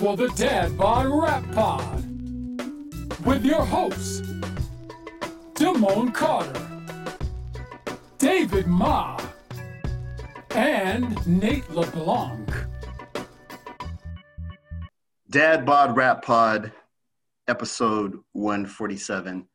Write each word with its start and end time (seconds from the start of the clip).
for 0.00 0.16
the 0.16 0.28
Dad 0.28 0.78
Bod 0.78 1.08
Rap 1.08 1.44
Pod 1.52 2.02
with 3.26 3.44
your 3.44 3.62
hosts, 3.62 4.22
Damone 5.52 6.14
Carter, 6.14 6.66
David 8.16 8.66
Ma, 8.66 9.20
and 10.52 11.26
Nate 11.26 11.70
LeBlanc. 11.70 12.50
Dad 15.28 15.66
Bod 15.66 15.94
Rap 15.94 16.24
Pod, 16.24 16.72
episode 17.46 18.18
147. 18.32 19.46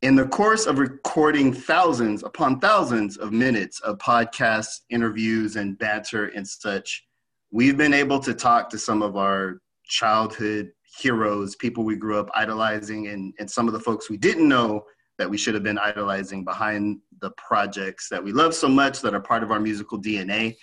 In 0.00 0.16
the 0.16 0.28
course 0.28 0.64
of 0.64 0.78
recording 0.78 1.52
thousands 1.52 2.22
upon 2.22 2.58
thousands 2.58 3.18
of 3.18 3.32
minutes 3.32 3.80
of 3.80 3.98
podcasts, 3.98 4.80
interviews, 4.88 5.56
and 5.56 5.76
banter 5.76 6.28
and 6.28 6.48
such, 6.48 7.04
we've 7.50 7.76
been 7.76 7.94
able 7.94 8.20
to 8.20 8.34
talk 8.34 8.70
to 8.70 8.78
some 8.78 9.02
of 9.02 9.16
our 9.16 9.60
childhood 9.84 10.70
heroes, 10.98 11.56
people 11.56 11.84
we 11.84 11.96
grew 11.96 12.18
up 12.18 12.28
idolizing, 12.34 13.08
and, 13.08 13.34
and 13.38 13.50
some 13.50 13.66
of 13.66 13.72
the 13.72 13.80
folks 13.80 14.10
we 14.10 14.16
didn't 14.16 14.48
know 14.48 14.84
that 15.18 15.28
we 15.28 15.36
should 15.36 15.54
have 15.54 15.62
been 15.62 15.78
idolizing 15.78 16.44
behind 16.44 16.98
the 17.20 17.30
projects 17.32 18.08
that 18.08 18.22
we 18.22 18.32
love 18.32 18.54
so 18.54 18.68
much 18.68 19.00
that 19.00 19.14
are 19.14 19.20
part 19.20 19.42
of 19.42 19.50
our 19.50 19.60
musical 19.60 20.00
DNA. 20.00 20.56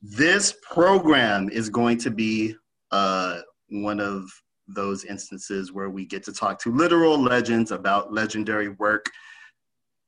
This 0.00 0.54
program 0.62 1.48
is 1.50 1.68
going 1.68 1.98
to 1.98 2.10
be 2.10 2.54
uh, 2.92 3.40
one 3.68 3.98
of 3.98 4.24
those 4.68 5.04
instances 5.04 5.72
where 5.72 5.90
we 5.90 6.04
get 6.04 6.22
to 6.24 6.32
talk 6.32 6.60
to 6.60 6.72
literal 6.72 7.20
legends 7.20 7.70
about 7.70 8.12
legendary 8.12 8.68
work. 8.68 9.10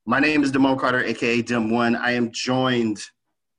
My 0.05 0.19
name 0.19 0.43
is 0.43 0.51
Damone 0.51 0.79
Carter, 0.79 1.03
aka 1.03 1.41
Dim 1.41 1.69
One. 1.69 1.95
I 1.95 2.11
am 2.11 2.31
joined 2.31 3.01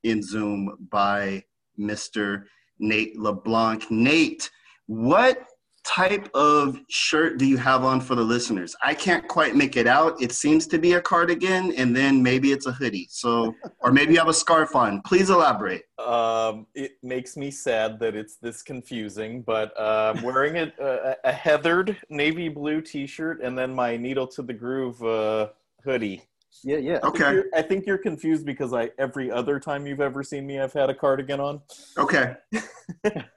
in 0.04 0.22
Zoom 0.22 0.88
by 0.90 1.44
Mr. 1.78 2.44
Nate 2.80 3.18
LeBlanc. 3.18 3.90
Nate, 3.90 4.50
what 4.86 5.46
type 5.84 6.28
of 6.34 6.78
shirt 6.88 7.38
do 7.38 7.46
you 7.46 7.56
have 7.56 7.84
on 7.84 8.00
for 8.00 8.14
the 8.14 8.22
listeners? 8.22 8.76
I 8.82 8.94
can't 8.94 9.26
quite 9.28 9.56
make 9.56 9.76
it 9.76 9.86
out. 9.86 10.20
It 10.20 10.32
seems 10.32 10.66
to 10.68 10.78
be 10.78 10.92
a 10.94 11.00
cardigan, 11.00 11.72
and 11.72 11.94
then 11.94 12.22
maybe 12.22 12.52
it's 12.52 12.66
a 12.66 12.72
hoodie. 12.72 13.08
So, 13.10 13.54
or 13.80 13.92
maybe 13.92 14.12
you 14.12 14.18
have 14.18 14.28
a 14.28 14.34
scarf 14.34 14.76
on. 14.76 15.00
Please 15.02 15.30
elaborate. 15.30 15.82
Um, 15.98 16.66
it 16.74 16.92
makes 17.02 17.36
me 17.36 17.50
sad 17.50 17.98
that 18.00 18.14
it's 18.14 18.36
this 18.36 18.62
confusing, 18.62 19.42
but 19.42 19.72
uh, 19.78 20.14
I'm 20.16 20.22
wearing 20.22 20.56
a, 20.58 20.72
a, 20.80 21.16
a 21.24 21.32
heathered 21.32 21.96
navy 22.08 22.48
blue 22.48 22.80
T-shirt 22.80 23.40
and 23.42 23.56
then 23.56 23.74
my 23.74 23.96
needle 23.96 24.26
to 24.28 24.42
the 24.42 24.54
groove 24.54 25.02
uh, 25.02 25.48
hoodie. 25.84 26.22
Yeah, 26.64 26.76
yeah. 26.76 26.96
I 26.96 27.00
think 27.00 27.14
Okay. 27.14 27.32
you're- 27.32 27.50
I 27.54 27.62
think 27.62 27.86
you're 27.86 27.98
confused 27.98 28.44
because 28.44 28.72
I 28.74 28.90
every 28.98 29.30
other 29.30 29.58
time 29.60 29.86
you've 29.86 30.00
ever 30.00 30.22
seen 30.22 30.46
me, 30.46 30.58
I've 30.60 30.72
had 30.72 30.90
a 30.90 30.94
cardigan 30.94 31.40
on. 31.40 31.60
Okay. 31.98 32.36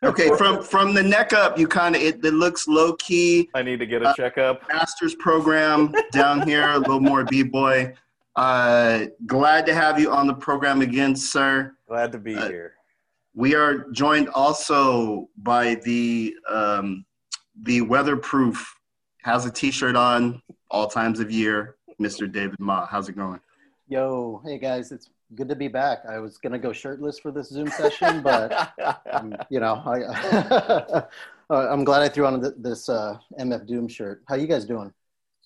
Okay. 0.04 0.30
From 0.36 0.62
from 0.64 0.94
the 0.94 1.04
neck 1.04 1.32
up, 1.32 1.58
you 1.58 1.68
kind 1.68 1.96
of 1.96 2.02
it, 2.02 2.16
it 2.26 2.34
looks 2.34 2.68
low 2.68 2.94
key. 2.94 3.50
I 3.54 3.62
need 3.62 3.80
to 3.80 3.86
get 3.86 4.02
a 4.02 4.10
Uh, 4.10 4.14
checkup. 4.16 4.68
master's 4.68 5.16
program 5.16 5.94
down 6.12 6.42
here, 6.48 6.68
a 6.70 6.78
little 6.80 7.00
more 7.00 7.24
b-boy. 7.24 7.94
Uh, 8.36 9.06
glad 9.28 9.66
to 9.68 9.74
have 9.74 10.00
you 10.00 10.12
on 10.12 10.28
the 10.28 10.34
program 10.34 10.82
again, 10.82 11.16
sir. 11.16 11.76
Glad 11.88 12.12
to 12.12 12.18
be 12.18 12.36
uh, 12.36 12.48
here. 12.50 12.74
We 13.36 13.56
are 13.56 13.90
joined 13.92 14.28
also 14.30 15.30
by 15.38 15.76
the 15.76 16.36
um, 16.50 17.06
the 17.62 17.82
weatherproof 17.82 18.76
has 19.22 19.46
a 19.46 19.52
t-shirt 19.52 19.96
on 19.96 20.42
all 20.72 20.88
times 20.88 21.20
of 21.20 21.32
year, 21.32 21.76
Mr. 22.00 22.32
David 22.32 22.60
Ma. 22.60 22.86
How's 22.86 23.10
it 23.10 23.16
going? 23.16 23.40
Yo, 23.88 24.42
hey 24.46 24.58
guys, 24.58 24.92
it's 24.92 25.10
good 25.36 25.50
to 25.50 25.56
be 25.56 25.68
back. 25.68 26.00
I 26.08 26.20
was 26.20 26.38
gonna 26.38 26.60
go 26.60 26.72
shirtless 26.72 27.20
for 27.20 27.32
this 27.32 27.50
Zoom 27.50 27.68
session, 27.70 28.22
but 28.22 28.74
um, 29.12 29.36
you 29.50 29.60
know, 29.60 29.82
I, 29.86 30.02
uh, 31.50 31.70
I'm 31.70 31.84
glad 31.84 32.02
I 32.02 32.10
threw 32.10 32.26
on 32.26 32.42
th- 32.42 32.54
this 32.58 32.90
uh, 32.90 33.18
MF 33.40 33.68
Doom 33.68 33.88
shirt. 33.88 34.24
How 34.28 34.36
you 34.36 34.48
guys 34.48 34.66
doing? 34.66 34.94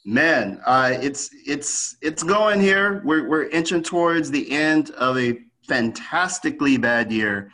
Man, 0.05 0.61
uh, 0.65 0.93
it's 0.93 1.29
it's 1.45 1.97
it's 2.01 2.23
going 2.23 2.61
here. 2.61 3.01
We're 3.03 3.27
we're 3.27 3.49
inching 3.49 3.83
towards 3.83 4.31
the 4.31 4.49
end 4.51 4.91
of 4.91 5.17
a 5.17 5.39
fantastically 5.67 6.77
bad 6.77 7.11
year 7.11 7.51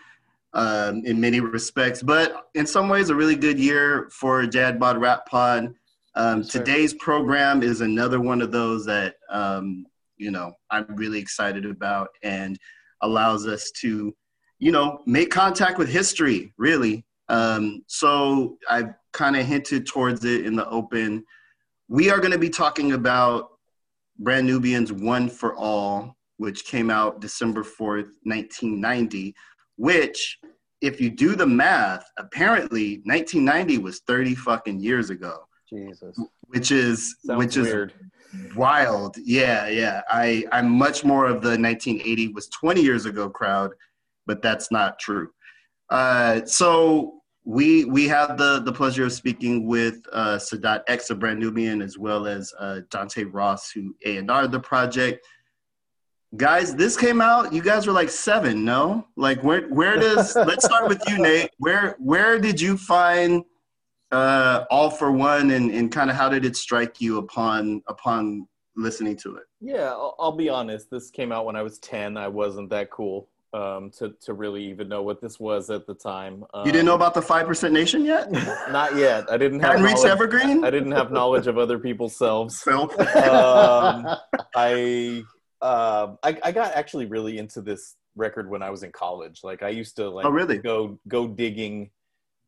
um, 0.54 1.04
in 1.06 1.20
many 1.20 1.40
respects, 1.40 2.04
but 2.04 2.50
in 2.54 2.68
some 2.68 2.90
ways 2.90 3.10
a 3.10 3.16
really 3.16 3.36
good 3.36 3.58
year 3.58 4.10
for 4.12 4.46
Dad 4.46 4.80
Bod 4.80 4.98
Rap 4.98 5.26
Pod. 5.26 5.74
Um, 6.16 6.44
today's 6.44 6.94
program 6.94 7.64
is 7.64 7.82
another 7.82 8.20
one 8.20 8.42
of 8.42 8.52
those 8.52 8.86
that 8.86 9.16
um, 9.30 9.86
you 10.18 10.32
know 10.32 10.54
I'm 10.70 10.86
really 10.96 11.20
excited 11.20 11.66
about 11.66 12.10
and 12.22 12.60
allows 13.02 13.48
us 13.48 13.72
to 13.82 14.14
you 14.60 14.72
know 14.72 15.02
make 15.06 15.32
contact 15.32 15.78
with 15.80 15.90
history. 15.90 16.54
Really, 16.58 17.04
um, 17.30 17.84
so 17.88 18.58
I've 18.70 18.94
kind 19.12 19.36
of 19.36 19.46
hinted 19.46 19.88
towards 19.88 20.24
it 20.26 20.46
in 20.46 20.56
the 20.56 20.70
open. 20.70 21.24
We 21.88 22.10
are 22.10 22.20
going 22.20 22.32
to 22.32 22.40
be 22.40 22.50
talking 22.50 22.94
about 22.94 23.50
Brand 24.20 24.46
Nubians 24.46 24.94
One 24.94 25.30
for 25.30 25.56
All, 25.56 26.16
which 26.38 26.66
came 26.66 26.90
out 26.90 27.22
December 27.22 27.64
4th, 27.64 28.10
1990, 28.24 29.36
which, 29.78 30.40
if 30.82 31.02
you 31.02 31.10
do 31.10 31.36
the 31.36 31.46
math, 31.46 32.06
apparently 32.18 33.02
1990 33.06 33.80
was 33.80 34.00
30 34.08 34.36
fucking 34.36 34.80
years 34.80 35.10
ago, 35.10 35.46
Jesus. 35.74 36.20
which 36.48 36.72
is 36.72 37.16
Sounds 37.26 37.38
which 37.38 37.58
weird. 37.58 37.94
is 38.34 38.56
wild. 38.56 39.18
Yeah, 39.24 39.68
yeah. 39.68 40.02
I 40.10 40.46
I'm 40.52 40.70
much 40.70 41.04
more 41.04 41.26
of 41.26 41.42
the 41.42 41.50
1980 41.50 42.30
was 42.30 42.48
20 42.50 42.82
years 42.82 43.06
ago 43.06 43.30
crowd, 43.30 43.72
but 44.26 44.42
that's 44.42 44.72
not 44.72 45.00
true. 45.00 45.30
Uh, 45.90 46.46
so 46.46 47.22
we 47.46 47.86
we 47.86 48.08
have 48.08 48.38
the 48.38 48.62
the 48.62 48.72
pleasure 48.72 49.06
of 49.06 49.14
speaking 49.14 49.68
with 49.68 50.02
uh, 50.14 50.38
Sadat 50.38 50.84
X 50.88 51.10
of 51.10 51.20
Brand 51.20 51.40
Nubian 51.40 51.82
as 51.82 51.98
well 51.98 52.26
as 52.26 52.54
uh, 52.60 52.82
Dante 52.90 53.24
Ross 53.26 53.72
who 53.72 53.96
A 54.06 54.18
and 54.18 54.32
R 54.32 54.48
the 54.48 54.60
project. 54.60 55.26
Guys, 56.36 56.74
this 56.74 56.98
came 56.98 57.22
out. 57.22 57.54
You 57.54 57.62
guys 57.62 57.86
were 57.86 57.94
like 57.94 58.10
seven, 58.10 58.66
no? 58.66 59.08
Like 59.16 59.44
where 59.44 59.68
where 59.68 59.98
does? 59.98 60.36
let's 60.36 60.66
start 60.66 60.88
with 60.88 61.02
you, 61.08 61.20
Nate. 61.20 61.52
Where 61.58 61.96
where 62.00 62.40
did 62.40 62.60
you 62.60 62.78
find 62.78 63.44
uh, 64.14 64.66
All 64.70 64.90
for 64.90 65.12
One, 65.12 65.52
and 65.52 65.72
and 65.72 65.92
kind 65.92 66.10
of 66.10 66.16
how 66.16 66.30
did 66.30 66.46
it 66.46 66.56
strike 66.56 67.02
you 67.02 67.18
upon 67.18 67.82
upon 67.88 68.48
listening 68.76 69.16
to 69.18 69.36
it? 69.36 69.44
Yeah, 69.62 69.90
I'll, 69.92 70.16
I'll 70.20 70.32
be 70.32 70.50
honest. 70.50 70.90
This 70.90 71.10
came 71.10 71.32
out 71.32 71.46
when 71.46 71.56
I 71.56 71.62
was 71.64 71.80
ten. 71.80 72.18
I 72.18 72.28
wasn't 72.28 72.70
that 72.70 72.90
cool 72.92 73.28
um, 73.54 73.92
to 73.98 74.14
to 74.22 74.34
really 74.34 74.64
even 74.70 74.88
know 74.90 75.04
what 75.04 75.22
this 75.22 75.40
was 75.40 75.70
at 75.70 75.86
the 75.88 75.94
time. 75.94 76.44
Um, 76.54 76.66
You 76.66 76.72
didn't 76.72 76.86
know 76.86 76.96
about 76.96 77.14
the 77.14 77.22
five 77.22 77.46
percent 77.48 77.74
nation 77.74 78.04
yet? 78.06 78.32
Not 78.72 78.96
yet. 78.96 79.32
I 79.32 79.38
didn't 79.38 79.60
have. 79.62 79.82
Reached 79.82 80.06
Evergreen. 80.06 80.64
I 80.64 80.70
didn't 80.70 80.92
have 80.94 81.12
knowledge 81.12 81.48
of 81.48 81.58
other 81.58 81.80
people's 81.80 82.16
selves. 82.16 82.62
Phil. 82.66 82.90
Um, 83.00 84.08
I, 84.56 85.24
um 85.62 86.18
I 86.24 86.38
I 86.44 86.52
got 86.52 86.74
actually 86.74 87.06
really 87.06 87.38
into 87.38 87.62
this 87.62 87.96
record 88.16 88.50
when 88.50 88.62
I 88.62 88.70
was 88.70 88.84
in 88.84 88.92
college. 88.92 89.42
Like 89.44 89.64
I 89.64 89.70
used 89.70 89.96
to 89.98 90.10
like 90.10 90.26
Oh, 90.26 90.30
really? 90.30 90.58
go 90.58 91.00
go 91.08 91.28
digging, 91.28 91.90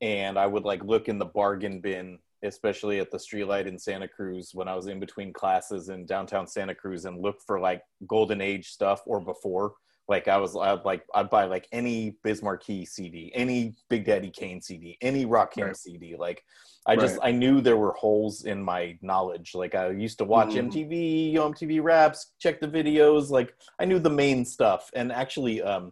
and 0.02 0.38
I 0.38 0.48
would 0.48 0.64
like 0.64 0.84
look 0.84 1.08
in 1.08 1.18
the 1.18 1.26
bargain 1.26 1.80
bin, 1.82 2.20
especially 2.44 3.00
at 3.00 3.12
the 3.12 3.18
Streetlight 3.18 3.66
in 3.66 3.80
Santa 3.80 4.08
Cruz 4.08 4.52
when 4.54 4.68
I 4.68 4.76
was 4.76 4.88
in 4.88 5.00
between 5.00 5.34
classes 5.34 5.90
in 5.90 6.06
downtown 6.06 6.48
Santa 6.48 6.76
Cruz, 6.76 7.06
and 7.06 7.22
look 7.22 7.38
for 7.46 7.60
like 7.60 7.82
golden 8.08 8.42
age 8.42 8.70
stuff 8.70 9.02
or 9.06 9.20
before. 9.20 9.74
Like 10.08 10.28
I 10.28 10.38
was, 10.38 10.56
I'd 10.56 10.86
like 10.86 11.04
I'd 11.16 11.32
buy 11.32 11.46
like 11.46 11.68
any 11.72 12.18
Biz 12.24 12.44
Markie 12.44 12.86
CD, 12.86 13.32
any 13.34 13.74
Big 13.90 14.06
Daddy 14.06 14.30
Kane 14.30 14.62
CD, 14.62 14.98
any 15.02 15.26
Rakim 15.26 15.64
Right. 15.64 15.78
CD. 15.78 16.16
Like 16.16 16.44
I 16.86 16.96
just 16.96 17.18
I 17.24 17.32
knew 17.32 17.60
there 17.60 17.78
were 17.78 17.94
holes 17.94 18.46
in 18.46 18.62
my 18.62 19.00
knowledge. 19.02 19.56
Like 19.56 19.74
I 19.74 19.90
used 19.90 20.20
to 20.20 20.24
watch 20.26 20.50
Mhm. 20.50 20.70
MTV, 20.70 21.32
Yo 21.34 21.50
MTV 21.50 21.82
Raps, 21.82 22.34
check 22.38 22.60
the 22.60 22.68
videos. 22.68 23.32
Like 23.32 23.56
I 23.80 23.86
knew 23.86 23.98
the 23.98 24.12
main 24.12 24.46
stuff. 24.46 24.92
And 24.94 25.12
actually, 25.12 25.64
um, 25.64 25.92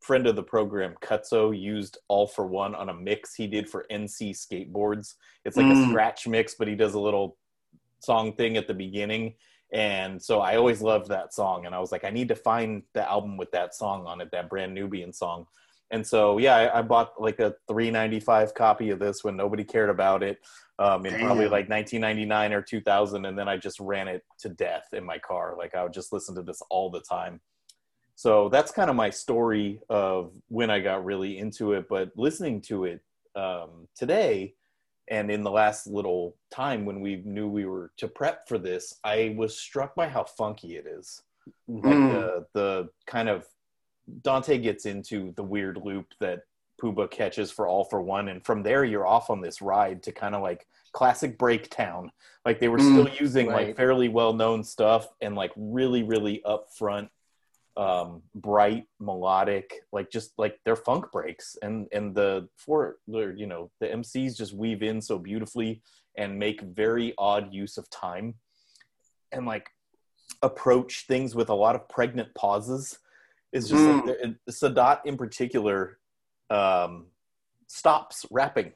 friend 0.00 0.26
of 0.26 0.36
the 0.36 0.42
program, 0.42 0.94
Cutso, 1.02 1.58
used 1.58 1.98
All 2.08 2.26
for 2.26 2.46
One 2.46 2.74
on 2.74 2.88
a 2.88 2.94
mix 2.94 3.34
he 3.34 3.46
did 3.46 3.68
for 3.68 3.86
NC 3.90 4.30
Skateboards. 4.30 5.14
It's 5.44 5.56
like 5.56 5.66
a 5.66 5.74
Mm. 5.74 5.88
scratch 5.88 6.26
mix, 6.26 6.54
but 6.54 6.68
he 6.68 6.74
does 6.74 6.94
a 6.94 7.00
little 7.00 7.36
song 8.00 8.34
thing 8.34 8.56
at 8.56 8.66
the 8.66 8.74
beginning. 8.74 9.34
And 9.72 10.22
so 10.22 10.40
I 10.40 10.56
always 10.56 10.80
loved 10.80 11.08
that 11.08 11.34
song. 11.34 11.66
And 11.66 11.74
I 11.74 11.78
was 11.78 11.92
like, 11.92 12.04
I 12.04 12.10
need 12.10 12.28
to 12.28 12.36
find 12.36 12.82
the 12.94 13.08
album 13.08 13.36
with 13.36 13.50
that 13.52 13.74
song 13.74 14.06
on 14.06 14.20
it, 14.20 14.30
that 14.30 14.48
brand 14.48 14.74
Nubian 14.74 15.12
song. 15.12 15.46
And 15.90 16.06
so, 16.06 16.38
yeah, 16.38 16.56
I, 16.56 16.78
I 16.78 16.82
bought 16.82 17.20
like 17.20 17.40
a 17.40 17.54
395 17.66 18.54
copy 18.54 18.90
of 18.90 18.98
this 18.98 19.24
when 19.24 19.36
nobody 19.36 19.64
cared 19.64 19.90
about 19.90 20.22
it 20.22 20.38
um, 20.78 21.04
in 21.06 21.18
probably 21.18 21.44
like 21.48 21.68
1999 21.68 22.52
or 22.52 22.62
2000. 22.62 23.24
And 23.24 23.38
then 23.38 23.48
I 23.48 23.56
just 23.56 23.80
ran 23.80 24.06
it 24.08 24.22
to 24.40 24.48
death 24.48 24.88
in 24.92 25.04
my 25.04 25.18
car. 25.18 25.54
Like 25.56 25.74
I 25.74 25.82
would 25.82 25.92
just 25.92 26.12
listen 26.12 26.34
to 26.36 26.42
this 26.42 26.62
all 26.70 26.90
the 26.90 27.00
time. 27.00 27.40
So 28.18 28.48
that's 28.48 28.72
kind 28.72 28.90
of 28.90 28.96
my 28.96 29.10
story 29.10 29.80
of 29.88 30.32
when 30.48 30.70
I 30.70 30.80
got 30.80 31.04
really 31.04 31.38
into 31.38 31.72
it. 31.74 31.88
But 31.88 32.10
listening 32.16 32.60
to 32.62 32.84
it 32.84 33.00
um, 33.36 33.86
today 33.94 34.54
and 35.08 35.30
in 35.30 35.44
the 35.44 35.52
last 35.52 35.86
little 35.86 36.34
time 36.50 36.84
when 36.84 37.00
we 37.00 37.22
knew 37.24 37.46
we 37.48 37.64
were 37.64 37.92
to 37.98 38.08
prep 38.08 38.48
for 38.48 38.58
this, 38.58 38.96
I 39.04 39.36
was 39.38 39.56
struck 39.56 39.94
by 39.94 40.08
how 40.08 40.24
funky 40.24 40.74
it 40.74 40.84
is. 40.86 41.22
Like 41.84 42.08
Mm. 42.08 42.08
the 42.08 42.44
the 42.54 42.88
kind 43.06 43.28
of 43.28 43.46
Dante 44.22 44.58
gets 44.58 44.86
into 44.86 45.32
the 45.36 45.42
weird 45.42 45.78
loop 45.84 46.06
that 46.20 46.42
Puba 46.82 47.10
catches 47.10 47.50
for 47.50 47.66
all 47.68 47.84
for 47.84 48.00
one, 48.02 48.28
and 48.28 48.44
from 48.44 48.62
there 48.62 48.84
you're 48.84 49.06
off 49.06 49.30
on 49.30 49.40
this 49.40 49.62
ride 49.62 50.02
to 50.04 50.12
kind 50.12 50.34
of 50.34 50.42
like 50.42 50.66
classic 50.92 51.38
breaktown. 51.38 52.10
Like 52.44 52.60
they 52.60 52.68
were 52.68 52.78
Mm, 52.78 52.80
still 52.80 53.08
using 53.08 53.50
right. 53.50 53.52
like 53.52 53.76
fairly 53.76 54.08
well 54.08 54.32
known 54.32 54.64
stuff 54.64 55.08
and 55.20 55.34
like 55.34 55.52
really 55.56 56.02
really 56.02 56.42
upfront, 56.46 57.08
um, 57.78 58.22
bright 58.34 58.86
melodic, 58.98 59.72
like 59.92 60.10
just 60.10 60.32
like 60.36 60.58
their 60.64 60.76
funk 60.76 61.06
breaks, 61.12 61.56
and 61.62 61.86
and 61.92 62.14
the 62.14 62.48
for 62.56 62.96
you 63.06 63.46
know 63.46 63.70
the 63.80 63.86
MCs 63.86 64.36
just 64.36 64.52
weave 64.52 64.82
in 64.82 65.00
so 65.00 65.18
beautifully 65.18 65.80
and 66.16 66.38
make 66.38 66.60
very 66.60 67.14
odd 67.16 67.54
use 67.54 67.78
of 67.78 67.88
time, 67.88 68.34
and 69.30 69.46
like 69.46 69.68
approach 70.42 71.06
things 71.06 71.36
with 71.36 71.48
a 71.48 71.54
lot 71.54 71.76
of 71.76 71.88
pregnant 71.88 72.34
pauses. 72.34 72.98
It's 73.52 73.68
just 73.68 73.82
like 73.82 74.04
Sadat 74.50 75.00
in 75.06 75.16
particular 75.16 75.98
um, 76.50 77.06
stops 77.68 78.26
rapping 78.30 78.72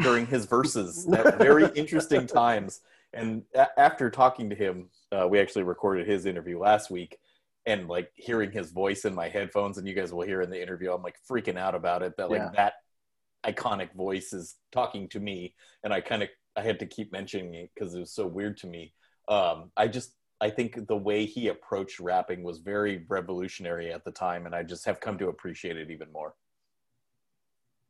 during 0.00 0.26
his 0.26 0.46
verses 0.46 1.08
at 1.12 1.38
very 1.38 1.70
interesting 1.76 2.26
times. 2.26 2.80
And 3.14 3.44
a- 3.54 3.78
after 3.78 4.10
talking 4.10 4.50
to 4.50 4.56
him, 4.56 4.88
uh, 5.12 5.28
we 5.28 5.38
actually 5.38 5.62
recorded 5.62 6.08
his 6.08 6.26
interview 6.26 6.58
last 6.58 6.90
week. 6.90 7.18
And 7.64 7.88
like 7.88 8.10
hearing 8.16 8.50
his 8.50 8.72
voice 8.72 9.04
in 9.04 9.14
my 9.14 9.28
headphones, 9.28 9.78
and 9.78 9.86
you 9.86 9.94
guys 9.94 10.12
will 10.12 10.26
hear 10.26 10.42
in 10.42 10.50
the 10.50 10.60
interview, 10.60 10.92
I'm 10.92 11.02
like 11.02 11.16
freaking 11.30 11.56
out 11.56 11.74
about 11.74 12.02
it. 12.02 12.14
That 12.16 12.30
like 12.30 12.40
Yeah. 12.40 12.50
that 12.56 12.74
iconic 13.46 13.94
voice 13.94 14.32
is 14.32 14.56
talking 14.72 15.08
to 15.10 15.20
me, 15.20 15.54
and 15.84 15.92
I 15.92 16.00
kind 16.00 16.22
of 16.22 16.28
I 16.56 16.62
had 16.62 16.80
to 16.80 16.86
keep 16.86 17.12
mentioning 17.12 17.54
it 17.54 17.70
because 17.74 17.94
it 17.94 18.00
was 18.00 18.14
so 18.14 18.26
weird 18.26 18.56
to 18.58 18.66
me. 18.66 18.94
Um, 19.28 19.70
I 19.76 19.86
just 19.88 20.14
I 20.40 20.50
think 20.50 20.88
the 20.88 20.96
way 20.96 21.24
he 21.24 21.48
approached 21.48 22.00
rapping 22.00 22.42
was 22.42 22.58
very 22.58 23.04
revolutionary 23.08 23.92
at 23.92 24.04
the 24.04 24.10
time, 24.10 24.46
and 24.46 24.54
I 24.54 24.64
just 24.64 24.84
have 24.86 24.98
come 24.98 25.16
to 25.18 25.28
appreciate 25.28 25.76
it 25.76 25.90
even 25.90 26.10
more. 26.12 26.34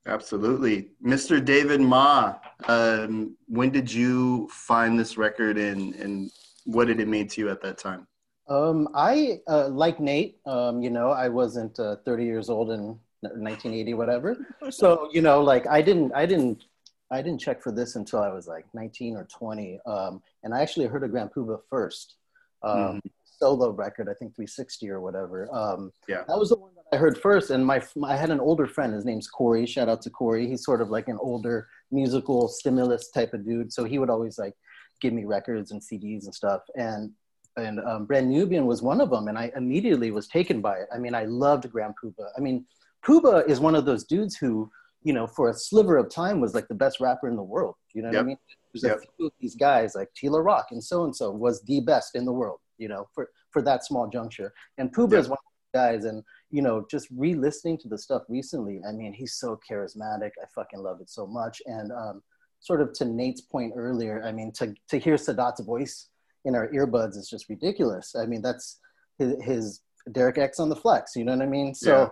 Absolutely. 0.07 0.91
Mr. 1.05 1.43
David 1.43 1.81
Ma, 1.81 2.35
um, 2.67 3.37
when 3.47 3.71
did 3.71 3.93
you 3.93 4.49
find 4.51 4.99
this 4.99 5.17
record 5.17 5.57
and, 5.57 5.95
and 5.95 6.31
what 6.65 6.89
did 6.89 7.01
it 7.01 7.07
mean 7.09 7.29
to 7.29 7.41
you 7.41 7.49
at 7.49 7.63
that 7.63 7.79
time? 7.79 8.07
Um, 8.49 8.89
I 8.95 9.41
uh, 9.49 9.69
like 9.69 10.01
Nate. 10.01 10.39
Um, 10.47 10.83
you 10.83 10.91
know, 10.91 11.11
I 11.11 11.29
wasn't 11.29 11.79
uh, 11.79 11.97
30 12.05 12.25
years 12.25 12.51
old 12.51 12.71
in 12.71 12.99
1980, 13.21 13.95
whatever. 13.95 14.37
So 14.71 15.09
you 15.13 15.23
know, 15.23 15.41
like 15.43 15.67
I 15.67 15.83
didn't, 15.83 16.13
I 16.15 16.27
didn't, 16.27 16.65
I 17.11 17.21
didn't 17.23 17.41
check 17.41 17.63
for 17.63 17.73
this 17.73 17.97
until 17.97 18.21
I 18.21 18.33
was 18.33 18.47
like 18.47 18.65
19 18.75 19.17
or 19.17 19.25
20. 19.25 19.81
Um, 19.87 20.23
and 20.45 20.55
I 20.55 20.61
actually 20.61 20.87
heard 20.87 21.05
of 21.05 21.11
Grand 21.11 21.31
Puba 21.31 21.59
first. 21.69 22.17
Um, 22.63 23.01
Solo 23.25 23.71
record, 23.71 24.09
I 24.09 24.15
think 24.15 24.37
360 24.37 24.89
or 24.89 25.01
whatever. 25.01 25.49
Um, 25.53 25.93
Yeah. 26.07 26.23
that 26.29 26.39
was 26.39 26.51
the 26.51 26.57
one 26.57 26.71
that 26.77 26.85
I 26.97 26.97
heard 26.97 27.19
first. 27.19 27.51
And 27.51 27.67
my, 27.67 27.83
I 28.05 28.15
had 28.17 28.31
an 28.31 28.39
older 28.39 28.69
friend. 28.69 28.95
His 28.95 29.05
name's 29.05 29.27
Corey. 29.27 29.67
Shout 29.67 29.89
out 29.89 30.01
to 30.03 30.11
Corey. 30.11 30.47
He's 30.47 30.65
sort 30.65 30.81
of 30.81 30.91
like 30.91 31.09
an 31.09 31.19
older 31.21 31.67
musical 31.91 32.47
stimulus 32.47 33.11
type 33.11 33.35
of 33.35 33.45
dude. 33.45 33.73
So 33.73 33.83
he 33.83 33.99
would 33.99 34.11
always 34.11 34.39
like 34.39 34.55
give 35.01 35.13
me 35.13 35.25
records 35.25 35.73
and 35.73 35.81
CDs 35.83 36.25
and 36.25 36.35
stuff. 36.35 36.63
And 36.77 37.11
and 37.57 37.81
um, 37.81 38.07
Brand 38.07 38.31
Nubian 38.31 38.67
was 38.67 38.83
one 38.83 39.01
of 39.01 39.11
them, 39.11 39.29
and 39.29 39.39
I 39.39 39.51
immediately 39.57 40.11
was 40.11 40.29
taken 40.29 40.61
by 40.61 40.77
it. 40.79 40.89
I 40.95 40.99
mean, 40.99 41.15
I 41.15 41.25
loved 41.25 41.71
Grand 41.71 41.95
Puba. 42.03 42.29
I 42.37 42.41
mean, 42.41 42.65
Puba 43.05 43.47
is 43.49 43.61
one 43.61 43.75
of 43.75 43.85
those 43.85 44.05
dudes 44.05 44.37
who, 44.37 44.71
you 45.03 45.13
know, 45.13 45.27
for 45.27 45.51
a 45.51 45.55
sliver 45.55 45.97
of 45.97 46.09
time 46.09 46.41
was 46.41 46.55
like 46.55 46.69
the 46.69 46.75
best 46.75 47.01
rapper 47.01 47.29
in 47.29 47.37
the 47.37 47.43
world. 47.43 47.75
You 47.95 48.03
know 48.03 48.09
what 48.09 48.15
Yep. 48.15 48.23
I 48.23 48.27
mean? 48.27 48.37
There's 48.73 48.85
Yep. 48.85 48.99
a 48.99 49.01
few 49.17 49.27
of 49.27 49.33
these 49.41 49.55
guys 49.55 49.95
like 49.95 50.09
T 50.15 50.29
La 50.29 50.39
Rock 50.39 50.69
and 50.71 50.83
so 50.83 51.05
and 51.05 51.15
so 51.15 51.31
was 51.31 51.63
the 51.65 51.81
best 51.81 52.15
in 52.15 52.25
the 52.25 52.33
world. 52.33 52.61
You 52.79 52.89
know, 52.89 53.07
for 53.15 53.29
for 53.51 53.61
that 53.63 53.85
small 53.85 54.09
juncture. 54.09 54.53
And 54.79 54.95
Puba 54.95 55.13
Yep. 55.13 55.21
is 55.21 55.29
one 55.29 55.39
of 55.39 55.53
those 55.75 55.81
guys, 55.83 56.05
and 56.05 56.23
you 56.51 56.63
know, 56.63 56.87
just 56.91 57.09
re-listening 57.11 57.79
to 57.79 57.89
the 57.89 57.99
stuff 57.99 58.23
recently. 58.29 58.81
I 58.89 58.93
mean, 58.93 59.13
he's 59.13 59.35
so 59.35 59.59
charismatic. 59.69 60.31
I 60.43 60.47
fucking 60.55 60.81
love 60.81 61.01
it 61.01 61.11
so 61.11 61.27
much. 61.27 61.61
And 61.67 61.93
um, 61.93 62.23
sort 62.61 62.81
of 62.81 62.93
to 62.95 63.05
Nate's 63.05 63.41
point 63.43 63.73
earlier, 63.77 64.23
I 64.25 64.33
mean, 64.33 64.53
to 64.53 64.75
to 64.89 64.97
hear 64.99 65.17
Sadat's 65.17 65.61
voice 65.61 66.09
in 66.45 66.55
our 66.55 66.69
earbuds 66.69 67.17
is 67.17 67.29
just 67.29 67.49
ridiculous. 67.49 68.15
I 68.17 68.27
mean, 68.27 68.43
that's 68.43 68.79
his, 69.19 69.35
his 69.43 69.81
Derek 70.11 70.39
X 70.39 70.59
on 70.61 70.69
the 70.69 70.77
flex. 70.77 71.15
You 71.17 71.25
know 71.25 71.33
what 71.37 71.43
I 71.43 71.47
mean? 71.49 71.75
So, 71.75 71.91
Yeah. 71.91 72.09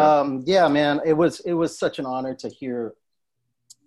Yeah. 0.00 0.20
um, 0.20 0.42
yeah, 0.46 0.68
man, 0.68 1.00
it 1.04 1.12
was 1.12 1.40
it 1.40 1.52
was 1.52 1.78
such 1.78 1.98
an 1.98 2.06
honor 2.06 2.34
to 2.36 2.48
hear 2.48 2.94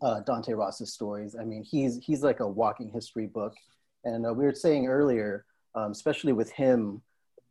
uh, 0.03 0.19
Dante 0.19 0.53
Ross's 0.53 0.93
stories. 0.93 1.35
I 1.39 1.43
mean, 1.45 1.63
he's 1.63 1.97
he's 1.97 2.21
like 2.23 2.41
a 2.41 2.47
walking 2.47 2.91
history 2.93 3.25
book. 3.25 3.55
And 4.03 4.23
uh, 4.27 4.33
we 4.33 4.45
were 4.45 4.53
saying 4.53 4.85
earlier, 4.85 5.45
um, 5.73 5.91
especially 5.91 6.31
with 6.33 6.51
him, 6.51 7.01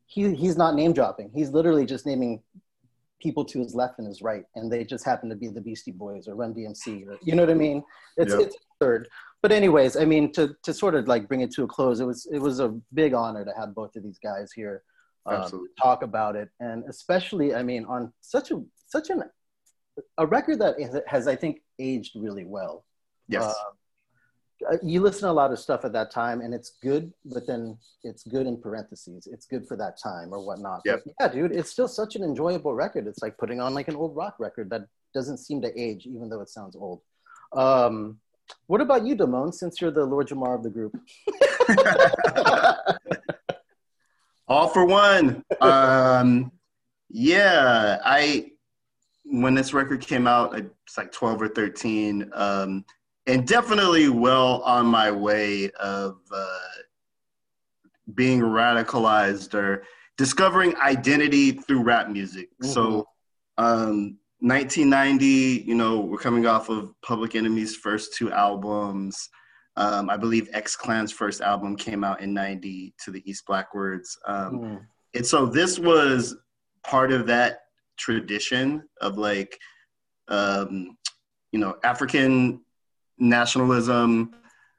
he 0.07 0.35
he's 0.37 0.57
not 0.57 0.77
name 0.77 0.93
dropping. 0.93 1.31
He's 1.35 1.51
literally 1.51 1.85
just 1.85 2.07
naming 2.07 2.43
people 3.21 3.45
to 3.47 3.59
his 3.59 3.75
left 3.75 3.99
and 3.99 4.07
his 4.07 4.23
right, 4.23 4.45
and 4.55 4.71
they 4.71 4.85
just 4.85 5.05
happen 5.05 5.29
to 5.31 5.35
be 5.35 5.49
the 5.49 5.61
Beastie 5.61 5.91
Boys 5.91 6.29
or 6.29 6.37
Run 6.37 6.55
DMC, 6.55 7.09
or 7.09 7.19
you 7.25 7.35
know 7.35 7.43
what 7.43 7.51
I 7.51 7.55
mean? 7.55 7.83
It's 8.17 8.33
Yep. 8.35 8.41
it's 8.43 8.57
absurd. 8.81 9.09
But 9.45 9.53
anyways, 9.53 9.99
I 9.99 10.07
mean, 10.07 10.33
to 10.33 10.57
to 10.63 10.73
sort 10.73 10.95
of 10.95 11.07
like 11.07 11.29
bring 11.29 11.43
it 11.43 11.53
to 11.57 11.65
a 11.65 11.67
close, 11.67 12.01
it 12.01 12.07
was 12.07 12.27
it 12.33 12.39
was 12.39 12.61
a 12.61 12.69
big 12.95 13.13
honor 13.13 13.45
to 13.45 13.53
have 13.55 13.75
both 13.75 13.95
of 13.95 14.03
these 14.03 14.19
guys 14.19 14.51
here 14.51 14.83
um, 15.27 15.69
talk 15.79 16.03
about 16.03 16.35
it, 16.35 16.49
and 16.61 16.83
especially, 16.89 17.55
I 17.55 17.63
mean, 17.63 17.85
on 17.85 18.11
such 18.23 18.53
a 18.53 18.63
such 18.87 19.11
an 19.11 19.23
a 20.17 20.27
record 20.27 20.61
that 20.61 20.81
is- 20.81 20.99
has, 21.07 21.29
I 21.29 21.37
think, 21.37 21.61
aged 21.79 22.17
really 22.17 22.47
well. 22.47 22.87
Yes. 23.29 23.55
Uh, 24.67 24.79
you 24.83 25.03
listen 25.03 25.29
to 25.29 25.31
a 25.31 25.39
lot 25.43 25.53
of 25.53 25.59
stuff 25.59 25.85
at 25.85 25.93
that 25.93 26.11
time, 26.11 26.41
and 26.41 26.55
it's 26.55 26.79
good, 26.83 27.13
but 27.27 27.47
then 27.47 27.77
it's 28.03 28.25
good 28.25 28.47
in 28.47 28.57
parentheses. 28.59 29.29
It's 29.31 29.45
good 29.45 29.69
for 29.69 29.77
that 29.77 29.99
time 30.03 30.33
or 30.33 30.41
whatnot. 30.41 30.81
Yep. 30.87 31.03
But 31.05 31.15
yeah, 31.21 31.29
dude, 31.29 31.53
it's 31.53 31.69
still 31.69 31.89
such 31.89 32.17
an 32.17 32.23
enjoyable 32.23 32.73
record. 32.73 33.07
It's 33.07 33.21
like 33.21 33.37
putting 33.37 33.61
on 33.61 33.75
like 33.75 33.89
an 33.89 33.97
old 33.97 34.17
rock 34.17 34.37
record 34.39 34.71
that 34.71 34.87
doesn't 35.13 35.37
seem 35.37 35.61
to 35.61 35.79
age, 35.79 36.07
even 36.07 36.31
though 36.31 36.41
it 36.41 36.49
sounds 36.49 36.77
old. 36.77 37.03
Um, 37.53 38.21
what 38.67 38.81
about 38.81 39.07
you, 39.07 39.17
Damone? 39.17 39.53
Since 39.53 39.81
you're 39.81 39.91
the 39.91 40.05
Lord 40.05 40.29
Jamar 40.29 40.55
of 40.55 40.63
the 40.63 40.71
group. 40.71 40.97
All 44.49 44.69
for 44.69 44.85
one. 44.85 45.43
Um, 45.61 46.53
yeah, 47.09 47.99
I 48.05 48.51
when 49.25 49.55
this 49.55 49.73
record 49.73 50.01
came 50.01 50.27
out, 50.27 50.57
it's 50.57 50.99
like 50.99 51.11
12 51.11 51.43
or 51.43 51.49
13, 51.49 52.31
um, 52.35 52.85
and 53.27 53.47
definitely 53.47 54.11
well 54.11 54.61
on 54.63 54.87
my 54.87 55.11
way 55.11 55.71
of 55.81 56.19
uh, 56.31 56.59
being 58.15 58.41
radicalized 58.41 59.55
or 59.55 59.85
discovering 60.19 60.77
identity 60.77 61.53
through 61.53 61.83
rap 61.83 62.11
music. 62.11 62.51
So, 62.61 63.07
um, 63.57 64.19
1990, 64.49 65.65
you 65.67 65.75
know, 65.75 66.01
we're 66.01 66.19
coming 66.19 66.47
off 66.47 66.69
of 66.69 66.93
Public 67.03 67.35
Enemy's 67.35 67.77
first 67.77 68.15
two 68.15 68.31
albums. 68.31 69.29
Um, 69.77 70.11
I 70.11 70.17
believe 70.19 70.49
X 70.53 70.77
Clan's 70.77 71.11
first 71.11 71.41
album 71.41 71.77
came 71.77 72.05
out 72.05 72.21
in 72.21 72.35
90 72.35 72.95
to 73.05 73.11
the 73.11 73.23
East 73.29 73.45
Blackwards. 73.47 74.19
Um, 74.27 74.59
Mm. 74.61 74.87
and 75.15 75.27
so 75.27 75.47
this 75.47 75.79
was 75.79 76.37
part 76.85 77.11
of 77.11 77.27
that 77.27 77.61
tradition 77.97 78.83
of 79.01 79.17
like 79.17 79.59
um, 80.29 80.97
you 81.53 81.59
know 81.61 81.77
african 81.85 82.61
nationalism 83.19 84.35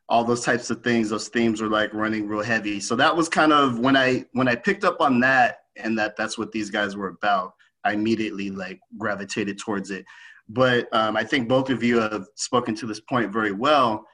all 0.10 0.24
those 0.24 0.44
types 0.44 0.70
of 0.70 0.84
things 0.84 1.10
those 1.10 1.30
themes 1.30 1.62
were 1.62 1.70
like 1.70 1.92
running 1.94 2.28
real 2.28 2.44
heavy 2.44 2.80
so 2.80 2.96
that 2.96 3.16
was 3.16 3.28
kind 3.30 3.52
of 3.54 3.80
when 3.80 3.96
i 3.98 4.24
when 4.34 4.48
i 4.48 4.56
picked 4.56 4.84
up 4.84 5.00
on 5.02 5.20
that 5.20 5.60
and 5.78 5.98
that 5.98 6.16
that's 6.16 6.38
what 6.38 6.52
these 6.52 6.70
guys 6.70 6.96
were 6.96 7.08
about 7.08 7.54
i 7.86 7.94
immediately 7.94 8.50
like 8.50 8.80
gravitated 8.98 9.58
towards 9.58 9.92
it 9.92 10.06
but 10.50 10.88
um, 10.94 11.16
i 11.16 11.24
think 11.24 11.48
both 11.48 11.70
of 11.70 11.84
you 11.84 12.00
have 12.00 12.26
spoken 12.36 12.76
to 12.76 12.86
this 12.86 13.00
point 13.00 13.32
very 13.32 13.52
well 13.52 14.06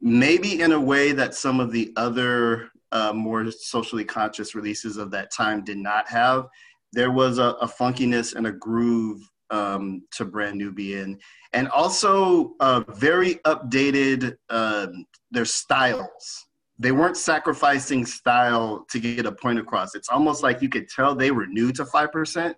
maybe 0.00 0.60
in 0.60 0.72
a 0.72 0.80
way 0.80 1.12
that 1.12 1.34
some 1.34 1.60
of 1.60 1.70
the 1.70 1.92
other 1.96 2.70
uh, 2.90 3.12
more 3.12 3.50
socially 3.50 4.04
conscious 4.04 4.54
releases 4.54 4.98
of 4.98 5.10
that 5.10 5.32
time 5.32 5.64
did 5.64 5.78
not 5.78 6.08
have. 6.08 6.46
There 6.92 7.10
was 7.10 7.38
a, 7.38 7.54
a 7.60 7.66
funkiness 7.66 8.34
and 8.34 8.46
a 8.46 8.52
groove 8.52 9.22
um, 9.50 10.02
to 10.12 10.24
Brand 10.24 10.58
Nubian, 10.58 11.18
and 11.52 11.68
also 11.68 12.52
uh, 12.60 12.82
very 12.88 13.36
updated 13.46 14.34
um, 14.50 15.06
their 15.30 15.44
styles. 15.44 16.46
They 16.78 16.92
weren't 16.92 17.16
sacrificing 17.16 18.04
style 18.06 18.84
to 18.90 18.98
get 18.98 19.26
a 19.26 19.32
point 19.32 19.58
across. 19.58 19.94
It's 19.94 20.08
almost 20.08 20.42
like 20.42 20.62
you 20.62 20.68
could 20.68 20.88
tell 20.88 21.14
they 21.14 21.30
were 21.30 21.46
new 21.46 21.72
to 21.72 21.84
five 21.86 22.12
percent, 22.12 22.56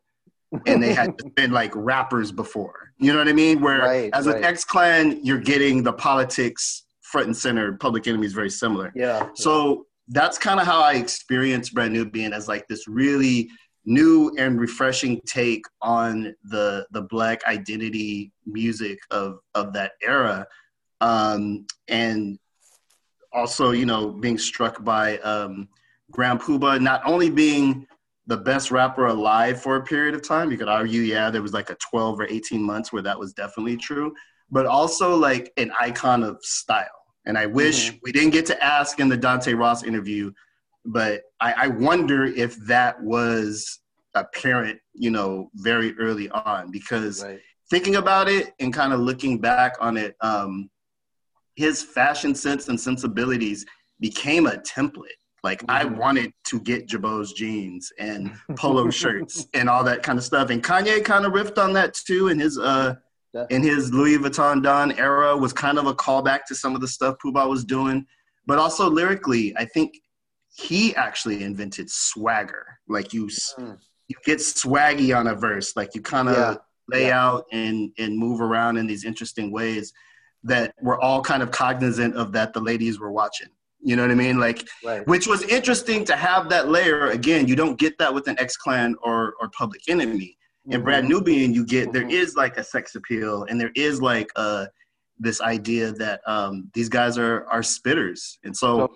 and 0.66 0.82
they 0.82 0.94
had 0.94 1.14
been 1.34 1.50
like 1.50 1.73
rappers 1.75 2.32
before. 2.32 2.92
You 2.99 3.12
know 3.12 3.18
what 3.18 3.28
I 3.28 3.32
mean? 3.32 3.61
Where 3.61 3.80
Right, 3.80 4.11
as 4.12 4.26
right. 4.26 4.37
an 4.37 4.44
X 4.44 4.64
Clan, 4.64 5.20
you're 5.25 5.38
getting 5.38 5.82
the 5.82 5.92
politics 5.92 6.84
front 7.02 7.26
and 7.26 7.37
center. 7.37 7.75
Public 7.75 8.06
Enemy 8.06 8.26
is 8.26 8.32
very 8.32 8.50
similar. 8.50 8.92
Yeah. 8.94 9.28
So 9.34 9.87
that's 10.08 10.38
kind 10.38 10.61
of 10.61 10.66
how 10.66 10.80
I 10.80 10.94
experienced 10.94 11.75
Brand 11.75 11.92
Nubian 11.92 12.32
as 12.32 12.49
like 12.49 12.66
this 12.68 12.87
really 12.88 13.49
new 13.87 14.34
and 14.38 14.58
refreshing 14.58 15.20
take 15.26 15.62
on 15.82 16.34
the 16.44 16.87
the 16.92 17.02
black 17.02 17.44
identity 17.46 18.32
music 18.46 18.99
of 19.11 19.38
of 19.54 19.73
that 19.75 19.92
era. 20.02 20.46
Um, 21.00 21.66
and 21.88 22.38
also, 23.32 23.73
you 23.73 23.84
know, 23.84 24.11
being 24.11 24.38
struck 24.38 24.84
by 24.84 25.18
um, 25.18 25.68
Grand 26.11 26.40
Puba 26.40 26.80
not 26.80 27.02
only 27.04 27.28
being 27.28 27.87
the 28.26 28.37
best 28.37 28.71
rapper 28.71 29.07
alive 29.07 29.61
for 29.61 29.76
a 29.76 29.83
period 29.83 30.14
of 30.14 30.26
time. 30.26 30.50
You 30.50 30.59
could 30.59 30.69
argue, 30.69 31.02
yeah, 31.02 31.31
there 31.31 31.43
was 31.43 31.52
like 31.52 31.71
a 31.71 31.76
12 31.90 32.21
or 32.21 32.26
18 32.26 32.62
months 32.62 32.93
where 32.93 33.02
that 33.02 33.19
was 33.19 33.33
definitely 33.33 33.76
true, 33.76 34.14
but 34.50 34.66
also 34.66 35.14
like 35.16 35.52
an 35.57 35.71
icon 35.78 36.23
of 36.23 36.38
style. 36.43 36.87
And 37.26 37.37
I 37.37 37.47
wish 37.47 37.88
mm-hmm. 37.88 37.99
we 38.02 38.12
didn't 38.12 38.31
get 38.31 38.47
to 38.47 38.64
ask 38.64 39.00
in 39.00 39.09
the 39.09 39.16
Dante 39.16 39.54
Ross 39.54 39.83
interview, 39.83 40.33
but 40.85 41.23
I, 41.40 41.52
I 41.52 41.69
wonder 41.69 42.25
if 42.25 42.57
that 42.66 43.02
was 43.02 43.81
apparent, 44.14 44.78
you 44.93 45.11
know, 45.11 45.50
very 45.54 45.97
early 45.99 46.28
on 46.31 46.71
because 46.71 47.25
right. 47.25 47.40
thinking 47.71 47.97
about 47.97 48.28
it 48.28 48.52
and 48.61 48.73
kind 48.73 48.93
of 48.93 49.00
looking 49.00 49.38
back 49.38 49.76
on 49.81 49.97
it, 49.97 50.16
um, 50.21 50.71
his 51.57 51.83
fashion 51.83 52.35
sense 52.35 52.69
and 52.69 52.81
sensibilities 52.81 53.64
became 54.00 54.47
a 54.47 54.57
template. 54.59 55.21
Like 55.45 55.61
mm-hmm. 55.61 55.71
I 55.71 55.85
wanted 55.85 56.33
to 56.47 56.59
get 56.59 56.89
Girbauds 56.89 57.35
jeans 57.35 57.93
and 57.99 58.33
polo 58.57 58.91
shirts 58.91 59.47
and 59.53 59.69
all 59.69 59.85
that 59.85 60.03
kind 60.03 60.19
of 60.19 60.25
stuff. 60.25 60.51
And 60.51 60.65
Kanye 60.65 61.05
kind 61.05 61.27
of 61.27 61.33
riffed 61.33 61.63
on 61.63 61.75
that 61.75 61.95
too 61.95 62.29
in 62.29 62.41
his 62.41 62.59
uh 62.59 62.97
in 63.51 63.63
his 63.63 63.93
Louis 63.93 64.17
Vuitton 64.17 64.63
Don 64.63 64.93
era 64.93 65.37
was 65.37 65.53
kind 65.53 65.79
of 65.79 65.87
a 65.87 65.95
callback 65.95 66.45
to 66.47 66.55
some 66.55 66.75
of 66.75 66.81
the 66.81 66.89
stuff 66.89 67.17
Puba 67.25 67.49
was 67.49 67.65
doing. 67.65 68.07
But 68.47 68.59
also 68.59 68.89
lyrically, 68.89 69.55
I 69.57 69.65
think 69.65 69.95
he 70.57 70.95
actually 70.95 71.43
invented 71.43 71.91
swagger. 71.91 72.79
Like 72.89 73.13
you 73.13 73.27
mm. 73.27 73.79
you 74.09 74.17
get 74.25 74.39
swaggy 74.39 75.17
on 75.17 75.27
a 75.27 75.35
verse. 75.35 75.77
Like 75.77 75.95
you 75.95 76.01
kind 76.01 76.29
of 76.29 76.37
yeah. 76.37 76.55
lay 76.89 77.07
yeah. 77.09 77.23
out 77.23 77.45
and 77.53 77.91
and 77.99 78.17
move 78.17 78.41
around 78.41 78.79
in 78.79 78.87
these 78.87 79.05
interesting 79.05 79.51
ways 79.51 79.93
that 80.45 80.75
we're 80.81 81.01
all 81.01 81.21
kind 81.21 81.43
of 81.43 81.51
cognizant 81.51 82.15
of 82.15 82.33
that 82.33 82.53
the 82.55 82.61
ladies 82.61 82.99
were 82.99 83.13
watching. 83.13 83.49
You 83.85 83.97
know 83.97 84.03
what 84.03 84.11
I 84.11 84.14
mean? 84.14 84.41
Like, 84.41 84.67
right. 84.83 85.07
which 85.07 85.26
was 85.26 85.43
interesting 85.43 86.05
to 86.07 86.17
have 86.17 86.49
that 86.49 86.69
layer. 86.69 87.09
Again, 87.09 87.47
you 87.47 87.55
don't 87.55 87.79
get 87.79 87.99
that 87.99 88.12
with 88.12 88.26
an 88.29 88.37
X 88.41 88.57
Clan 88.57 88.97
or 89.03 89.35
or 89.41 89.50
Public 89.50 89.83
Enemy. 89.88 90.38
Mm-hmm. 90.67 90.73
In 90.73 90.83
Brand 90.83 91.09
Nubian, 91.09 91.53
you 91.53 91.67
get 91.67 91.93
there 91.93 92.03
mm-hmm. 92.03 92.11
is 92.11 92.35
like 92.35 92.57
a 92.57 92.64
sex 92.64 92.95
appeal, 92.95 93.45
and 93.45 93.61
there 93.61 93.73
is 93.76 94.00
like 94.00 94.31
uh 94.37 94.67
this 95.19 95.41
idea 95.41 95.93
that 95.93 96.21
um, 96.26 96.71
these 96.75 96.88
guys 96.88 97.19
are 97.19 97.47
are 97.47 97.61
spitters, 97.61 98.38
and 98.45 98.57
so. 98.57 98.91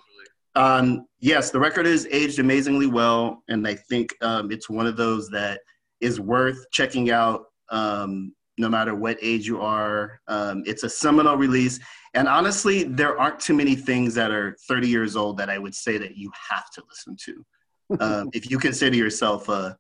Um, 0.57 1.07
yes, 1.21 1.53
the 1.53 1.61
record 1.61 1.87
is 1.87 2.09
aged 2.11 2.41
amazingly 2.41 2.87
well, 2.87 3.45
and 3.49 3.69
I 3.69 3.77
think 3.77 4.13
um, 4.23 4.51
it's 4.51 4.69
one 4.69 4.89
of 4.89 4.97
those 4.97 5.29
that 5.29 5.61
is 6.01 6.19
worth 6.19 6.69
checking 6.73 7.13
out 7.13 7.45
um, 7.71 8.33
no 8.59 8.69
matter 8.69 8.95
what 8.95 9.19
age 9.23 9.47
you 9.47 9.61
are. 9.61 10.21
Um, 10.27 10.65
it's 10.67 10.83
a 10.83 10.89
seminal 10.89 11.37
release. 11.37 11.79
And 12.15 12.29
honestly, 12.29 12.85
there 12.85 13.19
aren't 13.19 13.41
too 13.41 13.55
many 13.55 13.75
things 13.75 14.15
that 14.15 14.31
are 14.31 14.57
30 14.69 14.89
years 14.89 15.17
old 15.17 15.39
that 15.39 15.51
I 15.51 15.59
would 15.59 15.75
say 15.75 15.99
that 15.99 16.17
you 16.17 16.31
have 16.51 16.71
to 16.73 16.83
listen 16.89 17.17
to. 17.25 17.45
Um, 18.01 18.29
if 18.35 18.51
you 18.51 18.59
consider 18.59 18.97
yourself 18.97 19.49
a, 19.49 19.75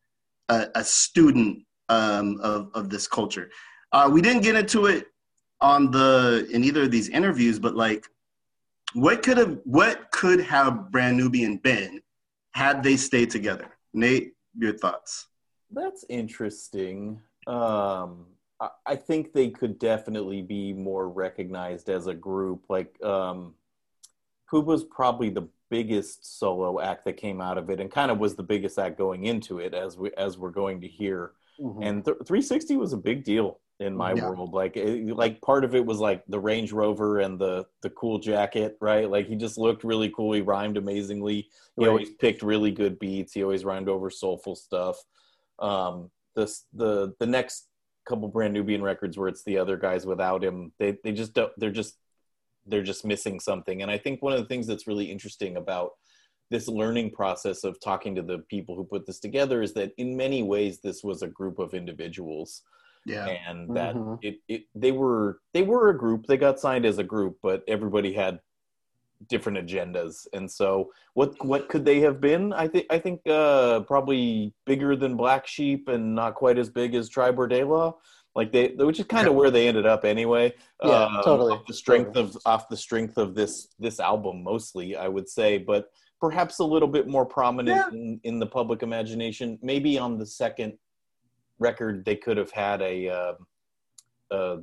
a, 0.48 0.68
a 0.76 0.82
student 0.82 1.66
um, 1.90 2.40
of, 2.40 2.70
of 2.74 2.88
this 2.90 3.06
culture. 3.06 3.50
Uh, 3.92 4.08
we 4.10 4.22
didn't 4.22 4.42
get 4.42 4.54
into 4.54 4.86
it 4.86 5.06
on 5.60 5.90
the 5.90 6.48
in 6.52 6.64
either 6.64 6.84
of 6.84 6.90
these 6.90 7.08
interviews, 7.08 7.58
but 7.58 7.74
like 7.74 8.06
what 8.94 9.22
could 9.22 9.36
have 9.36 9.58
what 9.64 10.10
could 10.10 10.40
have 10.40 10.90
Brand 10.90 11.16
Nubian 11.16 11.56
been 11.58 12.00
had 12.52 12.82
they 12.82 12.96
stayed 12.96 13.30
together? 13.30 13.66
Nate, 13.92 14.32
your 14.56 14.72
thoughts? 14.72 15.26
That's 15.70 16.04
interesting. 16.08 17.20
Um, 17.46 18.26
I 18.86 18.96
think 18.96 19.32
they 19.32 19.50
could 19.50 19.78
definitely 19.78 20.42
be 20.42 20.72
more 20.72 21.08
recognized 21.08 21.88
as 21.88 22.08
a 22.08 22.14
group. 22.14 22.64
Like 22.68 23.00
um, 23.04 23.54
Puba's 24.50 24.82
probably 24.84 25.30
the 25.30 25.48
biggest 25.70 26.38
solo 26.38 26.80
act 26.80 27.04
that 27.04 27.16
came 27.16 27.40
out 27.40 27.58
of 27.58 27.70
it, 27.70 27.78
and 27.78 27.90
kind 27.90 28.10
of 28.10 28.18
was 28.18 28.34
the 28.34 28.42
biggest 28.42 28.78
act 28.78 28.98
going 28.98 29.24
into 29.24 29.58
it, 29.58 29.74
as 29.74 29.96
we 29.96 30.10
as 30.16 30.38
we're 30.38 30.50
going 30.50 30.80
to 30.80 30.88
hear. 30.88 31.32
Mm-hmm. 31.60 31.82
And 31.82 32.04
th- 32.04 32.18
360 32.18 32.76
was 32.76 32.92
a 32.92 32.96
big 32.96 33.24
deal 33.24 33.58
in 33.80 33.96
my 33.96 34.12
yeah. 34.12 34.28
world. 34.28 34.52
Like 34.52 34.76
it, 34.76 35.06
like 35.14 35.40
part 35.40 35.64
of 35.64 35.74
it 35.74 35.84
was 35.84 35.98
like 35.98 36.24
the 36.26 36.40
Range 36.40 36.72
Rover 36.72 37.20
and 37.20 37.38
the 37.38 37.66
the 37.82 37.90
cool 37.90 38.18
jacket, 38.18 38.76
right? 38.80 39.08
Like 39.08 39.28
he 39.28 39.36
just 39.36 39.58
looked 39.58 39.84
really 39.84 40.10
cool. 40.10 40.32
He 40.32 40.40
rhymed 40.40 40.76
amazingly. 40.76 41.48
He 41.76 41.84
right. 41.84 41.88
always 41.88 42.10
picked 42.10 42.42
really 42.42 42.72
good 42.72 42.98
beats. 42.98 43.32
He 43.32 43.42
always 43.42 43.64
rhymed 43.64 43.88
over 43.88 44.10
soulful 44.10 44.56
stuff. 44.56 44.96
Um, 45.60 46.10
this 46.34 46.64
the 46.72 47.14
the 47.20 47.26
next 47.26 47.68
couple 48.08 48.28
brand 48.28 48.54
Nubian 48.54 48.82
records 48.82 49.16
where 49.16 49.28
it's 49.28 49.44
the 49.44 49.58
other 49.58 49.76
guys 49.76 50.06
without 50.06 50.42
him. 50.42 50.72
They 50.78 50.98
they 51.04 51.12
just 51.12 51.34
don't. 51.34 51.52
They're 51.56 51.70
just 51.70 51.96
they're 52.66 52.82
just 52.82 53.04
missing 53.04 53.40
something. 53.40 53.82
And 53.82 53.90
I 53.90 53.98
think 53.98 54.22
one 54.22 54.32
of 54.32 54.40
the 54.40 54.46
things 54.46 54.66
that's 54.66 54.86
really 54.86 55.10
interesting 55.10 55.56
about 55.56 55.92
this 56.50 56.68
learning 56.68 57.10
process 57.10 57.64
of 57.64 57.80
talking 57.80 58.14
to 58.14 58.22
the 58.22 58.38
people 58.50 58.74
who 58.74 58.84
put 58.84 59.06
this 59.06 59.20
together 59.20 59.62
is 59.62 59.74
that 59.74 59.92
in 59.98 60.16
many 60.16 60.42
ways 60.42 60.80
this 60.80 61.04
was 61.04 61.22
a 61.22 61.28
group 61.28 61.58
of 61.58 61.74
individuals 61.74 62.62
yeah 63.04 63.26
and 63.26 63.74
that 63.76 63.94
mm-hmm. 63.94 64.14
it, 64.22 64.38
it 64.48 64.62
they 64.74 64.92
were 64.92 65.40
they 65.54 65.62
were 65.62 65.90
a 65.90 65.96
group 65.96 66.26
they 66.26 66.36
got 66.36 66.58
signed 66.58 66.84
as 66.84 66.98
a 66.98 67.04
group 67.04 67.36
but 67.42 67.62
everybody 67.68 68.12
had 68.12 68.40
different 69.28 69.58
agendas. 69.58 70.26
And 70.32 70.50
so 70.50 70.92
what 71.14 71.34
what 71.44 71.68
could 71.68 71.84
they 71.84 72.00
have 72.00 72.20
been? 72.20 72.52
I 72.52 72.68
think 72.68 72.86
i 72.90 72.98
think 72.98 73.20
uh 73.26 73.80
probably 73.80 74.52
bigger 74.66 74.96
than 74.96 75.16
black 75.16 75.46
sheep 75.46 75.88
and 75.88 76.14
not 76.14 76.34
quite 76.34 76.58
as 76.58 76.68
big 76.70 76.94
as 76.94 77.08
tribe 77.08 77.38
or 77.38 77.48
law 77.48 77.96
like 78.34 78.52
they 78.52 78.68
which 78.76 79.00
is 79.00 79.06
kind 79.06 79.26
of 79.26 79.34
where 79.34 79.50
they 79.50 79.66
ended 79.68 79.86
up 79.86 80.04
anyway. 80.04 80.54
Yeah 80.84 80.90
uh, 80.90 81.22
totally 81.22 81.54
off 81.54 81.66
the 81.66 81.74
strength 81.74 82.12
totally. 82.14 82.26
of 82.26 82.42
off 82.46 82.68
the 82.68 82.76
strength 82.76 83.18
of 83.18 83.34
this 83.34 83.68
this 83.80 83.98
album 83.98 84.44
mostly 84.44 84.94
i 84.94 85.08
would 85.08 85.28
say 85.28 85.58
but 85.58 85.90
perhaps 86.20 86.58
a 86.58 86.64
little 86.64 86.88
bit 86.88 87.06
more 87.06 87.24
prominent 87.24 87.76
yeah. 87.76 87.98
in, 87.98 88.20
in 88.24 88.38
the 88.38 88.46
public 88.46 88.82
imagination. 88.82 89.58
Maybe 89.62 89.98
on 89.98 90.18
the 90.18 90.26
second 90.26 90.74
record 91.58 92.04
they 92.04 92.16
could 92.16 92.36
have 92.36 92.50
had 92.50 92.80
a 92.82 93.08
uh, 93.08 93.32
uh, 94.30 94.56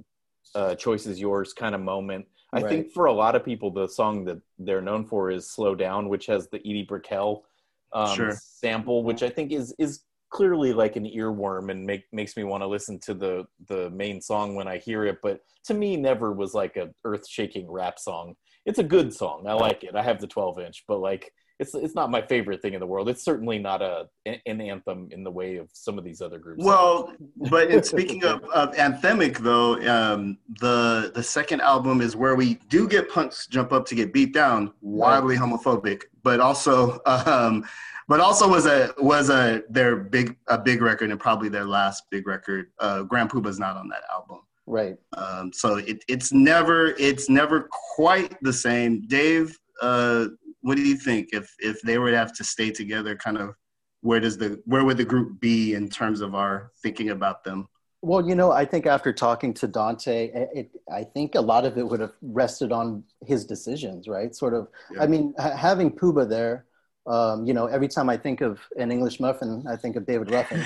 uh 0.54 0.76
choice 0.76 1.06
is 1.06 1.20
yours 1.20 1.52
kind 1.52 1.76
of 1.76 1.82
moment 1.82 2.26
I 2.54 2.62
right. 2.62 2.70
think 2.70 2.92
for 2.92 3.06
a 3.06 3.14
lot 3.14 3.36
of 3.36 3.44
people, 3.44 3.72
the 3.72 3.88
song 3.88 4.26
that 4.26 4.42
they're 4.60 4.82
known 4.82 5.06
for 5.06 5.32
is 5.32 5.50
"Slow 5.50 5.76
Down," 5.76 6.10
which 6.10 6.28
has 6.28 6.48
the 6.48 6.60
Edie 6.60 6.86
Brickell 6.88 7.46
um, 7.94 8.16
sure. 8.16 8.38
sample, 8.42 9.04
which 9.04 9.24
I 9.24 9.30
think 9.30 9.52
is 9.52 9.74
is 9.80 10.04
clearly 10.30 10.74
like 10.74 10.96
an 10.96 11.06
earworm 11.06 11.72
and 11.72 11.86
make 11.86 12.04
makes 12.12 12.36
me 12.36 12.44
want 12.44 12.62
to 12.62 12.68
listen 12.68 13.00
to 13.00 13.14
the 13.14 13.46
the 13.68 13.90
main 13.92 14.22
song 14.22 14.56
when 14.56 14.68
I 14.68 14.78
hear 14.78 15.06
it. 15.06 15.20
But 15.24 15.40
to 15.66 15.74
me, 15.74 15.98
never 15.98 16.34
was 16.34 16.54
like 16.54 16.76
a 16.78 16.90
earth 17.04 17.28
shaking 17.28 17.70
rap 17.72 18.00
song. 18.00 18.36
It's 18.66 18.80
a 18.80 18.84
good 18.84 19.14
song. 19.14 19.46
I 19.48 19.54
like 19.54 19.84
it. 19.84 19.96
I 19.96 20.02
have 20.02 20.20
the 20.20 20.28
12 20.28 20.60
inch, 20.60 20.84
but 20.88 21.00
like 21.00 21.32
it's 21.60 21.74
it's 21.74 21.96
not 21.96 22.12
my 22.12 22.22
favorite 22.22 22.62
thing 22.62 22.74
in 22.74 22.80
the 22.80 22.88
world. 22.88 23.08
It's 23.08 23.24
certainly 23.24 23.60
not 23.60 23.82
a 23.82 24.08
an 24.26 24.62
anthem 24.62 25.08
in 25.12 25.24
the 25.24 25.32
way 25.32 25.58
of 25.58 25.70
some 25.74 25.98
of 25.98 26.04
these 26.04 26.22
other 26.22 26.38
groups. 26.38 26.64
Well, 26.64 27.14
but 27.50 27.70
in 27.70 27.84
speaking 27.84 28.24
of, 28.26 28.44
of 28.46 28.74
anthemic 28.76 29.38
though, 29.38 29.76
um, 29.88 30.38
the 30.60 31.12
the 31.16 31.24
second 31.24 31.62
album 31.62 32.02
is 32.02 32.16
where 32.16 32.36
we 32.36 32.56
do 32.70 32.88
get 32.88 33.10
punks 33.10 33.48
jump 33.48 33.72
up 33.72 33.86
to 33.88 33.96
get 33.96 34.12
beat 34.12 34.34
down, 34.34 34.74
wildly 34.82 35.38
homophobic, 35.38 36.04
but 36.24 36.40
also 36.40 37.00
um, 37.06 37.66
but 38.08 38.20
also 38.20 38.48
was 38.50 38.66
a 38.66 38.94
was 38.98 39.30
a 39.30 39.64
their 39.70 39.96
big 39.96 40.36
a 40.48 40.58
big 40.58 40.82
record 40.82 41.10
and 41.10 41.20
probably 41.20 41.50
their 41.50 41.66
last 41.66 42.04
big 42.10 42.28
record. 42.28 42.72
Uh, 42.80 43.04
Grand 43.04 43.30
Puba's 43.30 43.60
not 43.60 43.78
on 43.78 43.88
that 43.90 44.04
album. 44.12 44.40
Right. 44.68 44.98
Um, 45.16 45.54
so 45.54 45.78
it, 45.78 46.04
it's 46.08 46.34
never 46.34 46.88
it's 46.98 47.30
never 47.30 47.70
quite 47.96 48.36
the 48.42 48.54
same. 48.54 49.08
Dave, 49.08 49.58
uh, 49.82 50.28
what 50.66 50.78
do 50.78 50.82
you 50.82 50.96
think 50.96 51.30
if 51.32 51.48
if 51.60 51.80
they 51.84 52.00
were 52.00 52.10
to 52.10 52.18
have 52.18 52.34
to 52.34 52.44
stay 52.44 52.72
together? 52.72 53.16
Kind 53.16 53.38
of 53.38 53.54
where 54.02 54.20
does 54.20 54.36
the 54.36 54.60
where 54.66 54.84
would 54.84 54.98
the 54.98 55.06
group 55.06 55.40
be 55.40 55.76
in 55.76 55.88
terms 55.88 56.22
of 56.22 56.34
our 56.34 56.72
thinking 56.82 57.12
about 57.12 57.44
them? 57.44 57.68
Well, 58.02 58.28
you 58.28 58.34
know, 58.34 58.52
I 58.52 58.66
think 58.66 58.88
after 58.88 59.14
talking 59.14 59.54
to 59.56 59.68
Dante, 59.68 60.32
it, 60.56 60.72
I 60.92 61.04
think 61.04 61.36
a 61.36 61.42
lot 61.42 61.66
of 61.66 61.78
it 61.78 61.88
would 61.88 62.00
have 62.00 62.14
rested 62.22 62.72
on 62.72 63.04
his 63.24 63.46
decisions, 63.46 64.08
right? 64.08 64.34
Sort 64.34 64.56
of. 64.56 64.68
Yeah. 64.92 65.04
I 65.04 65.08
mean, 65.08 65.36
ha- 65.38 65.56
having 65.56 65.92
Puba 65.92 66.28
there, 66.28 66.66
um, 67.06 67.46
you 67.46 67.54
know, 67.54 67.68
every 67.68 67.88
time 67.88 68.10
I 68.10 68.18
think 68.18 68.42
of 68.42 68.60
an 68.78 68.92
English 68.92 69.20
muffin, 69.20 69.64
I 69.70 69.76
think 69.76 69.96
of 69.96 70.08
David 70.08 70.32
Ruffin 70.32 70.64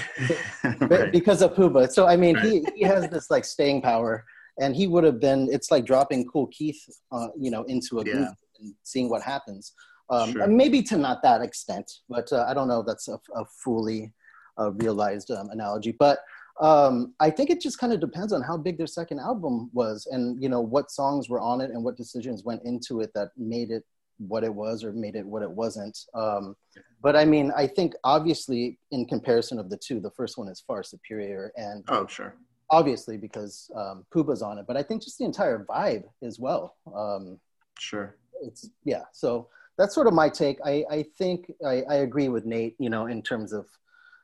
right. 0.87 1.11
because 1.11 1.41
of 1.41 1.55
Puba. 1.55 1.91
So, 1.91 2.07
I 2.07 2.15
mean, 2.15 2.35
right. 2.35 2.45
he, 2.45 2.65
he 2.75 2.83
has 2.83 3.09
this 3.09 3.29
like 3.29 3.43
staying 3.43 3.81
power, 3.81 4.23
and 4.61 4.73
he 4.73 4.87
would 4.87 5.03
have 5.03 5.19
been. 5.19 5.49
It's 5.51 5.71
like 5.71 5.85
dropping 5.85 6.25
Kool 6.25 6.47
Keith, 6.47 6.81
uh, 7.11 7.27
you 7.37 7.51
know, 7.51 7.63
into 7.63 7.99
a 7.99 8.05
yeah. 8.05 8.13
group 8.13 8.29
and 8.59 8.73
seeing 8.83 9.09
what 9.09 9.21
happens. 9.21 9.73
Um, 10.09 10.33
sure. 10.33 10.47
Maybe 10.47 10.81
to 10.83 10.97
not 10.97 11.21
that 11.23 11.41
extent, 11.41 11.91
but 12.09 12.31
uh, 12.31 12.45
I 12.47 12.53
don't 12.53 12.67
know 12.67 12.79
if 12.79 12.87
that's 12.87 13.07
a, 13.07 13.19
a 13.35 13.45
fully 13.63 14.11
uh, 14.59 14.71
realized 14.73 15.31
um, 15.31 15.49
analogy. 15.49 15.95
But 15.97 16.19
um, 16.59 17.13
I 17.19 17.29
think 17.29 17.49
it 17.49 17.61
just 17.61 17.79
kind 17.79 17.93
of 17.93 17.99
depends 17.99 18.33
on 18.33 18.41
how 18.41 18.57
big 18.57 18.77
their 18.77 18.87
second 18.87 19.19
album 19.19 19.69
was, 19.71 20.07
and 20.11 20.41
you 20.41 20.49
know 20.49 20.61
what 20.61 20.91
songs 20.91 21.29
were 21.29 21.39
on 21.39 21.61
it, 21.61 21.71
and 21.71 21.83
what 21.83 21.95
decisions 21.95 22.43
went 22.43 22.61
into 22.65 23.01
it 23.01 23.11
that 23.15 23.29
made 23.37 23.71
it 23.71 23.83
what 24.17 24.43
it 24.43 24.53
was 24.53 24.83
or 24.83 24.91
made 24.91 25.15
it 25.15 25.25
what 25.25 25.41
it 25.41 25.49
wasn't. 25.49 25.97
Um, 26.13 26.55
but 27.01 27.15
I 27.15 27.23
mean, 27.23 27.53
I 27.55 27.65
think 27.65 27.93
obviously 28.03 28.77
in 28.91 29.05
comparison 29.05 29.57
of 29.57 29.69
the 29.69 29.77
two, 29.77 30.01
the 30.01 30.11
first 30.11 30.37
one 30.37 30.49
is 30.49 30.61
far 30.65 30.83
superior, 30.83 31.53
and 31.55 31.83
oh 31.87 32.05
sure, 32.07 32.35
obviously 32.69 33.15
because 33.15 33.71
um, 33.75 34.05
Puba's 34.13 34.41
on 34.41 34.57
it. 34.57 34.65
But 34.67 34.75
I 34.75 34.83
think 34.83 35.03
just 35.03 35.17
the 35.17 35.25
entire 35.25 35.65
vibe 35.65 36.03
as 36.23 36.39
well. 36.39 36.75
Um, 36.93 37.39
sure, 37.79 38.17
it's 38.41 38.69
yeah. 38.83 39.03
So 39.13 39.47
that's 39.77 39.95
sort 39.95 40.07
of 40.07 40.13
my 40.13 40.29
take. 40.29 40.59
I, 40.65 40.83
I 40.89 41.03
think 41.17 41.51
I, 41.65 41.83
I 41.89 41.95
agree 41.95 42.29
with 42.29 42.45
Nate, 42.45 42.75
you 42.79 42.89
know, 42.89 43.07
in 43.07 43.21
terms 43.21 43.53
of 43.53 43.65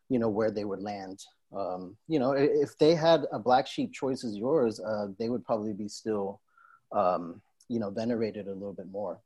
you 0.10 0.20
know, 0.20 0.30
where 0.30 0.52
they 0.52 0.66
would 0.66 0.82
land. 0.82 1.24
Um, 1.56 1.96
you 2.08 2.20
know, 2.20 2.34
if 2.34 2.78
they 2.78 2.96
had 2.96 3.26
a 3.32 3.40
black 3.40 3.68
sheep 3.68 3.94
choice 3.94 4.24
as 4.24 4.36
yours, 4.36 4.80
uh, 4.80 5.08
they 5.18 5.30
would 5.30 5.46
probably 5.46 5.74
be 5.74 5.88
still, 5.88 6.42
um, 6.92 7.42
you 7.70 7.80
know, 7.80 7.90
venerated 7.90 8.48
a 8.48 8.54
little 8.54 8.74
bit 8.74 8.88
more. 8.92 9.20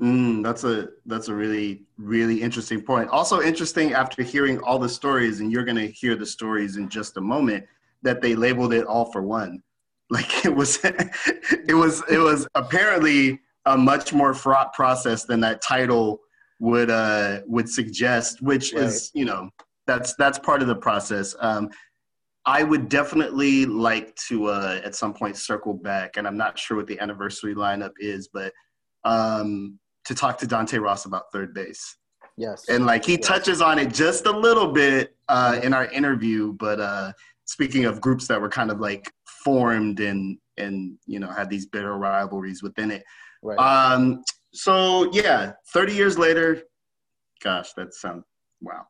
Mm, 0.00 0.42
that's 0.42 0.64
a 0.64 0.88
that's 1.06 1.28
a 1.28 1.34
really 1.34 1.82
really 1.98 2.40
interesting 2.40 2.80
point. 2.80 3.10
Also 3.10 3.42
interesting 3.42 3.92
after 3.92 4.22
hearing 4.22 4.58
all 4.60 4.78
the 4.78 4.88
stories, 4.88 5.40
and 5.40 5.52
you're 5.52 5.64
to 5.64 5.86
hear 5.86 6.16
the 6.16 6.26
stories 6.26 6.76
in 6.76 6.88
just 6.88 7.16
a 7.16 7.20
moment. 7.20 7.66
That 8.04 8.20
they 8.20 8.34
labeled 8.34 8.72
it 8.72 8.84
all 8.84 9.12
for 9.12 9.22
one, 9.22 9.62
like 10.10 10.44
it 10.44 10.54
was 10.54 10.80
it 10.84 11.74
was 11.74 12.02
it 12.10 12.18
was 12.18 12.48
apparently 12.54 13.40
a 13.66 13.76
much 13.76 14.12
more 14.12 14.34
fraught 14.34 14.72
process 14.72 15.24
than 15.24 15.40
that 15.40 15.62
title 15.62 16.20
would 16.60 16.90
uh 16.90 17.40
would 17.46 17.68
suggest, 17.68 18.42
which 18.42 18.72
right. 18.72 18.84
is 18.84 19.10
you 19.14 19.24
know 19.24 19.50
that's 19.86 20.14
that's 20.16 20.38
part 20.38 20.62
of 20.62 20.68
the 20.68 20.76
process. 20.76 21.34
Um, 21.40 21.70
I 22.44 22.64
would 22.64 22.88
definitely 22.88 23.66
like 23.66 24.14
to 24.28 24.46
uh, 24.46 24.80
at 24.84 24.94
some 24.94 25.14
point 25.14 25.36
circle 25.36 25.74
back, 25.74 26.16
and 26.16 26.26
I'm 26.26 26.36
not 26.36 26.58
sure 26.58 26.76
what 26.76 26.86
the 26.86 26.98
anniversary 26.98 27.54
lineup 27.54 27.92
is, 27.98 28.28
but 28.32 28.52
um, 29.04 29.78
to 30.04 30.14
talk 30.14 30.38
to 30.38 30.46
Dante 30.46 30.78
Ross 30.78 31.04
about 31.04 31.32
3rd 31.32 31.54
Bass. 31.54 31.96
Yes. 32.36 32.68
And 32.68 32.86
like 32.86 33.04
he 33.04 33.12
yes. 33.12 33.26
touches 33.26 33.60
on 33.60 33.78
it 33.78 33.92
just 33.92 34.26
a 34.26 34.30
little 34.30 34.72
bit 34.72 35.14
uh, 35.28 35.60
in 35.62 35.74
our 35.74 35.86
interview, 35.86 36.54
but 36.54 36.80
uh, 36.80 37.12
speaking 37.44 37.84
of 37.84 38.00
groups 38.00 38.26
that 38.28 38.40
were 38.40 38.48
kind 38.48 38.70
of 38.70 38.80
like 38.80 39.10
formed 39.44 40.00
and 40.00 40.38
and 40.58 40.98
you 41.06 41.18
know 41.18 41.28
had 41.28 41.48
these 41.50 41.66
bitter 41.66 41.96
rivalries 41.96 42.62
within 42.62 42.90
it. 42.90 43.04
Right. 43.42 43.58
Um, 43.58 44.22
so 44.52 45.12
yeah, 45.12 45.52
30 45.72 45.94
years 45.94 46.18
later, 46.18 46.62
gosh, 47.42 47.72
that 47.74 47.94
sounds 47.94 48.24
wow. 48.60 48.86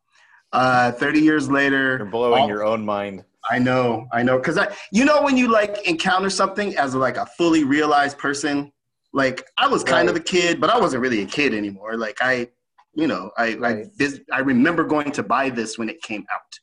Uh, 0.53 0.93
30 0.93 1.21
years 1.21 1.51
later, 1.51 1.97
you're 1.99 2.07
blowing 2.07 2.43
all, 2.43 2.49
your 2.49 2.65
own 2.65 2.85
mind. 2.85 3.25
I 3.51 3.59
know, 3.59 4.07
I 4.13 4.23
know, 4.23 4.37
because 4.37 4.59
I, 4.59 4.69
you 4.93 5.05
know, 5.05 5.23
when 5.23 5.37
you 5.37 5.49
like 5.49 5.89
encounter 5.89 6.29
something 6.29 6.77
as 6.77 6.95
like 6.95 7.17
a 7.17 7.27
fully 7.39 7.65
realized 7.65 8.19
person, 8.19 8.71
like 9.15 9.45
I 9.57 9.67
was 9.67 9.83
kind 9.83 10.09
right. 10.09 10.17
of 10.17 10.21
a 10.21 10.25
kid, 10.25 10.61
but 10.61 10.71
I 10.71 10.79
wasn't 10.79 11.03
really 11.03 11.23
a 11.23 11.27
kid 11.27 11.55
anymore. 11.55 11.97
Like 11.97 12.19
I, 12.21 12.49
you 12.95 13.07
know, 13.07 13.31
I 13.39 13.55
right. 13.55 13.79
I, 13.79 13.91
this, 13.97 14.21
I 14.31 14.41
remember 14.41 14.85
going 14.85 15.11
to 15.13 15.23
buy 15.23 15.49
this 15.49 15.79
when 15.79 15.89
it 15.89 16.03
came 16.03 16.27
out. 16.33 16.59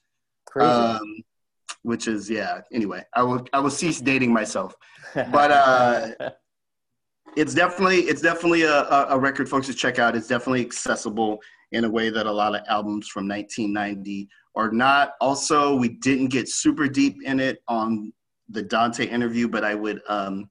Crazy. 0.46 0.70
Um, 0.70 1.24
which 1.84 2.08
is 2.08 2.30
yeah. 2.30 2.62
Anyway, 2.72 3.04
I 3.16 3.24
will 3.24 3.46
I 3.54 3.60
will 3.60 3.70
cease 3.70 4.02
dating 4.02 4.34
myself, 4.34 4.76
but 5.16 5.52
uh, 5.52 6.12
it's 7.36 7.54
definitely 7.54 8.02
it's 8.02 8.22
definitely 8.22 8.64
a, 8.64 8.84
a 9.10 9.18
record 9.18 9.50
folks 9.50 9.68
to 9.68 9.74
check 9.74 10.00
out. 10.00 10.16
It's 10.16 10.28
definitely 10.28 10.62
accessible 10.62 11.40
in 11.72 11.86
a 11.86 11.90
way 11.90 12.10
that 12.10 12.26
a 12.26 12.32
lot 12.32 12.56
of 12.56 12.62
albums 12.68 13.08
from 13.08 13.28
1990 13.28 14.28
are 14.56 14.72
not. 14.72 15.14
Also, 15.22 15.76
we 15.76 15.90
didn't 15.90 16.28
get 16.28 16.50
super 16.50 16.88
deep 16.88 17.18
in 17.24 17.40
it 17.40 17.62
on 17.68 18.12
the 18.50 18.64
Dante 18.64 19.06
interview, 19.06 19.48
but 19.48 19.64
I 19.64 19.76
would 19.76 20.02
um, 20.08 20.50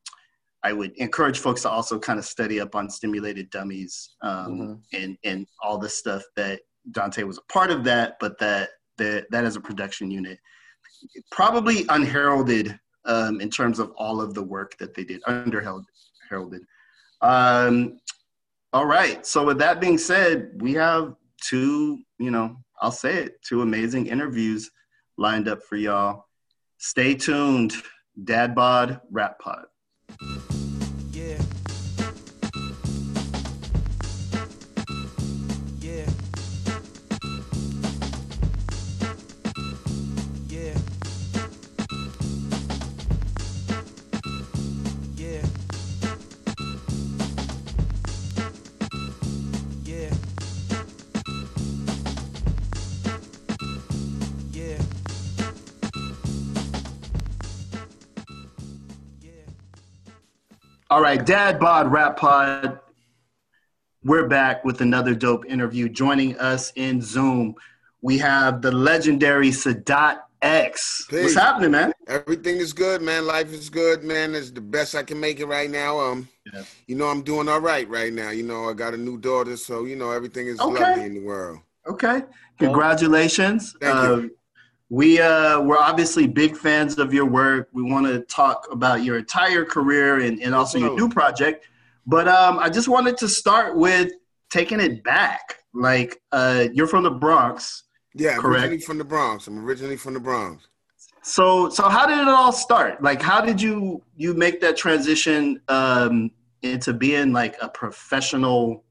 I 0.63 0.73
would 0.73 0.93
encourage 0.97 1.39
folks 1.39 1.63
to 1.63 1.71
also 1.71 1.99
kind 1.99 2.19
of 2.19 2.25
study 2.25 2.61
up 2.61 2.75
on 2.75 2.91
stimulated 2.91 3.51
dummies 3.51 4.17
um, 4.23 4.47
mm-hmm. 4.49 4.75
and 4.93 5.19
and 5.25 5.47
all 5.63 5.79
the 5.79 5.89
stuff 5.89 6.23
that 6.37 6.61
Dante 6.93 7.23
was 7.25 7.39
a 7.39 7.53
part 7.53 7.71
of 7.71 7.85
that, 7.85 8.17
but 8.21 8.39
that 8.39 8.71
that 8.99 9.27
that 9.31 9.45
as 9.45 9.57
a 9.57 9.61
production 9.61 10.11
unit, 10.11 10.39
probably 11.31 11.85
unheralded 11.89 12.79
um, 13.05 13.41
in 13.41 13.51
terms 13.51 13.79
of 13.79 13.93
all 13.97 14.21
of 14.21 14.35
the 14.35 14.43
work 14.43 14.77
that 14.79 14.95
they 14.95 15.05
did, 15.05 15.21
underheralded. 16.29 16.61
Um, 17.21 17.99
all 18.73 18.87
right. 18.87 19.25
So 19.27 19.45
with 19.45 19.59
that 19.59 19.81
being 19.81 19.99
said, 19.99 20.51
we 20.57 20.75
have 20.75 21.15
two, 21.43 21.99
you 22.19 22.31
know, 22.31 22.57
I'll 22.81 22.93
say 22.93 23.15
it, 23.15 23.43
two 23.43 23.63
amazing 23.63 24.07
interviews 24.07 24.71
lined 25.17 25.49
up 25.49 25.63
for 25.63 25.77
y'all. 25.77 26.27
Stay 26.79 27.15
tuned. 27.15 27.75
Dad 28.25 28.55
Bod 28.55 29.01
Rap 29.11 29.39
Pod. 29.39 30.58
All 60.99 61.05
right, 61.05 61.25
Dad 61.25 61.61
Bod 61.61 61.93
Rap 61.93 62.17
Pod. 62.17 62.81
We're 64.03 64.27
back 64.27 64.65
with 64.65 64.81
another 64.81 65.15
dope 65.15 65.47
interview. 65.47 65.89
Joining 65.89 66.37
us 66.41 66.73
in 66.75 67.01
Zoom, 67.01 67.55
we 68.03 68.19
have 68.19 68.63
the 68.63 68.73
legendary 68.73 69.51
Sadat 69.51 70.23
X. 70.43 71.07
Hey, 71.09 71.23
What's 71.23 71.37
happening, 71.37 71.71
man? 71.71 71.93
Everything 72.09 72.57
is 72.57 72.73
good, 72.73 73.01
man. 73.01 73.29
Life 73.29 73.53
is 73.53 73.71
good, 73.71 74.03
man. 74.03 74.35
It's 74.35 74.51
the 74.51 74.61
best 74.61 74.97
I 74.97 75.05
can 75.05 75.21
make 75.21 75.39
it 75.39 75.47
right 75.47 75.71
now. 75.71 76.01
Um, 76.01 76.29
yeah. 76.53 76.65
you 76.89 76.97
know, 76.97 77.07
I'm 77.07 77.23
doing 77.23 77.49
all 77.49 77.61
right 77.61 77.89
right 77.89 78.13
now. 78.13 78.31
You 78.31 78.43
know, 78.43 78.69
I 78.69 78.73
got 78.73 78.93
a 78.93 78.97
new 78.97 79.19
daughter, 79.19 79.57
so 79.57 79.85
you 79.85 79.95
know 79.95 80.11
everything 80.11 80.49
is 80.49 80.59
okay. 80.59 80.83
lovely 80.83 81.05
in 81.05 81.15
the 81.15 81.25
world. 81.25 81.61
Okay, 81.87 82.23
congratulations. 82.59 83.77
Thank 83.81 84.25
you. 84.25 84.37
We 84.91 85.21
uh, 85.21 85.61
we're 85.61 85.79
obviously 85.79 86.27
big 86.27 86.57
fans 86.57 86.99
of 86.99 87.13
your 87.13 87.27
work. 87.27 87.69
We 87.73 87.83
want 87.83 88.07
to 88.07 88.21
talk 88.21 88.67
about 88.71 89.05
your 89.05 89.19
entire 89.19 89.65
career 89.65 90.21
and, 90.21 90.41
and 90.43 90.55
also 90.55 90.79
your 90.79 90.97
new 90.97 91.09
project. 91.09 91.67
But 92.07 92.27
um, 92.27 92.59
I 92.59 92.71
just 92.71 92.89
wanted 92.89 93.19
to 93.19 93.29
start 93.29 93.77
with 93.77 94.13
taking 94.51 94.81
it 94.81 95.05
back. 95.05 95.59
Like 95.75 96.23
uh, 96.33 96.69
you're 96.73 96.87
from 96.87 97.05
the 97.05 97.11
Bronx. 97.11 97.85
Yeah, 98.15 98.37
correct? 98.39 98.65
originally 98.65 98.81
from 98.81 98.99
the 98.99 99.05
Bronx. 99.05 99.47
I'm 99.47 99.63
originally 99.65 99.97
from 99.97 100.15
the 100.15 100.21
Bronx. 100.21 100.67
So 101.23 101.69
so 101.69 101.89
how 101.91 102.07
did 102.07 102.19
it 102.19 102.29
all 102.29 102.53
start? 102.53 103.03
Like 103.03 103.21
how 103.21 103.43
did 103.43 103.61
you 103.61 104.03
you 104.17 104.33
make 104.33 104.61
that 104.63 104.77
transition 104.77 105.61
um, 105.69 106.31
into 106.63 106.95
being 106.95 107.33
like 107.33 107.57
a 107.61 107.69
professional, 107.69 108.85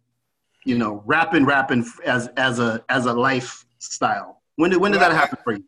you 0.64 0.78
know, 0.78 1.02
rapping 1.06 1.46
rapping 1.46 1.86
as 2.06 2.28
as 2.38 2.60
a 2.60 2.84
as 2.90 3.08
a 3.08 3.14
lifestyle? 3.14 4.42
When 4.58 4.70
did 4.70 4.80
when 4.80 4.92
did 4.92 5.02
well, 5.02 5.10
that 5.10 5.16
happen 5.16 5.40
for 5.44 5.54
you? 5.54 5.64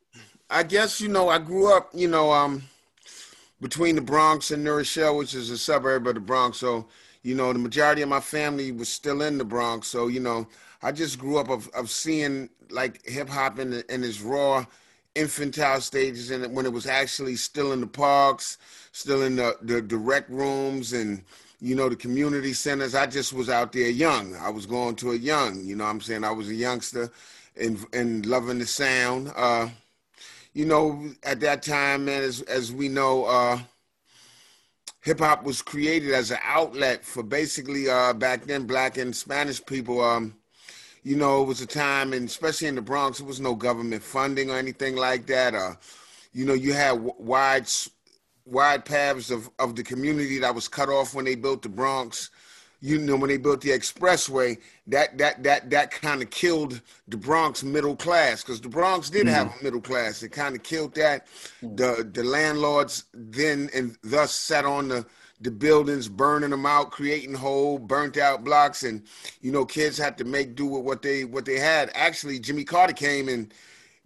I 0.50 0.64
guess 0.64 1.00
you 1.00 1.08
know 1.08 1.30
I 1.30 1.38
grew 1.38 1.72
up, 1.76 1.92
you 1.94 2.08
know, 2.08 2.32
um, 2.32 2.64
between 3.62 3.96
the 3.96 4.02
Bronx 4.02 4.50
and 4.52 4.64
New 4.64 4.74
Rochelle, 4.74 5.18
which 5.18 5.36
is 5.36 5.50
a 5.52 5.58
suburb 5.58 6.08
of 6.08 6.16
the 6.16 6.20
Bronx. 6.20 6.58
So 6.58 6.88
you 7.22 7.36
know, 7.36 7.54
the 7.54 7.60
majority 7.60 8.02
of 8.02 8.10
my 8.10 8.20
family 8.20 8.72
was 8.72 8.90
still 8.90 9.22
in 9.22 9.38
the 9.38 9.46
Bronx. 9.46 9.88
So 9.88 10.08
you 10.08 10.20
know, 10.20 10.48
I 10.82 10.92
just 10.92 11.20
grew 11.20 11.38
up 11.38 11.50
of 11.50 11.68
of 11.70 11.90
seeing 11.90 12.50
like 12.72 13.06
hip 13.06 13.30
hop 13.30 13.60
in, 13.60 13.74
in 13.90 14.04
its 14.04 14.22
raw 14.22 14.66
infantile 15.16 15.82
stages, 15.82 16.32
and 16.32 16.54
when 16.56 16.66
it 16.66 16.74
was 16.74 16.88
actually 16.88 17.36
still 17.36 17.72
in 17.72 17.82
the 17.82 17.88
parks, 17.88 18.58
still 18.92 19.22
in 19.24 19.36
the 19.36 19.56
the, 19.62 19.98
rec 19.98 20.28
rooms 20.30 20.94
and 20.94 21.22
you 21.62 21.76
know 21.76 21.90
the 21.90 21.96
community 21.96 22.54
centers. 22.54 22.96
I 22.96 23.06
just 23.06 23.34
was 23.34 23.50
out 23.50 23.72
there 23.72 23.90
young. 23.90 24.36
I 24.36 24.50
was 24.50 24.66
going 24.66 24.96
to 24.98 25.12
a 25.12 25.16
young. 25.16 25.64
You 25.64 25.76
know 25.76 25.86
i'm 25.86 26.02
saying? 26.02 26.24
I 26.24 26.32
was 26.32 26.50
a 26.50 26.56
youngster 26.56 27.12
and 27.60 27.86
and 27.94 28.26
loving 28.26 28.60
the 28.60 28.66
sound. 28.66 29.32
Uh 29.36 29.70
you 30.60 30.66
know, 30.66 31.10
at 31.24 31.40
that 31.40 31.64
time, 31.64 32.04
man, 32.04 32.22
as 32.22 32.42
as 32.42 32.70
we 32.70 32.90
know, 32.90 33.24
uh, 33.24 33.60
hip 35.00 35.20
hop 35.20 35.46
was 35.46 35.62
created 35.62 36.12
as 36.12 36.32
an 36.32 36.40
outlet 36.44 37.06
for 37.06 37.24
basically 37.24 37.90
uh, 37.90 38.12
back 38.12 38.44
then 38.44 38.68
black 38.68 38.98
and 38.98 39.16
Spanish 39.16 39.66
people. 39.66 40.02
Um, 40.02 40.36
you 41.02 41.16
know, 41.16 41.42
it 41.42 41.46
was 41.46 41.62
a 41.62 41.66
time, 41.66 42.12
and 42.12 42.28
especially 42.28 42.68
in 42.68 42.76
the 42.76 42.82
Bronx, 42.82 43.20
there 43.20 43.28
was 43.28 43.40
no 43.40 43.56
government 43.56 44.04
funding 44.04 44.52
or 44.52 44.58
anything 44.58 44.98
like 44.98 45.28
that. 45.28 45.56
Uh, 45.56 45.76
you 46.34 46.46
know, 46.46 46.56
you 46.56 46.74
had 46.74 46.92
wide 47.18 47.70
wide 48.46 48.84
paths 48.84 49.32
of, 49.32 49.50
of 49.60 49.78
the 49.78 49.84
community 49.84 50.40
that 50.40 50.54
was 50.54 50.68
cut 50.68 50.90
off 50.90 51.14
when 51.14 51.24
they 51.24 51.36
built 51.36 51.62
the 51.62 51.70
Bronx 51.70 52.32
you 52.82 52.98
know 52.98 53.16
when 53.16 53.30
they 53.30 53.38
built 53.38 53.62
the 53.62 53.70
expressway 53.70 54.58
that 54.88 55.18
that 55.18 55.44
that 55.44 55.70
that 55.70 55.92
kind 55.92 56.22
of 56.22 56.30
killed 56.30 56.82
the 57.08 57.18
bronx 57.18 57.64
middle 57.64 57.96
class 57.96 58.42
because 58.42 58.62
the 58.62 58.70
bronx 58.70 59.10
did 59.10 59.28
mm. 59.28 59.30
have 59.30 59.48
a 59.48 59.64
middle 59.64 59.82
class. 59.82 60.24
It 60.24 60.30
kind 60.30 60.56
of 60.56 60.64
killed 60.64 60.96
that. 60.96 61.28
Mm. 61.62 61.78
The 61.78 62.10
the 62.12 62.24
landlords 62.24 63.06
then 63.14 63.70
and 63.74 63.98
thus 64.04 64.34
sat 64.34 64.66
on 64.66 64.88
the 64.88 65.06
the 65.42 65.52
buildings 65.52 66.10
burning 66.10 66.50
them 66.50 66.66
out 66.66 66.92
creating 66.92 67.34
whole 67.34 67.80
burnt 67.80 68.18
out 68.18 68.44
blocks 68.44 68.84
and 68.84 69.04
you 69.42 69.52
know 69.52 69.66
kids 69.66 69.98
had 69.98 70.18
to 70.18 70.26
make 70.26 70.56
do 70.56 70.66
with 70.66 70.84
what 70.84 71.02
they 71.02 71.26
what 71.26 71.46
they 71.46 71.60
had. 71.60 71.92
Actually 71.96 72.40
jimmy 72.40 72.64
carter 72.64 72.94
came 72.94 73.28
and 73.30 73.54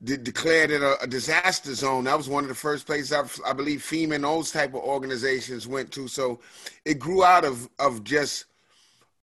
de- 0.04 0.18
declared 0.18 0.72
it 0.72 0.82
a, 0.82 1.02
a, 1.02 1.08
disaster 1.08 1.74
zone. 1.74 2.04
That 2.04 2.18
was 2.18 2.30
one 2.30 2.44
of 2.44 2.50
the 2.50 2.56
first 2.56 2.86
places 2.86 3.12
I've, 3.12 3.40
i 3.46 3.54
believe 3.54 3.82
fema 3.82 4.16
and 4.16 4.24
those 4.24 4.52
type 4.52 4.74
of 4.74 4.82
organizations 4.82 5.68
went 5.68 5.92
to. 5.94 6.08
So 6.08 6.40
it 6.86 7.00
grew 7.00 7.24
out 7.24 7.46
of 7.46 7.70
of 7.80 8.04
just 8.04 8.46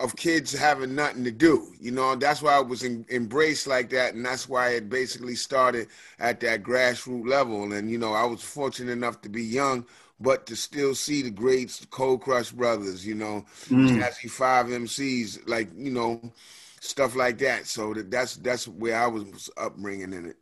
of 0.01 0.17
kids 0.17 0.53
having 0.53 0.95
nothing 0.95 1.23
to 1.25 1.31
do. 1.31 1.73
You 1.79 1.91
know, 1.91 2.17
that's 2.17 2.43
why 2.43 2.59
it 2.59 2.67
was 2.67 2.83
in, 2.83 3.05
embraced 3.11 3.67
like 3.67 3.91
that, 3.91 4.15
and 4.15 4.25
that's 4.25 4.49
why 4.49 4.71
it 4.71 4.89
basically 4.89 5.35
started 5.35 5.89
at 6.19 6.41
that 6.41 6.63
grassroots 6.63 7.29
level. 7.29 7.73
And 7.73 7.91
you 7.91 7.99
know, 7.99 8.15
I 8.15 8.25
was 8.25 8.43
fortunate 8.43 8.93
enough 8.93 9.21
to 9.21 9.29
be 9.29 9.45
young, 9.45 9.87
but 10.19 10.47
to 10.47 10.57
still 10.57 10.95
see 10.95 11.23
the 11.23 11.31
greats, 11.31 11.79
the 11.79 11.87
Cold 11.87 12.23
Crush 12.23 12.51
Brothers, 12.51 13.07
you 13.07 13.15
know, 13.15 13.45
mm. 13.69 14.31
Five 14.31 14.67
MCs, 14.67 15.47
like 15.47 15.69
you 15.77 15.91
know, 15.91 16.33
stuff 16.81 17.15
like 17.15 17.39
that. 17.39 17.67
So 17.67 17.93
that, 17.93 18.11
that's 18.11 18.37
that's 18.37 18.67
where 18.67 18.99
I 18.99 19.07
was 19.07 19.51
upbringing 19.59 20.15
in 20.15 20.27
it. 20.27 20.37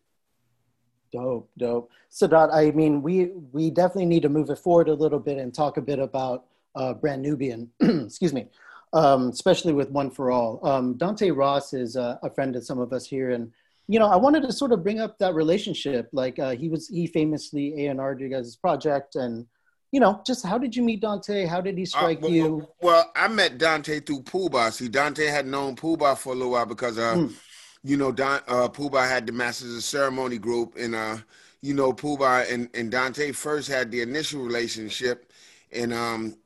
Dope, 1.11 1.51
dope. 1.59 1.91
Sadat, 2.13 2.55
I 2.55 2.71
mean, 2.71 3.03
we 3.03 3.33
we 3.53 3.71
definitely 3.71 4.07
need 4.07 4.23
to 4.23 4.29
move 4.29 4.51
it 4.51 4.59
forward 4.59 4.89
a 4.89 4.95
little 4.95 5.19
bit 5.19 5.39
and 5.39 5.53
talk 5.53 5.79
a 5.79 5.83
bit 5.83 5.99
about 5.99 6.45
uh, 6.77 6.95
Brand 6.95 7.23
Nubian. 7.23 7.71
Excuse 7.81 8.33
me 8.33 8.47
um, 8.93 9.29
especially 9.29 9.73
with 9.73 9.91
One 9.91 10.11
for 10.11 10.31
All. 10.31 10.61
Um, 10.67 10.97
Dante 10.97 11.31
Ross 11.31 11.73
is 11.73 11.97
uh, 11.97 12.19
a 12.23 12.31
friend 12.31 12.57
of 12.57 12.65
some 12.65 12.79
of 12.79 12.93
us 12.93 13.07
here, 13.07 13.31
and 13.31 13.53
you 13.89 13.99
know, 13.99 14.07
I 14.07 14.17
wanted 14.17 14.43
to 14.43 14.53
sort 14.53 14.73
of 14.73 14.83
bring 14.83 15.01
up 15.01 15.19
that 15.19 15.35
relationship. 15.35 16.11
Like 16.13 16.39
uh, 16.39 16.51
he 16.51 16.69
was, 16.69 16.89
he 16.89 17.07
famously 17.07 17.87
A 17.87 17.89
and 17.89 18.01
R 18.01 18.17
you 18.19 18.29
guys' 18.29 18.55
project, 18.57 19.17
and 19.17 19.47
you 19.91 20.01
know, 20.01 20.21
just 20.27 20.45
how 20.45 20.59
did 20.59 20.77
you 20.77 20.83
meet 20.83 21.01
Dante? 21.01 21.47
How 21.47 21.61
did 21.61 21.77
he 21.79 21.85
uh, 21.85 21.87
strike 21.87 22.19
uh, 22.19 22.23
well, 22.23 22.31
you? 22.31 22.69
Well, 22.83 23.11
I 23.17 23.29
met 23.29 23.59
Dante 23.59 24.01
through 24.01 24.23
Puba. 24.23 24.73
See, 24.73 24.89
Dante 24.89 25.27
had 25.27 25.47
known 25.47 25.75
Puba 25.75 26.17
for 26.19 26.35
a 26.35 26.37
little 26.37 26.53
while 26.53 26.67
because, 26.67 26.99
uh, 26.99 27.15
mm. 27.15 27.35
you 27.83 27.97
know, 27.97 28.13
Don, 28.13 28.41
uh, 28.47 28.69
Puba 28.69 29.09
had 29.09 29.27
the 29.27 29.33
Masters 29.33 29.75
of 29.75 29.83
Ceremony 29.83 30.37
group, 30.39 30.77
and 30.79 30.95
uh, 30.95 31.17
you 31.63 31.73
know, 31.73 31.93
Puba 31.93 32.53
and, 32.53 32.69
and 32.75 32.91
Dante 32.91 33.33
first 33.33 33.69
had 33.69 33.91
the 33.91 34.03
initial 34.03 34.43
relationship, 34.43 35.33
and 35.73 35.95
um, 35.95 36.37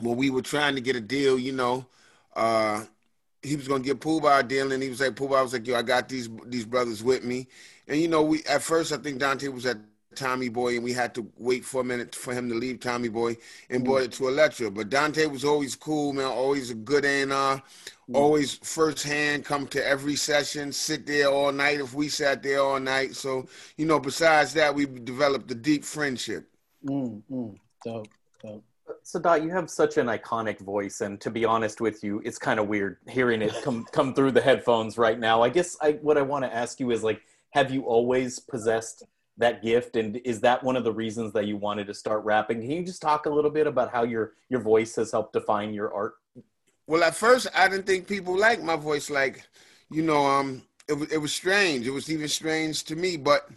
when 0.00 0.16
we 0.16 0.30
were 0.30 0.42
trying 0.42 0.74
to 0.74 0.80
get 0.80 0.96
a 0.96 1.00
deal, 1.00 1.38
you 1.38 1.52
know, 1.52 1.86
uh, 2.34 2.84
he 3.42 3.56
was 3.56 3.68
gonna 3.68 3.82
get 3.82 4.00
Pooh 4.00 4.18
a 4.26 4.42
deal, 4.42 4.72
and 4.72 4.82
he 4.82 4.88
was 4.88 5.00
like, 5.00 5.16
Pooh 5.16 5.26
was 5.26 5.52
like, 5.52 5.66
yo, 5.66 5.76
I 5.76 5.82
got 5.82 6.08
these 6.08 6.28
these 6.46 6.64
brothers 6.64 7.02
with 7.02 7.24
me, 7.24 7.48
and 7.88 8.00
you 8.00 8.08
know, 8.08 8.22
we 8.22 8.44
at 8.44 8.62
first 8.62 8.92
I 8.92 8.98
think 8.98 9.18
Dante 9.18 9.48
was 9.48 9.66
at 9.66 9.78
Tommy 10.14 10.48
Boy, 10.48 10.74
and 10.74 10.84
we 10.84 10.92
had 10.92 11.14
to 11.14 11.30
wait 11.38 11.64
for 11.64 11.80
a 11.80 11.84
minute 11.84 12.14
for 12.14 12.34
him 12.34 12.48
to 12.48 12.54
leave 12.54 12.80
Tommy 12.80 13.08
Boy 13.08 13.36
and 13.68 13.82
mm. 13.82 13.84
brought 13.84 14.02
it 14.02 14.12
to 14.12 14.28
Elektra. 14.28 14.70
But 14.70 14.90
Dante 14.90 15.26
was 15.26 15.44
always 15.44 15.76
cool, 15.76 16.12
man, 16.12 16.26
always 16.26 16.70
a 16.70 16.74
good 16.74 17.04
A&R, 17.04 17.26
mm. 17.28 17.62
always 18.12 18.54
firsthand, 18.54 19.44
come 19.44 19.66
to 19.68 19.86
every 19.86 20.16
session, 20.16 20.72
sit 20.72 21.06
there 21.06 21.28
all 21.28 21.52
night 21.52 21.80
if 21.80 21.94
we 21.94 22.08
sat 22.08 22.42
there 22.42 22.60
all 22.60 22.80
night. 22.80 23.14
So, 23.14 23.46
you 23.76 23.86
know, 23.86 24.00
besides 24.00 24.52
that, 24.54 24.74
we 24.74 24.86
developed 24.86 25.50
a 25.50 25.54
deep 25.54 25.84
friendship. 25.84 26.48
Mm, 26.84 27.22
mm. 27.30 27.56
Dope, 27.84 28.08
dope. 28.42 28.64
Sadat, 29.04 29.42
you 29.42 29.50
have 29.50 29.70
such 29.70 29.96
an 29.96 30.06
iconic 30.06 30.60
voice, 30.60 31.00
and 31.00 31.20
to 31.20 31.30
be 31.30 31.44
honest 31.44 31.80
with 31.80 32.04
you, 32.04 32.20
it's 32.24 32.38
kind 32.38 32.60
of 32.60 32.68
weird 32.68 32.98
hearing 33.08 33.42
it 33.42 33.52
come 33.62 33.84
come 33.92 34.14
through 34.14 34.32
the 34.32 34.40
headphones 34.40 34.98
right 34.98 35.18
now. 35.18 35.42
I 35.42 35.48
guess 35.48 35.76
I, 35.80 35.92
what 36.02 36.16
I 36.18 36.22
want 36.22 36.44
to 36.44 36.54
ask 36.54 36.80
you 36.80 36.90
is 36.90 37.02
like, 37.02 37.22
have 37.50 37.70
you 37.70 37.82
always 37.82 38.38
possessed 38.38 39.04
that 39.38 39.62
gift, 39.62 39.96
and 39.96 40.16
is 40.24 40.40
that 40.42 40.62
one 40.62 40.76
of 40.76 40.84
the 40.84 40.92
reasons 40.92 41.32
that 41.32 41.46
you 41.46 41.56
wanted 41.56 41.86
to 41.86 41.94
start 41.94 42.24
rapping? 42.24 42.60
Can 42.60 42.70
you 42.70 42.84
just 42.84 43.02
talk 43.02 43.26
a 43.26 43.30
little 43.30 43.50
bit 43.50 43.66
about 43.66 43.90
how 43.90 44.04
your 44.04 44.32
your 44.48 44.60
voice 44.60 44.94
has 44.96 45.12
helped 45.12 45.32
define 45.32 45.72
your 45.72 45.92
art? 45.92 46.14
Well, 46.86 47.02
at 47.02 47.14
first, 47.14 47.46
I 47.54 47.68
didn't 47.68 47.86
think 47.86 48.06
people 48.06 48.36
liked 48.36 48.62
my 48.62 48.76
voice. 48.76 49.10
Like, 49.10 49.46
you 49.90 50.02
know, 50.02 50.26
um, 50.26 50.62
it 50.88 51.12
it 51.12 51.18
was 51.18 51.32
strange. 51.32 51.86
It 51.86 51.92
was 51.92 52.10
even 52.10 52.28
strange 52.28 52.84
to 52.84 52.96
me, 52.96 53.16
but 53.16 53.48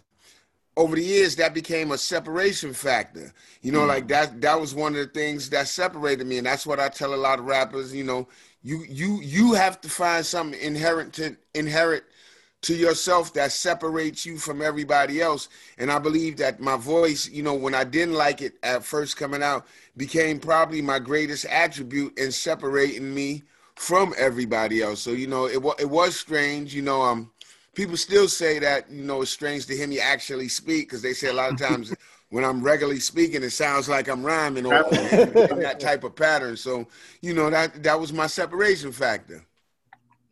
over 0.76 0.96
the 0.96 1.02
years 1.02 1.36
that 1.36 1.54
became 1.54 1.92
a 1.92 1.98
separation 1.98 2.72
factor. 2.72 3.32
You 3.62 3.72
know 3.72 3.82
mm. 3.82 3.88
like 3.88 4.08
that 4.08 4.40
that 4.40 4.60
was 4.60 4.74
one 4.74 4.92
of 4.92 4.98
the 4.98 5.06
things 5.06 5.50
that 5.50 5.68
separated 5.68 6.26
me 6.26 6.38
and 6.38 6.46
that's 6.46 6.66
what 6.66 6.80
i 6.80 6.88
tell 6.88 7.14
a 7.14 7.16
lot 7.16 7.38
of 7.38 7.46
rappers 7.46 7.94
you 7.94 8.04
know 8.04 8.28
you 8.62 8.84
you 8.88 9.20
you 9.22 9.52
have 9.52 9.80
to 9.82 9.88
find 9.88 10.24
something 10.24 10.60
inherent 10.60 11.12
to 11.14 11.36
inherit 11.54 12.04
to 12.62 12.74
yourself 12.74 13.34
that 13.34 13.52
separates 13.52 14.24
you 14.24 14.38
from 14.38 14.62
everybody 14.62 15.20
else. 15.20 15.48
And 15.78 15.92
i 15.92 15.98
believe 15.98 16.38
that 16.38 16.60
my 16.60 16.76
voice 16.76 17.28
you 17.28 17.42
know 17.42 17.54
when 17.54 17.74
i 17.74 17.84
didn't 17.84 18.14
like 18.14 18.42
it 18.42 18.54
at 18.62 18.84
first 18.84 19.16
coming 19.16 19.42
out 19.42 19.66
became 19.96 20.40
probably 20.40 20.82
my 20.82 20.98
greatest 20.98 21.44
attribute 21.44 22.18
in 22.18 22.32
separating 22.32 23.14
me 23.14 23.42
from 23.76 24.14
everybody 24.16 24.82
else. 24.82 25.00
So 25.00 25.10
you 25.10 25.26
know 25.26 25.46
it, 25.46 25.62
it 25.78 25.90
was 25.90 26.18
strange 26.18 26.74
you 26.74 26.82
know 26.82 27.02
um 27.02 27.30
people 27.74 27.96
still 27.96 28.28
say 28.28 28.58
that 28.58 28.90
you 28.90 29.02
know 29.02 29.22
it's 29.22 29.30
strange 29.30 29.66
to 29.66 29.76
hear 29.76 29.86
me 29.86 30.00
actually 30.00 30.48
speak 30.48 30.88
because 30.88 31.02
they 31.02 31.12
say 31.12 31.28
a 31.28 31.32
lot 31.32 31.52
of 31.52 31.58
times 31.58 31.94
when 32.30 32.44
I'm 32.44 32.62
regularly 32.62 33.00
speaking, 33.00 33.42
it 33.42 33.50
sounds 33.50 33.88
like 33.88 34.08
I'm 34.08 34.24
rhyming 34.24 34.66
or, 34.66 34.82
that 34.90 35.76
type 35.80 36.04
of 36.04 36.16
pattern. 36.16 36.56
So 36.56 36.86
you 37.20 37.34
know 37.34 37.50
that 37.50 37.82
that 37.82 37.98
was 37.98 38.12
my 38.12 38.26
separation 38.26 38.92
factor. 38.92 39.44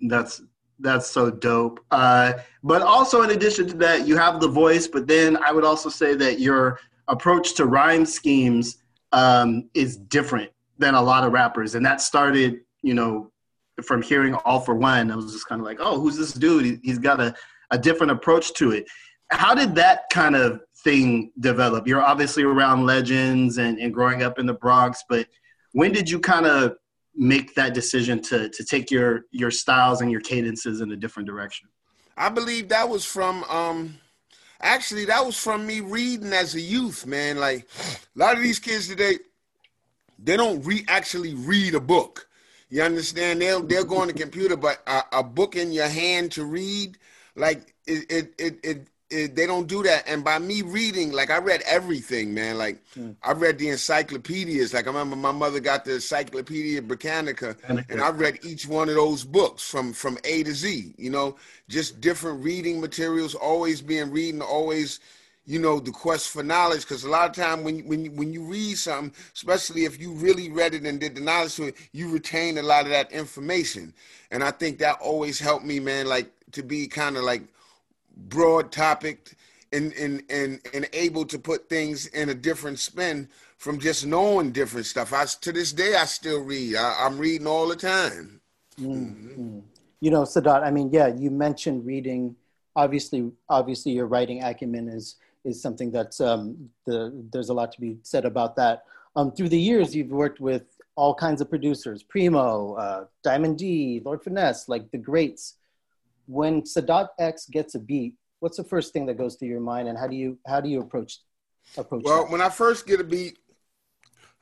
That's 0.00 0.42
that's 0.80 1.08
so 1.08 1.30
dope. 1.30 1.84
Uh, 1.90 2.34
but 2.64 2.82
also 2.82 3.22
in 3.22 3.30
addition 3.30 3.68
to 3.68 3.76
that, 3.78 4.06
you 4.06 4.16
have 4.16 4.40
the 4.40 4.48
voice. 4.48 4.88
But 4.88 5.06
then 5.06 5.36
I 5.44 5.52
would 5.52 5.64
also 5.64 5.88
say 5.88 6.14
that 6.14 6.40
your 6.40 6.80
approach 7.08 7.54
to 7.54 7.66
rhyme 7.66 8.06
schemes 8.06 8.78
um, 9.12 9.68
is 9.74 9.96
different 9.96 10.50
than 10.78 10.94
a 10.94 11.02
lot 11.02 11.24
of 11.24 11.32
rappers, 11.32 11.74
and 11.74 11.84
that 11.86 12.00
started 12.00 12.60
you 12.82 12.94
know 12.94 13.31
from 13.82 14.02
hearing 14.02 14.34
All 14.34 14.60
for 14.60 14.74
One, 14.74 15.10
I 15.10 15.16
was 15.16 15.32
just 15.32 15.48
kind 15.48 15.60
of 15.60 15.66
like, 15.66 15.78
oh, 15.80 15.98
who's 15.98 16.16
this 16.16 16.32
dude? 16.32 16.80
He's 16.82 16.98
got 16.98 17.20
a, 17.20 17.34
a 17.70 17.78
different 17.78 18.12
approach 18.12 18.52
to 18.54 18.72
it. 18.72 18.86
How 19.30 19.54
did 19.54 19.74
that 19.76 20.04
kind 20.12 20.36
of 20.36 20.60
thing 20.84 21.32
develop? 21.40 21.86
You're 21.86 22.02
obviously 22.02 22.42
around 22.42 22.84
legends 22.84 23.58
and, 23.58 23.78
and 23.78 23.94
growing 23.94 24.22
up 24.22 24.38
in 24.38 24.46
the 24.46 24.54
Bronx, 24.54 25.02
but 25.08 25.26
when 25.72 25.92
did 25.92 26.10
you 26.10 26.20
kind 26.20 26.46
of 26.46 26.74
make 27.14 27.54
that 27.54 27.74
decision 27.74 28.20
to 28.22 28.48
to 28.48 28.64
take 28.64 28.90
your 28.90 29.26
your 29.32 29.50
styles 29.50 30.00
and 30.00 30.10
your 30.10 30.20
cadences 30.20 30.80
in 30.80 30.92
a 30.92 30.96
different 30.96 31.28
direction? 31.28 31.68
I 32.16 32.28
believe 32.28 32.68
that 32.68 32.88
was 32.88 33.04
from 33.04 33.44
um 33.44 33.98
actually 34.60 35.06
that 35.06 35.24
was 35.24 35.36
from 35.36 35.66
me 35.66 35.80
reading 35.80 36.32
as 36.32 36.54
a 36.54 36.60
youth, 36.60 37.06
man. 37.06 37.38
Like 37.38 37.68
a 38.16 38.18
lot 38.18 38.36
of 38.36 38.42
these 38.42 38.58
kids 38.58 38.88
today, 38.88 39.18
they 40.18 40.36
don't 40.36 40.64
re 40.64 40.84
actually 40.88 41.34
read 41.34 41.74
a 41.74 41.80
book. 41.80 42.28
You 42.72 42.80
understand? 42.80 43.42
They'll 43.42 43.62
they'll 43.62 43.84
go 43.84 43.98
on 43.98 44.06
the 44.06 44.14
computer, 44.14 44.56
but 44.56 44.82
a, 44.86 45.18
a, 45.18 45.22
book 45.22 45.56
in 45.56 45.72
your 45.72 45.88
hand 45.88 46.32
to 46.32 46.44
read, 46.46 46.96
like 47.36 47.74
it 47.86 48.10
it, 48.10 48.34
it 48.38 48.58
it, 48.64 48.88
it 49.10 49.36
they 49.36 49.46
don't 49.46 49.66
do 49.66 49.82
that. 49.82 50.04
And 50.08 50.24
by 50.24 50.38
me 50.38 50.62
reading, 50.62 51.12
like 51.12 51.28
I 51.28 51.36
read 51.36 51.62
everything, 51.66 52.32
man. 52.32 52.56
Like 52.56 52.82
mm. 52.96 53.14
I 53.22 53.32
read 53.32 53.58
the 53.58 53.68
encyclopedias. 53.68 54.72
Like 54.72 54.86
I 54.86 54.88
remember 54.88 55.16
my 55.16 55.32
mother 55.32 55.60
got 55.60 55.84
the 55.84 55.96
Encyclopedia 55.96 56.80
Britannica, 56.80 57.58
and 57.68 58.00
I 58.00 58.08
read 58.08 58.38
each 58.42 58.66
one 58.66 58.88
of 58.88 58.94
those 58.94 59.22
books 59.22 59.68
from 59.68 59.92
from 59.92 60.16
A 60.24 60.42
to 60.42 60.54
Z. 60.54 60.94
You 60.96 61.10
know, 61.10 61.36
just 61.68 62.00
different 62.00 62.42
reading 62.42 62.80
materials, 62.80 63.34
always 63.34 63.82
being 63.82 64.10
reading, 64.10 64.40
always 64.40 64.98
you 65.46 65.58
know 65.58 65.80
the 65.80 65.90
quest 65.90 66.30
for 66.30 66.42
knowledge 66.42 66.82
because 66.82 67.04
a 67.04 67.10
lot 67.10 67.28
of 67.28 67.34
time 67.34 67.64
when 67.64 67.80
when 67.80 68.14
when 68.16 68.32
you 68.32 68.44
read 68.44 68.78
something 68.78 69.12
especially 69.34 69.84
if 69.84 70.00
you 70.00 70.12
really 70.12 70.50
read 70.50 70.74
it 70.74 70.84
and 70.84 71.00
did 71.00 71.14
the 71.14 71.20
knowledge 71.20 71.56
to 71.56 71.64
it 71.64 71.76
you 71.92 72.08
retain 72.10 72.58
a 72.58 72.62
lot 72.62 72.84
of 72.84 72.90
that 72.90 73.10
information. 73.12 73.92
And 74.30 74.42
i 74.42 74.50
think 74.50 74.78
that 74.78 74.98
always 75.00 75.38
helped 75.38 75.64
me 75.64 75.80
man 75.80 76.06
like 76.06 76.30
to 76.52 76.62
be 76.62 76.86
kind 76.86 77.16
of 77.16 77.24
like 77.24 77.42
broad 78.28 78.70
topic 78.70 79.34
and 79.72 79.92
and 79.94 80.22
and 80.30 80.60
and 80.74 80.88
able 80.92 81.24
to 81.24 81.38
put 81.38 81.68
things 81.68 82.06
in 82.08 82.28
a 82.28 82.34
different 82.34 82.78
spin 82.78 83.28
from 83.56 83.78
just 83.78 84.04
knowing 84.04 84.50
different 84.50 84.86
stuff. 84.86 85.12
I 85.12 85.24
to 85.24 85.52
this 85.52 85.72
day 85.72 85.94
i 85.96 86.04
still 86.04 86.42
read. 86.42 86.76
I, 86.76 87.06
am 87.06 87.18
reading 87.18 87.46
all 87.46 87.68
the 87.68 87.76
time. 87.76 88.40
Mm-hmm. 88.80 89.58
you 90.00 90.10
know 90.10 90.22
sadat 90.22 90.62
i 90.62 90.70
mean 90.70 90.90
yeah 90.92 91.08
you 91.08 91.30
mentioned 91.30 91.84
reading. 91.84 92.36
Obviously 92.74 93.30
obviously 93.48 93.92
your 93.92 94.06
writing 94.06 94.42
acumen 94.42 94.88
is 94.88 95.16
is 95.44 95.60
something 95.60 95.90
that's 95.90 96.20
um, 96.20 96.70
the, 96.86 97.12
there's 97.32 97.48
a 97.48 97.54
lot 97.54 97.72
to 97.72 97.80
be 97.80 97.98
said 98.02 98.24
about 98.24 98.56
that. 98.56 98.84
Um, 99.16 99.32
through 99.32 99.50
the 99.50 99.60
years, 99.60 99.94
you've 99.94 100.10
worked 100.10 100.40
with 100.40 100.64
all 100.94 101.14
kinds 101.14 101.40
of 101.40 101.48
producers, 101.48 102.02
Primo, 102.02 102.74
uh, 102.74 103.04
Diamond 103.22 103.58
D, 103.58 104.00
Lord 104.04 104.22
Finesse, 104.22 104.68
like 104.68 104.90
the 104.90 104.98
greats. 104.98 105.56
When 106.26 106.62
Sadat 106.62 107.08
X 107.18 107.46
gets 107.46 107.74
a 107.74 107.78
beat, 107.78 108.14
what's 108.40 108.56
the 108.56 108.64
first 108.64 108.92
thing 108.92 109.06
that 109.06 109.18
goes 109.18 109.36
through 109.36 109.48
your 109.48 109.60
mind, 109.60 109.88
and 109.88 109.98
how 109.98 110.06
do 110.06 110.16
you 110.16 110.38
how 110.46 110.60
do 110.60 110.68
you 110.68 110.80
approach 110.80 111.18
approach? 111.76 112.02
Well, 112.04 112.24
that? 112.24 112.32
when 112.32 112.40
I 112.40 112.48
first 112.48 112.86
get 112.86 113.00
a 113.00 113.04
beat, 113.04 113.38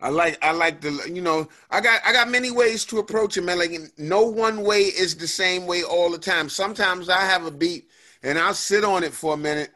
I 0.00 0.10
like 0.10 0.38
I 0.42 0.52
like 0.52 0.80
the 0.80 1.10
you 1.12 1.22
know 1.22 1.48
I 1.70 1.80
got 1.80 2.00
I 2.04 2.12
got 2.12 2.28
many 2.28 2.50
ways 2.50 2.84
to 2.86 2.98
approach 2.98 3.36
it, 3.36 3.42
man. 3.42 3.58
Like 3.58 3.72
no 3.98 4.22
one 4.24 4.62
way 4.62 4.82
is 4.82 5.16
the 5.16 5.28
same 5.28 5.66
way 5.66 5.82
all 5.82 6.10
the 6.10 6.18
time. 6.18 6.48
Sometimes 6.48 7.08
I 7.08 7.20
have 7.20 7.46
a 7.46 7.50
beat 7.50 7.88
and 8.22 8.38
I'll 8.38 8.54
sit 8.54 8.84
on 8.84 9.02
it 9.04 9.12
for 9.12 9.34
a 9.34 9.36
minute 9.36 9.70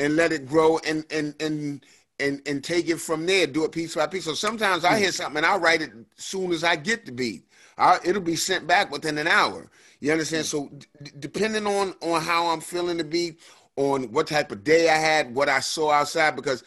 and 0.00 0.16
let 0.16 0.32
it 0.32 0.48
grow 0.48 0.78
and 0.78 1.04
and 1.12 1.34
and 1.40 1.84
and 2.18 2.42
and 2.46 2.64
take 2.64 2.88
it 2.88 2.98
from 2.98 3.26
there. 3.26 3.46
Do 3.46 3.64
it 3.64 3.72
piece 3.72 3.94
by 3.94 4.06
piece. 4.06 4.24
So 4.24 4.34
sometimes 4.34 4.84
I 4.84 4.94
hmm. 4.94 5.02
hear 5.02 5.12
something 5.12 5.36
and 5.36 5.46
I 5.46 5.56
write 5.56 5.82
it 5.82 5.92
as 6.18 6.24
soon 6.24 6.50
as 6.52 6.64
I 6.64 6.74
get 6.74 7.06
the 7.06 7.12
beat. 7.12 7.44
I, 7.78 7.98
it'll 8.04 8.20
be 8.22 8.36
sent 8.36 8.66
back 8.66 8.90
within 8.90 9.16
an 9.18 9.28
hour. 9.28 9.70
You 10.00 10.12
understand? 10.12 10.44
Hmm. 10.44 10.48
So 10.48 10.70
d- 11.02 11.12
depending 11.18 11.66
on 11.66 11.94
on 12.00 12.22
how 12.22 12.46
I'm 12.48 12.60
feeling 12.60 12.96
the 12.96 13.04
beat, 13.04 13.38
on 13.76 14.04
what 14.10 14.26
type 14.26 14.50
of 14.50 14.64
day 14.64 14.88
I 14.88 14.96
had, 14.96 15.34
what 15.34 15.48
I 15.48 15.60
saw 15.60 15.90
outside, 15.90 16.34
because 16.34 16.64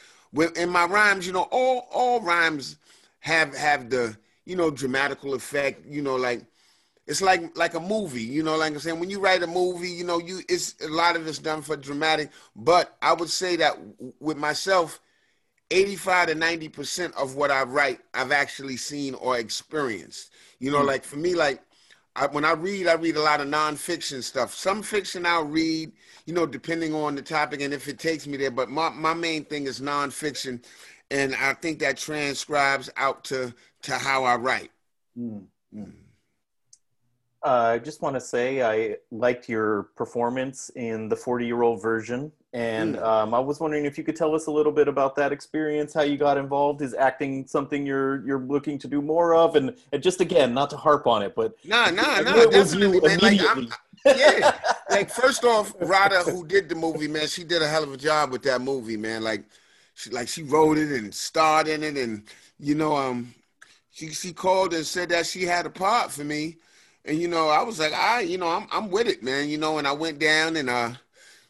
in 0.56 0.70
my 0.70 0.86
rhymes, 0.86 1.28
you 1.28 1.34
know, 1.34 1.48
all 1.52 1.88
all 1.92 2.22
rhymes 2.22 2.78
have 3.20 3.56
have 3.58 3.90
the 3.90 4.16
you 4.46 4.56
know 4.56 4.70
dramatical 4.70 5.34
effect. 5.34 5.86
You 5.88 6.04
know, 6.04 6.16
like 6.16 6.46
it's 7.06 7.22
like 7.22 7.58
like 7.58 7.74
a 7.74 7.80
movie, 7.80 8.24
you 8.24 8.44
know, 8.44 8.56
like 8.56 8.74
I'm 8.74 8.80
saying, 8.80 9.00
when 9.00 9.10
you 9.10 9.20
write 9.20 9.44
a 9.44 9.48
movie, 9.48 9.90
you 9.90 10.06
know, 10.06 10.20
you 10.20 10.42
it's 10.48 10.76
a 10.82 10.88
lot 10.88 11.16
of 11.16 11.28
it's 11.28 11.40
done 11.40 11.62
for 11.62 11.76
dramatic, 11.76 12.30
but 12.56 12.96
I 13.02 13.14
would 13.14 13.30
say 13.30 13.58
that 13.58 13.78
with 14.20 14.38
myself, 14.38 15.02
85 15.72 16.28
to 16.30 16.36
90 16.36 16.70
percent 16.70 17.14
of 17.16 17.36
what 17.36 17.52
I 17.52 17.64
write, 17.64 18.00
I've 18.14 18.32
actually 18.32 18.78
seen 18.78 19.16
or 19.16 19.38
experienced. 19.38 20.32
You 20.60 20.72
know, 20.72 20.78
mm-hmm. 20.78 20.88
like 20.88 21.04
for 21.04 21.18
me, 21.18 21.36
like 21.36 21.62
I, 22.16 22.28
when 22.28 22.46
I 22.46 22.54
read, 22.54 22.88
I 22.88 22.94
read 22.94 23.18
a 23.18 23.22
lot 23.22 23.42
of 23.42 23.48
nonfiction 23.48 24.24
stuff. 24.24 24.54
Some 24.54 24.82
fiction 24.82 25.26
I'll 25.26 25.44
read, 25.44 25.92
you 26.26 26.34
know, 26.34 26.46
depending 26.46 26.94
on 26.94 27.16
the 27.16 27.22
topic 27.22 27.62
and 27.62 27.74
if 27.74 27.88
it 27.90 28.00
takes 28.00 28.28
me 28.28 28.38
there. 28.38 28.52
But 28.52 28.70
my, 28.70 28.90
my 28.90 29.14
main 29.14 29.44
thing 29.44 29.66
is 29.66 29.82
nonfiction, 29.82 30.64
and 31.12 31.36
I 31.36 31.54
think 31.54 31.80
that 31.80 31.98
transcribes 31.98 32.90
out 32.96 33.26
to 33.26 33.54
to 33.84 33.98
how 33.98 34.24
I 34.24 34.36
write. 34.36 34.72
Mm. 35.18 35.48
Uh, 37.44 37.74
I 37.74 37.80
just 37.80 38.02
want 38.02 38.16
to 38.16 38.22
say 38.22 38.62
I 38.62 38.96
liked 39.12 39.50
your 39.50 39.84
performance 39.98 40.72
in 40.76 41.10
the 41.10 41.16
40 41.16 41.46
year 41.46 41.62
old 41.62 41.82
version. 41.82 42.32
And 42.54 42.96
mm. 42.96 43.04
um, 43.04 43.34
I 43.34 43.40
was 43.40 43.60
wondering 43.60 43.86
if 43.86 43.98
you 43.98 44.04
could 44.04 44.16
tell 44.16 44.34
us 44.34 44.46
a 44.46 44.52
little 44.52 44.72
bit 44.72 44.88
about 44.88 45.16
that 45.18 45.34
experience, 45.34 45.94
how 45.94 46.04
you 46.04 46.18
got 46.18 46.38
involved. 46.38 46.82
Is 46.82 46.94
acting 46.94 47.46
something 47.48 47.86
you're 47.86 48.26
you're 48.26 48.40
looking 48.40 48.78
to 48.80 48.88
do 48.88 49.02
more 49.02 49.34
of? 49.34 49.56
And, 49.56 49.76
and 49.92 50.02
just 50.02 50.22
again, 50.22 50.54
not 50.54 50.70
to 50.70 50.78
harp 50.78 51.06
on 51.06 51.24
it, 51.24 51.36
but 51.36 51.56
no, 51.66 51.90
no, 51.90 52.22
no, 52.22 52.50
definitely, 52.50 53.02
man. 53.02 53.20
Like, 53.20 53.42
I'm, 53.42 53.68
yeah, 54.06 54.58
like 54.90 55.10
first 55.10 55.44
off, 55.44 55.74
Radha, 55.82 56.32
who 56.32 56.46
did 56.46 56.70
the 56.70 56.76
movie, 56.76 57.08
man, 57.08 57.28
she 57.28 57.44
did 57.44 57.62
a 57.62 57.68
hell 57.68 57.84
of 57.84 57.92
a 57.92 57.98
job 57.98 58.32
with 58.32 58.44
that 58.44 58.62
movie, 58.62 58.98
man. 58.98 59.24
Like, 59.24 59.44
she 59.96 60.12
like 60.12 60.28
she 60.28 60.44
wrote 60.44 60.78
it 60.78 60.92
and 60.92 61.14
starred 61.14 61.68
in 61.68 61.84
it, 61.84 61.98
and 61.98 62.24
you 62.60 62.76
know, 62.76 62.96
um, 62.96 63.34
she 63.92 64.10
she 64.12 64.32
called 64.32 64.76
and 64.76 64.86
said 64.86 65.10
that 65.10 65.26
she 65.26 65.44
had 65.44 65.66
a 65.66 65.72
part 65.72 66.12
for 66.12 66.24
me 66.24 66.58
and 67.06 67.20
you 67.20 67.28
know, 67.28 67.50
I 67.50 67.62
was 67.64 67.80
like, 67.80 67.94
I, 67.94 68.22
you 68.22 68.38
know, 68.38 68.48
I'm 68.48 68.68
I'm 68.72 68.90
with 68.90 69.08
it, 69.08 69.24
man. 69.24 69.50
You 69.50 69.58
know, 69.58 69.78
and 69.78 69.88
I 69.88 69.92
went 69.92 70.20
down 70.20 70.56
and 70.56 70.70
uh, 70.70 70.92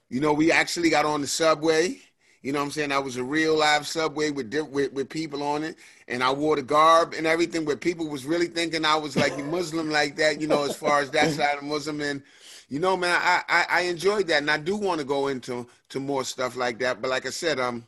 you 0.09 0.19
know, 0.19 0.33
we 0.33 0.51
actually 0.51 0.89
got 0.89 1.05
on 1.05 1.21
the 1.21 1.27
subway. 1.27 1.99
You 2.41 2.51
know 2.51 2.59
what 2.59 2.65
I'm 2.65 2.71
saying? 2.71 2.91
I 2.91 2.99
was 2.99 3.15
a 3.15 3.23
real 3.23 3.57
live 3.57 3.87
subway 3.87 4.29
with, 4.29 4.53
with 4.53 4.91
with 4.91 5.09
people 5.09 5.41
on 5.43 5.63
it, 5.63 5.77
and 6.09 6.21
I 6.21 6.31
wore 6.31 6.57
the 6.57 6.61
garb 6.61 7.13
and 7.13 7.25
everything. 7.25 7.65
Where 7.65 7.77
people 7.77 8.09
was 8.09 8.25
really 8.25 8.47
thinking 8.47 8.83
I 8.83 8.95
was 8.95 9.15
like 9.15 9.37
Muslim 9.45 9.89
like 9.89 10.17
that. 10.17 10.41
You 10.41 10.47
know, 10.47 10.63
as 10.63 10.75
far 10.75 10.99
as 10.99 11.09
that 11.11 11.31
side 11.31 11.57
of 11.57 11.63
Muslim, 11.63 12.01
and 12.01 12.21
you 12.67 12.79
know, 12.79 12.97
man, 12.97 13.17
I, 13.21 13.43
I 13.47 13.65
I 13.69 13.81
enjoyed 13.81 14.27
that, 14.27 14.41
and 14.41 14.51
I 14.51 14.57
do 14.57 14.75
want 14.75 14.99
to 14.99 15.05
go 15.05 15.27
into 15.27 15.67
to 15.89 15.99
more 16.01 16.25
stuff 16.25 16.57
like 16.57 16.79
that. 16.79 17.01
But 17.01 17.11
like 17.11 17.25
I 17.25 17.29
said, 17.29 17.59
um, 17.59 17.87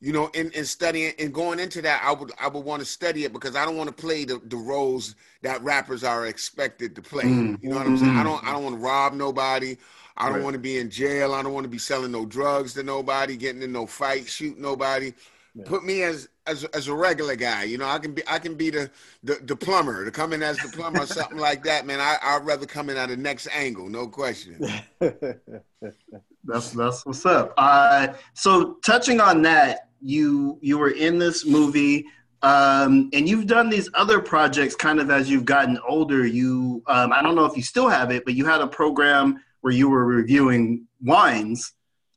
you 0.00 0.12
know, 0.12 0.28
in, 0.28 0.50
in 0.52 0.64
studying 0.64 1.12
and 1.18 1.32
going 1.32 1.58
into 1.58 1.82
that, 1.82 2.02
I 2.02 2.12
would 2.12 2.32
I 2.40 2.48
would 2.48 2.64
want 2.64 2.80
to 2.80 2.86
study 2.86 3.24
it 3.24 3.32
because 3.32 3.54
I 3.54 3.66
don't 3.66 3.76
want 3.76 3.94
to 3.94 4.02
play 4.02 4.24
the, 4.24 4.40
the 4.46 4.56
roles 4.56 5.14
that 5.42 5.62
rappers 5.62 6.04
are 6.04 6.26
expected 6.26 6.94
to 6.96 7.02
play. 7.02 7.24
Mm. 7.24 7.62
You 7.62 7.70
know 7.70 7.76
what 7.76 7.86
I'm 7.86 7.98
saying? 7.98 8.16
I 8.16 8.22
don't 8.22 8.42
I 8.44 8.52
don't 8.52 8.64
want 8.64 8.76
to 8.76 8.80
rob 8.80 9.12
nobody. 9.12 9.76
I 10.16 10.26
don't 10.26 10.36
right. 10.36 10.44
want 10.44 10.54
to 10.54 10.60
be 10.60 10.78
in 10.78 10.90
jail. 10.90 11.34
I 11.34 11.42
don't 11.42 11.52
want 11.52 11.64
to 11.64 11.70
be 11.70 11.78
selling 11.78 12.12
no 12.12 12.24
drugs 12.24 12.74
to 12.74 12.82
nobody, 12.82 13.36
getting 13.36 13.62
in 13.62 13.72
no 13.72 13.86
fight, 13.86 14.26
shoot 14.26 14.58
nobody. 14.58 15.12
Yeah. 15.54 15.64
Put 15.66 15.84
me 15.84 16.02
as 16.02 16.28
as 16.46 16.64
as 16.64 16.88
a 16.88 16.94
regular 16.94 17.36
guy. 17.36 17.64
You 17.64 17.76
know, 17.76 17.86
I 17.86 17.98
can 17.98 18.14
be 18.14 18.22
I 18.26 18.38
can 18.38 18.54
be 18.54 18.70
the 18.70 18.90
the, 19.22 19.34
the 19.42 19.56
plumber 19.56 20.04
to 20.06 20.10
come 20.10 20.32
in 20.32 20.42
as 20.42 20.56
the 20.58 20.68
plumber 20.68 21.02
or 21.02 21.06
something 21.06 21.38
like 21.38 21.62
that, 21.64 21.84
man. 21.86 22.00
I 22.00 22.16
I'd 22.22 22.46
rather 22.46 22.64
come 22.64 22.88
in 22.88 22.96
at 22.96 23.10
the 23.10 23.18
next 23.18 23.48
angle, 23.48 23.88
no 23.90 24.08
question. 24.08 24.58
that's 25.00 26.70
that's 26.70 27.04
what's 27.04 27.26
up. 27.26 27.52
Uh, 27.58 28.08
so 28.32 28.74
touching 28.84 29.20
on 29.20 29.42
that, 29.42 29.89
you 30.00 30.58
you 30.60 30.78
were 30.78 30.90
in 30.90 31.18
this 31.18 31.44
movie 31.44 32.06
um, 32.42 33.10
and 33.12 33.28
you've 33.28 33.46
done 33.46 33.68
these 33.68 33.90
other 33.94 34.18
projects 34.20 34.74
kind 34.74 34.98
of 34.98 35.10
as 35.10 35.28
you've 35.28 35.44
gotten 35.44 35.78
older. 35.86 36.26
You 36.26 36.82
um, 36.86 37.12
i 37.12 37.22
don't 37.22 37.34
know 37.34 37.44
if 37.44 37.56
you 37.56 37.62
still 37.62 37.88
have 37.88 38.10
it 38.10 38.24
but 38.24 38.34
you 38.34 38.46
had 38.46 38.60
a 38.60 38.66
program 38.66 39.42
where 39.60 39.72
you 39.72 39.90
were 39.90 40.04
reviewing 40.04 40.86
wines 41.02 41.72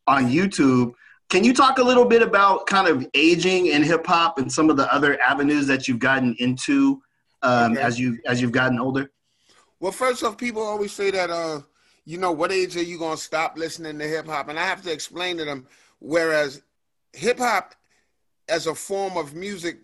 on 0.07 0.29
youtube. 0.29 0.93
Can 1.29 1.43
you 1.43 1.53
talk 1.53 1.79
a 1.79 1.83
little 1.83 2.05
bit 2.05 2.21
about 2.21 2.67
kind 2.67 2.87
of 2.87 3.07
aging 3.13 3.67
in 3.67 3.81
hip 3.81 4.05
hop 4.05 4.37
and 4.37 4.51
some 4.51 4.69
of 4.69 4.77
the 4.77 4.93
other 4.93 5.19
avenues 5.19 5.65
that 5.67 5.87
you've 5.87 5.99
gotten 5.99 6.35
into 6.39 7.01
um, 7.41 7.73
okay. 7.73 7.81
as 7.81 7.99
you 7.99 8.19
as 8.25 8.41
you've 8.41 8.51
gotten 8.51 8.79
older? 8.79 9.11
Well 9.79 9.91
first 9.91 10.23
off 10.23 10.37
people 10.37 10.61
always 10.61 10.93
say 10.93 11.11
that 11.11 11.29
uh 11.29 11.61
you 12.05 12.17
know 12.17 12.31
what 12.31 12.51
age 12.51 12.75
are 12.75 12.83
you 12.83 12.97
going 12.97 13.15
to 13.17 13.21
stop 13.21 13.57
listening 13.57 13.97
to 13.99 14.07
hip 14.07 14.27
hop? 14.27 14.49
And 14.49 14.59
i 14.59 14.63
have 14.63 14.83
to 14.83 14.91
explain 14.91 15.37
to 15.37 15.45
them 15.45 15.67
whereas 15.99 16.61
hip 17.13 17.39
hop 17.39 17.75
as 18.49 18.67
a 18.67 18.75
form 18.75 19.17
of 19.17 19.33
music 19.33 19.79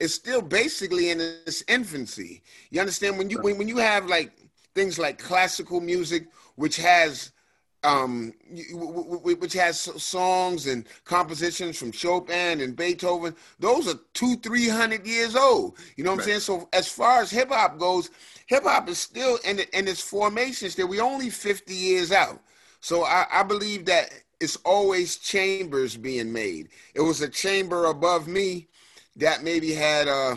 is 0.00 0.14
still 0.14 0.42
basically 0.42 1.10
in 1.10 1.20
its 1.20 1.64
infancy. 1.68 2.42
You 2.70 2.80
understand 2.80 3.18
when 3.18 3.30
you 3.30 3.40
when, 3.40 3.58
when 3.58 3.68
you 3.68 3.78
have 3.78 4.06
like 4.06 4.32
things 4.74 4.98
like 4.98 5.18
classical 5.18 5.80
music, 5.80 6.28
which 6.56 6.76
has 6.76 7.32
um, 7.84 8.32
which 9.22 9.52
has 9.52 9.80
songs 9.80 10.66
and 10.66 10.86
compositions 11.04 11.78
from 11.78 11.92
Chopin 11.92 12.60
and 12.60 12.76
Beethoven. 12.76 13.34
Those 13.58 13.88
are 13.88 13.98
two, 14.14 14.36
three 14.36 14.68
hundred 14.68 15.06
years 15.06 15.36
old. 15.36 15.78
You 15.96 16.04
know 16.04 16.10
what 16.10 16.20
right. 16.20 16.34
I'm 16.34 16.40
saying? 16.40 16.60
So 16.60 16.68
as 16.72 16.88
far 16.88 17.22
as 17.22 17.30
hip 17.30 17.50
hop 17.50 17.78
goes, 17.78 18.10
hip 18.46 18.64
hop 18.64 18.88
is 18.88 18.98
still 18.98 19.38
in, 19.44 19.60
in 19.72 19.86
its 19.86 20.00
formation 20.00 20.70
still. 20.70 20.88
We 20.88 21.00
only 21.00 21.30
50 21.30 21.72
years 21.72 22.10
out. 22.10 22.40
So 22.80 23.04
I, 23.04 23.26
I 23.30 23.42
believe 23.42 23.84
that 23.86 24.10
it's 24.40 24.56
always 24.64 25.16
chambers 25.16 25.96
being 25.96 26.32
made. 26.32 26.68
It 26.94 27.00
was 27.00 27.20
a 27.20 27.28
chamber 27.28 27.86
above 27.86 28.28
me 28.28 28.68
that 29.16 29.42
maybe 29.42 29.72
had 29.72 30.08
uh 30.08 30.36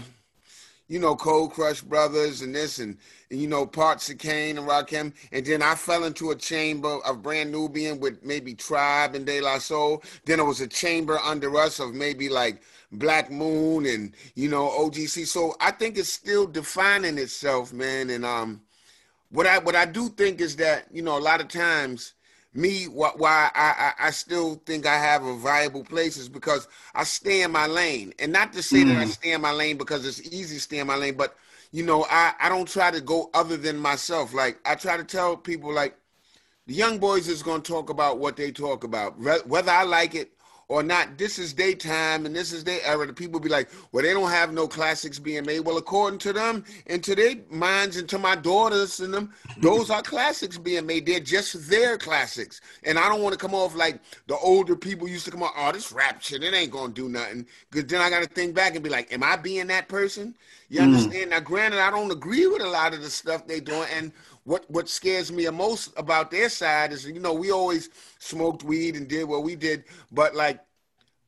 you 0.87 0.99
know 0.99 1.15
Cold 1.15 1.53
Crush 1.53 1.81
Brothers 1.81 2.41
and 2.41 2.53
this 2.53 2.79
and, 2.79 2.97
and 3.29 3.39
you 3.39 3.47
know 3.47 3.65
parts 3.65 4.09
of 4.09 4.17
Kane 4.17 4.57
and 4.57 4.67
Rakim, 4.67 5.13
and 5.31 5.45
then 5.45 5.61
I 5.61 5.75
fell 5.75 6.03
into 6.03 6.31
a 6.31 6.35
chamber 6.35 6.99
of 7.05 7.21
Brand 7.21 7.51
Nubian 7.51 7.99
with 7.99 8.23
maybe 8.25 8.53
Tribe 8.53 9.15
and 9.15 9.25
De 9.25 9.39
La 9.39 9.59
Soul. 9.59 10.03
Then 10.25 10.39
it 10.39 10.45
was 10.45 10.61
a 10.61 10.67
chamber 10.67 11.17
under 11.19 11.55
us 11.55 11.79
of 11.79 11.93
maybe 11.93 12.27
like 12.27 12.61
Black 12.91 13.31
Moon 13.31 13.85
and 13.85 14.13
you 14.35 14.49
know 14.49 14.67
OGC. 14.69 15.27
So 15.27 15.55
I 15.61 15.71
think 15.71 15.97
it's 15.97 16.11
still 16.11 16.45
defining 16.47 17.17
itself, 17.17 17.71
man. 17.71 18.09
And 18.09 18.25
um, 18.25 18.61
what 19.29 19.47
I 19.47 19.59
what 19.59 19.75
I 19.75 19.85
do 19.85 20.09
think 20.09 20.41
is 20.41 20.55
that 20.57 20.87
you 20.91 21.03
know 21.03 21.17
a 21.17 21.19
lot 21.19 21.39
of 21.39 21.47
times 21.47 22.15
me 22.53 22.85
why 22.85 23.49
I, 23.55 23.93
I, 23.99 24.07
I 24.07 24.11
still 24.11 24.61
think 24.65 24.85
I 24.85 24.97
have 24.97 25.23
a 25.23 25.35
viable 25.35 25.83
place 25.83 26.17
is 26.17 26.27
because 26.27 26.67
I 26.93 27.03
stay 27.03 27.43
in 27.43 27.51
my 27.51 27.67
lane. 27.67 28.13
And 28.19 28.31
not 28.33 28.53
to 28.53 28.63
say 28.63 28.79
mm. 28.79 28.89
that 28.89 28.97
I 28.97 29.05
mm. 29.05 29.09
stay 29.09 29.31
in 29.31 29.41
my 29.41 29.51
lane 29.51 29.77
because 29.77 30.05
it's 30.05 30.21
easy 30.21 30.55
to 30.55 30.61
stay 30.61 30.79
in 30.79 30.87
my 30.87 30.95
lane, 30.95 31.15
but 31.15 31.35
you 31.71 31.83
know, 31.83 32.05
I, 32.09 32.33
I 32.39 32.49
don't 32.49 32.67
try 32.67 32.91
to 32.91 32.99
go 32.99 33.29
other 33.33 33.55
than 33.55 33.77
myself. 33.77 34.33
Like 34.33 34.59
I 34.65 34.75
try 34.75 34.97
to 34.97 35.03
tell 35.03 35.37
people 35.37 35.71
like 35.71 35.95
the 36.67 36.73
young 36.73 36.99
boys 36.99 37.27
is 37.27 37.41
gonna 37.41 37.63
talk 37.63 37.89
about 37.89 38.19
what 38.19 38.35
they 38.35 38.51
talk 38.51 38.83
about. 38.83 39.17
Whether 39.47 39.71
I 39.71 39.83
like 39.83 40.15
it 40.15 40.31
or 40.71 40.81
not, 40.81 41.17
this 41.17 41.37
is 41.37 41.53
their 41.53 41.73
time 41.73 42.25
and 42.25 42.33
this 42.33 42.53
is 42.53 42.63
their 42.63 42.79
era. 42.85 43.05
The 43.05 43.11
people 43.11 43.41
be 43.41 43.49
like, 43.49 43.69
well, 43.91 44.03
they 44.03 44.13
don't 44.13 44.29
have 44.29 44.53
no 44.53 44.69
classics 44.69 45.19
being 45.19 45.45
made. 45.45 45.59
Well, 45.59 45.75
according 45.75 46.19
to 46.19 46.31
them 46.31 46.63
and 46.87 47.03
to 47.03 47.13
their 47.13 47.35
minds 47.49 47.97
and 47.97 48.07
to 48.07 48.17
my 48.17 48.37
daughters 48.37 49.01
and 49.01 49.13
them, 49.13 49.33
those 49.57 49.89
are 49.89 50.01
classics 50.01 50.57
being 50.57 50.85
made. 50.85 51.05
They're 51.05 51.19
just 51.19 51.69
their 51.69 51.97
classics. 51.97 52.61
And 52.83 52.97
I 52.97 53.09
don't 53.09 53.21
want 53.21 53.33
to 53.33 53.37
come 53.37 53.53
off 53.53 53.75
like 53.75 53.99
the 54.27 54.37
older 54.37 54.77
people 54.77 55.09
used 55.09 55.25
to 55.25 55.31
come 55.31 55.43
on, 55.43 55.51
oh, 55.57 55.73
this 55.73 55.91
rap 55.91 56.21
shit, 56.21 56.41
it 56.41 56.53
ain't 56.53 56.71
gonna 56.71 56.93
do 56.93 57.09
nothing. 57.09 57.45
Because 57.69 57.87
then 57.87 57.99
I 57.99 58.09
got 58.09 58.23
to 58.23 58.29
think 58.29 58.55
back 58.55 58.73
and 58.73 58.81
be 58.81 58.89
like, 58.89 59.11
am 59.11 59.23
I 59.23 59.35
being 59.35 59.67
that 59.67 59.89
person? 59.89 60.33
You 60.69 60.79
mm. 60.79 60.83
understand? 60.83 61.31
Now, 61.31 61.41
granted, 61.41 61.81
I 61.81 61.91
don't 61.91 62.11
agree 62.11 62.47
with 62.47 62.61
a 62.61 62.69
lot 62.69 62.93
of 62.93 63.01
the 63.01 63.09
stuff 63.09 63.45
they 63.45 63.59
doing. 63.59 63.89
And 63.93 64.13
what 64.43 64.69
what 64.69 64.89
scares 64.89 65.31
me 65.31 65.45
the 65.45 65.51
most 65.51 65.91
about 65.97 66.31
their 66.31 66.49
side 66.49 66.91
is 66.93 67.05
you 67.05 67.19
know 67.19 67.33
we 67.33 67.51
always 67.51 67.89
smoked 68.19 68.63
weed 68.63 68.95
and 68.95 69.07
did 69.07 69.25
what 69.25 69.43
we 69.43 69.55
did, 69.55 69.83
but 70.11 70.35
like 70.35 70.59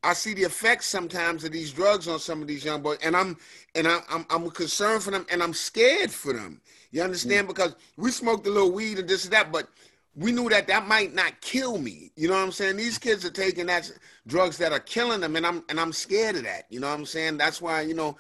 I 0.04 0.14
see 0.14 0.34
the 0.34 0.44
effects 0.44 0.88
sometimes 0.88 1.46
of 1.46 1.52
these 1.52 1.72
drugs 1.72 2.08
on 2.08 2.20
some 2.20 2.42
of 2.42 2.48
these 2.48 2.66
young 2.66 2.82
boys, 2.82 2.98
and 3.04 3.16
I'm 3.16 3.38
and 3.74 3.88
I'm 3.88 4.02
I'm, 4.10 4.26
I'm 4.30 4.50
concerned 4.50 5.04
for 5.04 5.12
them, 5.12 5.26
and 5.32 5.42
I'm 5.42 5.54
scared 5.54 6.12
for 6.12 6.34
them. 6.34 6.62
You 6.92 7.02
understand? 7.02 7.46
Mm. 7.46 7.50
Because 7.50 7.76
we 7.98 8.12
smoked 8.12 8.46
a 8.46 8.50
little 8.50 8.72
weed 8.72 9.00
and 9.00 9.08
this 9.08 9.24
and 9.24 9.34
that, 9.34 9.52
but 9.52 9.70
we 10.16 10.32
knew 10.32 10.50
that 10.50 10.68
that 10.68 10.88
might 10.88 11.14
not 11.16 11.40
kill 11.42 11.78
me. 11.78 12.12
You 12.16 12.28
know 12.28 12.36
what 12.36 12.44
I'm 12.44 12.52
saying? 12.52 12.78
These 12.78 12.98
kids 12.98 13.26
are 13.26 13.32
taking 13.32 13.66
that 13.68 13.90
drugs 14.28 14.58
that 14.58 14.72
are 14.74 14.80
killing 14.80 15.22
them, 15.22 15.36
and 15.36 15.46
I'm 15.46 15.64
and 15.70 15.80
I'm 15.80 15.94
scared 15.94 16.36
of 16.36 16.44
that. 16.44 16.66
You 16.70 16.82
know 16.82 16.90
what 16.90 17.00
I'm 17.00 17.06
saying? 17.06 17.38
That's 17.38 17.62
why 17.62 17.82
you 17.82 17.94
know. 17.94 18.18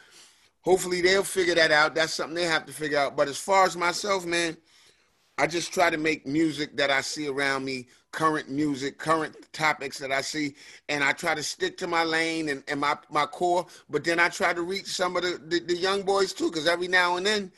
Hopefully 0.62 1.02
they'll 1.02 1.24
figure 1.24 1.56
that 1.56 1.72
out. 1.72 1.94
That's 1.94 2.14
something 2.14 2.36
they 2.36 2.46
have 2.46 2.66
to 2.68 2.72
figure 2.72 2.98
out. 2.98 3.18
But 3.18 3.28
as 3.28 3.38
far 3.38 3.66
as 3.66 3.76
myself, 3.76 4.26
man, 4.26 4.56
I 5.38 5.48
just 5.48 5.74
try 5.74 5.90
to 5.90 5.98
make 5.98 6.28
music 6.28 6.78
that 6.78 6.92
I 6.92 7.02
see 7.02 7.28
around 7.28 7.66
me, 7.66 7.88
current 8.12 8.50
music, 8.50 9.00
current 9.00 9.36
topics 9.52 9.98
that 10.00 10.12
I 10.12 10.22
see, 10.22 10.56
and 10.90 11.04
I 11.04 11.12
try 11.12 11.34
to 11.34 11.42
stick 11.42 11.76
to 11.78 11.88
my 11.88 12.04
lane 12.04 12.50
and, 12.50 12.64
and 12.68 12.80
my, 12.80 12.98
my 13.10 13.26
core. 13.26 13.66
But 13.90 14.04
then 14.04 14.20
I 14.20 14.30
try 14.30 14.54
to 14.54 14.62
reach 14.62 14.86
some 14.86 15.16
of 15.16 15.24
the, 15.24 15.42
the, 15.48 15.60
the 15.60 15.76
young 15.76 16.04
boys 16.04 16.34
too, 16.34 16.52
because 16.52 16.68
every 16.68 16.88
now 16.88 17.18
and 17.18 17.26
then 17.26 17.52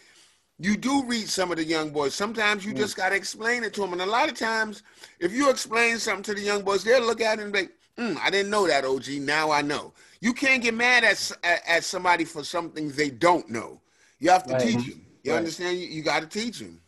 you 0.57 0.77
do 0.77 1.03
reach 1.03 1.27
some 1.27 1.51
of 1.51 1.57
the 1.57 1.65
young 1.65 1.91
boys. 1.91 2.15
Sometimes 2.15 2.65
you 2.65 2.73
mm. 2.73 2.77
just 2.77 2.95
got 2.95 3.09
to 3.09 3.15
explain 3.15 3.63
it 3.65 3.73
to 3.73 3.81
them. 3.81 3.91
And 3.91 4.01
a 4.01 4.05
lot 4.05 4.29
of 4.29 4.37
times, 4.37 4.83
if 5.19 5.33
you 5.33 5.49
explain 5.49 5.97
something 5.97 6.23
to 6.23 6.33
the 6.33 6.41
young 6.45 6.63
boys, 6.63 6.83
they'll 6.83 7.05
look 7.05 7.19
at 7.19 7.39
it 7.39 7.43
and 7.43 7.51
be 7.53 7.67
mm, 7.97 8.17
I 8.17 8.29
didn't 8.29 8.51
know 8.51 8.67
that, 8.67 8.85
OG. 8.85 9.07
Now 9.19 9.51
I 9.51 9.61
know. 9.61 9.93
You 10.21 10.31
can't 10.33 10.63
get 10.63 10.73
mad 10.73 11.03
at, 11.03 11.31
at, 11.43 11.61
at 11.67 11.83
somebody 11.83 12.23
for 12.23 12.43
something 12.45 12.89
they 12.91 13.09
don't 13.09 13.49
know. 13.49 13.81
You 14.19 14.29
have 14.29 14.45
to 14.45 14.53
right. 14.53 14.61
teach 14.61 14.87
them. 14.87 15.05
You 15.23 15.31
Right. 15.31 15.39
understand? 15.39 15.79
You, 15.79 15.87
you 15.87 16.03
got 16.03 16.21
to 16.21 16.27
teach 16.27 16.59
them. 16.59 16.79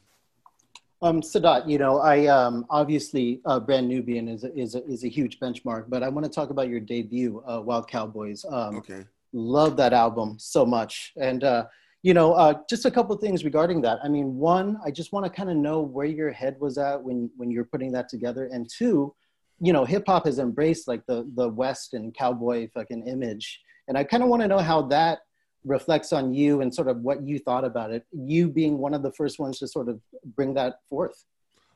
Um, 1.01 1.21
Sadat, 1.21 1.69
you 1.69 1.77
know, 1.77 1.99
I 1.99 2.25
um, 2.25 2.65
obviously 2.69 3.39
uh, 3.45 3.59
Brand 3.59 3.87
Nubian 3.87 4.27
is 4.27 4.43
a, 4.43 4.57
is 4.57 4.73
a, 4.73 4.83
is 4.85 5.03
a 5.03 5.07
huge 5.07 5.39
benchmark, 5.39 5.85
but 5.89 6.01
I 6.01 6.09
want 6.09 6.25
to 6.25 6.31
talk 6.31 6.49
about 6.49 6.69
your 6.69 6.79
debut, 6.79 7.43
uh, 7.47 7.61
Wild 7.61 7.87
Cowboys. 7.87 8.43
Um, 8.49 8.77
Okay. 8.77 9.05
love 9.33 9.77
that 9.77 9.93
album 9.93 10.37
so 10.39 10.65
much, 10.65 11.13
and 11.17 11.43
uh, 11.43 11.65
you 12.01 12.13
know, 12.13 12.33
uh, 12.33 12.53
just 12.69 12.85
a 12.85 12.91
couple 12.91 13.15
things 13.17 13.43
regarding 13.43 13.81
that. 13.81 13.99
I 14.03 14.07
mean, 14.07 14.35
one, 14.37 14.77
I 14.83 14.89
just 14.91 15.11
want 15.11 15.25
to 15.25 15.29
kind 15.29 15.49
of 15.49 15.57
know 15.57 15.81
where 15.81 16.05
your 16.07 16.31
head 16.31 16.55
was 16.59 16.77
at 16.79 17.01
when 17.03 17.29
when 17.37 17.51
you're 17.51 17.65
putting 17.65 17.91
that 17.91 18.09
together, 18.09 18.49
and 18.51 18.67
two, 18.67 19.13
you 19.59 19.73
know, 19.73 19.85
hip 19.85 20.05
hop 20.07 20.25
has 20.25 20.39
embraced 20.39 20.87
like 20.87 21.05
the 21.05 21.29
the 21.35 21.49
West 21.49 21.93
and 21.93 22.13
cowboy 22.13 22.69
fucking 22.73 23.07
image, 23.07 23.61
and 23.87 23.97
I 23.97 24.03
kind 24.03 24.23
of 24.23 24.29
want 24.29 24.41
to 24.41 24.47
know 24.47 24.59
how 24.59 24.81
that 24.83 25.19
reflects 25.65 26.13
on 26.13 26.33
you 26.33 26.61
and 26.61 26.73
sort 26.73 26.87
of 26.87 27.01
what 27.01 27.21
you 27.21 27.39
thought 27.39 27.65
about 27.65 27.91
it. 27.91 28.05
You 28.11 28.47
being 28.47 28.77
one 28.77 28.93
of 28.93 29.03
the 29.03 29.11
first 29.11 29.39
ones 29.39 29.59
to 29.59 29.67
sort 29.67 29.89
of 29.89 29.99
bring 30.35 30.53
that 30.55 30.79
forth. 30.89 31.25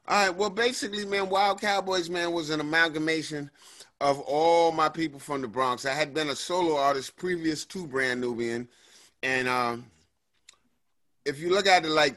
All 0.08 0.28
right. 0.28 0.36
Well, 0.36 0.50
basically, 0.50 1.06
man, 1.06 1.30
Wild 1.30 1.62
Cowboys, 1.62 2.10
man, 2.10 2.32
was 2.32 2.50
an 2.50 2.60
amalgamation 2.60 3.50
of 4.00 4.20
all 4.22 4.72
my 4.72 4.90
people 4.90 5.20
from 5.20 5.42
the 5.42 5.48
Bronx. 5.48 5.86
I 5.86 5.94
had 5.94 6.14
been 6.14 6.30
a 6.30 6.36
solo 6.36 6.76
artist 6.76 7.16
previous 7.18 7.66
to 7.66 7.86
Brand 7.86 8.20
Nubian, 8.20 8.68
and 9.22 9.48
um, 9.48 9.86
if 11.26 11.40
you 11.40 11.52
look 11.52 11.68
at 11.68 11.86
it, 11.86 11.90
like 11.90 12.16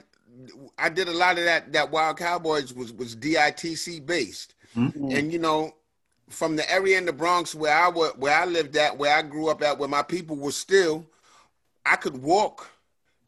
I 0.79 0.89
did 0.89 1.09
a 1.09 1.13
lot 1.13 1.39
of 1.39 1.45
that. 1.45 1.73
That 1.73 1.91
Wild 1.91 2.17
Cowboys 2.19 2.73
was 2.73 2.93
was 2.93 3.15
DITC 3.15 4.05
based, 4.07 4.55
and 5.13 5.33
you 5.33 5.39
know, 5.39 5.75
from 6.31 6.57
the 6.57 6.69
area 6.73 6.97
in 6.99 7.05
the 7.05 7.13
Bronx 7.13 7.55
where 7.55 7.77
I 7.77 7.89
wa- 7.89 8.15
where 8.17 8.35
I 8.37 8.47
lived 8.47 8.77
at, 8.77 8.97
where 8.97 9.15
I 9.15 9.23
grew 9.23 9.49
up 9.49 9.63
at, 9.63 9.79
where 9.79 9.89
my 9.89 10.03
people 10.03 10.37
were 10.37 10.53
still, 10.53 11.07
I 11.87 11.97
could 11.97 12.23
walk 12.23 12.69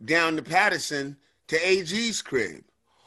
down 0.04 0.36
to 0.36 0.42
Patterson 0.42 1.16
to 1.48 1.56
AG's 1.56 2.22
crib. 2.22 2.62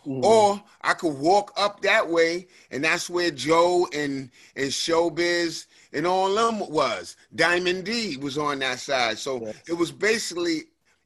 Or 0.05 0.63
I 0.81 0.93
could 0.93 1.19
walk 1.19 1.53
up 1.55 1.81
that 1.81 2.09
way, 2.09 2.47
and 2.71 2.83
that's 2.83 3.09
where 3.11 3.29
Joe 3.29 3.87
and 3.93 4.31
and 4.55 4.71
Showbiz 4.71 5.67
and 5.93 6.07
all 6.07 6.33
them 6.33 6.67
was. 6.69 7.15
Diamond 7.35 7.83
D 7.85 8.17
was 8.17 8.35
on 8.37 8.59
that 8.59 8.79
side, 8.79 9.19
so 9.19 9.39
Yes. 9.45 9.55
it 9.67 9.73
was 9.73 9.91
basically 9.91 10.61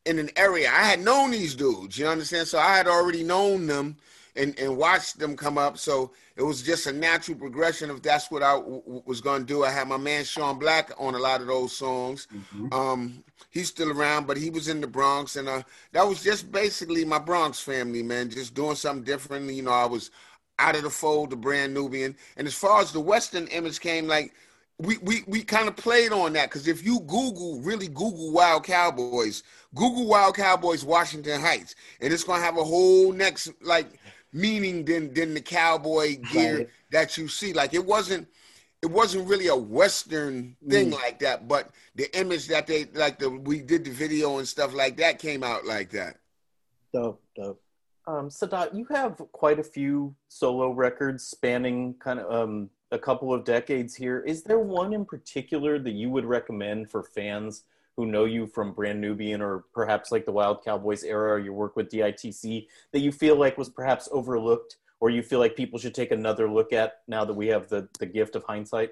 in 0.05 0.19
an 0.19 0.29
area 0.37 0.69
I 0.69 0.83
had 0.83 1.01
known 1.01 1.31
these 1.31 1.53
dudes. 1.55 1.97
You 1.97 2.07
understand? 2.07 2.47
So 2.47 2.59
I 2.59 2.77
had 2.77 2.87
already 2.87 3.23
known 3.23 3.67
them 3.67 3.97
and 4.35 4.57
and 4.59 4.77
watched 4.77 5.19
them 5.19 5.35
come 5.35 5.57
up. 5.57 5.77
So 5.77 6.11
it 6.35 6.43
was 6.43 6.61
just 6.61 6.87
a 6.87 6.93
natural 6.93 7.37
progression 7.37 7.89
if 7.89 8.01
that's 8.01 8.31
what 8.31 8.43
I 8.43 8.53
w- 8.53 9.03
was 9.05 9.21
going 9.21 9.41
to 9.41 9.47
do. 9.47 9.63
I 9.63 9.69
had 9.71 9.87
my 9.87 9.97
man 9.97 10.23
Sean 10.23 10.59
Black 10.59 10.91
on 10.97 11.15
a 11.15 11.19
lot 11.19 11.41
of 11.41 11.47
those 11.47 11.75
songs. 11.75 12.27
Um, 12.71 13.23
he's 13.51 13.69
still 13.69 13.91
around, 13.91 14.27
but 14.27 14.37
he 14.37 14.49
was 14.49 14.67
in 14.67 14.81
the 14.81 14.87
Bronx, 14.87 15.35
and 15.35 15.47
uh, 15.47 15.63
that 15.91 16.07
was 16.07 16.23
just 16.23 16.51
basically 16.51 17.05
my 17.05 17.19
Bronx 17.19 17.59
family, 17.59 18.03
man. 18.03 18.29
Just 18.29 18.53
doing 18.53 18.75
something 18.75 19.03
different. 19.03 19.51
You 19.51 19.63
know, 19.63 19.71
I 19.71 19.85
was 19.85 20.11
out 20.59 20.75
of 20.75 20.83
the 20.83 20.89
fold, 20.89 21.29
the 21.29 21.35
brand 21.35 21.73
Nubian. 21.73 22.15
And 22.37 22.47
as 22.47 22.53
far 22.53 22.81
as 22.81 22.91
the 22.91 22.99
Western 22.99 23.47
image 23.47 23.79
came, 23.79 24.07
like 24.07 24.33
we 24.79 24.97
we 24.99 25.23
we 25.27 25.43
kind 25.43 25.67
of 25.67 25.75
played 25.75 26.11
on 26.11 26.33
that 26.33 26.49
because 26.49 26.67
if 26.67 26.83
you 26.83 26.99
Google 27.01 27.59
really 27.61 27.87
Google 27.87 28.31
Wild 28.31 28.63
Cowboys, 28.63 29.43
Google 29.75 30.07
Wild 30.07 30.35
Cowboys 30.35 30.83
Washington 30.83 31.39
Heights, 31.39 31.75
and 32.01 32.11
it's 32.11 32.23
gonna 32.23 32.41
have 32.41 32.57
a 32.57 32.63
whole 32.63 33.11
next 33.11 33.51
like 33.61 33.87
meaning 34.33 34.83
than 34.83 35.13
than 35.13 35.33
the 35.33 35.41
cowboy 35.41 36.17
gear 36.31 36.57
Right. 36.57 36.69
that 36.91 37.17
you 37.17 37.27
see. 37.27 37.53
Like 37.53 37.73
it 37.73 37.85
wasn't 37.85 38.27
it 38.81 38.87
wasn't 38.91 39.29
really 39.29 39.47
a 39.47 39.55
Western 39.55 40.57
thing 40.67 40.91
like 40.91 41.19
that, 41.19 41.47
but 41.47 41.69
the 41.95 42.13
image 42.19 42.47
that 42.47 42.67
they 42.67 42.85
like 42.93 43.19
the 43.19 43.29
we 43.29 43.61
did 43.61 43.85
the 43.85 43.91
video 43.91 44.39
and 44.39 44.47
stuff 44.47 44.73
like 44.73 44.97
that 44.97 45.19
came 45.19 45.43
out 45.43 45.65
like 45.65 45.91
that. 45.91 46.17
Dope, 46.93 47.23
dope. 47.35 47.61
Um, 48.05 48.27
Sadat, 48.27 48.75
you 48.75 48.85
have 48.91 49.21
quite 49.31 49.59
a 49.59 49.63
few 49.63 50.13
solo 50.27 50.71
records 50.71 51.23
spanning 51.23 51.95
kind 51.99 52.19
of 52.19 52.29
um, 52.31 52.69
a 52.91 52.99
couple 52.99 53.33
of 53.33 53.45
decades 53.45 53.95
here. 53.95 54.19
Is 54.19 54.43
there 54.43 54.59
one 54.59 54.91
in 54.93 55.05
particular 55.05 55.79
that 55.79 55.93
you 55.93 56.09
would 56.09 56.25
recommend 56.25 56.91
for 56.91 57.01
fans 57.03 57.63
who 57.97 58.05
know 58.05 58.25
you 58.25 58.47
from 58.47 58.73
Brand 58.73 58.99
Nubian 58.99 59.41
or 59.41 59.65
perhaps 59.73 60.11
like 60.11 60.25
the 60.25 60.31
Wild 60.31 60.63
Cowboys 60.63 61.03
era 61.03 61.33
or 61.33 61.39
your 61.39 61.53
work 61.53 61.75
with 61.75 61.89
DITC 61.89 62.67
that 62.91 62.99
you 62.99 63.11
feel 63.11 63.35
like 63.35 63.57
was 63.57 63.69
perhaps 63.69 64.09
overlooked 64.11 64.77
or 64.99 65.09
you 65.09 65.21
feel 65.21 65.39
like 65.39 65.55
people 65.55 65.77
should 65.77 65.93
take 65.93 66.11
another 66.11 66.49
look 66.49 66.73
at 66.73 67.01
now 67.07 67.23
that 67.25 67.33
we 67.33 67.47
have 67.47 67.69
the, 67.69 67.87
the 67.99 68.05
gift 68.05 68.35
of 68.35 68.43
hindsight? 68.43 68.91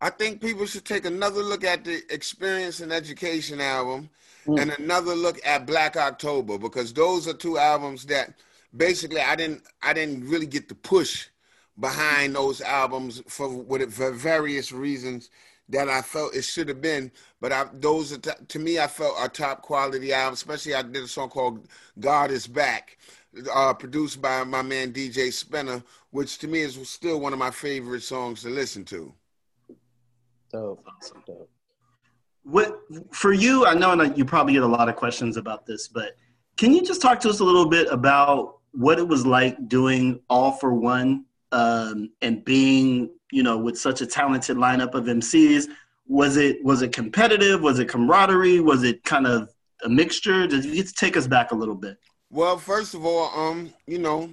I 0.00 0.10
think 0.10 0.40
people 0.40 0.66
should 0.66 0.84
take 0.84 1.06
another 1.06 1.42
look 1.42 1.64
at 1.64 1.84
the 1.84 2.02
Experience 2.10 2.80
and 2.80 2.92
Education 2.92 3.60
album 3.60 4.10
Mm. 4.46 4.60
and 4.60 4.70
another 4.72 5.14
look 5.14 5.38
at 5.46 5.66
Black 5.66 5.96
October 5.96 6.58
because 6.58 6.92
those 6.92 7.28
are 7.28 7.32
two 7.32 7.58
albums 7.58 8.04
that 8.06 8.34
basically 8.76 9.20
I 9.20 9.36
didn't 9.36 9.62
I 9.82 9.92
didn't 9.92 10.28
really 10.28 10.46
get 10.46 10.68
the 10.68 10.74
push 10.74 11.28
behind 11.78 12.34
those 12.34 12.60
albums 12.60 13.22
for 13.28 13.64
for 13.90 14.10
various 14.10 14.72
reasons 14.72 15.30
that 15.72 15.88
I 15.88 16.02
felt 16.02 16.34
it 16.34 16.44
should 16.44 16.68
have 16.68 16.80
been. 16.80 17.10
But 17.40 17.52
I, 17.52 17.64
those 17.72 18.12
are 18.12 18.18
t- 18.18 18.30
to 18.48 18.58
me 18.58 18.78
I 18.78 18.86
felt 18.86 19.18
are 19.18 19.28
top 19.28 19.62
quality 19.62 20.12
albums. 20.12 20.38
Especially 20.38 20.74
I 20.74 20.82
did 20.82 21.02
a 21.02 21.08
song 21.08 21.28
called 21.28 21.66
"God 21.98 22.30
Is 22.30 22.46
Back." 22.46 22.98
Uh, 23.52 23.72
produced 23.72 24.20
by 24.20 24.44
my 24.44 24.60
man 24.60 24.92
DJ 24.92 25.32
Spinner, 25.32 25.82
which 26.10 26.36
to 26.38 26.46
me 26.46 26.60
is 26.60 26.78
still 26.86 27.18
one 27.18 27.32
of 27.32 27.38
my 27.38 27.50
favorite 27.50 28.02
songs 28.02 28.42
to 28.42 28.50
listen 28.50 28.84
to. 28.84 29.12
Dope, 30.52 30.86
dope. 31.26 31.48
What 32.42 32.80
for 33.10 33.32
you? 33.32 33.64
I 33.64 33.72
know 33.72 33.96
that 33.96 34.18
you 34.18 34.26
probably 34.26 34.52
get 34.52 34.62
a 34.62 34.66
lot 34.66 34.90
of 34.90 34.96
questions 34.96 35.38
about 35.38 35.64
this, 35.64 35.88
but 35.88 36.16
can 36.58 36.74
you 36.74 36.82
just 36.82 37.00
talk 37.00 37.20
to 37.20 37.30
us 37.30 37.40
a 37.40 37.44
little 37.44 37.68
bit 37.68 37.88
about 37.90 38.58
what 38.72 38.98
it 38.98 39.06
was 39.06 39.26
like 39.26 39.68
doing 39.68 40.20
All 40.28 40.52
for 40.52 40.74
One 40.74 41.24
um, 41.52 42.10
and 42.20 42.44
being, 42.44 43.10
you 43.32 43.42
know, 43.42 43.58
with 43.58 43.78
such 43.78 44.00
a 44.00 44.06
talented 44.06 44.56
lineup 44.56 44.94
of 44.94 45.06
MCs? 45.06 45.66
Was 46.06 46.36
it 46.36 46.62
was 46.64 46.82
it 46.82 46.92
competitive? 46.92 47.62
Was 47.62 47.78
it 47.78 47.88
camaraderie? 47.88 48.60
Was 48.60 48.84
it 48.84 49.02
kind 49.04 49.26
of 49.26 49.48
a 49.84 49.88
mixture? 49.88 50.46
Did 50.46 50.64
you 50.64 50.84
take 50.84 51.16
us 51.16 51.26
back 51.26 51.50
a 51.50 51.54
little 51.54 51.74
bit? 51.74 51.98
Well, 52.30 52.58
first 52.58 52.94
of 52.94 53.04
all, 53.04 53.28
um, 53.38 53.72
you 53.86 53.98
know, 53.98 54.30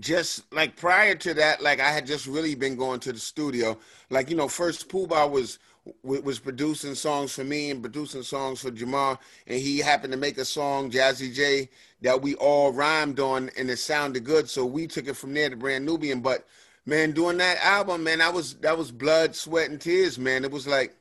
just 0.00 0.52
like 0.52 0.76
prior 0.76 1.14
to 1.14 1.34
that, 1.34 1.62
like 1.62 1.80
I 1.80 1.90
had 1.90 2.06
just 2.06 2.26
really 2.26 2.54
been 2.54 2.76
going 2.76 3.00
to 3.00 3.12
the 3.12 3.18
studio. 3.18 3.78
Like 4.10 4.30
you 4.30 4.36
know, 4.36 4.48
first 4.48 4.88
Puba 4.88 5.30
was 5.30 5.58
was 6.02 6.38
producing 6.38 6.94
songs 6.94 7.32
for 7.32 7.44
me 7.44 7.70
and 7.70 7.82
producing 7.82 8.22
songs 8.22 8.60
for 8.60 8.70
Jamal, 8.70 9.20
and 9.46 9.60
he 9.60 9.78
happened 9.78 10.12
to 10.12 10.18
make 10.18 10.38
a 10.38 10.44
song, 10.44 10.90
Jazzy 10.90 11.34
J, 11.34 11.68
that 12.00 12.22
we 12.22 12.34
all 12.36 12.72
rhymed 12.72 13.20
on, 13.20 13.50
and 13.58 13.68
it 13.68 13.78
sounded 13.78 14.24
good. 14.24 14.48
So 14.48 14.64
we 14.64 14.86
took 14.86 15.08
it 15.08 15.16
from 15.16 15.34
there 15.34 15.50
to 15.50 15.56
Brand 15.56 15.84
Nubian. 15.84 16.20
But 16.20 16.46
man, 16.86 17.12
doing 17.12 17.38
that 17.38 17.58
album, 17.62 18.04
man, 18.04 18.20
I 18.20 18.30
was 18.30 18.54
that 18.56 18.76
was 18.76 18.90
blood, 18.90 19.34
sweat, 19.34 19.70
and 19.70 19.80
tears, 19.80 20.18
man. 20.18 20.44
It 20.44 20.50
was 20.50 20.66
like, 20.66 20.94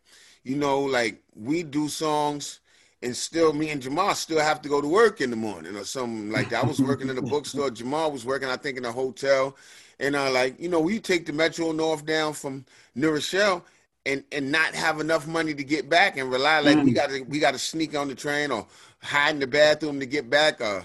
you 0.43 0.56
know, 0.56 0.82
like 0.82 1.22
we 1.36 1.63
do 1.63 1.88
songs 1.88 2.60
and 3.02 3.15
still 3.15 3.54
me 3.54 3.69
and 3.69 3.82
Jamal 3.82 4.15
still 4.15 4.39
have 4.39 4.62
to 4.62 4.69
go 4.69 4.82
to 4.82 4.88
work 4.88 5.19
in 5.22 5.30
the 5.30 5.36
morning 5.36 5.76
or 5.76 5.84
something 5.84 6.32
like 6.32 6.50
that. 6.50 6.63
I 6.63 6.67
was 6.67 6.80
working 6.80 7.10
in 7.10 7.17
a 7.17 7.22
bookstore. 7.22 7.69
Jamal 7.72 8.12
was 8.12 8.26
working, 8.26 8.48
I 8.48 8.56
think, 8.56 8.78
in 8.78 8.86
a 8.86 8.91
hotel. 8.91 9.56
And 10.00 10.15
uh, 10.15 10.32
like, 10.32 10.60
you 10.60 10.69
know, 10.69 10.80
we 10.80 11.00
take 11.00 11.26
the 11.26 11.34
Metro 11.34 11.72
North 11.72 12.06
down 12.06 12.34
from 12.34 12.65
New 12.96 13.12
Rochelle 13.12 13.63
and 14.06 14.24
and 14.32 14.52
not 14.52 14.76
have 14.76 15.00
enough 15.00 15.28
money 15.28 15.54
to 15.54 15.63
get 15.63 15.89
back 15.89 16.17
and 16.17 16.30
rely 16.32 16.60
like 16.60 16.84
we 16.84 16.91
gotta 16.91 17.24
we 17.30 17.39
gotta 17.39 17.60
sneak 17.60 17.96
on 17.96 18.08
the 18.08 18.15
train 18.15 18.52
or 18.52 18.67
hide 19.02 19.34
in 19.34 19.39
the 19.39 19.48
bathroom 19.48 20.00
to 20.00 20.06
get 20.06 20.30
back 20.30 20.60
or 20.60 20.84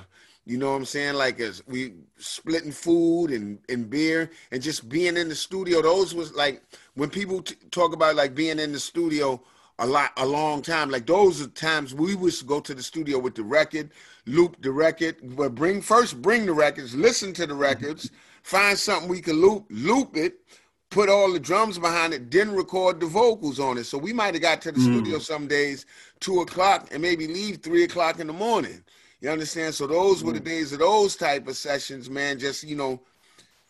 you 0.48 0.56
know 0.56 0.70
what 0.70 0.78
I'm 0.78 0.84
saying? 0.86 1.14
Like 1.14 1.40
as 1.40 1.62
we 1.66 1.92
splitting 2.16 2.72
food 2.72 3.30
and, 3.30 3.58
and 3.68 3.90
beer 3.90 4.30
and 4.50 4.62
just 4.62 4.88
being 4.88 5.18
in 5.18 5.28
the 5.28 5.34
studio. 5.34 5.82
Those 5.82 6.14
was 6.14 6.32
like 6.32 6.62
when 6.94 7.10
people 7.10 7.42
t- 7.42 7.54
talk 7.70 7.92
about 7.92 8.16
like 8.16 8.34
being 8.34 8.58
in 8.58 8.72
the 8.72 8.80
studio 8.80 9.42
a 9.78 9.86
lot 9.86 10.12
a 10.16 10.24
long 10.24 10.62
time. 10.62 10.90
Like 10.90 11.06
those 11.06 11.42
are 11.42 11.48
times 11.48 11.94
we 11.94 12.16
to 12.16 12.44
go 12.46 12.60
to 12.60 12.74
the 12.74 12.82
studio 12.82 13.18
with 13.18 13.34
the 13.34 13.42
record, 13.42 13.90
loop 14.24 14.56
the 14.62 14.72
record, 14.72 15.16
but 15.36 15.54
bring 15.54 15.82
first 15.82 16.22
bring 16.22 16.46
the 16.46 16.54
records, 16.54 16.94
listen 16.94 17.34
to 17.34 17.46
the 17.46 17.54
records, 17.54 18.10
find 18.42 18.78
something 18.78 19.06
we 19.06 19.20
can 19.20 19.36
loop, 19.36 19.66
loop 19.68 20.16
it, 20.16 20.40
put 20.88 21.10
all 21.10 21.30
the 21.30 21.38
drums 21.38 21.78
behind 21.78 22.14
it, 22.14 22.30
then 22.30 22.52
record 22.52 23.00
the 23.00 23.06
vocals 23.06 23.60
on 23.60 23.76
it. 23.76 23.84
So 23.84 23.98
we 23.98 24.14
might 24.14 24.32
have 24.32 24.42
got 24.42 24.62
to 24.62 24.72
the 24.72 24.80
hmm. 24.80 24.94
studio 24.94 25.18
some 25.18 25.46
days 25.46 25.84
two 26.20 26.40
o'clock 26.40 26.88
and 26.90 27.02
maybe 27.02 27.26
leave 27.26 27.58
three 27.58 27.84
o'clock 27.84 28.18
in 28.18 28.26
the 28.26 28.32
morning. 28.32 28.82
You 29.20 29.30
understand? 29.30 29.74
So 29.74 29.86
those 29.86 30.22
were 30.22 30.32
the 30.32 30.40
days 30.40 30.72
of 30.72 30.78
those 30.78 31.16
type 31.16 31.48
of 31.48 31.56
sessions, 31.56 32.08
man. 32.08 32.38
Just 32.38 32.64
you 32.64 32.76
know, 32.76 33.00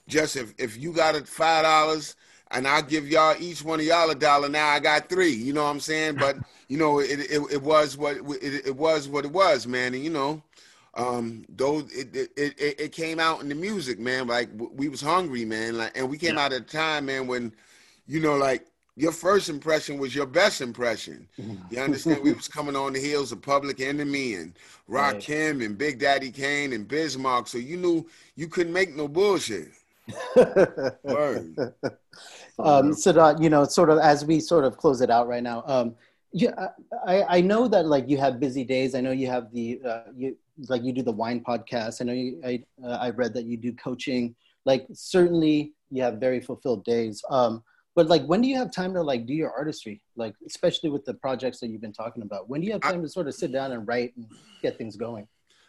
just 0.06 0.36
if 0.36 0.54
if 0.58 0.76
you 0.76 0.92
got 0.92 1.14
it 1.14 1.26
five 1.26 1.64
dollars 1.64 2.16
and 2.50 2.66
I'll 2.66 2.82
give 2.82 3.08
y'all 3.08 3.36
each 3.38 3.62
one 3.62 3.80
of 3.80 3.86
y'all 3.86 4.10
a 4.10 4.14
dollar. 4.14 4.48
Now 4.48 4.68
I 4.68 4.80
got 4.80 5.08
three. 5.08 5.32
You 5.32 5.52
know 5.52 5.64
what 5.64 5.70
I'm 5.70 5.80
saying? 5.80 6.16
But 6.16 6.36
you 6.68 6.78
know, 6.78 6.98
it 6.98 7.20
it, 7.20 7.42
it 7.52 7.62
was 7.62 7.96
what 7.96 8.16
it, 8.16 8.66
it 8.66 8.76
was 8.76 9.08
what 9.08 9.24
it 9.24 9.32
was, 9.32 9.66
man. 9.66 9.94
And 9.94 10.02
you 10.02 10.10
know, 10.10 10.42
um, 10.94 11.44
those 11.48 11.90
it, 11.92 12.14
it 12.14 12.30
it 12.36 12.80
it 12.80 12.92
came 12.92 13.20
out 13.20 13.40
in 13.40 13.48
the 13.48 13.54
music, 13.54 13.98
man. 13.98 14.26
Like 14.26 14.50
we 14.54 14.88
was 14.88 15.00
hungry, 15.00 15.44
man. 15.44 15.78
Like, 15.78 15.96
and 15.96 16.08
we 16.10 16.18
came 16.18 16.38
out 16.38 16.52
at 16.52 16.62
a 16.62 16.64
time, 16.64 17.06
man, 17.06 17.26
when 17.26 17.54
you 18.06 18.20
know, 18.20 18.36
like 18.36 18.66
your 18.98 19.12
first 19.12 19.48
impression 19.48 19.98
was 19.98 20.14
your 20.14 20.26
best 20.26 20.60
impression. 20.60 21.28
You 21.70 21.80
understand? 21.80 22.22
we 22.22 22.32
was 22.32 22.48
coming 22.48 22.74
on 22.74 22.92
the 22.92 23.00
heels 23.00 23.30
of 23.30 23.40
Public 23.40 23.80
Enemy 23.80 24.34
and 24.34 24.52
Rakim 24.90 25.54
right. 25.54 25.62
and 25.66 25.78
Big 25.78 26.00
Daddy 26.00 26.30
Kane 26.30 26.72
and 26.72 26.86
Biz 26.86 27.16
Markie, 27.16 27.48
so 27.48 27.58
you 27.58 27.76
knew 27.76 28.06
you 28.34 28.48
couldn't 28.48 28.72
make 28.72 28.96
no 28.96 29.06
bullshit. 29.06 29.68
um, 32.58 32.92
so 32.94 33.12
that, 33.12 33.36
you 33.40 33.50
know, 33.50 33.64
sort 33.64 33.90
of 33.90 33.98
as 33.98 34.24
we 34.24 34.40
sort 34.40 34.64
of 34.64 34.76
close 34.76 35.00
it 35.00 35.10
out 35.10 35.28
right 35.28 35.42
now. 35.42 35.62
Um, 35.66 35.94
yeah, 36.32 36.68
I, 37.06 37.38
I 37.38 37.40
know 37.40 37.68
that 37.68 37.86
like 37.86 38.08
you 38.08 38.18
have 38.18 38.40
busy 38.40 38.64
days. 38.64 38.94
I 38.94 39.00
know 39.00 39.12
you 39.12 39.28
have 39.28 39.52
the 39.52 39.80
uh, 39.84 40.00
you 40.14 40.36
like 40.68 40.82
you 40.82 40.92
do 40.92 41.02
the 41.02 41.12
wine 41.12 41.42
podcast. 41.42 42.00
I 42.00 42.04
know 42.04 42.12
you. 42.12 42.40
I 42.44 42.62
uh, 42.84 42.98
I 43.00 43.10
read 43.10 43.32
that 43.34 43.44
you 43.44 43.56
do 43.56 43.72
coaching. 43.72 44.34
Like 44.66 44.86
certainly 44.92 45.72
you 45.90 46.02
have 46.02 46.14
very 46.14 46.40
fulfilled 46.40 46.84
days. 46.84 47.22
Um, 47.30 47.62
but 47.98 48.06
like 48.06 48.24
when 48.26 48.40
do 48.40 48.46
you 48.46 48.54
have 48.54 48.70
time 48.70 48.94
to 48.94 49.02
like 49.02 49.26
do 49.26 49.34
your 49.34 49.50
artistry? 49.50 50.00
Like 50.14 50.32
especially 50.46 50.88
with 50.88 51.04
the 51.04 51.14
projects 51.14 51.58
that 51.58 51.66
you've 51.66 51.80
been 51.80 51.92
talking 51.92 52.22
about. 52.22 52.48
When 52.48 52.60
do 52.60 52.68
you 52.68 52.72
have 52.74 52.82
time 52.82 53.00
I, 53.00 53.02
to 53.02 53.08
sort 53.08 53.26
of 53.26 53.34
sit 53.34 53.50
down 53.50 53.72
and 53.72 53.88
write 53.88 54.16
and 54.16 54.24
get 54.62 54.78
things 54.78 54.94
going? 54.96 55.26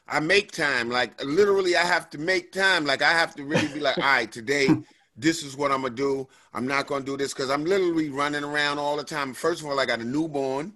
I 0.08 0.20
make 0.20 0.52
time. 0.52 0.92
Like 0.92 1.20
literally, 1.24 1.76
I 1.76 1.84
have 1.84 2.08
to 2.12 2.20
make 2.20 2.52
time. 2.52 2.86
Like 2.86 3.02
I 3.02 3.14
have 3.14 3.34
to 3.34 3.44
really 3.44 3.68
be 3.70 3.80
like, 3.80 3.98
all 3.98 4.04
right, 4.04 4.32
today, 4.32 4.68
this 5.18 5.42
is 5.42 5.58
what 5.58 5.72
I'm 5.72 5.82
gonna 5.82 5.96
do. 5.96 6.28
I'm 6.54 6.68
not 6.68 6.86
gonna 6.86 7.04
do 7.04 7.18
this 7.18 7.34
because 7.34 7.50
I'm 7.50 7.66
literally 7.66 8.10
running 8.10 8.44
around 8.44 8.78
all 8.78 8.96
the 8.96 9.04
time. 9.04 9.34
First 9.34 9.62
of 9.62 9.68
all, 9.68 9.80
I 9.80 9.88
got 9.88 10.00
a 10.00 10.06
newborn. 10.06 10.74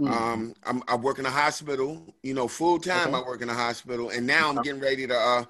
Mm. 0.00 0.10
Um, 0.10 0.54
I'm, 0.66 0.82
I 0.88 0.96
work 0.96 1.20
in 1.20 1.26
a 1.26 1.30
hospital. 1.30 2.12
You 2.24 2.34
know, 2.34 2.48
full 2.48 2.80
time. 2.80 3.14
Okay. 3.14 3.24
I 3.24 3.28
work 3.28 3.40
in 3.40 3.48
a 3.48 3.54
hospital, 3.54 4.10
and 4.10 4.26
now 4.26 4.48
I'm 4.48 4.62
getting 4.62 4.80
ready 4.80 5.06
to. 5.06 5.16
Uh, 5.16 5.44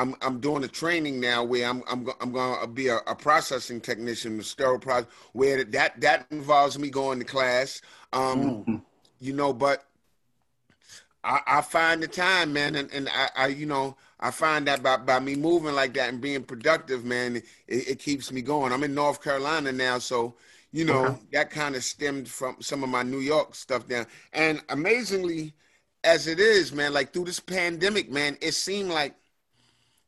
I'm 0.00 0.16
I'm 0.22 0.40
doing 0.40 0.64
a 0.64 0.68
training 0.68 1.20
now 1.20 1.44
where 1.44 1.68
I'm 1.68 1.82
I'm 1.86 2.08
I'm 2.20 2.32
going 2.32 2.60
to 2.60 2.66
be 2.66 2.88
a, 2.88 2.96
a, 3.06 3.14
processing 3.14 3.82
technician, 3.82 4.40
a 4.40 4.42
sterile 4.42 4.78
process, 4.78 5.10
where 5.32 5.62
that 5.62 6.00
that 6.00 6.26
involves 6.30 6.78
me 6.78 6.88
going 6.88 7.18
to 7.18 7.24
class. 7.26 7.82
Um, 8.14 8.64
mm. 8.64 8.82
You 9.20 9.34
know, 9.34 9.52
but 9.52 9.84
I, 11.22 11.40
I 11.46 11.60
find 11.60 12.02
the 12.02 12.08
time, 12.08 12.54
man, 12.54 12.76
and, 12.76 12.90
and 12.92 13.10
I, 13.10 13.28
I, 13.36 13.46
you 13.48 13.66
know, 13.66 13.94
I 14.18 14.30
find 14.30 14.66
that 14.68 14.82
by, 14.82 14.96
by 14.96 15.20
me 15.20 15.34
moving 15.34 15.74
like 15.74 15.92
that 15.94 16.08
and 16.08 16.18
being 16.18 16.44
productive, 16.44 17.04
man, 17.04 17.36
it, 17.36 17.44
it 17.66 17.98
keeps 17.98 18.32
me 18.32 18.40
going. 18.40 18.72
I'm 18.72 18.84
in 18.84 18.94
North 18.94 19.22
Carolina 19.22 19.70
now, 19.70 19.98
so 19.98 20.34
you 20.72 20.86
know 20.86 21.04
okay. 21.04 21.18
that 21.32 21.50
kind 21.50 21.76
of 21.76 21.84
stemmed 21.84 22.26
from 22.26 22.56
some 22.60 22.82
of 22.82 22.88
my 22.88 23.02
New 23.02 23.18
York 23.20 23.54
stuff 23.54 23.86
down. 23.86 24.06
And 24.32 24.62
amazingly, 24.70 25.52
as 26.04 26.26
it 26.26 26.40
is, 26.40 26.72
man, 26.72 26.94
like 26.94 27.12
through 27.12 27.24
this 27.24 27.40
pandemic, 27.40 28.10
man, 28.10 28.38
it 28.40 28.52
seemed 28.52 28.88
like 28.88 29.14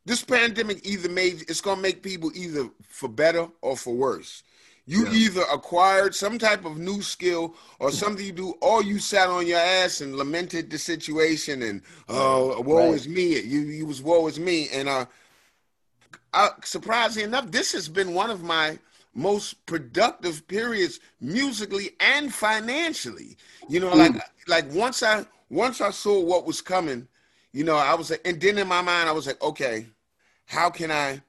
this 0.05 0.23
pandemic 0.23 0.85
either 0.85 1.09
made 1.09 1.41
it's 1.43 1.61
gonna 1.61 1.81
make 1.81 2.03
people 2.03 2.31
either 2.35 2.69
for 2.87 3.07
better 3.09 3.47
or 3.61 3.77
for 3.77 3.93
worse. 3.93 4.43
You 4.85 5.05
yeah. 5.05 5.13
either 5.13 5.41
acquired 5.51 6.13
some 6.13 6.37
type 6.37 6.65
of 6.65 6.77
new 6.77 7.01
skill 7.01 7.55
or 7.79 7.91
something 8.01 8.25
you 8.25 8.33
do, 8.33 8.53
or 8.61 8.83
you 8.83 8.99
sat 8.99 9.29
on 9.29 9.47
your 9.47 9.59
ass 9.59 10.01
and 10.01 10.15
lamented 10.15 10.69
the 10.69 10.77
situation 10.77 11.61
and 11.61 11.81
oh, 12.09 12.59
uh, 12.59 12.61
woe 12.61 12.87
right. 12.87 12.95
is 12.95 13.07
me. 13.07 13.39
You 13.39 13.61
you 13.61 13.85
was 13.85 14.01
woe 14.01 14.27
is 14.27 14.39
me. 14.39 14.69
And 14.69 14.89
uh, 14.89 15.05
uh, 16.33 16.49
surprisingly 16.63 17.23
enough, 17.23 17.49
this 17.51 17.71
has 17.71 17.87
been 17.87 18.13
one 18.13 18.29
of 18.29 18.43
my 18.43 18.77
most 19.15 19.65
productive 19.65 20.45
periods 20.47 20.99
musically 21.21 21.91
and 21.99 22.33
financially. 22.33 23.37
You 23.69 23.79
know, 23.79 23.93
like 23.93 24.11
mm. 24.11 24.21
like 24.47 24.69
once 24.73 25.01
I 25.01 25.25
once 25.49 25.79
I 25.79 25.91
saw 25.91 26.19
what 26.19 26.45
was 26.45 26.61
coming, 26.61 27.07
you 27.53 27.63
know, 27.63 27.75
I 27.75 27.93
was 27.93 28.09
like, 28.09 28.21
and 28.25 28.41
then 28.41 28.57
in 28.57 28.67
my 28.67 28.81
mind 28.81 29.07
I 29.07 29.13
was 29.13 29.27
like, 29.27 29.41
okay, 29.41 29.85
how 30.45 30.69
can 30.69 30.91
I, 30.91 31.21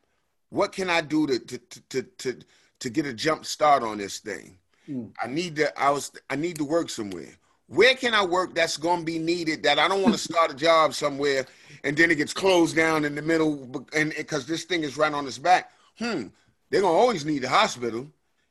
what 0.50 0.72
can 0.72 0.90
I 0.90 1.00
do 1.00 1.26
to 1.26 1.38
to 1.38 1.58
to 1.88 2.02
to 2.02 2.38
to 2.84 2.90
get 2.90 3.06
a 3.06 3.14
jump 3.14 3.46
start 3.46 3.82
on 3.82 3.96
this 3.96 4.18
thing. 4.18 4.58
Mm. 4.88 5.10
I 5.22 5.26
need 5.26 5.56
to 5.56 5.80
I 5.80 5.90
was 5.90 6.12
I 6.28 6.36
need 6.36 6.58
to 6.58 6.64
work 6.64 6.90
somewhere. 6.90 7.38
Where 7.66 7.94
can 7.94 8.12
I 8.12 8.22
work 8.22 8.54
that's 8.54 8.76
going 8.76 9.00
to 9.00 9.04
be 9.06 9.18
needed 9.18 9.62
that 9.62 9.78
I 9.78 9.88
don't 9.88 10.02
want 10.02 10.14
to 10.14 10.20
start 10.32 10.50
a 10.50 10.54
job 10.54 10.92
somewhere 10.92 11.46
and 11.82 11.96
then 11.96 12.10
it 12.10 12.16
gets 12.16 12.34
closed 12.34 12.76
down 12.76 13.06
in 13.06 13.14
the 13.14 13.22
middle 13.22 13.86
and 13.94 14.12
because 14.14 14.46
this 14.46 14.64
thing 14.64 14.82
is 14.82 14.98
right 14.98 15.12
on 15.12 15.26
its 15.26 15.38
back. 15.38 15.70
Hmm, 15.98 16.26
they're 16.68 16.82
going 16.82 16.92
to 16.92 17.00
always 17.00 17.24
need 17.24 17.40
the 17.40 17.48
hospital. 17.48 18.06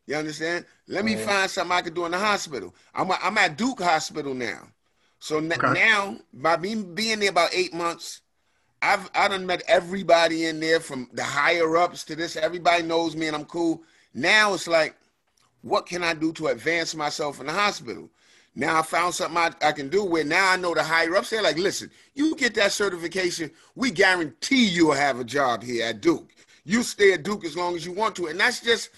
You 0.07 0.15
understand? 0.15 0.65
Let 0.87 1.05
me 1.05 1.15
find 1.15 1.49
something 1.49 1.71
I 1.71 1.81
can 1.81 1.93
do 1.93 2.05
in 2.05 2.11
the 2.11 2.17
hospital. 2.17 2.73
I'm 2.93 3.11
a, 3.11 3.19
I'm 3.21 3.37
at 3.37 3.55
Duke 3.55 3.81
Hospital 3.81 4.33
now. 4.33 4.67
So 5.19 5.37
okay. 5.37 5.73
now 5.73 6.17
by 6.33 6.57
me 6.57 6.75
being 6.75 7.19
there 7.19 7.29
about 7.29 7.53
8 7.53 7.73
months 7.73 8.21
I've 8.83 9.09
I 9.15 9.29
done 9.29 9.45
met 9.45 9.63
everybody 9.67 10.45
in 10.45 10.59
there 10.59 10.81
from 10.81 11.09
the 11.13 11.23
higher 11.23 11.77
ups 11.77 12.03
to 12.05 12.15
this. 12.17 12.35
Everybody 12.35 12.83
knows 12.83 13.15
me 13.15 13.27
and 13.27 13.35
I'm 13.35 13.45
cool. 13.45 13.81
Now 14.13 14.53
it's 14.53 14.67
like, 14.67 14.95
what 15.61 15.85
can 15.85 16.03
I 16.03 16.13
do 16.13 16.33
to 16.33 16.47
advance 16.47 16.93
myself 16.93 17.39
in 17.39 17.47
the 17.47 17.53
hospital? 17.53 18.09
Now 18.55 18.79
I 18.79 18.81
found 18.83 19.15
something 19.15 19.37
I, 19.37 19.51
I 19.61 19.71
can 19.71 19.87
do 19.87 20.03
where 20.03 20.25
now 20.25 20.51
I 20.51 20.57
know 20.57 20.73
the 20.73 20.83
higher 20.83 21.15
ups. 21.15 21.29
They're 21.29 21.41
like, 21.41 21.57
listen, 21.57 21.89
you 22.13 22.35
get 22.35 22.55
that 22.55 22.73
certification, 22.73 23.51
we 23.73 23.89
guarantee 23.89 24.67
you'll 24.67 24.91
have 24.91 25.17
a 25.17 25.23
job 25.23 25.63
here 25.63 25.85
at 25.85 26.01
Duke. 26.01 26.29
You 26.65 26.83
stay 26.83 27.13
at 27.13 27.23
Duke 27.23 27.45
as 27.45 27.55
long 27.55 27.75
as 27.75 27.85
you 27.85 27.93
want 27.93 28.17
to. 28.17 28.27
And 28.27 28.39
that's 28.39 28.59
just 28.59 28.89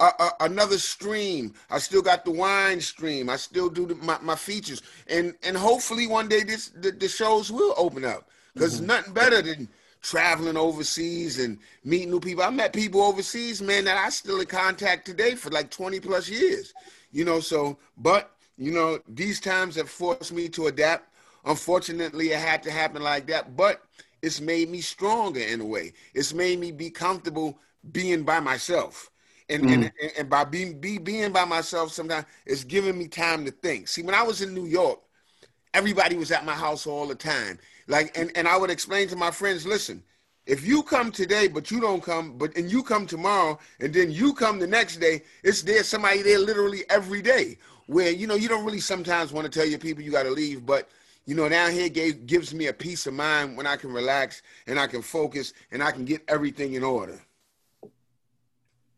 a, 0.00 0.06
a, 0.06 0.30
another 0.40 0.78
stream. 0.78 1.52
I 1.70 1.78
still 1.78 2.02
got 2.02 2.24
the 2.24 2.30
wine 2.30 2.80
stream. 2.80 3.28
I 3.28 3.36
still 3.36 3.68
do 3.68 3.86
the, 3.86 3.94
my, 3.96 4.18
my 4.22 4.36
features. 4.36 4.82
And 5.06 5.34
and 5.42 5.56
hopefully 5.56 6.06
one 6.06 6.28
day 6.28 6.42
this 6.42 6.70
the, 6.70 6.90
the 6.90 7.08
shows 7.08 7.52
will 7.52 7.74
open 7.76 8.04
up. 8.04 8.30
Because 8.54 8.76
mm-hmm. 8.76 8.86
nothing 8.86 9.12
better 9.12 9.42
than 9.42 9.68
traveling 10.02 10.56
overseas 10.56 11.38
and 11.38 11.58
meeting 11.82 12.10
new 12.10 12.20
people. 12.20 12.44
I 12.44 12.50
met 12.50 12.72
people 12.72 13.02
overseas, 13.02 13.62
man, 13.62 13.84
that 13.84 13.96
I 13.96 14.10
still 14.10 14.40
in 14.40 14.46
contact 14.46 15.06
today 15.06 15.34
for 15.34 15.50
like 15.50 15.70
20 15.70 15.98
plus 16.00 16.28
years. 16.28 16.72
You 17.10 17.24
know, 17.24 17.40
so 17.40 17.78
but 17.96 18.30
you 18.56 18.72
know, 18.72 19.00
these 19.08 19.40
times 19.40 19.76
have 19.76 19.88
forced 19.88 20.32
me 20.32 20.48
to 20.50 20.66
adapt. 20.66 21.08
Unfortunately, 21.44 22.30
it 22.30 22.38
had 22.38 22.62
to 22.62 22.70
happen 22.70 23.02
like 23.02 23.26
that, 23.26 23.56
but 23.56 23.82
it's 24.22 24.40
made 24.40 24.70
me 24.70 24.80
stronger 24.80 25.40
in 25.40 25.60
a 25.60 25.64
way. 25.64 25.92
It's 26.14 26.32
made 26.32 26.58
me 26.58 26.72
be 26.72 26.90
comfortable 26.90 27.58
being 27.92 28.22
by 28.22 28.40
myself. 28.40 29.10
And, 29.50 29.64
mm. 29.64 29.72
and, 29.74 29.92
and 30.18 30.30
by 30.30 30.44
being 30.44 30.80
be, 30.80 30.96
being 30.96 31.30
by 31.30 31.44
myself 31.44 31.92
sometimes 31.92 32.24
it's 32.46 32.64
giving 32.64 32.98
me 32.98 33.08
time 33.08 33.44
to 33.44 33.50
think. 33.50 33.88
See, 33.88 34.02
when 34.02 34.14
I 34.14 34.22
was 34.22 34.40
in 34.40 34.54
New 34.54 34.64
York, 34.64 35.00
everybody 35.74 36.16
was 36.16 36.30
at 36.30 36.46
my 36.46 36.54
house 36.54 36.86
all 36.86 37.06
the 37.06 37.14
time. 37.14 37.58
Like, 37.86 38.16
and, 38.16 38.30
and 38.36 38.48
I 38.48 38.56
would 38.56 38.70
explain 38.70 39.08
to 39.08 39.16
my 39.16 39.30
friends, 39.30 39.66
listen, 39.66 40.02
if 40.46 40.66
you 40.66 40.82
come 40.82 41.10
today, 41.10 41.48
but 41.48 41.70
you 41.70 41.80
don't 41.80 42.02
come, 42.02 42.36
but 42.36 42.56
and 42.56 42.70
you 42.70 42.82
come 42.82 43.06
tomorrow, 43.06 43.58
and 43.80 43.92
then 43.92 44.10
you 44.10 44.34
come 44.34 44.58
the 44.58 44.66
next 44.66 44.96
day, 44.96 45.22
it's 45.42 45.62
there 45.62 45.82
somebody 45.82 46.22
there 46.22 46.38
literally 46.38 46.84
every 46.90 47.22
day. 47.22 47.58
Where 47.86 48.10
you 48.10 48.26
know 48.26 48.34
you 48.34 48.48
don't 48.48 48.64
really 48.64 48.80
sometimes 48.80 49.32
want 49.32 49.50
to 49.50 49.58
tell 49.58 49.68
your 49.68 49.78
people 49.78 50.02
you 50.02 50.10
got 50.10 50.24
to 50.24 50.30
leave, 50.30 50.66
but 50.66 50.88
you 51.24 51.34
know 51.34 51.48
down 51.48 51.72
here 51.72 51.88
gave, 51.88 52.26
gives 52.26 52.52
me 52.52 52.66
a 52.66 52.72
peace 52.72 53.06
of 53.06 53.14
mind 53.14 53.56
when 53.56 53.66
I 53.66 53.76
can 53.76 53.92
relax 53.92 54.42
and 54.66 54.78
I 54.78 54.86
can 54.86 55.00
focus 55.00 55.54
and 55.70 55.82
I 55.82 55.90
can 55.92 56.04
get 56.04 56.22
everything 56.28 56.74
in 56.74 56.84
order. 56.84 57.20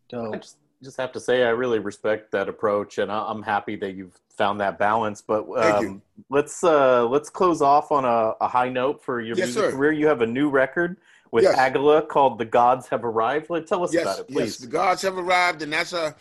Dope 0.08 0.44
just 0.82 0.96
have 0.96 1.12
to 1.12 1.20
say 1.20 1.42
I 1.42 1.50
really 1.50 1.78
respect 1.78 2.32
that 2.32 2.48
approach, 2.48 2.98
and 2.98 3.10
I'm 3.10 3.42
happy 3.42 3.76
that 3.76 3.92
you've 3.92 4.18
found 4.36 4.60
that 4.60 4.78
balance. 4.78 5.22
But 5.22 5.48
um, 5.56 6.02
let's 6.28 6.62
uh, 6.62 7.06
let's 7.06 7.30
close 7.30 7.62
off 7.62 7.92
on 7.92 8.04
a, 8.04 8.34
a 8.40 8.48
high 8.48 8.68
note 8.68 9.02
for 9.02 9.20
your 9.20 9.36
yes, 9.36 9.46
music 9.46 9.64
sir. 9.64 9.70
career. 9.72 9.92
You 9.92 10.06
have 10.06 10.22
a 10.22 10.26
new 10.26 10.48
record 10.48 10.96
with 11.30 11.44
yes. 11.44 11.56
Agallah 11.56 12.06
called 12.06 12.38
"The 12.38 12.44
Gods 12.44 12.88
Have 12.88 13.04
Arrived." 13.04 13.50
Let 13.50 13.66
tell 13.66 13.82
us 13.82 13.92
yes, 13.92 14.02
about 14.02 14.20
it, 14.20 14.28
please. 14.28 14.36
Yes, 14.36 14.56
the 14.58 14.66
gods 14.66 15.02
have 15.02 15.16
arrived, 15.18 15.62
and 15.62 15.72
that's 15.72 15.92
uh, 15.92 16.12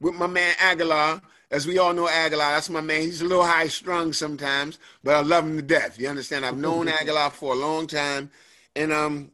with 0.00 0.14
my 0.14 0.26
man 0.26 0.54
Agallah. 0.54 1.22
As 1.50 1.66
we 1.66 1.76
all 1.76 1.92
know, 1.92 2.06
Agallah, 2.06 2.54
that's 2.54 2.70
my 2.70 2.80
man. 2.80 3.02
He's 3.02 3.20
a 3.20 3.26
little 3.26 3.44
high 3.44 3.68
strung 3.68 4.14
sometimes, 4.14 4.78
but 5.04 5.14
I 5.14 5.20
love 5.20 5.44
him 5.44 5.56
to 5.56 5.62
death. 5.62 6.00
You 6.00 6.08
understand? 6.08 6.46
I've 6.46 6.56
known 6.56 6.86
Agallah 6.88 7.30
for 7.30 7.52
a 7.52 7.56
long 7.56 7.86
time, 7.86 8.30
and 8.74 8.92
um, 8.92 9.32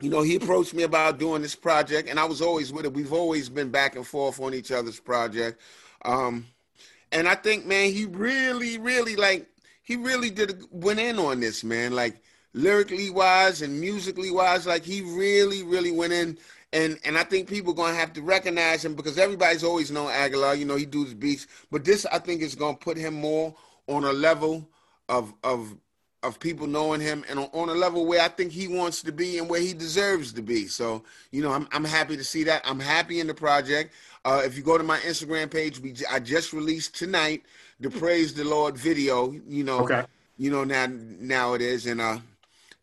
you 0.00 0.10
know, 0.10 0.22
he 0.22 0.36
approached 0.36 0.74
me 0.74 0.84
about 0.84 1.18
doing 1.18 1.42
this 1.42 1.56
project, 1.56 2.08
and 2.08 2.20
I 2.20 2.24
was 2.24 2.40
always 2.40 2.72
with 2.72 2.84
it. 2.84 2.94
We've 2.94 3.12
always 3.12 3.48
been 3.48 3.70
back 3.70 3.96
and 3.96 4.06
forth 4.06 4.40
on 4.40 4.54
each 4.54 4.70
other's 4.70 5.00
project. 5.00 5.60
Um, 6.04 6.46
and 7.10 7.28
I 7.28 7.34
think, 7.34 7.66
man, 7.66 7.90
he 7.92 8.04
really, 8.04 8.78
really 8.78 9.16
like 9.16 9.48
he 9.82 9.96
really 9.96 10.30
did 10.30 10.62
went 10.70 11.00
in 11.00 11.18
on 11.18 11.40
this, 11.40 11.64
man. 11.64 11.94
Like 11.94 12.20
lyrically 12.54 13.10
wise 13.10 13.62
and 13.62 13.80
musically 13.80 14.30
wise, 14.30 14.66
like 14.66 14.84
he 14.84 15.02
really, 15.02 15.62
really 15.62 15.90
went 15.90 16.12
in. 16.12 16.38
And 16.72 16.98
and 17.04 17.16
I 17.18 17.24
think 17.24 17.48
people 17.48 17.72
are 17.72 17.76
gonna 17.76 17.94
have 17.94 18.12
to 18.12 18.22
recognize 18.22 18.84
him 18.84 18.94
because 18.94 19.18
everybody's 19.18 19.64
always 19.64 19.90
known 19.90 20.10
Agallah. 20.10 20.58
You 20.58 20.66
know, 20.66 20.76
he 20.76 20.86
does 20.86 21.14
beats, 21.14 21.46
but 21.70 21.84
this 21.84 22.06
I 22.06 22.18
think 22.18 22.42
is 22.42 22.54
gonna 22.54 22.76
put 22.76 22.96
him 22.96 23.14
more 23.14 23.54
on 23.88 24.04
a 24.04 24.12
level 24.12 24.68
of 25.08 25.32
of 25.42 25.74
of 26.22 26.40
people 26.40 26.66
knowing 26.66 27.00
him 27.00 27.24
and 27.28 27.38
on, 27.52 27.68
a 27.68 27.72
level 27.72 28.04
where 28.04 28.20
I 28.20 28.28
think 28.28 28.50
he 28.50 28.66
wants 28.66 29.02
to 29.02 29.12
be 29.12 29.38
and 29.38 29.48
where 29.48 29.60
he 29.60 29.72
deserves 29.72 30.32
to 30.32 30.42
be. 30.42 30.66
So, 30.66 31.04
you 31.30 31.42
know, 31.42 31.52
I'm, 31.52 31.68
I'm 31.70 31.84
happy 31.84 32.16
to 32.16 32.24
see 32.24 32.42
that. 32.44 32.62
I'm 32.64 32.80
happy 32.80 33.20
in 33.20 33.28
the 33.28 33.34
project. 33.34 33.94
Uh, 34.24 34.42
if 34.44 34.56
you 34.56 34.62
go 34.62 34.76
to 34.76 34.84
my 34.84 34.98
Instagram 34.98 35.50
page, 35.50 35.78
we 35.78 35.94
I 36.10 36.18
just 36.18 36.52
released 36.52 36.96
tonight 36.96 37.44
the 37.78 37.88
Praise 37.88 38.34
the 38.34 38.44
Lord 38.44 38.76
video. 38.76 39.32
You 39.46 39.64
know, 39.64 39.80
okay. 39.80 40.04
you 40.36 40.50
know 40.50 40.64
now 40.64 40.88
now 40.90 41.54
it 41.54 41.62
is, 41.62 41.86
and 41.86 42.00
uh, 42.00 42.18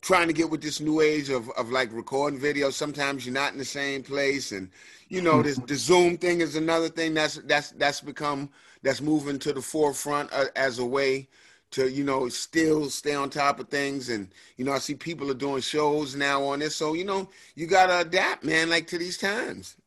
trying 0.02 0.28
to 0.28 0.34
get 0.34 0.50
with 0.50 0.62
this 0.62 0.80
new 0.80 1.02
age 1.02 1.30
of, 1.30 1.50
of 1.52 1.72
like 1.72 1.92
recording 1.92 2.40
videos. 2.40 2.74
Sometimes 2.74 3.26
you're 3.26 3.34
not 3.34 3.52
in 3.52 3.58
the 3.58 3.66
same 3.66 4.02
place, 4.02 4.54
and 4.54 4.70
you 5.10 5.22
know 5.22 5.42
this 5.42 5.58
the 5.58 5.76
Zoom 5.76 6.18
thing 6.18 6.40
is 6.40 6.56
another 6.56 6.88
thing 6.90 7.14
that's 7.14 7.36
that's 7.44 7.72
that's 7.72 8.00
become 8.00 8.50
that's 8.82 9.02
moving 9.02 9.38
to 9.40 9.52
the 9.52 9.62
forefront 9.62 10.32
uh, 10.32 10.46
as 10.56 10.80
a 10.80 10.86
way 10.86 11.28
to 11.72 11.90
you 11.90 12.04
know 12.04 12.30
still 12.30 12.90
stay 12.90 13.14
on 13.14 13.30
top 13.30 13.60
of 13.60 13.70
things. 13.70 14.10
And 14.10 14.30
you 14.58 14.66
know 14.66 14.72
i 14.72 14.80
see 14.80 14.96
people 14.96 15.30
are 15.30 15.36
doing 15.36 15.62
shows 15.62 16.16
now 16.16 16.44
on 16.44 16.60
this. 16.60 16.76
So 16.76 16.94
you 16.94 17.06
know 17.06 17.30
you 17.56 17.68
gotta 17.68 18.00
adapt 18.00 18.44
man 18.44 18.70
like 18.70 18.88
to 18.88 18.98
these 18.98 19.18
times. 19.18 19.78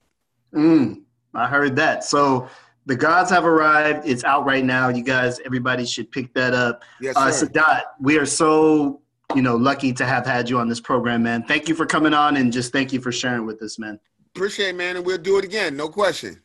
Mm, 0.55 1.03
i 1.35 1.47
heard 1.47 1.76
that. 1.76 2.05
So 2.05 2.49
the 2.87 2.97
gods 2.97 3.31
have 3.31 3.45
arrived 3.45 4.07
it's 4.07 4.24
out 4.24 4.45
right 4.45 4.64
now. 4.64 4.89
You 4.89 5.03
guys 5.03 5.41
everybody 5.45 5.85
should 5.85 6.11
pick 6.11 6.33
that 6.35 6.55
up. 6.55 6.83
Yes, 7.01 7.16
uh, 7.16 7.31
sir. 7.31 7.47
sadat 7.47 7.83
we 8.01 8.18
are 8.18 8.26
so 8.26 9.01
you 9.35 9.43
know 9.43 9.57
lucky 9.57 9.93
to 9.95 10.05
have 10.05 10.26
had 10.26 10.49
you 10.49 10.59
on 10.59 10.68
this 10.68 10.81
program 10.81 11.22
man. 11.22 11.45
Thank 11.45 11.68
you 11.68 11.74
for 11.74 11.87
coming 11.87 12.14
on 12.14 12.37
and 12.37 12.53
just 12.53 12.72
thank 12.72 12.93
you 12.93 13.01
for 13.01 13.12
sharing 13.12 13.47
with 13.47 13.62
us 13.62 13.79
man. 13.79 13.99
Appreciate 14.35 14.70
it 14.70 14.76
man 14.76 14.97
and 14.97 15.07
we'll 15.07 15.18
do 15.18 15.39
it 15.39 15.45
again 15.45 15.76
no 15.76 15.89
question. 15.89 16.43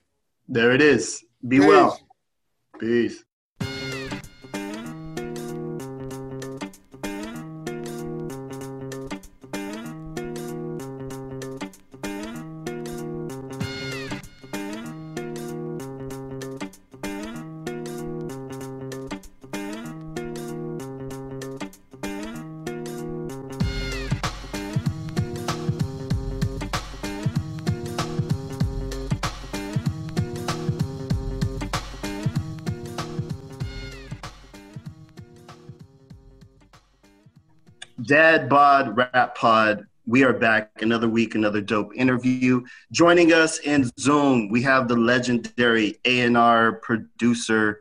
There 0.47 0.71
it 0.71 0.81
is. 0.81 1.23
Be 1.47 1.59
Peace. 1.59 1.67
well. 1.67 1.99
Peace 2.79 3.23
Bod 39.33 39.35
Pod. 39.35 39.87
We 40.05 40.23
are 40.23 40.33
back 40.33 40.81
another 40.81 41.07
week, 41.07 41.35
another 41.35 41.61
dope 41.61 41.95
interview. 41.95 42.61
Joining 42.91 43.31
us 43.31 43.59
in 43.59 43.89
Zoom, 43.99 44.49
we 44.49 44.61
have 44.63 44.87
the 44.87 44.95
legendary 44.95 45.95
A&R 46.05 46.73
producer, 46.73 47.79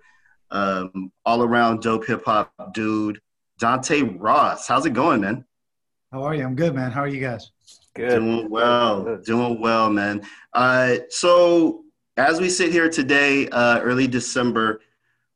um, 0.51 1.11
all 1.25 1.43
around 1.43 1.83
dope 1.83 2.07
hip 2.07 2.25
hop 2.25 2.53
dude, 2.73 3.21
Dante 3.59 4.03
Ross. 4.03 4.69
How's 4.69 4.87
it 4.87 4.95
going, 4.95 5.21
man? 5.23 5.45
How 6.13 6.23
are 6.23 6.35
you? 6.35 6.45
I'm 6.45 6.55
good, 6.55 6.75
man. 6.75 6.91
How 6.91 7.01
are 7.01 7.09
you 7.09 7.21
guys? 7.21 7.51
Good. 7.95 8.21
Doing 8.21 8.51
well. 8.51 9.03
Good. 9.03 9.25
Doing 9.25 9.61
well, 9.61 9.91
man. 9.91 10.23
Uh, 10.53 10.97
so 11.09 11.83
as 12.17 12.41
we 12.41 12.49
sit 12.49 12.71
here 12.71 12.89
today, 12.89 13.49
uh, 13.49 13.81
early 13.81 14.07
December, 14.07 14.81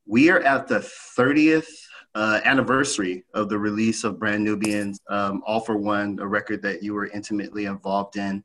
we 0.05 0.29
are 0.29 0.39
at 0.39 0.67
the 0.67 0.79
30th 0.79 1.67
uh, 2.17 2.41
anniversary 2.45 3.23
of 3.35 3.47
the 3.47 3.57
release 3.57 4.03
of 4.03 4.17
Brand 4.17 4.43
Nubians, 4.43 4.99
um, 5.07 5.43
All 5.45 5.59
for 5.59 5.77
One, 5.77 6.17
a 6.19 6.27
record 6.27 6.63
that 6.63 6.81
you 6.81 6.95
were 6.95 7.05
intimately 7.07 7.65
involved 7.65 8.17
in. 8.17 8.43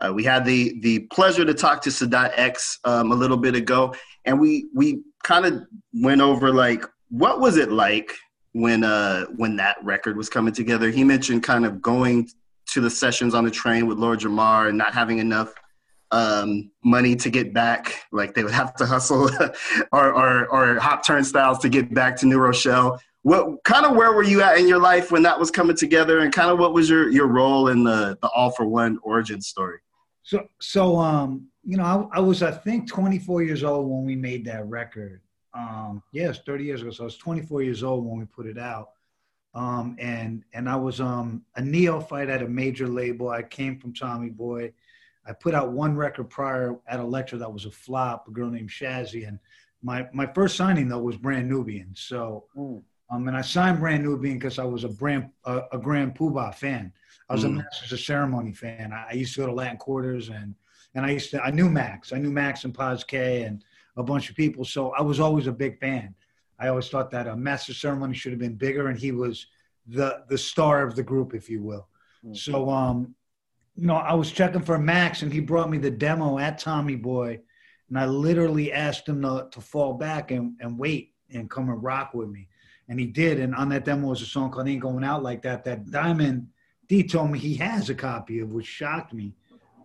Uh, 0.00 0.12
we 0.14 0.22
had 0.22 0.44
the 0.44 0.78
the 0.80 1.00
pleasure 1.10 1.44
to 1.44 1.52
talk 1.52 1.82
to 1.82 1.90
Sadat 1.90 2.30
X 2.36 2.78
um, 2.84 3.10
a 3.10 3.14
little 3.16 3.36
bit 3.36 3.56
ago, 3.56 3.92
and 4.24 4.38
we 4.38 4.68
we 4.72 5.02
kind 5.24 5.44
of 5.44 5.64
went 5.92 6.20
over 6.20 6.52
like 6.52 6.84
what 7.10 7.40
was 7.40 7.56
it 7.56 7.72
like 7.72 8.14
when 8.52 8.84
uh 8.84 9.24
when 9.36 9.56
that 9.56 9.76
record 9.82 10.16
was 10.16 10.28
coming 10.28 10.54
together. 10.54 10.88
He 10.88 11.02
mentioned 11.02 11.42
kind 11.42 11.66
of 11.66 11.82
going 11.82 12.28
to 12.66 12.80
the 12.80 12.90
sessions 12.90 13.34
on 13.34 13.44
the 13.44 13.50
train 13.50 13.88
with 13.88 13.98
Lord 13.98 14.20
Jamar 14.20 14.68
and 14.68 14.78
not 14.78 14.94
having 14.94 15.18
enough 15.18 15.52
um, 16.10 16.70
money 16.84 17.16
to 17.16 17.30
get 17.30 17.52
back. 17.52 18.06
Like 18.12 18.34
they 18.34 18.44
would 18.44 18.52
have 18.52 18.74
to 18.76 18.86
hustle 18.86 19.30
or, 19.92 20.12
or, 20.12 20.48
or 20.48 20.78
hop 20.78 21.04
turnstiles 21.04 21.58
to 21.60 21.68
get 21.68 21.92
back 21.92 22.16
to 22.18 22.26
New 22.26 22.38
Rochelle. 22.38 23.00
What 23.22 23.62
kind 23.64 23.84
of 23.84 23.96
where 23.96 24.12
were 24.12 24.22
you 24.22 24.42
at 24.42 24.58
in 24.58 24.68
your 24.68 24.78
life 24.78 25.10
when 25.10 25.22
that 25.24 25.38
was 25.38 25.50
coming 25.50 25.76
together, 25.76 26.20
and 26.20 26.32
kind 26.32 26.50
of 26.50 26.58
what 26.58 26.72
was 26.72 26.88
your 26.88 27.10
your 27.10 27.26
role 27.26 27.68
in 27.68 27.84
the 27.84 28.16
the 28.22 28.28
All 28.28 28.50
for 28.50 28.66
One 28.66 28.98
origin 29.02 29.40
story? 29.40 29.80
So, 30.22 30.48
so 30.60 30.96
um, 30.98 31.48
you 31.64 31.76
know, 31.76 32.08
I, 32.12 32.18
I 32.18 32.20
was 32.20 32.42
I 32.42 32.52
think 32.52 32.88
24 32.88 33.42
years 33.42 33.64
old 33.64 33.90
when 33.90 34.04
we 34.04 34.14
made 34.14 34.44
that 34.46 34.66
record. 34.66 35.20
Um, 35.52 36.02
yes, 36.12 36.40
30 36.46 36.64
years 36.64 36.82
ago. 36.82 36.90
So 36.90 37.04
I 37.04 37.06
was 37.06 37.16
24 37.16 37.62
years 37.62 37.82
old 37.82 38.06
when 38.06 38.18
we 38.18 38.24
put 38.24 38.46
it 38.46 38.58
out. 38.58 38.90
Um, 39.54 39.96
and 39.98 40.44
and 40.52 40.68
I 40.68 40.76
was 40.76 41.00
um 41.00 41.42
a 41.56 41.60
neophyte 41.60 42.28
at 42.28 42.42
a 42.42 42.48
major 42.48 42.86
label. 42.86 43.30
I 43.30 43.42
came 43.42 43.78
from 43.78 43.92
Tommy 43.92 44.30
Boy. 44.30 44.72
I 45.28 45.32
put 45.32 45.54
out 45.54 45.72
one 45.72 45.94
record 45.96 46.30
prior 46.30 46.76
at 46.88 47.00
Elektra 47.00 47.38
that 47.38 47.52
was 47.52 47.66
a 47.66 47.70
flop, 47.70 48.26
a 48.28 48.30
girl 48.30 48.48
named 48.50 48.70
Shazzy. 48.70 49.28
And 49.28 49.38
my 49.82 50.08
my 50.12 50.26
first 50.26 50.56
signing 50.56 50.88
though 50.88 51.00
was 51.02 51.16
Brand 51.16 51.48
Nubian. 51.48 51.90
So 51.94 52.44
Mm. 52.56 52.82
um, 53.10 53.28
and 53.28 53.36
I 53.36 53.42
signed 53.42 53.78
Brand 53.80 54.02
Nubian 54.04 54.38
because 54.38 54.58
I 54.58 54.64
was 54.64 54.84
a 54.84 54.88
brand 54.88 55.30
a, 55.44 55.62
a 55.72 55.78
Grand 55.78 56.14
Puba 56.16 56.54
fan. 56.54 56.92
I 57.28 57.34
was 57.34 57.44
a 57.44 57.48
Mm. 57.48 57.56
Masters 57.58 57.92
of 57.92 58.00
Ceremony 58.00 58.52
fan. 58.52 58.92
I, 58.92 59.08
I 59.10 59.12
used 59.12 59.34
to 59.34 59.40
go 59.40 59.46
to 59.46 59.52
Latin 59.52 59.76
Quarters 59.76 60.30
and 60.30 60.54
and 60.94 61.04
I 61.04 61.10
used 61.10 61.30
to 61.32 61.42
I 61.42 61.50
knew 61.50 61.68
Max. 61.68 62.12
I 62.12 62.18
knew 62.18 62.30
Max 62.32 62.64
and 62.64 62.74
Paz 62.74 63.04
K 63.04 63.42
and 63.42 63.62
a 63.96 64.02
bunch 64.02 64.30
of 64.30 64.36
people. 64.36 64.64
So 64.64 64.90
I 64.92 65.02
was 65.02 65.20
always 65.20 65.46
a 65.46 65.52
big 65.52 65.78
fan. 65.78 66.14
I 66.58 66.68
always 66.68 66.88
thought 66.88 67.10
that 67.10 67.26
a 67.28 67.36
Master 67.36 67.74
Ceremony 67.74 68.14
should 68.14 68.32
have 68.32 68.40
been 68.40 68.54
bigger, 68.56 68.88
and 68.88 68.98
he 68.98 69.12
was 69.12 69.46
the 69.86 70.24
the 70.28 70.38
star 70.38 70.82
of 70.86 70.96
the 70.96 71.02
group, 71.02 71.34
if 71.34 71.48
you 71.50 71.62
will. 71.62 71.86
Mm. 72.24 72.36
So 72.36 72.68
um, 72.70 73.14
you 73.78 73.86
know, 73.86 73.94
I 73.94 74.12
was 74.14 74.32
checking 74.32 74.62
for 74.62 74.76
Max, 74.76 75.22
and 75.22 75.32
he 75.32 75.38
brought 75.38 75.70
me 75.70 75.78
the 75.78 75.90
demo 75.90 76.38
at 76.38 76.58
Tommy 76.58 76.96
Boy, 76.96 77.38
and 77.88 77.96
I 77.96 78.06
literally 78.06 78.72
asked 78.72 79.08
him 79.08 79.22
to, 79.22 79.46
to 79.52 79.60
fall 79.60 79.94
back 79.94 80.32
and, 80.32 80.56
and 80.58 80.76
wait 80.76 81.14
and 81.32 81.48
come 81.48 81.68
and 81.70 81.80
rock 81.80 82.12
with 82.12 82.28
me, 82.28 82.48
and 82.88 82.98
he 82.98 83.06
did. 83.06 83.38
And 83.38 83.54
on 83.54 83.68
that 83.68 83.84
demo 83.84 84.08
was 84.08 84.20
a 84.20 84.26
song 84.26 84.50
called 84.50 84.68
"Ain't 84.68 84.82
Going 84.82 85.04
Out 85.04 85.22
Like 85.22 85.42
That." 85.42 85.62
That 85.62 85.92
Diamond 85.92 86.48
D 86.88 87.04
told 87.04 87.30
me 87.30 87.38
he 87.38 87.54
has 87.54 87.88
a 87.88 87.94
copy 87.94 88.40
of, 88.40 88.50
which 88.50 88.66
shocked 88.66 89.14
me, 89.14 89.32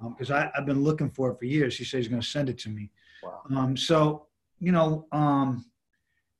because 0.02 0.32
I 0.32 0.50
I've 0.58 0.66
been 0.66 0.84
looking 0.84 1.12
for 1.12 1.30
it 1.30 1.38
for 1.38 1.46
years. 1.46 1.78
He 1.78 1.84
said 1.84 1.98
he's 1.98 2.08
going 2.08 2.22
to 2.22 2.28
send 2.28 2.50
it 2.50 2.58
to 2.60 2.70
me. 2.70 2.89
Wow. 3.22 3.41
Um, 3.56 3.78
so 3.78 4.26
you 4.60 4.72
know, 4.72 5.06
um, 5.12 5.66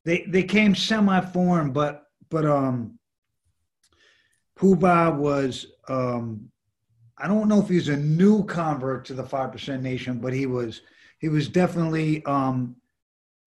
they 0.06 0.26
they 0.28 0.41
came 0.41 0.74
semi-formed, 0.74 1.76
but 1.76 2.06
but 2.30 2.47
um, 2.47 2.97
Puba 4.58 5.16
was 5.16 5.68
um, 5.88 6.49
I 7.18 7.28
don't 7.28 7.47
know 7.47 7.61
if 7.61 7.70
he's 7.70 7.89
a 7.89 7.97
new 7.97 8.43
convert 8.45 9.05
to 9.05 9.14
the 9.14 9.24
Five 9.24 9.51
Percent 9.51 9.84
Nation, 9.84 10.20
but 10.20 10.34
he 10.34 10.45
was 10.45 10.82
he 11.20 11.30
was 11.30 11.47
definitely 11.47 12.24
um, 12.26 12.76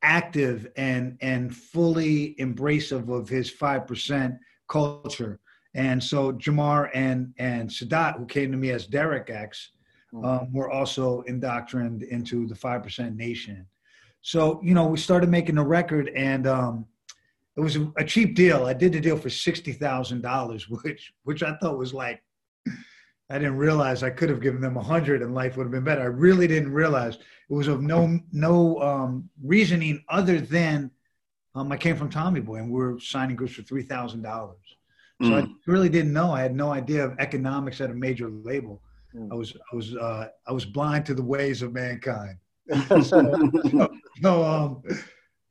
active 0.02 0.68
and 0.76 1.18
and 1.20 1.54
fully 1.54 2.36
embracive 2.38 3.08
of 3.08 3.28
his 3.28 3.50
five 3.50 3.86
percent 3.86 4.34
culture. 4.68 5.40
And 5.74 6.02
so 6.02 6.32
Jamar 6.32 6.90
and 6.94 7.34
and 7.38 7.68
Sadat, 7.68 8.16
who 8.18 8.26
came 8.26 8.52
to 8.52 8.56
me 8.56 8.70
as 8.70 8.86
Derek 8.86 9.30
X, 9.30 9.72
um, 10.24 10.52
were 10.52 10.70
also 10.70 11.22
indoctrined 11.22 12.02
into 12.04 12.46
the 12.46 12.54
five 12.54 12.82
percent 12.82 13.16
nation. 13.16 13.66
So 14.22 14.60
you 14.62 14.74
know, 14.74 14.86
we 14.86 14.96
started 14.96 15.28
making 15.28 15.56
the 15.56 15.64
record, 15.64 16.08
and 16.14 16.46
um, 16.46 16.86
it 17.56 17.60
was 17.60 17.76
a, 17.76 17.92
a 17.96 18.04
cheap 18.04 18.36
deal. 18.36 18.64
I 18.64 18.74
did 18.74 18.92
the 18.92 19.00
deal 19.00 19.16
for 19.16 19.30
sixty 19.30 19.72
thousand 19.72 20.22
dollars, 20.22 20.68
which 20.82 21.12
which 21.24 21.42
I 21.42 21.56
thought 21.56 21.78
was 21.78 21.92
like 21.92 22.22
I 23.28 23.38
didn't 23.38 23.56
realize 23.56 24.02
I 24.02 24.10
could 24.10 24.28
have 24.28 24.40
given 24.40 24.60
them 24.60 24.76
a 24.76 24.82
hundred 24.82 25.22
and 25.22 25.34
life 25.34 25.56
would 25.56 25.64
have 25.64 25.72
been 25.72 25.84
better. 25.84 26.02
I 26.02 26.06
really 26.06 26.46
didn't 26.46 26.72
realize 26.72 27.16
it 27.16 27.54
was 27.54 27.66
of 27.68 27.82
no 27.82 28.18
no 28.32 28.80
um, 28.80 29.28
reasoning 29.42 30.04
other 30.08 30.40
than 30.40 30.90
um, 31.54 31.72
I 31.72 31.76
came 31.76 31.96
from 31.96 32.10
Tommy 32.10 32.40
Boy 32.40 32.56
and 32.56 32.70
we 32.70 32.80
are 32.82 33.00
signing 33.00 33.36
groups 33.36 33.54
for 33.54 33.62
three 33.62 33.82
thousand 33.82 34.22
dollars. 34.22 34.58
So 35.22 35.34
I 35.34 35.46
really 35.66 35.88
didn't 35.88 36.12
know. 36.12 36.30
I 36.30 36.42
had 36.42 36.54
no 36.54 36.72
idea 36.72 37.02
of 37.02 37.18
economics 37.18 37.80
at 37.80 37.90
a 37.90 37.94
major 37.94 38.28
label. 38.28 38.82
Mm. 39.14 39.32
I 39.32 39.34
was 39.34 39.56
I 39.72 39.76
was 39.76 39.96
uh, 39.96 40.28
I 40.46 40.52
was 40.52 40.66
blind 40.66 41.06
to 41.06 41.14
the 41.14 41.22
ways 41.22 41.62
of 41.62 41.72
mankind. 41.72 42.38
Mm. 42.68 43.88
So 44.22 44.44
um, 44.44 44.82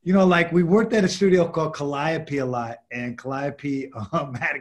you 0.04 0.14
know, 0.14 0.26
like 0.26 0.52
we 0.52 0.64
worked 0.64 0.94
at 0.94 1.04
a 1.04 1.08
studio 1.08 1.48
called 1.48 1.76
Calliope 1.76 2.38
a 2.38 2.46
lot, 2.46 2.78
and 2.92 3.18
Calliope 3.18 3.92
um, 4.12 4.36
had 4.36 4.58
a, 4.58 4.60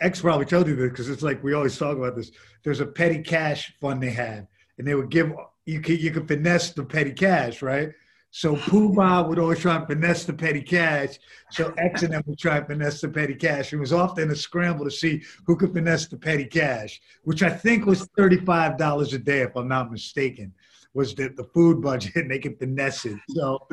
X 0.00 0.20
probably 0.20 0.46
told 0.46 0.68
you 0.68 0.76
this 0.76 0.90
because 0.90 1.08
it's 1.08 1.22
like 1.22 1.42
we 1.42 1.54
always 1.54 1.76
talk 1.78 1.96
about 1.96 2.16
this. 2.16 2.30
There's 2.62 2.80
a 2.80 2.86
petty 2.86 3.22
cash 3.22 3.72
fund 3.80 4.02
they 4.02 4.10
had, 4.10 4.46
and 4.78 4.86
they 4.86 4.94
would 4.94 5.10
give 5.10 5.32
you 5.66 5.80
could 5.80 6.00
you 6.00 6.10
could 6.10 6.28
finesse 6.28 6.72
the 6.72 6.84
petty 6.84 7.12
cash, 7.12 7.62
right? 7.62 7.90
So 8.30 8.56
Puba 8.56 9.26
would 9.26 9.38
always 9.38 9.58
try 9.60 9.76
and 9.76 9.86
finesse 9.86 10.24
the 10.24 10.34
petty 10.34 10.60
cash. 10.60 11.18
So 11.50 11.72
X 11.78 12.02
and 12.02 12.12
them 12.12 12.22
would 12.26 12.38
try 12.38 12.58
and 12.58 12.66
finesse 12.66 13.00
the 13.00 13.08
petty 13.08 13.34
cash. 13.34 13.72
It 13.72 13.78
was 13.78 13.92
often 13.92 14.30
a 14.30 14.36
scramble 14.36 14.84
to 14.84 14.90
see 14.90 15.22
who 15.46 15.56
could 15.56 15.72
finesse 15.72 16.08
the 16.08 16.18
petty 16.18 16.44
cash, 16.44 17.00
which 17.24 17.42
I 17.42 17.48
think 17.50 17.86
was 17.86 18.06
thirty-five 18.16 18.76
dollars 18.76 19.14
a 19.14 19.18
day, 19.18 19.40
if 19.40 19.56
I'm 19.56 19.66
not 19.66 19.90
mistaken, 19.90 20.52
was 20.92 21.14
the, 21.14 21.28
the 21.28 21.44
food 21.44 21.80
budget, 21.80 22.16
and 22.16 22.30
they 22.30 22.38
could 22.38 22.58
finesse 22.58 23.06
it. 23.06 23.18
So, 23.30 23.66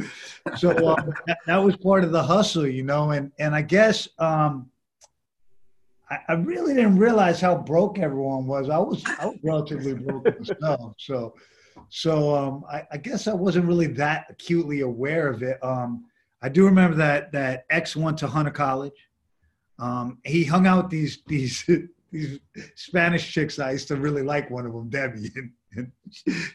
so 0.57 0.69
um, 0.87 1.13
that, 1.27 1.39
that 1.47 1.57
was 1.57 1.75
part 1.75 2.03
of 2.05 2.11
the 2.11 2.23
hustle, 2.23 2.65
you 2.65 2.83
know. 2.83 3.11
And 3.11 3.31
and 3.37 3.53
I 3.53 3.61
guess 3.61 4.07
um, 4.19 4.69
I, 6.09 6.19
I 6.29 6.33
really 6.33 6.73
didn't 6.73 6.97
realize 6.97 7.41
how 7.41 7.57
broke 7.57 7.99
everyone 7.99 8.47
was. 8.47 8.69
I 8.69 8.77
was 8.77 9.03
I 9.19 9.27
was 9.27 9.37
relatively 9.43 9.93
broke 9.93 10.25
myself, 10.39 10.93
so 10.97 11.35
so 11.89 12.35
um, 12.35 12.63
I, 12.71 12.83
I, 12.91 12.97
guess 12.97 13.27
I 13.27 13.33
wasn't 13.33 13.65
really 13.65 13.87
that 13.87 14.27
acutely 14.29 14.81
aware 14.81 15.27
of 15.29 15.43
it. 15.43 15.57
Um, 15.63 16.05
I 16.41 16.49
do 16.49 16.65
remember 16.65 16.97
that 16.97 17.31
that 17.31 17.65
X 17.69 17.95
went 17.95 18.17
to 18.19 18.27
Hunter 18.27 18.51
College. 18.51 18.93
Um, 19.79 20.19
he 20.23 20.43
hung 20.43 20.67
out 20.67 20.89
these 20.89 21.19
these 21.27 21.63
these 22.11 22.39
Spanish 22.75 23.31
chicks. 23.31 23.59
I 23.59 23.71
used 23.71 23.87
to 23.89 23.95
really 23.95 24.21
like 24.21 24.49
one 24.49 24.65
of 24.65 24.73
them, 24.73 24.89
Debbie, 24.89 25.31
and, 25.35 25.51
and 25.73 25.91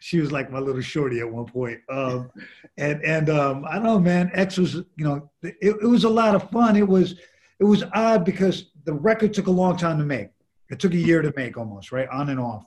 she 0.01 0.21
was 0.21 0.33
like 0.33 0.51
my 0.51 0.59
little 0.59 0.81
shorty 0.81 1.21
at 1.21 1.31
one 1.31 1.47
point. 1.47 1.81
Um, 1.91 2.31
and 2.79 3.05
and 3.05 3.31
um, 3.31 3.65
I 3.69 3.75
don't 3.75 3.85
know, 3.85 3.99
man. 3.99 4.31
X 4.33 4.59
was 4.59 4.75
you 4.75 5.05
know 5.05 5.31
it, 5.43 5.57
it 5.61 5.87
was 5.87 6.05
a 6.05 6.11
lot 6.11 6.35
of 6.35 6.51
fun. 6.51 6.77
It 6.77 6.87
was 6.87 7.17
it 7.59 7.65
was 7.65 7.85
odd 7.95 8.25
because 8.25 8.70
the 8.85 8.93
record 8.93 9.35
took 9.35 9.47
a 9.47 9.51
long 9.51 9.77
time 9.77 9.99
to 9.99 10.05
make. 10.05 10.29
It 10.71 10.79
took 10.79 10.93
a 10.93 10.97
year 10.97 11.23
to 11.23 11.33
make 11.37 11.57
almost, 11.57 11.93
right? 11.93 12.09
On 12.09 12.29
and 12.29 12.39
off. 12.39 12.65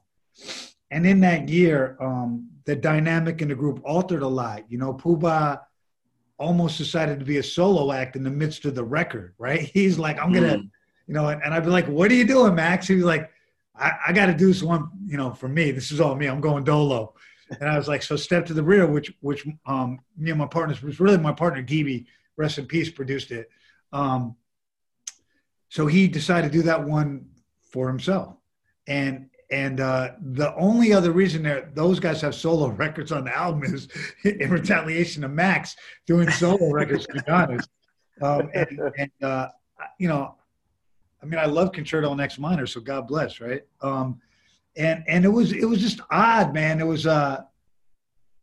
And 0.91 1.07
in 1.07 1.22
that 1.22 1.49
year, 1.49 1.97
um, 1.99 2.49
the 2.66 2.76
dynamic 2.76 3.41
in 3.41 3.47
the 3.47 3.55
group 3.55 3.82
altered 3.84 4.22
a 4.22 4.28
lot. 4.28 4.70
You 4.70 4.78
know, 4.78 4.93
Puba 4.93 5.61
almost 6.38 6.78
decided 6.78 7.20
to 7.20 7.26
be 7.26 7.38
a 7.38 7.43
solo 7.43 7.91
act 7.91 8.16
in 8.16 8.24
the 8.24 8.30
midst 8.30 8.66
of 8.66 8.76
the 8.76 8.84
record, 8.84 9.34
right? 9.38 9.61
He's 9.74 9.97
like, 9.97 10.20
I'm 10.20 10.34
gonna, 10.34 10.57
mm. 10.57 10.70
you 11.07 11.14
know, 11.14 11.30
and, 11.30 11.41
and, 11.43 11.53
I'd 11.53 11.64
be 11.64 11.70
like, 11.70 11.88
what 11.88 12.11
are 12.11 12.16
you 12.16 12.26
doing, 12.26 12.55
Max? 12.55 12.88
He 12.88 12.95
was 12.95 13.05
like, 13.05 13.32
I, 13.76 13.91
I 14.07 14.14
got 14.14 14.28
to 14.28 14.34
do 14.34 14.47
this 14.47 14.61
one, 14.61 14.89
you 15.05 15.18
know, 15.18 15.32
for 15.32 15.47
me. 15.47 15.72
This 15.72 15.91
is 15.91 15.99
all 15.99 16.16
me. 16.16 16.28
I'm 16.28 16.41
going 16.41 16.64
dolo. 16.64 17.14
And 17.59 17.70
I 17.70 17.78
was 17.78 17.88
like, 17.88 18.03
so 18.03 18.16
step 18.16 18.45
to 18.47 18.53
the 18.53 18.64
rear, 18.64 18.88
which 18.88 19.14
which 19.22 19.45
um, 19.66 19.99
me 20.18 20.32
and 20.32 20.39
my 20.39 20.47
partners 20.47 20.82
was 20.82 20.99
really 20.99 21.18
my 21.18 21.34
partner 21.34 21.64
Geeby, 21.64 22.05
rest 22.36 22.57
in 22.57 22.66
peace, 22.66 22.89
produced 22.89 23.32
it. 23.32 23.49
Um, 23.91 24.36
so 25.74 25.88
he 25.88 26.08
decided 26.08 26.52
to 26.52 26.58
do 26.60 26.62
that 26.62 26.84
one 26.84 27.26
for 27.72 27.88
himself. 27.88 28.38
And 28.86 29.28
and 29.50 29.80
uh, 29.80 30.12
the 30.22 30.54
only 30.54 30.94
other 30.94 31.12
reason 31.12 31.42
that 31.44 31.74
those 31.74 32.00
guys 32.00 32.22
have 32.22 32.36
solo 32.36 32.68
records 32.86 33.12
on 33.12 33.24
the 33.24 33.36
album 33.36 33.64
is 33.64 33.88
in 34.24 34.52
retaliation 34.52 35.24
to 35.24 35.30
Max 35.30 35.76
doing 36.06 36.30
solo 36.30 36.70
records, 36.70 37.08
to 37.08 37.14
be 37.14 37.28
honest. 37.28 37.70
Um, 38.22 38.52
and, 38.54 38.80
and 39.00 39.12
uh, 39.24 39.48
you 39.98 40.08
know, 40.08 40.36
I 41.24 41.26
mean, 41.26 41.40
I 41.40 41.46
love 41.46 41.72
Concerto 41.72 42.14
in 42.14 42.20
X 42.20 42.38
minor, 42.38 42.68
so 42.68 42.80
God 42.80 43.08
bless, 43.08 43.42
right? 43.42 43.64
Um, 43.82 44.22
and 44.78 45.04
and 45.08 45.26
it 45.26 45.30
was 45.30 45.54
it 45.54 45.66
was 45.66 45.82
just 45.82 46.02
odd, 46.12 46.54
man. 46.54 46.82
It 46.82 46.86
was 46.86 47.08
uh, 47.08 47.42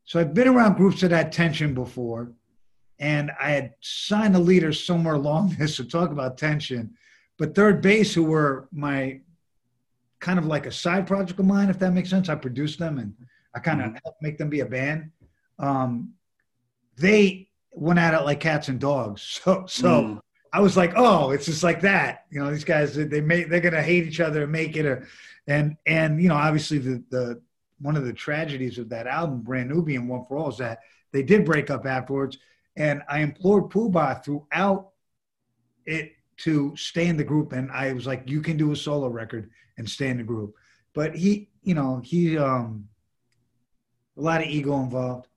so 0.03 0.19
I've 0.19 0.35
been 0.35 0.49
around 0.49 0.77
groups 0.77 1.01
that 1.03 1.13
had 1.13 1.31
tension 1.31 1.75
before, 1.75 2.33
and 2.99 3.31
I 3.41 3.51
had 3.51 3.75
signed 3.83 4.35
a 4.35 4.41
leader 4.41 4.73
somewhere 4.73 5.15
along 5.15 5.51
this 5.61 5.77
to 5.77 5.85
talk 5.85 6.11
about 6.11 6.37
tension, 6.37 6.97
but 7.41 7.55
3rd 7.55 7.81
Bass, 7.81 8.13
who 8.13 8.23
were 8.23 8.69
my 8.71 9.19
kind 10.19 10.39
of 10.39 10.45
like 10.45 10.67
a 10.67 10.71
side 10.71 11.07
project 11.07 11.41
of 11.41 11.47
mine, 11.47 11.71
if 11.71 11.79
that 11.79 11.95
makes 11.95 12.11
sense. 12.11 12.29
I 12.29 12.35
produced 12.35 12.79
them 12.79 12.99
and 12.99 13.15
I 13.55 13.61
kind 13.61 13.81
of 13.81 13.87
mm-hmm. 13.87 13.97
helped 14.05 14.23
make 14.23 14.37
them 14.37 14.51
be 14.51 14.61
a 14.61 14.67
band. 14.67 15.11
Um, 15.59 16.13
they 16.99 17.49
went 17.73 17.99
at 17.99 18.13
it 18.13 18.27
like 18.27 18.41
cats 18.41 18.69
and 18.69 18.79
dogs. 18.79 19.41
So, 19.45 19.65
so 19.67 19.89
mm. 20.03 20.21
I 20.53 20.61
was 20.61 20.77
like, 20.77 20.93
oh, 20.97 21.31
it's 21.31 21.47
just 21.47 21.63
like 21.63 21.81
that. 21.81 22.27
You 22.31 22.45
know, 22.45 22.51
these 22.51 22.63
guys 22.63 22.95
they 22.95 23.23
may 23.23 23.45
they're 23.45 23.61
gonna 23.61 23.81
hate 23.81 24.07
each 24.07 24.21
other 24.21 24.43
and 24.43 24.53
make 24.53 24.77
it 24.77 24.85
a, 24.85 25.03
and 25.47 25.79
and 25.87 26.21
you 26.23 26.29
know, 26.29 26.35
obviously 26.35 26.77
the 26.77 27.03
the 27.09 27.41
one 27.81 27.97
of 27.97 28.05
the 28.05 28.13
tragedies 28.13 28.77
of 28.77 28.91
that 28.91 29.07
album, 29.07 29.41
Brand 29.41 29.71
Nubian 29.71 30.09
One 30.09 30.27
for 30.27 30.37
All, 30.37 30.51
is 30.51 30.59
that 30.59 30.81
they 31.13 31.23
did 31.23 31.47
break 31.47 31.71
up 31.71 31.87
afterwards. 31.87 32.37
And 32.77 33.03
I 33.09 33.21
implored 33.21 33.71
Bah 33.71 34.17
throughout 34.17 34.91
it 35.87 36.13
to 36.41 36.75
stay 36.77 37.07
in 37.07 37.17
the 37.17 37.25
group 37.25 37.53
and 37.53 37.71
i 37.71 37.93
was 37.93 38.07
like 38.07 38.23
you 38.27 38.41
can 38.41 38.57
do 38.57 38.73
a 38.73 38.77
solo 38.77 39.09
record 39.09 39.51
and 39.79 39.89
stay 39.89 40.09
in 40.09 40.17
the 40.17 40.23
group 40.23 40.55
but 40.95 41.15
he 41.15 41.49
you 41.63 41.75
know 41.75 42.01
he 42.05 42.37
um 42.39 42.87
a 44.17 44.21
lot 44.21 44.41
of 44.41 44.47
ego 44.47 44.81
involved 44.81 45.29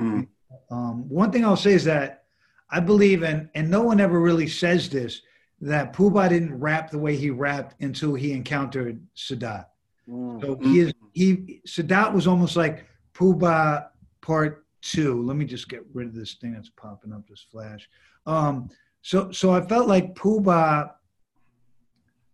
mm. 0.00 0.26
um 0.70 1.08
one 1.08 1.30
thing 1.30 1.44
i'll 1.44 1.56
say 1.56 1.72
is 1.72 1.84
that 1.84 2.24
i 2.70 2.78
believe 2.78 3.22
and 3.22 3.48
and 3.54 3.70
no 3.70 3.82
one 3.82 4.00
ever 4.00 4.20
really 4.20 4.48
says 4.48 4.88
this 4.88 5.22
that 5.60 5.92
Puba 5.92 6.28
didn't 6.28 6.58
rap 6.58 6.90
the 6.90 6.98
way 6.98 7.16
he 7.16 7.30
rapped 7.30 7.80
until 7.82 8.14
he 8.14 8.32
encountered 8.32 9.00
Sadat. 9.16 9.66
Mm. 10.08 10.40
So 10.40 10.58
he 10.62 10.80
is 10.80 10.92
he 11.12 11.60
Sadat 11.66 12.12
was 12.12 12.26
almost 12.26 12.56
like 12.56 12.86
Puba 13.14 13.88
part 14.22 14.64
two. 14.80 15.22
Let 15.22 15.36
me 15.36 15.44
just 15.44 15.68
get 15.68 15.84
rid 15.92 16.08
of 16.08 16.14
this 16.14 16.34
thing 16.34 16.52
that's 16.52 16.70
popping 16.70 17.12
up, 17.12 17.26
this 17.28 17.44
flash. 17.50 17.88
Um, 18.26 18.70
so 19.02 19.30
so 19.32 19.52
I 19.52 19.60
felt 19.60 19.88
like 19.88 20.14
Puba 20.14 20.92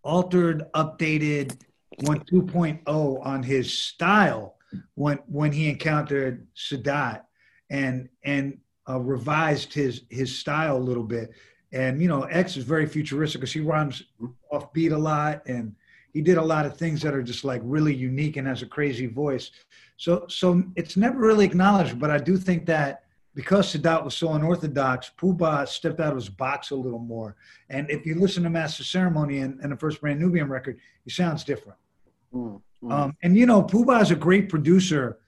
altered, 0.02 0.64
updated, 0.74 1.60
went 2.02 2.26
2.0 2.26 3.26
on 3.26 3.42
his 3.42 3.76
style 3.76 4.56
when 4.94 5.18
when 5.26 5.52
he 5.52 5.68
encountered 5.68 6.46
Sadat 6.56 7.22
and 7.70 8.08
and 8.24 8.58
uh, 8.88 9.00
revised 9.00 9.74
his 9.74 10.02
his 10.10 10.36
style 10.38 10.76
a 10.76 10.78
little 10.78 11.02
bit. 11.02 11.32
And 11.72 12.00
you 12.00 12.08
know, 12.08 12.22
X 12.22 12.56
is 12.56 12.64
very 12.64 12.86
futuristic 12.86 13.40
because 13.40 13.52
he 13.52 13.60
rhymes 13.60 14.02
off 14.50 14.72
beat 14.72 14.92
a 14.92 14.98
lot 14.98 15.42
and 15.46 15.74
he 16.12 16.22
did 16.22 16.38
a 16.38 16.42
lot 16.42 16.64
of 16.64 16.76
things 16.76 17.02
that 17.02 17.14
are 17.14 17.22
just 17.22 17.44
like 17.44 17.60
really 17.64 17.94
unique 17.94 18.36
and 18.36 18.46
has 18.46 18.62
a 18.62 18.66
crazy 18.66 19.06
voice. 19.06 19.50
So 19.96 20.26
so 20.28 20.62
it's 20.76 20.96
never 20.96 21.18
really 21.18 21.44
acknowledged, 21.44 21.98
but 21.98 22.10
I 22.10 22.18
do 22.18 22.36
think 22.36 22.66
that 22.66 23.05
because 23.36 23.70
Sadat 23.70 24.02
was 24.02 24.16
so 24.16 24.32
unorthodox, 24.32 25.10
Puba 25.20 25.68
stepped 25.68 26.00
out 26.00 26.12
of 26.12 26.16
his 26.16 26.30
box 26.30 26.70
a 26.70 26.74
little 26.74 26.98
more. 26.98 27.36
And 27.68 27.88
if 27.90 28.06
you 28.06 28.14
listen 28.14 28.42
to 28.44 28.50
Master 28.50 28.82
Ceremony 28.82 29.40
and, 29.40 29.60
and 29.60 29.70
the 29.70 29.76
first 29.76 30.00
Brand 30.00 30.18
Nubian 30.18 30.48
record, 30.48 30.78
he 31.04 31.10
sounds 31.10 31.44
different. 31.44 31.78
Mm-hmm. 32.34 32.90
Um, 32.90 33.14
and 33.22 33.36
you 33.36 33.44
know, 33.44 33.62
Puba 33.62 34.00
is 34.00 34.10
a 34.10 34.16
great 34.16 34.48
producer. 34.48 35.18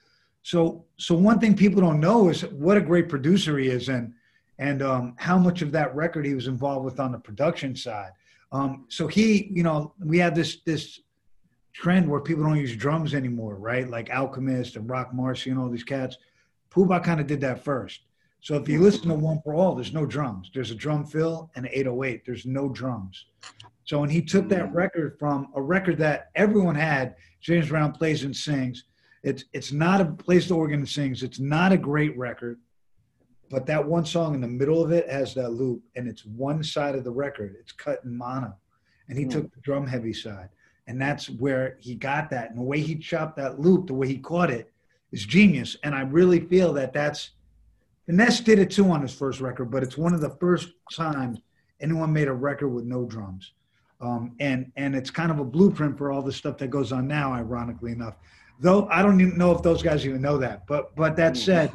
So, 0.42 0.86
so 0.96 1.14
one 1.14 1.38
thing 1.38 1.54
people 1.54 1.82
don't 1.82 2.00
know 2.00 2.30
is 2.30 2.46
what 2.46 2.78
a 2.78 2.80
great 2.80 3.10
producer 3.10 3.58
he 3.58 3.68
is, 3.68 3.90
and 3.90 4.14
and 4.58 4.82
um, 4.82 5.14
how 5.18 5.38
much 5.38 5.60
of 5.60 5.70
that 5.72 5.94
record 5.94 6.24
he 6.24 6.34
was 6.34 6.46
involved 6.46 6.86
with 6.86 7.00
on 7.00 7.12
the 7.12 7.18
production 7.18 7.76
side. 7.76 8.12
Um, 8.52 8.86
so 8.88 9.06
he, 9.06 9.50
you 9.52 9.62
know, 9.62 9.92
we 10.02 10.18
have 10.18 10.34
this 10.34 10.60
this 10.64 11.00
trend 11.74 12.08
where 12.08 12.20
people 12.20 12.44
don't 12.44 12.56
use 12.56 12.74
drums 12.74 13.12
anymore, 13.12 13.56
right? 13.56 13.88
Like 13.88 14.08
Alchemist 14.10 14.76
and 14.76 14.88
Roc 14.88 15.12
Marci 15.12 15.50
and 15.50 15.60
all 15.60 15.68
these 15.68 15.84
cats 15.84 16.16
Puba 16.70 17.02
kind 17.02 17.20
of 17.20 17.26
did 17.26 17.40
that 17.40 17.64
first. 17.64 18.00
So 18.40 18.54
if 18.56 18.68
you 18.68 18.80
listen 18.80 19.08
to 19.08 19.14
One 19.14 19.40
for 19.42 19.54
All, 19.54 19.74
there's 19.74 19.92
no 19.92 20.06
drums. 20.06 20.50
There's 20.54 20.70
a 20.70 20.74
drum 20.74 21.04
fill 21.04 21.50
and 21.56 21.66
an 21.66 21.72
808. 21.72 22.22
There's 22.24 22.46
no 22.46 22.68
drums. 22.68 23.26
So 23.84 24.00
when 24.00 24.10
he 24.10 24.22
took 24.22 24.48
that 24.50 24.72
record 24.72 25.16
from 25.18 25.48
a 25.54 25.62
record 25.62 25.98
that 25.98 26.30
everyone 26.34 26.74
had, 26.74 27.16
James 27.40 27.68
Brown 27.68 27.92
plays 27.92 28.24
and 28.24 28.36
sings. 28.36 28.84
It's 29.24 29.44
it's 29.52 29.72
not 29.72 30.00
a 30.00 30.04
plays 30.04 30.48
the 30.48 30.54
organ 30.54 30.80
and 30.80 30.88
sings. 30.88 31.22
It's 31.22 31.40
not 31.40 31.72
a 31.72 31.76
great 31.76 32.16
record, 32.16 32.60
but 33.50 33.66
that 33.66 33.84
one 33.84 34.04
song 34.04 34.34
in 34.34 34.40
the 34.40 34.46
middle 34.46 34.82
of 34.82 34.92
it 34.92 35.08
has 35.08 35.34
that 35.34 35.50
loop, 35.50 35.82
and 35.96 36.06
it's 36.06 36.24
one 36.24 36.62
side 36.62 36.94
of 36.94 37.04
the 37.04 37.10
record. 37.10 37.56
It's 37.58 37.72
cut 37.72 38.00
in 38.04 38.16
mono, 38.16 38.54
and 39.08 39.18
he 39.18 39.24
mm. 39.24 39.30
took 39.30 39.52
the 39.54 39.60
drum 39.60 39.86
heavy 39.86 40.12
side, 40.12 40.50
and 40.86 41.00
that's 41.00 41.28
where 41.28 41.76
he 41.80 41.94
got 41.94 42.30
that. 42.30 42.50
And 42.50 42.58
the 42.58 42.62
way 42.62 42.80
he 42.80 42.94
chopped 42.94 43.36
that 43.38 43.58
loop, 43.58 43.86
the 43.86 43.94
way 43.94 44.06
he 44.06 44.18
caught 44.18 44.50
it, 44.50 44.72
is 45.12 45.24
genius. 45.24 45.76
And 45.82 45.94
I 45.94 46.02
really 46.02 46.40
feel 46.40 46.72
that 46.74 46.92
that's 46.92 47.30
Nas 48.08 48.40
did 48.40 48.58
it 48.58 48.70
too 48.70 48.90
on 48.90 49.02
his 49.02 49.12
first 49.12 49.40
record, 49.40 49.70
but 49.70 49.82
it's 49.82 49.98
one 49.98 50.14
of 50.14 50.20
the 50.20 50.30
first 50.30 50.70
times 50.92 51.40
anyone 51.80 52.12
made 52.12 52.28
a 52.28 52.32
record 52.32 52.68
with 52.68 52.84
no 52.84 53.04
drums. 53.04 53.52
Um, 54.00 54.34
and 54.40 54.70
and 54.76 54.94
it's 54.94 55.10
kind 55.10 55.30
of 55.30 55.40
a 55.40 55.44
blueprint 55.44 55.98
for 55.98 56.12
all 56.12 56.22
the 56.22 56.32
stuff 56.32 56.56
that 56.58 56.68
goes 56.68 56.92
on 56.92 57.06
now, 57.08 57.32
ironically 57.32 57.92
enough. 57.92 58.14
Though 58.60 58.88
I 58.90 59.02
don't 59.02 59.20
even 59.20 59.36
know 59.36 59.52
if 59.52 59.62
those 59.62 59.82
guys 59.82 60.06
even 60.06 60.22
know 60.22 60.38
that. 60.38 60.66
But 60.66 60.94
but 60.96 61.16
that 61.16 61.34
mm. 61.34 61.36
said, 61.36 61.72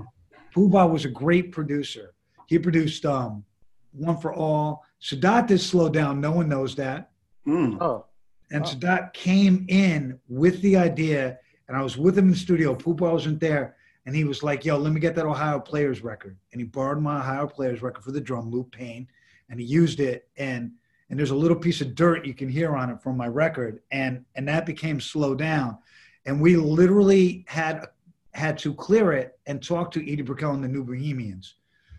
Puba 0.55 0.89
was 0.89 1.05
a 1.05 1.09
great 1.09 1.51
producer. 1.51 2.13
He 2.47 2.57
produced 2.57 3.05
um, 3.05 3.43
One 3.91 4.17
for 4.17 4.33
All. 4.33 4.83
Sadat 5.01 5.47
did 5.47 5.59
slow 5.59 5.89
down. 5.89 6.21
No 6.21 6.31
one 6.31 6.47
knows 6.47 6.75
that. 6.75 7.11
Mm. 7.45 7.77
Oh. 7.81 8.05
And 8.51 8.63
oh. 8.63 8.67
Sadat 8.67 9.13
came 9.13 9.65
in 9.67 10.19
with 10.29 10.61
the 10.61 10.77
idea 10.77 11.39
and 11.67 11.77
I 11.77 11.81
was 11.81 11.97
with 11.97 12.17
him 12.17 12.25
in 12.25 12.31
the 12.31 12.37
studio. 12.37 12.75
Puba 12.75 13.11
wasn't 13.11 13.39
there. 13.39 13.75
And 14.05 14.15
he 14.15 14.25
was 14.25 14.43
like, 14.43 14.65
yo, 14.65 14.77
let 14.77 14.91
me 14.91 14.99
get 14.99 15.15
that 15.15 15.25
Ohio 15.25 15.59
Players 15.59 16.03
record. 16.03 16.37
And 16.51 16.59
he 16.59 16.67
borrowed 16.67 17.01
my 17.01 17.19
Ohio 17.19 17.47
Players 17.47 17.81
record 17.81 18.03
for 18.03 18.11
the 18.11 18.19
drum 18.19 18.51
loop 18.51 18.71
Pain. 18.71 19.07
And 19.49 19.59
he 19.59 19.65
used 19.65 19.99
it. 19.99 20.27
And 20.37 20.71
and 21.09 21.19
there's 21.19 21.31
a 21.31 21.35
little 21.35 21.57
piece 21.57 21.79
of 21.79 21.95
dirt 21.95 22.25
you 22.25 22.33
can 22.33 22.49
hear 22.49 22.75
on 22.75 22.89
it 22.89 23.01
from 23.01 23.15
my 23.15 23.27
record. 23.27 23.81
And 23.91 24.25
and 24.35 24.47
that 24.47 24.65
became 24.65 24.99
slow 24.99 25.35
down. 25.35 25.77
And 26.25 26.41
we 26.41 26.55
literally 26.55 27.45
had 27.47 27.85
had 28.33 28.57
to 28.59 28.73
clear 28.73 29.13
it 29.13 29.37
and 29.45 29.63
talk 29.63 29.91
to 29.91 30.11
Edie 30.11 30.23
Brickell 30.23 30.53
and 30.53 30.63
the 30.63 30.67
New 30.67 30.83
Bohemians. 30.83 31.55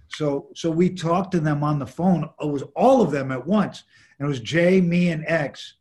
So 0.09 0.49
so 0.55 0.71
we 0.71 0.91
talked 0.91 1.33
to 1.33 1.41
them 1.41 1.63
on 1.63 1.79
the 1.79 1.87
phone. 1.87 2.29
It 2.41 2.49
was 2.49 2.65
all 2.77 3.01
of 3.01 3.11
them 3.11 3.33
at 3.33 3.47
once. 3.47 3.85
And 4.19 4.27
it 4.27 4.29
was 4.29 4.41
Jay, 4.41 4.81
me, 4.81 5.09
and 5.09 5.25
X, 5.27 5.75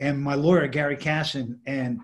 and 0.00 0.20
my 0.20 0.34
lawyer 0.34 0.66
Gary 0.66 0.96
Casson. 0.96 1.60
And 1.66 2.00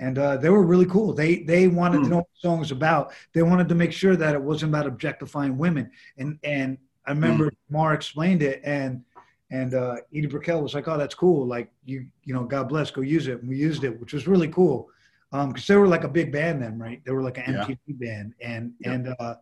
and 0.00 0.18
uh, 0.18 0.38
they 0.38 0.48
were 0.48 0.64
really 0.64 0.86
cool. 0.86 1.12
They 1.12 1.42
they 1.42 1.68
wanted 1.68 1.98
mm. 1.98 2.00
to 2.00 2.04
hmm. 2.04 2.10
know 2.10 2.16
what 2.16 2.28
the 2.34 2.48
song 2.48 2.58
was 2.58 2.72
about. 2.72 3.12
They 3.34 3.42
wanted 3.42 3.68
to 3.68 3.74
make 3.74 3.92
sure 3.92 4.16
that 4.16 4.34
it 4.34 4.42
wasn't 4.42 4.72
about 4.72 4.86
objectifying 4.86 5.58
women. 5.58 5.90
And 6.16 6.38
and 6.42 6.78
I 7.06 7.10
remember 7.10 7.50
mm. 7.50 7.56
Mar 7.68 7.92
explained 7.94 8.42
it, 8.42 8.60
and 8.64 9.04
And 9.50 9.74
uh, 9.74 9.96
Edie 10.14 10.26
Brickell 10.26 10.62
was 10.62 10.74
like, 10.74 10.88
"Oh, 10.88 10.96
that's 10.96 11.14
cool. 11.14 11.46
Like 11.46 11.70
you, 11.84 12.06
you 12.24 12.32
know, 12.34 12.44
God 12.44 12.68
bless. 12.68 12.90
Go 12.90 13.02
use 13.02 13.26
it." 13.28 13.40
And 13.40 13.48
we 13.48 13.56
used 13.56 13.84
it, 13.84 14.00
which 14.00 14.12
was 14.12 14.26
really 14.26 14.48
cool 14.48 14.88
because 15.30 15.70
um, 15.70 15.74
they 15.74 15.76
were 15.76 15.86
like 15.86 16.04
a 16.04 16.08
big 16.08 16.32
band 16.32 16.62
then, 16.62 16.78
right? 16.78 17.00
They 17.04 17.12
were 17.12 17.22
like 17.22 17.38
an 17.38 17.54
Yeah. 17.54 17.64
MTV 17.64 17.98
band, 17.98 18.34
and 18.40 18.72
and 18.84 19.14
uh, 19.20 19.34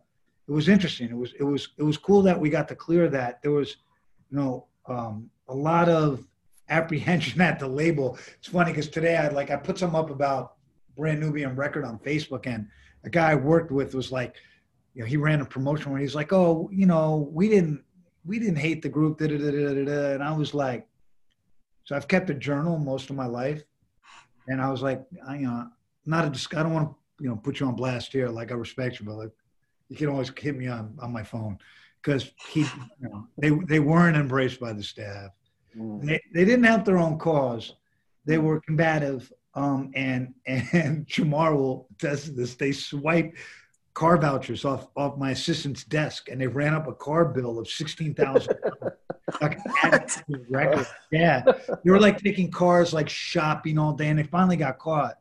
it 0.47 0.51
was 0.51 0.67
interesting. 0.67 1.09
It 1.09 1.19
was 1.23 1.31
it 1.39 1.43
was 1.43 1.69
it 1.77 1.83
was 1.83 1.97
cool 1.97 2.21
that 2.23 2.39
we 2.39 2.49
got 2.49 2.67
to 2.67 2.75
clear 2.75 3.07
that. 3.09 3.41
There 3.41 3.51
was, 3.51 3.77
you 4.29 4.37
know, 4.37 4.67
um, 4.87 5.29
a 5.47 5.55
lot 5.55 5.87
of 5.89 6.27
apprehension 6.69 7.41
at 7.49 7.59
the 7.59 7.67
label. 7.67 8.17
It's 8.37 8.47
funny 8.47 8.71
because 8.71 8.89
today 8.89 9.17
I 9.17 9.29
like 9.29 9.51
I 9.51 9.57
put 9.57 9.77
some 9.77 9.95
up 9.95 10.09
about 10.09 10.53
Brand 10.95 11.19
Nubian 11.19 11.55
record 11.55 11.85
on 11.85 11.99
Facebook, 11.99 12.45
and 12.47 12.67
a 13.03 13.09
guy 13.09 13.31
I 13.31 13.35
worked 13.35 13.71
with 13.71 13.95
was 13.95 14.11
like, 14.11 14.35
you 14.93 15.01
know, 15.01 15.07
he 15.07 15.17
ran 15.17 15.41
a 15.41 15.45
promotion 15.45 15.91
where 15.91 16.01
he's 16.01 16.15
like, 16.15 16.33
oh, 16.33 16.69
you 16.71 16.85
know, 16.85 17.29
we 17.31 17.49
didn't 17.49 17.83
we 18.25 18.39
didn't 18.39 18.57
hate 18.57 18.81
the 18.81 18.89
group, 18.89 19.17
da 19.17 19.27
da 19.27 19.37
da 19.37 19.51
da 19.51 19.85
da, 19.85 20.13
and 20.13 20.23
I 20.23 20.31
was 20.31 20.53
like, 20.53 20.87
so 21.85 21.95
I've 21.95 22.07
kept 22.07 22.29
a 22.29 22.33
journal 22.33 22.77
most 22.77 23.09
of 23.09 23.15
my 23.15 23.25
life, 23.25 23.63
and 24.47 24.61
I 24.61 24.69
was 24.69 24.81
like, 24.81 25.05
I 25.27 25.37
you 25.37 25.47
know, 25.47 25.67
not 26.05 26.25
a 26.25 26.29
dis- 26.29 26.47
I 26.55 26.63
don't 26.63 26.73
want 26.73 26.89
to 26.89 27.23
you 27.23 27.29
know 27.29 27.35
put 27.37 27.59
you 27.59 27.67
on 27.67 27.75
blast 27.75 28.11
here, 28.11 28.29
like 28.29 28.51
I 28.51 28.55
respect 28.55 28.99
you, 28.99 29.05
but 29.05 29.15
like 29.15 29.31
you 29.89 29.95
can 29.95 30.07
always 30.07 30.31
hit 30.37 30.55
me 30.55 30.67
on 30.67 30.97
on 31.01 31.11
my 31.11 31.23
phone 31.23 31.57
because 32.01 32.31
he, 32.49 32.61
you 32.61 32.67
know, 33.09 33.27
they 33.37 33.49
they 33.67 33.79
weren't 33.79 34.17
embraced 34.17 34.59
by 34.59 34.73
the 34.73 34.83
staff. 34.83 35.31
Mm. 35.77 36.05
They, 36.05 36.21
they 36.33 36.45
didn't 36.45 36.65
have 36.65 36.85
their 36.85 36.97
own 36.97 37.17
cause. 37.17 37.75
They 38.25 38.37
were 38.37 38.61
combative. 38.61 39.31
Um, 39.55 39.91
and 39.95 40.33
and 40.45 41.07
Jamar 41.07 41.55
will 41.55 41.87
test 41.99 42.35
this. 42.35 42.55
They 42.55 42.71
swiped 42.71 43.37
car 43.93 44.17
vouchers 44.17 44.63
off 44.63 44.87
off 44.95 45.17
my 45.17 45.31
assistant's 45.31 45.83
desk, 45.83 46.29
and 46.29 46.39
they 46.39 46.47
ran 46.47 46.73
up 46.73 46.87
a 46.87 46.93
car 46.93 47.25
bill 47.25 47.59
of 47.59 47.67
sixteen 47.67 48.13
thousand. 48.13 48.57
like, 49.41 49.59
record. 50.49 50.87
Yeah, 51.11 51.43
they 51.83 51.91
were 51.91 51.99
like 51.99 52.19
taking 52.19 52.51
cars 52.51 52.93
like 52.93 53.09
shopping 53.09 53.77
all 53.77 53.93
day, 53.93 54.09
and 54.09 54.19
they 54.19 54.23
finally 54.23 54.57
got 54.57 54.79
caught. 54.79 55.17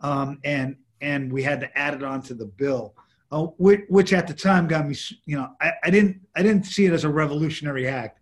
Um, 0.00 0.40
and 0.44 0.76
and 1.00 1.32
we 1.32 1.42
had 1.42 1.60
to 1.60 1.78
add 1.78 1.94
it 1.94 2.02
onto 2.02 2.34
the 2.34 2.46
bill, 2.46 2.94
uh, 3.32 3.44
which, 3.56 3.82
which 3.88 4.12
at 4.12 4.26
the 4.26 4.34
time 4.34 4.66
got 4.66 4.88
me. 4.88 4.96
You 5.24 5.38
know, 5.38 5.48
I, 5.60 5.72
I 5.84 5.90
didn't 5.90 6.20
I 6.36 6.42
didn't 6.42 6.64
see 6.64 6.86
it 6.86 6.92
as 6.92 7.04
a 7.04 7.08
revolutionary 7.08 7.88
act 7.88 8.19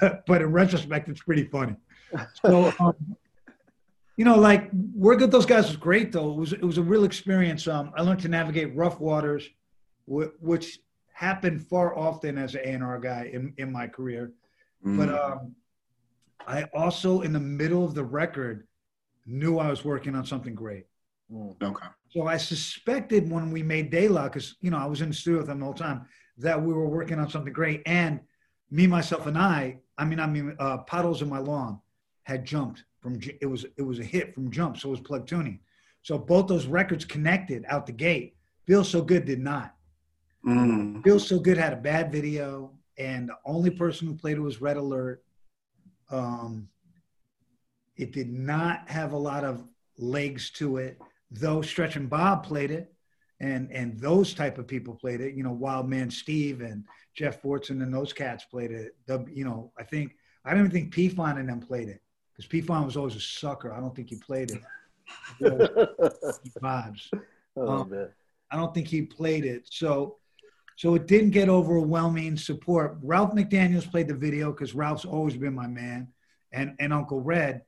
but 0.00 0.24
but 0.26 0.42
in 0.42 0.52
retrospect, 0.52 1.08
it's 1.08 1.22
pretty 1.22 1.44
funny. 1.44 1.76
So, 2.44 2.72
um, 2.80 2.94
you 4.16 4.24
know, 4.24 4.36
like 4.36 4.70
working 4.94 5.22
with 5.22 5.30
those 5.32 5.46
guys 5.46 5.66
was 5.68 5.76
great 5.76 6.12
though. 6.12 6.30
It 6.32 6.36
was 6.36 6.52
it 6.52 6.62
was 6.64 6.78
a 6.78 6.82
real 6.82 7.04
experience. 7.04 7.66
Um, 7.66 7.92
I 7.96 8.02
learned 8.02 8.20
to 8.20 8.28
navigate 8.28 8.74
rough 8.76 9.00
waters, 9.00 9.48
wh- 10.06 10.32
which 10.40 10.78
happened 11.12 11.66
far 11.68 11.96
often 11.96 12.38
as 12.38 12.54
an 12.54 12.62
A&R 12.64 12.98
guy 13.00 13.30
in 13.32 13.54
in 13.58 13.72
my 13.72 13.86
career. 13.86 14.32
But 14.82 15.08
Mm. 15.10 15.32
um, 15.32 15.54
I 16.46 16.62
also, 16.74 17.20
in 17.20 17.32
the 17.34 17.40
middle 17.40 17.84
of 17.84 17.94
the 17.94 18.02
record, 18.04 18.66
knew 19.26 19.58
I 19.58 19.68
was 19.68 19.84
working 19.84 20.14
on 20.14 20.24
something 20.24 20.54
great. 20.54 20.86
okay. 21.62 21.86
So 22.08 22.26
I 22.26 22.38
suspected 22.38 23.30
when 23.30 23.50
we 23.50 23.62
made 23.62 23.90
De 23.90 24.08
La, 24.08 24.24
because 24.24 24.56
you 24.60 24.70
know 24.70 24.78
I 24.78 24.86
was 24.86 25.00
in 25.02 25.08
the 25.10 25.14
studio 25.14 25.38
with 25.40 25.48
them 25.48 25.58
the 25.60 25.64
whole 25.66 25.74
time, 25.74 26.06
that 26.38 26.60
we 26.60 26.72
were 26.72 26.88
working 26.88 27.18
on 27.20 27.28
something 27.28 27.52
great. 27.52 27.82
And 27.86 28.20
me, 28.70 28.86
myself, 28.86 29.26
and 29.26 29.36
I, 29.38 29.78
I 29.98 30.04
mean, 30.04 30.20
I 30.20 30.26
mean, 30.26 30.56
uh, 30.58 30.78
puddles 30.78 31.22
in 31.22 31.28
my 31.28 31.38
lawn 31.38 31.80
had 32.24 32.44
jumped 32.44 32.84
from. 33.00 33.20
It 33.40 33.46
was 33.46 33.66
it 33.76 33.82
was 33.82 33.98
a 33.98 34.04
hit 34.04 34.34
from 34.34 34.50
Jump, 34.50 34.78
so 34.78 34.88
it 34.88 34.92
was 34.92 35.00
plug 35.00 35.26
tuning. 35.26 35.60
So 36.02 36.18
both 36.18 36.46
those 36.46 36.66
records 36.66 37.04
connected 37.04 37.64
out 37.68 37.86
the 37.86 37.92
gate. 37.92 38.36
Feel 38.66 38.84
so 38.84 39.02
good 39.02 39.24
did 39.24 39.40
not. 39.40 39.74
Mm. 40.46 41.02
Feel 41.04 41.20
so 41.20 41.38
good 41.38 41.58
had 41.58 41.72
a 41.72 41.76
bad 41.76 42.10
video, 42.10 42.72
and 42.96 43.28
the 43.28 43.36
only 43.44 43.70
person 43.70 44.06
who 44.06 44.14
played 44.14 44.36
it 44.36 44.40
was 44.40 44.60
Red 44.60 44.76
Alert. 44.76 45.22
Um, 46.10 46.68
it 47.96 48.12
did 48.12 48.32
not 48.32 48.88
have 48.88 49.12
a 49.12 49.18
lot 49.18 49.44
of 49.44 49.62
legs 49.98 50.50
to 50.52 50.78
it, 50.78 50.98
though 51.30 51.60
Stretch 51.60 51.96
and 51.96 52.08
Bob 52.08 52.44
played 52.44 52.70
it, 52.70 52.94
and 53.40 53.70
and 53.72 53.98
those 53.98 54.34
type 54.34 54.58
of 54.58 54.66
people 54.66 54.94
played 54.94 55.20
it. 55.20 55.34
You 55.34 55.42
know, 55.42 55.52
Wild 55.52 55.88
Man 55.88 56.10
Steve 56.10 56.60
and 56.60 56.84
Jeff 57.14 57.42
Fortson 57.42 57.82
and 57.82 57.92
those 57.92 58.12
cats 58.12 58.44
played 58.44 58.70
it. 58.70 58.94
The, 59.06 59.24
you 59.32 59.44
know, 59.44 59.72
I 59.78 59.82
think 59.82 60.14
I 60.44 60.50
don't 60.50 60.60
even 60.60 60.70
think 60.70 60.92
P 60.92 61.08
Fon 61.08 61.38
and 61.38 61.48
them 61.48 61.60
played 61.60 61.88
it 61.88 62.02
because 62.32 62.46
P 62.46 62.60
Fon 62.60 62.84
was 62.84 62.96
always 62.96 63.16
a 63.16 63.20
sucker. 63.20 63.72
I 63.72 63.80
don't 63.80 63.94
think 63.94 64.10
he 64.10 64.16
played 64.16 64.50
it. 64.52 64.62
Vibes. 66.62 67.08
oh, 67.56 67.68
Um. 67.68 68.08
I 68.52 68.56
don't 68.56 68.74
think 68.74 68.88
he 68.88 69.02
played 69.02 69.44
it. 69.44 69.68
So, 69.70 70.16
so 70.76 70.94
it 70.96 71.06
didn't 71.06 71.30
get 71.30 71.48
overwhelming 71.48 72.36
support. 72.36 72.98
Ralph 73.02 73.32
McDaniels 73.32 73.88
played 73.88 74.08
the 74.08 74.14
video 74.14 74.50
because 74.50 74.74
Ralph's 74.74 75.04
always 75.04 75.36
been 75.36 75.54
my 75.54 75.66
man, 75.68 76.08
and 76.52 76.74
and 76.80 76.92
Uncle 76.92 77.20
Red, 77.20 77.62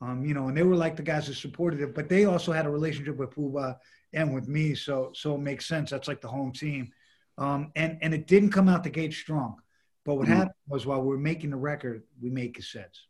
um, 0.00 0.24
you 0.24 0.34
know, 0.34 0.48
and 0.48 0.56
they 0.56 0.62
were 0.62 0.76
like 0.76 0.96
the 0.96 1.02
guys 1.02 1.26
that 1.26 1.34
supported 1.34 1.80
it. 1.80 1.94
But 1.94 2.08
they 2.08 2.26
also 2.26 2.52
had 2.52 2.66
a 2.66 2.70
relationship 2.70 3.16
with 3.16 3.30
Puba 3.30 3.76
and 4.12 4.34
with 4.34 4.48
me, 4.48 4.74
so 4.74 5.10
so 5.14 5.34
it 5.34 5.40
makes 5.40 5.66
sense. 5.66 5.90
That's 5.90 6.08
like 6.08 6.20
the 6.20 6.28
home 6.28 6.52
team, 6.52 6.92
um, 7.38 7.72
and 7.76 7.98
and 8.02 8.14
it 8.14 8.26
didn't 8.26 8.50
come 8.50 8.68
out 8.68 8.84
the 8.84 8.90
gate 8.90 9.12
strong. 9.12 9.56
But 10.04 10.14
what 10.14 10.26
Mhm. 10.28 10.36
happened 10.36 10.54
was 10.68 10.86
while 10.86 11.02
we 11.02 11.08
were 11.08 11.18
making 11.18 11.50
the 11.50 11.56
record, 11.56 12.04
we 12.20 12.30
made 12.30 12.54
cassettes, 12.54 13.00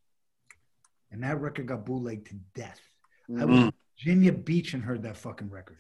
and 1.11 1.23
that 1.23 1.41
record 1.41 1.67
got 1.67 1.85
bootlegged 1.85 2.27
to 2.29 2.35
death. 2.55 2.81
I 3.39 3.45
was 3.45 3.59
in 3.59 3.73
Virginia 3.99 4.33
Beach 4.33 4.73
and 4.75 4.83
heard 4.83 5.03
that 5.03 5.17
fucking 5.17 5.51
record. 5.51 5.79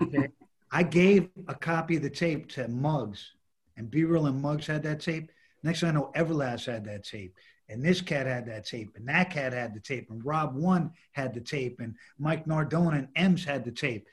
Okay? 0.00 0.28
I 0.70 0.82
gave 0.82 1.28
a 1.48 1.54
copy 1.54 1.96
of 1.96 2.02
the 2.02 2.10
tape 2.10 2.48
to 2.50 2.68
Muggs, 2.68 3.32
and 3.76 3.90
B 3.90 4.04
Real 4.04 4.26
and 4.26 4.40
Muggs 4.40 4.66
had 4.66 4.82
that 4.84 5.00
tape. 5.00 5.30
Next 5.62 5.80
thing 5.80 5.90
I 5.90 5.92
know, 5.92 6.10
Everlast 6.14 6.66
had 6.66 6.84
that 6.84 7.04
tape, 7.04 7.34
and 7.68 7.82
this 7.84 8.00
cat 8.00 8.26
had 8.26 8.46
that 8.46 8.66
tape, 8.66 8.96
and 8.96 9.08
that 9.08 9.30
cat 9.30 9.52
had 9.52 9.74
the 9.74 9.80
tape, 9.80 10.10
and 10.10 10.24
Rob 10.24 10.54
One 10.54 10.92
had 11.12 11.34
the 11.34 11.40
tape, 11.40 11.80
and 11.80 11.96
Mike 12.18 12.46
Nardone 12.46 12.96
and 12.98 13.08
Ems 13.16 13.44
had 13.44 13.64
the 13.64 13.72
tape. 13.72 14.06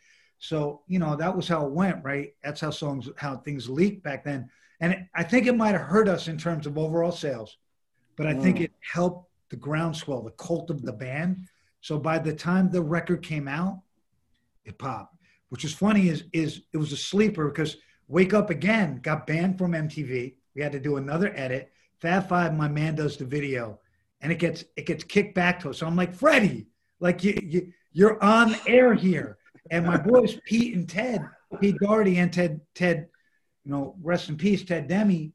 So 0.44 0.82
you 0.88 1.00
know 1.00 1.16
that 1.16 1.34
was 1.34 1.48
how 1.48 1.66
it 1.66 1.72
went, 1.72 2.04
right? 2.04 2.34
That's 2.44 2.60
how 2.60 2.70
songs, 2.70 3.08
how 3.16 3.38
things 3.38 3.70
leaked 3.70 4.04
back 4.04 4.26
then, 4.26 4.50
and 4.82 4.92
it, 4.92 5.00
I 5.16 5.24
think 5.24 5.48
it 5.48 5.56
might 5.56 5.72
have 5.72 5.88
hurt 5.88 6.10
us 6.10 6.28
in 6.28 6.38
terms 6.38 6.68
of 6.68 6.78
overall 6.78 7.14
sales, 7.14 7.56
but 8.18 8.28
I 8.28 8.34
think 8.34 8.58
Mm. 8.58 8.66
it 8.66 8.72
helped 8.82 9.30
the 9.50 9.56
groundswell, 9.56 10.22
the 10.22 10.32
cult 10.32 10.70
of 10.70 10.82
the 10.82 10.92
band. 10.92 11.48
So 11.80 11.98
by 11.98 12.20
the 12.20 12.34
time 12.34 12.70
the 12.70 12.82
record 12.82 13.24
came 13.24 13.48
out, 13.48 13.84
it 14.66 14.78
popped. 14.78 15.16
Which 15.48 15.64
is 15.64 15.74
funny 15.74 16.10
is 16.10 16.26
is 16.34 16.64
it 16.74 16.78
was 16.78 16.92
a 16.92 16.98
sleeper 16.98 17.48
because 17.48 17.78
Wake 18.10 18.34
Up 18.34 18.50
Again 18.50 19.00
got 19.02 19.26
banned 19.26 19.58
from 19.58 19.72
MTV. 19.72 20.36
We 20.56 20.62
had 20.62 20.74
to 20.74 20.80
do 20.80 20.98
another 20.98 21.32
edit. 21.38 21.72
Fab 22.02 22.28
Five, 22.28 22.54
my 22.54 22.68
man, 22.68 22.96
does 22.96 23.16
the 23.16 23.24
video, 23.26 23.80
and 24.20 24.30
it 24.30 24.40
gets 24.40 24.66
it 24.76 24.86
gets 24.88 25.06
kicked 25.06 25.36
back 25.36 25.62
to 25.62 25.70
us. 25.70 25.78
So 25.78 25.88
I'm 25.88 25.96
like, 25.96 26.14
Freddie, 26.14 26.68
like 27.00 27.24
you, 27.24 27.40
you 27.42 27.72
you're 27.94 28.22
on 28.22 28.56
air 28.68 28.94
here, 28.94 29.38
and 29.72 29.86
my 29.86 29.98
boys 29.98 30.40
Pete 30.46 30.76
and 30.76 30.88
Ted, 30.88 31.28
Pete 31.60 31.78
Dougherty 31.80 32.18
and 32.18 32.32
Ted 32.32 32.62
Ted, 32.76 33.08
you 33.64 33.72
know, 33.72 33.96
rest 34.02 34.30
in 34.30 34.38
peace, 34.38 34.64
Ted 34.64 34.88
Demme. 34.88 35.34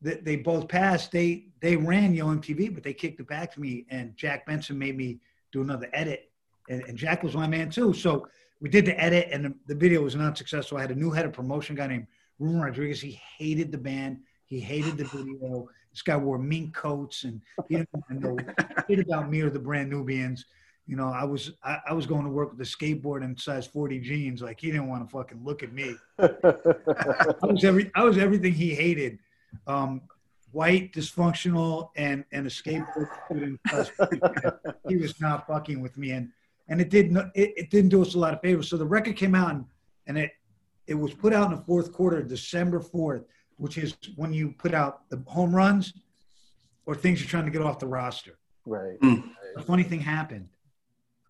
They, 0.00 0.14
they 0.14 0.36
both 0.36 0.68
passed. 0.68 1.12
They 1.12 1.46
they 1.60 1.76
ran 1.76 2.14
Yo 2.14 2.26
MTV, 2.26 2.74
but 2.74 2.82
they 2.82 2.92
kicked 2.92 3.20
it 3.20 3.28
back 3.28 3.52
to 3.54 3.60
me. 3.60 3.86
And 3.90 4.16
Jack 4.16 4.46
Benson 4.46 4.78
made 4.78 4.96
me 4.96 5.20
do 5.52 5.62
another 5.62 5.88
edit, 5.92 6.30
and, 6.68 6.82
and 6.82 6.98
Jack 6.98 7.22
was 7.22 7.34
my 7.34 7.46
man 7.46 7.70
too. 7.70 7.92
So 7.92 8.26
we 8.60 8.68
did 8.68 8.84
the 8.84 9.00
edit, 9.00 9.28
and 9.32 9.44
the, 9.44 9.54
the 9.68 9.74
video 9.74 10.02
was 10.02 10.16
not 10.16 10.36
successful. 10.36 10.78
I 10.78 10.82
had 10.82 10.90
a 10.90 10.96
new 10.96 11.10
head 11.10 11.24
of 11.24 11.32
promotion 11.32 11.76
guy 11.76 11.86
named 11.86 12.06
Ruben 12.38 12.60
Rodriguez. 12.60 13.00
He 13.00 13.20
hated 13.38 13.72
the 13.72 13.78
band. 13.78 14.18
He 14.46 14.60
hated 14.60 14.98
the 14.98 15.04
video. 15.04 15.68
This 15.92 16.02
guy 16.02 16.16
wore 16.16 16.38
mink 16.38 16.74
coats, 16.74 17.24
and 17.24 17.40
he 17.68 17.76
didn't 17.76 17.88
know 18.10 18.36
shit 18.88 19.00
about 19.00 19.30
me 19.30 19.40
or 19.40 19.50
the 19.50 19.58
brand 19.58 19.90
Nubians. 19.90 20.46
You 20.86 20.96
know, 20.96 21.08
I 21.08 21.24
was 21.24 21.52
I, 21.62 21.78
I 21.90 21.94
was 21.94 22.06
going 22.06 22.24
to 22.24 22.30
work 22.30 22.52
with 22.52 22.60
a 22.60 22.70
skateboard 22.70 23.24
and 23.24 23.38
size 23.38 23.66
40 23.66 24.00
jeans. 24.00 24.42
Like 24.42 24.60
he 24.60 24.70
didn't 24.70 24.88
want 24.88 25.08
to 25.08 25.10
fucking 25.10 25.40
look 25.44 25.62
at 25.62 25.72
me. 25.72 25.94
I 26.18 27.46
was 27.46 27.64
every 27.64 27.90
I 27.94 28.04
was 28.04 28.18
everything 28.18 28.52
he 28.52 28.74
hated. 28.74 29.18
Um, 29.66 30.02
white, 30.52 30.92
dysfunctional, 30.92 31.90
and 31.96 32.24
and 32.32 32.46
a 32.46 32.50
skateboard 32.50 33.08
student. 33.26 33.60
he 34.88 34.96
was 34.96 35.20
not 35.20 35.46
fucking 35.46 35.80
with 35.80 35.96
me, 35.96 36.12
and 36.12 36.30
and 36.68 36.80
it 36.80 36.90
didn't 36.90 37.16
it, 37.34 37.52
it 37.56 37.70
didn't 37.70 37.90
do 37.90 38.02
us 38.02 38.14
a 38.14 38.18
lot 38.18 38.34
of 38.34 38.40
favors. 38.40 38.68
So 38.68 38.76
the 38.76 38.86
record 38.86 39.16
came 39.16 39.34
out, 39.34 39.50
and, 39.50 39.64
and 40.06 40.18
it 40.18 40.32
it 40.86 40.94
was 40.94 41.14
put 41.14 41.32
out 41.32 41.50
in 41.50 41.56
the 41.56 41.62
fourth 41.64 41.92
quarter, 41.92 42.22
December 42.22 42.80
fourth, 42.80 43.24
which 43.56 43.78
is 43.78 43.96
when 44.16 44.32
you 44.32 44.52
put 44.52 44.74
out 44.74 45.08
the 45.10 45.22
home 45.26 45.54
runs 45.54 45.92
or 46.86 46.94
things 46.94 47.20
you're 47.20 47.28
trying 47.28 47.44
to 47.44 47.50
get 47.50 47.62
off 47.62 47.78
the 47.78 47.86
roster. 47.86 48.38
right. 49.00 49.24
The 49.56 49.62
funny 49.62 49.82
thing 49.82 50.00
happened. 50.00 50.48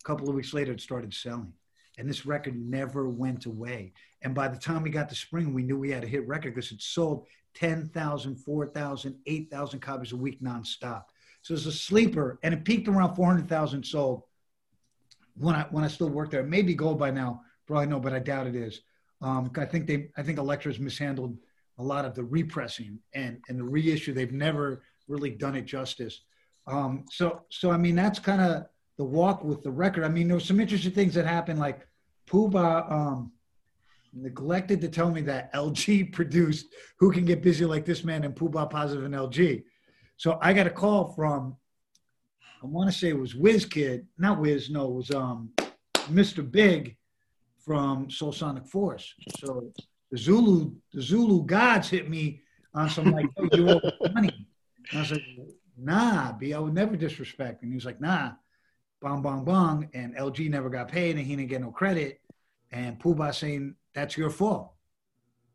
Couple 0.03 0.29
of 0.29 0.35
weeks 0.35 0.53
later, 0.53 0.73
it 0.73 0.81
started 0.81 1.13
selling. 1.13 1.53
And 1.97 2.09
this 2.09 2.25
record 2.25 2.59
never 2.59 3.07
went 3.07 3.45
away. 3.45 3.93
And 4.23 4.33
by 4.33 4.47
the 4.47 4.57
time 4.57 4.81
we 4.81 4.89
got 4.89 5.09
to 5.09 5.15
spring, 5.15 5.53
we 5.53 5.63
knew 5.63 5.77
we 5.77 5.91
had 5.91 6.03
a 6.03 6.07
hit 6.07 6.27
record 6.27 6.55
because 6.55 6.71
it 6.71 6.81
sold 6.81 7.27
10,000, 7.53 8.35
4,000, 8.35 9.15
8,000 9.25 9.79
copies 9.79 10.11
a 10.11 10.15
week 10.15 10.41
nonstop. 10.41 11.03
So 11.43 11.53
it's 11.53 11.65
a 11.65 11.71
sleeper. 11.71 12.39
And 12.41 12.53
it 12.53 12.65
peaked 12.65 12.87
around 12.87 13.15
400,000 13.15 13.85
sold 13.85 14.23
when 15.35 15.55
I, 15.55 15.67
when 15.69 15.83
I 15.83 15.87
still 15.87 16.09
worked 16.09 16.31
there. 16.31 16.43
Maybe 16.43 16.73
gold 16.73 16.97
by 16.97 17.11
now, 17.11 17.41
probably 17.67 17.87
no, 17.87 17.99
but 17.99 18.13
I 18.13 18.19
doubt 18.19 18.47
it 18.47 18.55
is. 18.55 18.81
Um, 19.21 19.51
I 19.57 19.65
think 19.65 19.87
they, 19.87 20.09
I 20.17 20.23
think 20.23 20.39
Elektra's 20.39 20.79
mishandled 20.79 21.37
a 21.77 21.83
lot 21.83 22.05
of 22.05 22.15
the 22.15 22.23
repressing 22.23 22.99
and, 23.13 23.39
and 23.49 23.59
the 23.59 23.63
reissue. 23.63 24.13
They've 24.13 24.31
never 24.31 24.83
really 25.07 25.29
done 25.29 25.55
it 25.55 25.65
justice. 25.65 26.21
Um, 26.67 27.05
so 27.11 27.41
so 27.49 27.71
I 27.71 27.77
mean 27.77 27.95
that's 27.95 28.19
kind 28.19 28.41
of 28.41 28.65
the 28.97 29.03
walk 29.03 29.43
with 29.43 29.63
the 29.63 29.71
record. 29.71 30.03
I 30.03 30.09
mean 30.09 30.27
there 30.27 30.37
were 30.37 30.41
some 30.41 30.59
interesting 30.59 30.91
things 30.91 31.13
that 31.15 31.25
happened. 31.25 31.59
Like 31.59 31.87
Puba 32.27 32.91
um, 32.91 33.31
neglected 34.13 34.81
to 34.81 34.87
tell 34.87 35.09
me 35.09 35.21
that 35.21 35.53
LG 35.53 36.11
produced 36.13 36.67
"Who 36.97 37.11
Can 37.11 37.25
Get 37.25 37.41
Busy 37.41 37.65
Like 37.65 37.85
This 37.85 38.03
Man" 38.03 38.23
and 38.23 38.35
Puba 38.35 38.69
Positive 38.69 39.05
and 39.05 39.13
LG. 39.13 39.63
So 40.17 40.37
I 40.41 40.53
got 40.53 40.67
a 40.67 40.71
call 40.71 41.11
from 41.13 41.57
I 42.63 42.65
want 42.65 42.89
to 42.89 42.97
say 42.97 43.09
it 43.09 43.19
was 43.19 43.35
Wiz 43.35 43.65
Kid, 43.65 44.07
not 44.17 44.39
Wiz, 44.39 44.69
no, 44.69 44.85
it 44.85 44.93
was 44.93 45.11
um, 45.11 45.49
Mr. 46.09 46.49
Big 46.49 46.95
from 47.59 48.09
Soul 48.09 48.31
Sonic 48.31 48.65
Force. 48.65 49.13
So 49.37 49.73
the 50.09 50.17
Zulu, 50.17 50.71
the 50.93 51.01
Zulu 51.01 51.45
gods 51.45 51.89
hit 51.89 52.09
me 52.09 52.41
on 52.73 52.89
some 52.89 53.11
like, 53.11 53.25
you 53.51 53.69
owe 53.69 53.81
money. 54.13 54.47
And 54.89 54.97
I 54.97 55.01
was 55.01 55.11
like, 55.11 55.23
nah, 55.77 56.31
B, 56.31 56.53
I 56.53 56.59
would 56.59 56.73
never 56.73 56.95
disrespect. 56.95 57.63
And 57.63 57.71
he 57.71 57.75
was 57.75 57.85
like, 57.85 57.99
nah, 57.99 58.31
bong, 59.03 59.21
bong, 59.21 59.45
bong. 59.45 59.89
And 59.93 60.15
LG 60.15 60.49
never 60.49 60.69
got 60.69 60.87
paid 60.87 61.17
and 61.17 61.25
he 61.25 61.35
didn't 61.35 61.49
get 61.49 61.61
no 61.61 61.71
credit. 61.71 62.21
And 62.71 62.99
Puba 62.99 63.35
saying, 63.35 63.75
that's 63.93 64.17
your 64.17 64.31
fault. 64.31 64.73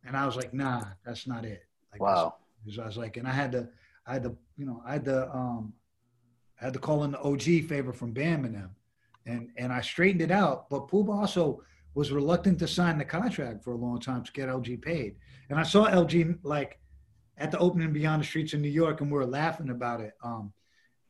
And 0.06 0.16
I 0.16 0.24
was 0.24 0.36
like, 0.36 0.54
nah, 0.54 0.84
that's 1.04 1.26
not 1.26 1.44
it. 1.44 1.64
Like, 1.92 2.00
Wow. 2.00 2.36
Because 2.64 2.78
I 2.78 2.86
was 2.86 2.96
like, 2.96 3.16
and 3.16 3.26
I 3.26 3.32
had 3.32 3.52
to, 3.52 3.68
I 4.06 4.12
had 4.12 4.22
to, 4.22 4.36
you 4.56 4.66
know, 4.66 4.82
I 4.86 4.92
had 4.92 5.04
to, 5.06 5.28
um, 5.34 5.72
I 6.60 6.64
had 6.64 6.72
to 6.72 6.78
call 6.78 7.04
in 7.04 7.12
the 7.12 7.20
OG 7.20 7.68
favor 7.68 7.92
from 7.92 8.12
Bam 8.12 8.44
and 8.44 8.54
them, 8.54 8.70
and 9.26 9.50
and 9.56 9.72
I 9.72 9.80
straightened 9.80 10.22
it 10.22 10.30
out. 10.30 10.68
But 10.68 10.88
Puba 10.88 11.10
also 11.10 11.62
was 11.94 12.10
reluctant 12.10 12.58
to 12.60 12.68
sign 12.68 12.98
the 12.98 13.04
contract 13.04 13.62
for 13.62 13.72
a 13.72 13.76
long 13.76 14.00
time 14.00 14.24
to 14.24 14.32
get 14.32 14.48
LG 14.48 14.82
paid. 14.82 15.16
And 15.50 15.58
I 15.58 15.62
saw 15.62 15.88
LG 15.88 16.38
like 16.42 16.78
at 17.36 17.50
the 17.50 17.58
opening 17.58 17.92
Beyond 17.92 18.22
the 18.22 18.26
Streets 18.26 18.54
in 18.54 18.62
New 18.62 18.68
York, 18.68 19.00
and 19.00 19.10
we 19.10 19.16
were 19.16 19.26
laughing 19.26 19.70
about 19.70 20.00
it. 20.00 20.14
Um, 20.22 20.52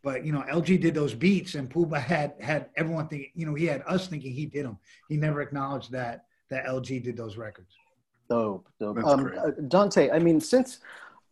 but 0.03 0.25
you 0.25 0.33
know, 0.33 0.45
LG 0.51 0.81
did 0.81 0.95
those 0.95 1.15
beats, 1.15 1.55
and 1.55 1.69
Puba 1.71 2.01
had 2.01 2.35
had 2.41 2.67
everyone 2.77 3.09
thinking, 3.09 3.31
you 3.35 3.47
know, 3.47 3.55
he 3.55 3.67
had 3.67 3.83
us 3.87 4.07
thinking 4.07 4.33
he 4.33 4.47
did 4.47 4.65
them. 4.65 4.79
He 5.09 5.17
never 5.17 5.41
acknowledged 5.41 5.91
that 5.93 6.25
that 6.51 6.67
LG 6.67 7.03
did 7.03 7.17
those 7.17 7.37
records. 7.37 7.75
Dope, 8.31 8.69
dope. 8.79 8.99
Um, 9.05 9.33
uh, 9.39 9.51
Dante, 9.69 10.11
I 10.11 10.19
mean, 10.19 10.41
since 10.41 10.81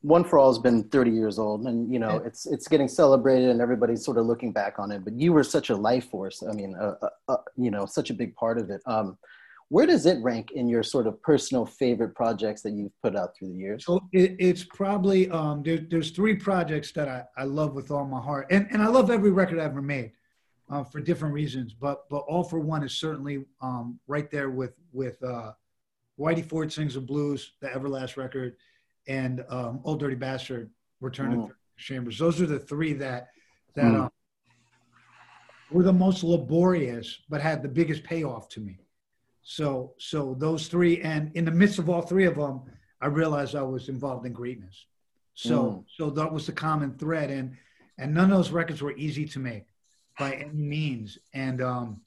One 0.02 0.24
for 0.24 0.38
All 0.38 0.50
has 0.50 0.58
been 0.58 0.84
30 0.84 1.10
years 1.10 1.38
old, 1.38 1.66
and 1.66 1.92
you 1.92 1.98
know, 1.98 2.20
Yeah. 2.20 2.26
it's 2.26 2.46
it's 2.46 2.68
getting 2.68 2.88
celebrated, 2.88 3.50
and 3.50 3.60
everybody's 3.60 4.04
sort 4.04 4.18
of 4.18 4.26
looking 4.26 4.52
back 4.52 4.78
on 4.78 4.90
it. 4.90 5.04
But 5.04 5.14
you 5.14 5.32
were 5.32 5.44
such 5.44 5.70
a 5.70 5.76
life 5.76 6.08
force. 6.10 6.42
I 6.42 6.52
mean, 6.52 6.74
uh, 6.74 6.96
uh, 7.02 7.08
uh, 7.28 7.36
you 7.56 7.70
know, 7.70 7.86
such 7.86 8.10
a 8.10 8.14
big 8.14 8.34
part 8.34 8.58
of 8.58 8.70
it. 8.70 8.80
Um, 8.86 9.18
where 9.68 9.86
does 9.86 10.06
it 10.06 10.22
rank 10.22 10.52
in 10.52 10.68
your 10.68 10.82
sort 10.82 11.06
of 11.06 11.20
personal 11.22 11.66
favorite 11.66 12.14
projects 12.14 12.62
that 12.62 12.70
you've 12.72 12.92
put 13.02 13.16
out 13.16 13.36
through 13.36 13.48
the 13.48 13.54
years? 13.54 13.84
So 13.84 14.00
it, 14.12 14.36
it's 14.38 14.64
probably 14.64 15.28
um, 15.30 15.62
there, 15.62 15.78
there's 15.78 16.10
three 16.12 16.36
projects 16.36 16.92
that 16.92 17.08
I, 17.08 17.24
I 17.36 17.44
love 17.44 17.74
with 17.74 17.90
all 17.90 18.04
my 18.06 18.20
heart, 18.20 18.46
and 18.50 18.68
and 18.70 18.80
I 18.82 18.86
love 18.86 19.10
every 19.10 19.30
record 19.32 19.58
I've 19.58 19.72
ever 19.72 19.82
made, 19.82 20.12
uh, 20.70 20.84
for 20.84 21.00
different 21.00 21.34
reasons. 21.34 21.72
But 21.74 22.08
but 22.08 22.18
all 22.28 22.44
for 22.44 22.60
one 22.60 22.84
is 22.84 22.92
certainly 22.98 23.44
um, 23.60 23.98
right 24.06 24.30
there 24.30 24.50
with 24.50 24.74
with 24.92 25.20
uh, 25.22 25.52
Whitey 26.18 26.44
Ford 26.44 26.72
sings 26.72 26.94
the 26.94 27.00
blues, 27.00 27.52
the 27.60 27.68
Everlast 27.68 28.16
record, 28.16 28.56
and 29.08 29.44
um, 29.48 29.80
Old 29.84 29.98
Dirty 30.00 30.14
Bastard, 30.16 30.70
Return 31.00 31.32
Mm. 31.36 31.48
to 31.48 31.54
Chambers. 31.76 32.18
Those 32.18 32.40
are 32.40 32.46
the 32.46 32.58
three 32.60 32.92
that 32.94 33.28
that 33.74 33.92
Mm. 33.92 34.02
um, 34.04 34.10
were 35.72 35.82
the 35.82 35.92
most 35.92 36.22
laborious, 36.22 37.18
but 37.28 37.40
had 37.40 37.60
the 37.62 37.68
biggest 37.68 38.04
payoff 38.04 38.48
to 38.50 38.60
me. 38.60 38.78
So 39.48 39.94
so 39.98 40.34
those 40.40 40.66
three, 40.66 41.00
and 41.02 41.30
in 41.36 41.44
the 41.44 41.52
midst 41.52 41.78
of 41.78 41.88
all 41.88 42.02
three 42.02 42.24
of 42.26 42.34
them, 42.34 42.62
I 43.00 43.06
realized 43.06 43.54
I 43.54 43.62
was 43.62 43.88
involved 43.88 44.26
in 44.26 44.32
greatness. 44.32 44.86
So 45.34 45.56
Mm. 45.56 45.84
so 45.96 46.10
that 46.10 46.32
was 46.32 46.46
the 46.46 46.52
common 46.52 46.98
thread, 46.98 47.30
and 47.30 47.56
and 47.96 48.12
none 48.12 48.32
of 48.32 48.36
those 48.38 48.50
records 48.50 48.82
were 48.82 48.96
easy 48.96 49.24
to 49.26 49.38
make 49.38 49.66
by 50.18 50.32
any 50.34 50.52
means. 50.52 51.18
And 51.32 51.62
um, 51.62 52.00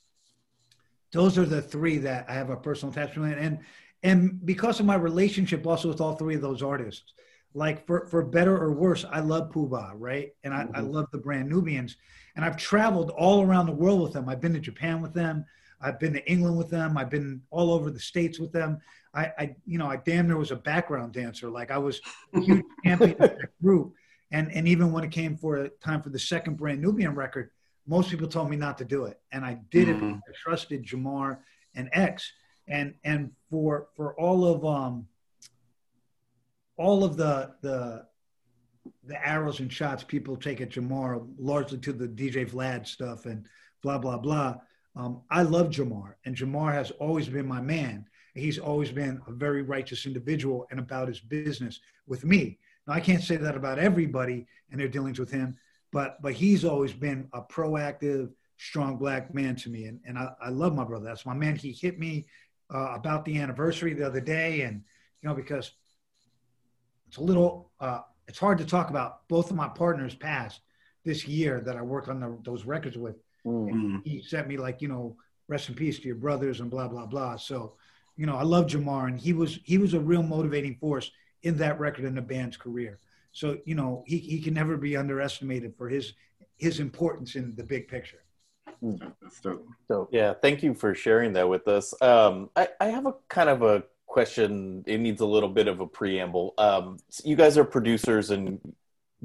those 1.13 1.37
are 1.37 1.45
the 1.45 1.61
three 1.61 1.97
that 1.99 2.29
I 2.29 2.33
have 2.33 2.49
a 2.49 2.57
personal 2.57 2.91
attachment 2.91 3.39
and 3.39 3.59
and 4.03 4.45
because 4.45 4.79
of 4.81 4.85
my 4.85 4.95
relationship 4.95 5.65
also 5.65 5.87
with 5.87 6.01
all 6.01 6.15
three 6.15 6.35
of 6.35 6.41
those 6.41 6.61
artists, 6.61 7.13
like 7.53 7.87
for 7.87 8.05
for 8.07 8.21
better 8.25 8.57
or 8.57 8.73
worse, 8.73 9.05
I 9.09 9.21
love 9.21 9.49
Puba, 9.53 9.93
right? 9.95 10.35
And 10.43 10.53
I, 10.53 10.63
I 10.73 10.81
Mhm. 10.81 10.91
love 10.91 11.07
the 11.11 11.17
brand 11.19 11.47
Nubians, 11.47 11.95
and 12.35 12.43
I've 12.43 12.57
traveled 12.57 13.11
all 13.11 13.43
around 13.43 13.67
the 13.67 13.71
world 13.83 14.01
with 14.01 14.11
them. 14.11 14.27
I've 14.27 14.41
been 14.41 14.53
to 14.53 14.59
Japan 14.59 15.01
with 15.01 15.13
them. 15.13 15.45
I've 15.81 15.99
been 15.99 16.13
to 16.13 16.29
England 16.31 16.57
with 16.57 16.69
them. 16.69 16.97
I've 16.97 17.09
been 17.09 17.41
all 17.51 17.71
over 17.71 17.89
the 17.89 17.99
states 17.99 18.39
with 18.39 18.51
them. 18.51 18.79
I, 19.13 19.31
I 19.37 19.55
you 19.65 19.77
know, 19.77 19.87
I 19.87 19.97
damn 19.97 20.27
near 20.27 20.37
was 20.37 20.51
a 20.51 20.55
background 20.55 21.13
dancer. 21.13 21.49
Like 21.49 21.71
I 21.71 21.77
was 21.77 22.01
a 22.33 22.41
huge 22.41 22.65
champion 22.85 23.11
of 23.11 23.17
that 23.17 23.49
group. 23.61 23.93
And 24.31 24.51
and 24.51 24.67
even 24.67 24.91
when 24.91 25.03
it 25.03 25.11
came 25.11 25.35
for 25.37 25.57
a 25.57 25.69
time 25.69 26.01
for 26.01 26.09
the 26.09 26.19
second 26.19 26.57
brand 26.57 26.81
Nubian 26.81 27.15
record, 27.15 27.49
most 27.87 28.09
people 28.11 28.27
told 28.27 28.49
me 28.49 28.55
not 28.57 28.77
to 28.77 28.85
do 28.85 29.05
it, 29.05 29.19
and 29.31 29.43
I 29.43 29.59
did 29.71 29.89
it. 29.89 29.95
Mhm. 29.97 29.99
because 30.17 30.21
I 30.29 30.33
trusted 30.37 30.85
Jamar 30.85 31.39
and 31.73 31.89
X, 31.93 32.31
and 32.67 32.93
and 33.03 33.31
for 33.49 33.87
for 33.95 34.13
all 34.19 34.45
of 34.45 34.63
um 34.65 35.07
all 36.77 37.03
of 37.03 37.17
the 37.17 37.55
the 37.61 38.05
the 39.05 39.27
arrows 39.27 39.59
and 39.59 39.71
shots 39.71 40.03
people 40.03 40.37
take 40.37 40.61
at 40.61 40.69
Jamar, 40.69 41.27
largely 41.39 41.77
to 41.79 41.93
the 41.93 42.07
DJ 42.07 42.45
Vlad 42.49 42.85
stuff 42.87 43.25
and 43.25 43.47
blah 43.81 43.97
blah 43.97 44.17
blah. 44.17 44.57
Um, 44.99 45.21
I 45.31 45.43
love 45.43 45.69
Jamar, 45.69 46.15
and 46.25 46.35
Jamar 46.35 46.73
has 46.73 46.91
always 46.91 47.29
been 47.29 47.47
my 47.47 47.61
man. 47.61 48.05
He's 48.33 48.59
always 48.59 48.91
been 48.91 49.21
a 49.27 49.31
very 49.31 49.61
righteous 49.61 50.05
individual 50.05 50.67
and 50.71 50.79
about 50.79 51.07
his 51.07 51.21
business 51.21 51.79
with 52.05 52.25
me. 52.25 52.59
Now 52.85 52.95
I 52.95 52.99
can't 52.99 53.23
say 53.23 53.37
that 53.37 53.55
about 53.55 53.79
everybody 53.79 54.45
and 54.69 54.79
their 54.79 54.89
dealings 54.89 55.17
with 55.17 55.31
him, 55.31 55.57
but 55.93 56.21
but 56.21 56.33
he's 56.33 56.65
always 56.65 56.91
been 56.91 57.29
a 57.31 57.41
proactive, 57.41 58.31
strong 58.57 58.97
black 58.97 59.33
man 59.33 59.55
to 59.57 59.69
me, 59.69 59.85
and 59.85 60.01
and 60.05 60.17
I, 60.17 60.31
I 60.41 60.49
love 60.49 60.75
my 60.75 60.83
brother. 60.83 61.05
That's 61.05 61.25
my 61.25 61.33
man. 61.33 61.55
He 61.55 61.71
hit 61.71 61.97
me 61.97 62.27
uh, 62.73 62.91
about 62.93 63.23
the 63.23 63.39
anniversary 63.39 63.93
the 63.93 64.05
other 64.05 64.21
day, 64.21 64.63
and 64.63 64.83
you 65.21 65.29
know 65.29 65.35
because 65.35 65.71
it's 67.07 67.17
a 67.17 67.23
little 67.23 67.71
uh, 67.79 68.01
it's 68.27 68.39
hard 68.39 68.57
to 68.57 68.65
talk 68.65 68.89
about. 68.89 69.29
Both 69.29 69.49
of 69.49 69.55
my 69.55 69.69
partners 69.69 70.13
passed 70.13 70.59
this 71.05 71.25
year 71.25 71.61
that 71.61 71.77
I 71.77 71.81
worked 71.83 72.09
on 72.09 72.19
the, 72.19 72.37
those 72.43 72.65
records 72.65 72.97
with. 72.97 73.15
Mm. 73.45 73.71
Mm. 73.71 74.01
He 74.05 74.21
sent 74.21 74.47
me 74.47 74.57
like 74.57 74.81
you 74.81 74.87
know 74.87 75.15
rest 75.47 75.69
in 75.69 75.75
peace 75.75 75.99
to 75.99 76.07
your 76.07 76.15
brothers 76.15 76.59
and 76.59 76.69
blah 76.69 76.87
blah 76.87 77.05
blah. 77.05 77.35
So 77.35 77.73
you 78.15 78.25
know 78.25 78.35
I 78.35 78.43
love 78.43 78.67
Jamar, 78.67 79.07
and 79.07 79.19
he 79.19 79.33
was 79.33 79.59
he 79.63 79.77
was 79.77 79.93
a 79.93 79.99
real 79.99 80.23
motivating 80.23 80.75
force 80.75 81.11
in 81.43 81.57
that 81.57 81.79
record 81.79 82.05
in 82.05 82.15
the 82.15 82.21
band's 82.21 82.57
career. 82.57 82.99
So 83.31 83.57
you 83.65 83.75
know 83.75 84.03
he 84.05 84.17
he 84.17 84.41
can 84.41 84.53
never 84.53 84.77
be 84.77 84.97
underestimated 84.97 85.75
for 85.77 85.89
his 85.89 86.13
his 86.57 86.79
importance 86.79 87.35
in 87.35 87.55
the 87.55 87.63
big 87.63 87.87
picture. 87.87 88.23
That's 88.81 89.41
dope. 89.41 89.67
Dope. 89.87 90.09
Yeah, 90.11 90.33
thank 90.33 90.63
you 90.63 90.73
for 90.73 90.93
sharing 90.93 91.33
that 91.33 91.49
with 91.49 91.67
us. 91.67 91.93
Um, 92.01 92.49
I, 92.55 92.69
I 92.79 92.87
have 92.87 93.05
a 93.05 93.15
kind 93.27 93.49
of 93.49 93.61
a 93.61 93.83
question. 94.05 94.83
It 94.87 94.99
needs 94.99 95.21
a 95.21 95.25
little 95.25 95.49
bit 95.49 95.67
of 95.67 95.79
a 95.79 95.87
preamble. 95.87 96.53
Um, 96.57 96.97
so 97.09 97.27
you 97.27 97.35
guys 97.35 97.57
are 97.57 97.65
producers, 97.65 98.31
and 98.31 98.59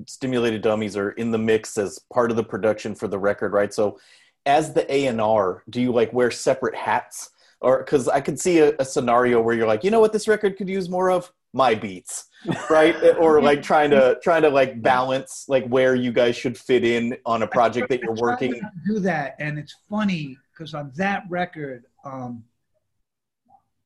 Stimulated 0.07 0.63
Dummies 0.63 0.97
are 0.97 1.11
in 1.13 1.31
the 1.31 1.39
mix 1.39 1.79
as 1.79 1.99
part 2.13 2.31
of 2.31 2.37
the 2.37 2.45
production 2.45 2.95
for 2.95 3.09
the 3.09 3.19
record, 3.19 3.53
right? 3.53 3.73
So, 3.73 3.99
as 4.47 4.73
the 4.73 4.93
A 4.93 5.07
and 5.07 5.21
R, 5.21 5.63
do 5.71 5.81
you 5.81 5.93
like 5.93 6.13
wear 6.13 6.31
separate 6.31 6.75
hats, 6.75 7.31
or 7.61 7.79
because 7.79 8.09
I 8.09 8.21
could 8.21 8.39
see 8.39 8.59
a, 8.59 8.75
a 8.79 8.85
scenario 8.85 9.41
where 9.41 9.55
you're 9.55 9.67
like, 9.67 9.85
you 9.85 9.91
know 9.91 10.01
what, 10.01 10.13
this 10.13 10.29
record 10.29 10.57
could 10.57 10.69
use 10.69 10.89
more 10.89 11.11
of 11.11 11.33
my 11.53 11.75
beats, 11.75 12.27
right? 12.69 12.97
or 13.19 13.41
like 13.41 13.63
trying 13.63 13.91
to 13.91 14.19
trying 14.23 14.43
to 14.43 14.51
like 14.51 14.83
balance 14.83 15.47
like 15.49 15.67
where 15.67 15.95
you 15.95 16.13
guys 16.13 16.37
should 16.37 16.59
fit 16.59 16.85
in 16.85 17.17
on 17.25 17.43
a 17.43 17.47
project 17.47 17.89
that 17.89 18.01
you're 18.01 18.15
working. 18.15 18.61
do 18.87 18.99
that, 19.01 19.37
and 19.39 19.59
it's 19.59 19.75
funny 19.89 20.37
because 20.53 20.75
on 20.75 20.93
that 20.97 21.25
record, 21.31 21.85
um, 22.05 22.45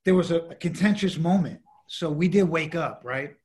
there 0.04 0.14
was 0.14 0.30
a, 0.30 0.40
a 0.40 0.54
contentious 0.54 1.18
moment. 1.18 1.60
So 1.86 2.10
we 2.10 2.28
did 2.28 2.44
wake 2.44 2.74
up, 2.74 3.02
right? 3.04 3.36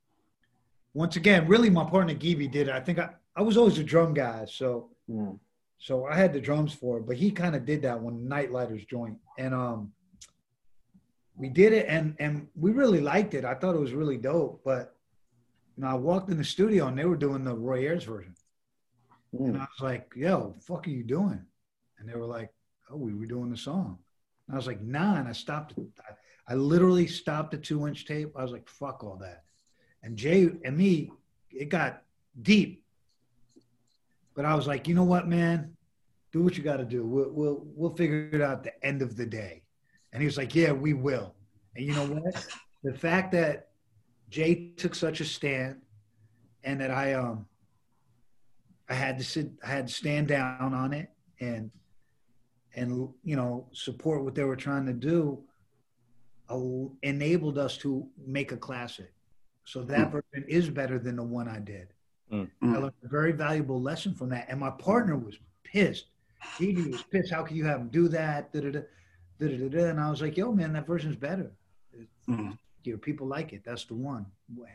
Once 0.93 1.15
again, 1.15 1.47
really, 1.47 1.69
my 1.69 1.83
partner 1.83 2.13
Geeby 2.13 2.51
did 2.51 2.67
it. 2.67 2.73
I 2.73 2.79
think 2.79 2.99
I, 2.99 3.09
I 3.35 3.41
was 3.41 3.57
always 3.57 3.77
a 3.79 3.83
drum 3.83 4.13
guy, 4.13 4.45
so 4.45 4.89
Mm. 5.09 5.37
so 5.77 6.05
I 6.05 6.15
had 6.15 6.31
the 6.31 6.39
drums 6.39 6.73
for 6.73 6.97
it, 6.97 7.05
but 7.05 7.17
he 7.17 7.29
kind 7.29 7.55
of 7.57 7.65
did 7.65 7.81
that 7.81 7.99
one 7.99 8.25
Nightlighters 8.25 8.87
joint, 8.87 9.17
and 9.37 9.53
um, 9.53 9.91
we 11.35 11.49
did 11.49 11.73
it, 11.73 11.87
and 11.89 12.15
and 12.19 12.47
we 12.55 12.71
really 12.71 13.01
liked 13.01 13.33
it. 13.33 13.43
I 13.43 13.53
thought 13.55 13.75
it 13.75 13.81
was 13.81 13.91
really 13.93 14.17
dope, 14.17 14.61
but 14.63 14.95
you 15.75 15.83
know, 15.83 15.89
I 15.89 15.95
walked 15.95 16.29
in 16.29 16.37
the 16.37 16.43
studio 16.43 16.87
and 16.87 16.97
they 16.97 17.05
were 17.05 17.17
doing 17.17 17.43
the 17.43 17.53
Roy 17.55 17.79
Ayers 17.85 18.03
version. 18.05 18.35
And 19.33 19.55
Mm. 19.55 19.59
I 19.59 19.67
was 19.73 19.81
like, 19.81 20.11
yo, 20.15 20.55
fuck 20.61 20.85
are 20.87 20.91
you 20.91 21.03
doing? 21.03 21.43
And 21.97 22.07
they 22.07 22.13
were 22.15 22.27
like, 22.27 22.51
oh, 22.91 22.97
we 22.97 23.15
were 23.15 23.25
doing 23.25 23.49
the 23.49 23.57
song. 23.57 23.97
And 24.47 24.53
I 24.55 24.57
was 24.57 24.67
like, 24.67 24.81
nah. 24.81 25.15
And 25.15 25.27
I 25.27 25.31
stopped. 25.31 25.73
I, 26.07 26.53
I 26.53 26.55
literally 26.55 27.07
stopped 27.07 27.49
the 27.51 27.57
two 27.57 27.87
inch 27.87 28.05
tape. 28.05 28.31
I 28.37 28.43
was 28.43 28.51
like, 28.51 28.69
fuck 28.69 29.03
all 29.03 29.17
that. 29.21 29.43
And 30.03 30.17
Jay 30.17 30.49
and 30.63 30.77
me, 30.77 31.11
it 31.51 31.69
got 31.69 32.03
deep. 32.41 32.83
But 34.35 34.45
I 34.45 34.55
was 34.55 34.67
like, 34.67 34.87
you 34.87 34.95
know 34.95 35.03
what, 35.03 35.27
man? 35.27 35.75
Do 36.31 36.41
what 36.41 36.57
you 36.57 36.63
got 36.63 36.77
to 36.77 36.85
do. 36.85 37.05
We'll, 37.05 37.29
we'll, 37.31 37.63
we'll 37.75 37.95
figure 37.95 38.29
it 38.31 38.41
out 38.41 38.57
at 38.57 38.63
the 38.63 38.85
end 38.85 39.01
of 39.01 39.15
the 39.15 39.25
day. 39.25 39.63
And 40.11 40.21
he 40.21 40.25
was 40.25 40.37
like, 40.37 40.55
yeah, 40.55 40.71
we 40.71 40.93
will. 40.93 41.35
And 41.75 41.85
you 41.85 41.93
know 41.93 42.05
what? 42.05 42.47
the 42.83 42.93
fact 42.93 43.31
that 43.33 43.69
Jay 44.29 44.71
took 44.77 44.95
such 44.95 45.21
a 45.21 45.25
stand 45.25 45.81
and 46.63 46.81
that 46.81 46.91
I, 46.91 47.13
um, 47.13 47.45
I 48.89 48.93
had 48.93 49.17
to 49.19 49.23
sit, 49.23 49.51
I 49.63 49.67
had 49.67 49.87
to 49.87 49.93
stand 49.93 50.27
down 50.27 50.73
on 50.73 50.93
it 50.93 51.09
and 51.39 51.71
and 52.75 53.09
you 53.23 53.35
know 53.35 53.67
support 53.71 54.23
what 54.23 54.35
they 54.35 54.43
were 54.43 54.55
trying 54.55 54.85
to 54.85 54.93
do. 54.93 55.43
Enabled 57.01 57.57
us 57.57 57.77
to 57.77 58.07
make 58.27 58.51
a 58.51 58.57
classic, 58.57 59.11
so 59.65 59.83
that 59.83 60.11
version 60.11 60.45
is 60.47 60.69
better 60.69 60.99
than 60.99 61.15
the 61.15 61.23
one 61.23 61.47
I 61.47 61.59
did. 61.59 61.87
Mm. 62.31 62.49
I 62.63 62.77
learned 62.77 62.93
a 63.03 63.07
very 63.07 63.31
valuable 63.31 63.81
lesson 63.81 64.13
from 64.13 64.29
that, 64.29 64.47
and 64.49 64.59
my 64.59 64.71
partner 64.71 65.15
was 65.17 65.37
pissed. 65.63 66.07
He 66.57 66.73
was 66.73 67.03
pissed. 67.03 67.31
How 67.31 67.43
can 67.43 67.55
you 67.55 67.65
have 67.65 67.79
him 67.79 67.89
do 67.89 68.07
that? 68.09 68.51
Da, 68.51 68.61
da, 68.61 68.71
da, 68.71 68.79
da, 69.39 69.47
da, 69.47 69.57
da, 69.57 69.69
da. 69.69 69.85
And 69.85 69.99
I 69.99 70.09
was 70.09 70.21
like, 70.21 70.35
"Yo, 70.35 70.51
man, 70.51 70.73
that 70.73 70.87
version's 70.87 71.15
better. 71.15 71.51
Mhm. 72.27 72.57
Your 72.83 72.97
people 72.97 73.27
like 73.27 73.53
it. 73.53 73.63
That's 73.63 73.85
the 73.85 73.95
one. 73.95 74.25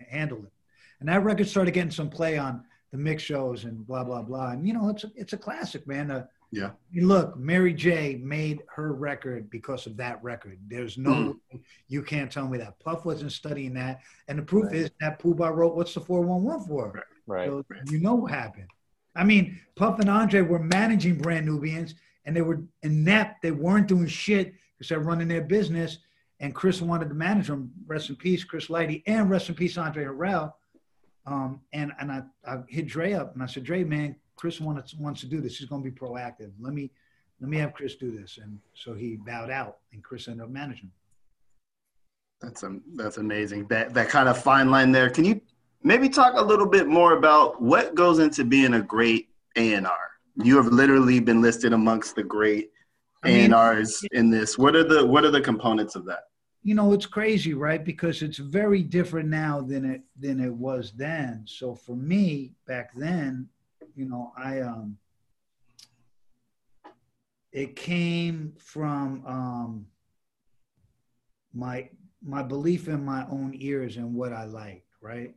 Handle 0.09 0.45
it." 0.45 0.53
And 1.01 1.09
that 1.09 1.25
record 1.25 1.49
started 1.49 1.73
getting 1.73 1.91
some 1.91 2.11
play 2.11 2.39
on 2.39 2.65
the 2.91 2.99
mix 2.99 3.23
shows 3.23 3.65
and 3.65 3.87
blah 3.87 4.05
blah 4.05 4.23
blah. 4.23 4.51
And 4.53 4.67
you 4.67 4.73
know, 4.73 4.89
it's 4.89 5.05
a, 5.05 5.13
it's 5.15 5.33
a 5.33 5.39
classic, 5.39 5.87
man. 5.87 6.11
Uh, 6.11 6.27
Yeah. 6.51 6.71
you 6.91 7.07
Look, 7.07 7.37
Mary 7.37 7.75
J. 7.75 8.17
made 8.17 8.63
her 8.75 8.93
record 8.95 9.51
because 9.51 9.87
of 9.87 9.97
that 9.99 10.23
record. 10.23 10.59
There's 10.67 10.97
no, 10.97 11.11
Mm. 11.13 11.41
way 11.53 11.61
you 11.89 12.03
can't 12.03 12.33
tell 12.33 12.49
me 12.49 12.57
that. 12.59 12.79
Puff 12.81 13.05
wasn't 13.05 13.33
studying 13.33 13.75
that, 13.75 14.01
and 14.29 14.39
the 14.39 14.43
proof 14.43 14.67
Right. 14.67 14.77
is 14.77 14.91
that 15.01 15.21
Puba 15.21 15.55
wrote 15.55 15.77
"What's 15.77 15.93
the 15.95 16.01
411 16.01 16.67
for?" 16.67 17.03
Right. 17.27 17.47
So 17.49 17.65
Right. 17.69 17.81
you 17.91 18.01
know 18.01 18.15
what 18.15 18.33
happened. 18.33 18.69
I 19.15 19.25
mean, 19.25 19.59
Puff 19.77 19.99
and 20.01 20.09
Andre 20.09 20.41
were 20.41 20.59
managing 20.63 21.19
Brand 21.19 21.45
Nubians, 21.45 21.95
and 22.25 22.35
they 22.35 22.43
were 22.43 22.63
inept. 22.83 23.43
They 23.43 23.51
weren't 23.51 23.89
doing 23.89 24.07
shit 24.07 24.55
because 24.79 24.89
they're 24.89 25.01
running 25.01 25.29
their 25.29 25.43
business. 25.43 25.99
And 26.41 26.55
Chris 26.55 26.81
wanted 26.81 27.09
to 27.09 27.15
manage 27.17 27.49
them. 27.49 27.73
Rest 27.87 28.11
in 28.11 28.17
peace, 28.17 28.45
Chris 28.45 28.69
Lighty, 28.69 29.03
and 29.07 29.29
rest 29.29 29.49
in 29.49 29.55
peace, 29.57 29.77
Andre 29.77 30.05
Harrell. 30.05 30.53
Um, 31.27 31.61
and 31.73 31.93
and 31.99 32.11
I, 32.13 32.23
I 32.47 32.63
hit 32.69 32.87
Dre 32.87 33.13
up 33.13 33.35
and 33.35 33.43
I 33.43 33.47
said, 33.47 33.65
Dre, 33.65 33.83
man, 33.85 34.17
Chris 34.39 34.61
wants 34.61 34.95
wants 34.95 35.21
to 35.21 35.27
do 35.27 35.41
this. 35.41 35.59
He's 35.59 35.69
going 35.69 35.83
to 35.83 35.91
be 35.91 35.97
proactive. 35.97 36.53
Let 36.61 36.73
me 36.73 36.91
let 37.41 37.51
me 37.51 37.59
have 37.59 37.75
Chris 37.75 37.97
do 37.97 38.11
this. 38.11 38.39
And 38.43 38.59
so 38.75 38.95
he 38.95 39.17
bowed 39.17 39.51
out, 39.51 39.79
and 39.93 40.03
Chris 40.03 40.29
ended 40.29 40.45
up 40.45 40.51
managing. 40.51 40.91
That's 42.41 42.63
um, 42.63 42.83
that's 42.95 43.19
amazing. 43.19 43.67
That 43.67 43.93
that 43.95 44.09
kind 44.09 44.29
of 44.29 44.41
fine 44.41 44.71
line 44.71 44.93
there. 44.93 45.11
Can 45.11 45.25
you 45.25 45.41
maybe 45.83 46.09
talk 46.09 46.35
a 46.37 46.43
little 46.43 46.69
bit 46.69 46.87
more 46.87 47.15
about 47.15 47.61
what 47.61 47.95
goes 47.95 48.21
into 48.21 48.45
being 48.45 48.75
a 48.75 48.83
great 48.83 49.29
A 49.57 49.75
and 49.75 49.87
R? 49.87 50.11
You 50.37 50.57
have 50.57 50.67
literally 50.67 51.19
been 51.19 51.43
listed 51.43 51.73
amongst 51.73 52.15
the 52.15 52.23
great 52.23 52.71
A 53.25 53.45
and 53.45 53.55
R's 53.55 54.05
in 54.13 54.31
this. 54.31 54.57
What 54.57 54.77
are 54.77 54.85
the 54.85 55.05
what 55.05 55.25
are 55.25 55.33
the 55.33 55.41
components 55.41 55.97
of 55.97 56.05
that? 56.07 56.25
you 56.65 56.75
know 56.75 56.93
it's 56.93 57.07
crazy 57.07 57.55
right 57.55 57.85
because 57.85 58.21
it's 58.21 58.39
very 58.39 58.83
different 58.83 59.29
now 59.29 59.61
than 59.61 59.85
it 59.85 60.03
than 60.19 60.41
it 60.41 60.53
was 60.53 60.93
then 60.93 61.45
so 61.47 61.75
for 61.75 61.97
me 61.97 62.53
back 62.67 62.91
then 62.95 63.49
you 63.99 64.09
know 64.09 64.33
i 64.37 64.61
um 64.61 64.97
it 67.51 67.75
came 67.75 68.53
from 68.59 69.25
um 69.27 69.87
my 71.53 71.89
my 72.23 72.43
belief 72.43 72.87
in 72.87 73.05
my 73.05 73.27
own 73.29 73.53
ears 73.55 73.97
and 73.97 74.15
what 74.15 74.33
i 74.33 74.45
liked 74.45 74.85
right? 75.01 75.35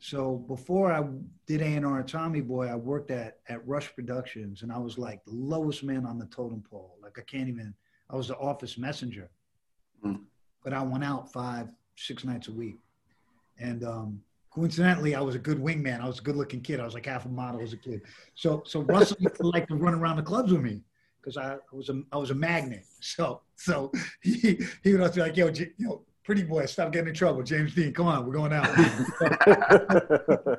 So 0.00 0.36
before 0.36 0.92
i 0.92 1.02
did 1.46 1.60
a&r 1.62 2.02
tommy 2.02 2.40
boy 2.40 2.66
i 2.68 2.76
worked 2.76 3.10
at 3.10 3.38
at 3.48 3.66
rush 3.66 3.92
productions 3.94 4.62
and 4.62 4.70
i 4.70 4.78
was 4.78 4.98
like 4.98 5.24
the 5.24 5.34
lowest 5.34 5.82
man 5.82 6.06
on 6.06 6.18
the 6.18 6.26
totem 6.26 6.62
pole. 6.70 6.96
Like 7.02 7.18
i 7.18 7.22
can't 7.22 7.48
even 7.48 7.74
i 8.10 8.16
was 8.16 8.28
the 8.28 8.36
office 8.36 8.76
messenger. 8.78 9.30
But 10.64 10.72
I 10.72 10.82
went 10.82 11.04
out 11.04 11.32
five, 11.32 11.68
six 11.96 12.24
nights 12.24 12.48
a 12.48 12.52
week. 12.52 12.76
And 13.58 13.84
um, 13.84 14.20
coincidentally, 14.58 15.14
I 15.14 15.20
was 15.20 15.36
a 15.36 15.38
good 15.38 15.58
wingman. 15.58 16.00
I 16.00 16.06
was 16.06 16.18
a 16.18 16.22
good 16.22 16.36
looking 16.36 16.60
kid. 16.60 16.80
I 16.80 16.84
was 16.84 16.94
like 16.94 17.06
half 17.06 17.26
a 17.26 17.28
model 17.28 17.60
as 17.60 17.72
a 17.72 17.76
kid. 17.76 18.02
So 18.34 18.62
so 18.66 18.80
Russell 18.80 19.16
used 19.20 19.36
to 19.36 19.46
like 19.46 19.68
to 19.68 19.76
run 19.76 19.94
around 19.94 20.16
the 20.16 20.22
clubs 20.22 20.52
with 20.52 20.62
me 20.62 20.82
because 21.20 21.36
I 21.36 21.56
was 21.72 21.88
a 21.88 22.02
I 22.12 22.16
was 22.16 22.30
a 22.30 22.34
magnet. 22.34 22.84
So 23.00 23.42
so 23.54 23.92
he 24.20 24.58
he 24.82 24.92
would 24.92 25.00
always 25.00 25.14
be 25.14 25.20
like, 25.20 25.36
yo, 25.36 25.50
J- 25.50 25.70
yo, 25.78 26.02
pretty 26.24 26.42
boy, 26.42 26.66
stop 26.66 26.92
getting 26.92 27.08
in 27.08 27.14
trouble. 27.14 27.42
James 27.44 27.72
Dean, 27.74 27.92
come 27.92 28.08
on, 28.08 28.26
we're 28.26 28.32
going 28.32 28.52
out. 28.52 28.68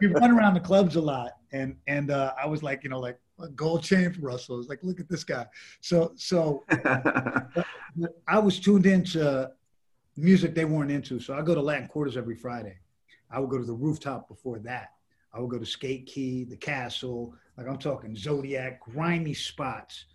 we 0.02 0.08
run 0.08 0.32
around 0.32 0.54
the 0.54 0.62
clubs 0.64 0.96
a 0.96 1.02
lot, 1.02 1.34
and 1.52 1.76
and 1.88 2.12
uh, 2.12 2.34
I 2.42 2.48
was 2.48 2.64
like, 2.64 2.86
you 2.86 2.90
know, 2.90 3.00
like 3.00 3.20
a 3.42 3.50
gold 3.50 3.84
chain 3.84 4.14
for 4.14 4.22
Russell. 4.22 4.56
I 4.56 4.58
was 4.60 4.70
like, 4.70 4.80
look 4.84 5.02
at 5.02 5.10
this 5.10 5.26
guy. 5.26 5.46
So 5.82 6.14
so 6.16 6.64
but 6.70 7.66
I 8.28 8.40
was 8.40 8.60
tuned 8.62 8.86
into 8.86 9.52
music 10.16 10.56
they 10.56 10.66
weren't 10.66 10.92
into. 10.92 11.20
So 11.20 11.34
I 11.34 11.42
go 11.42 11.54
to 11.54 11.62
Latin 11.62 11.90
Quarters 11.90 12.16
every 12.16 12.36
Friday. 12.36 12.78
I 13.32 13.40
would 13.40 13.50
go 13.50 13.58
to 13.58 13.66
the 13.66 13.74
rooftop 13.74 14.28
before 14.28 14.60
that. 14.60 14.94
I 15.34 15.40
would 15.40 15.50
go 15.50 15.60
to 15.60 15.66
Skate 15.66 16.06
Key, 16.08 16.44
the 16.44 16.58
Castle, 16.58 17.34
like 17.58 17.68
I'm 17.68 17.78
talking 17.78 18.16
Zodiac, 18.16 18.80
grimy 18.80 19.34
spots. 19.34 20.06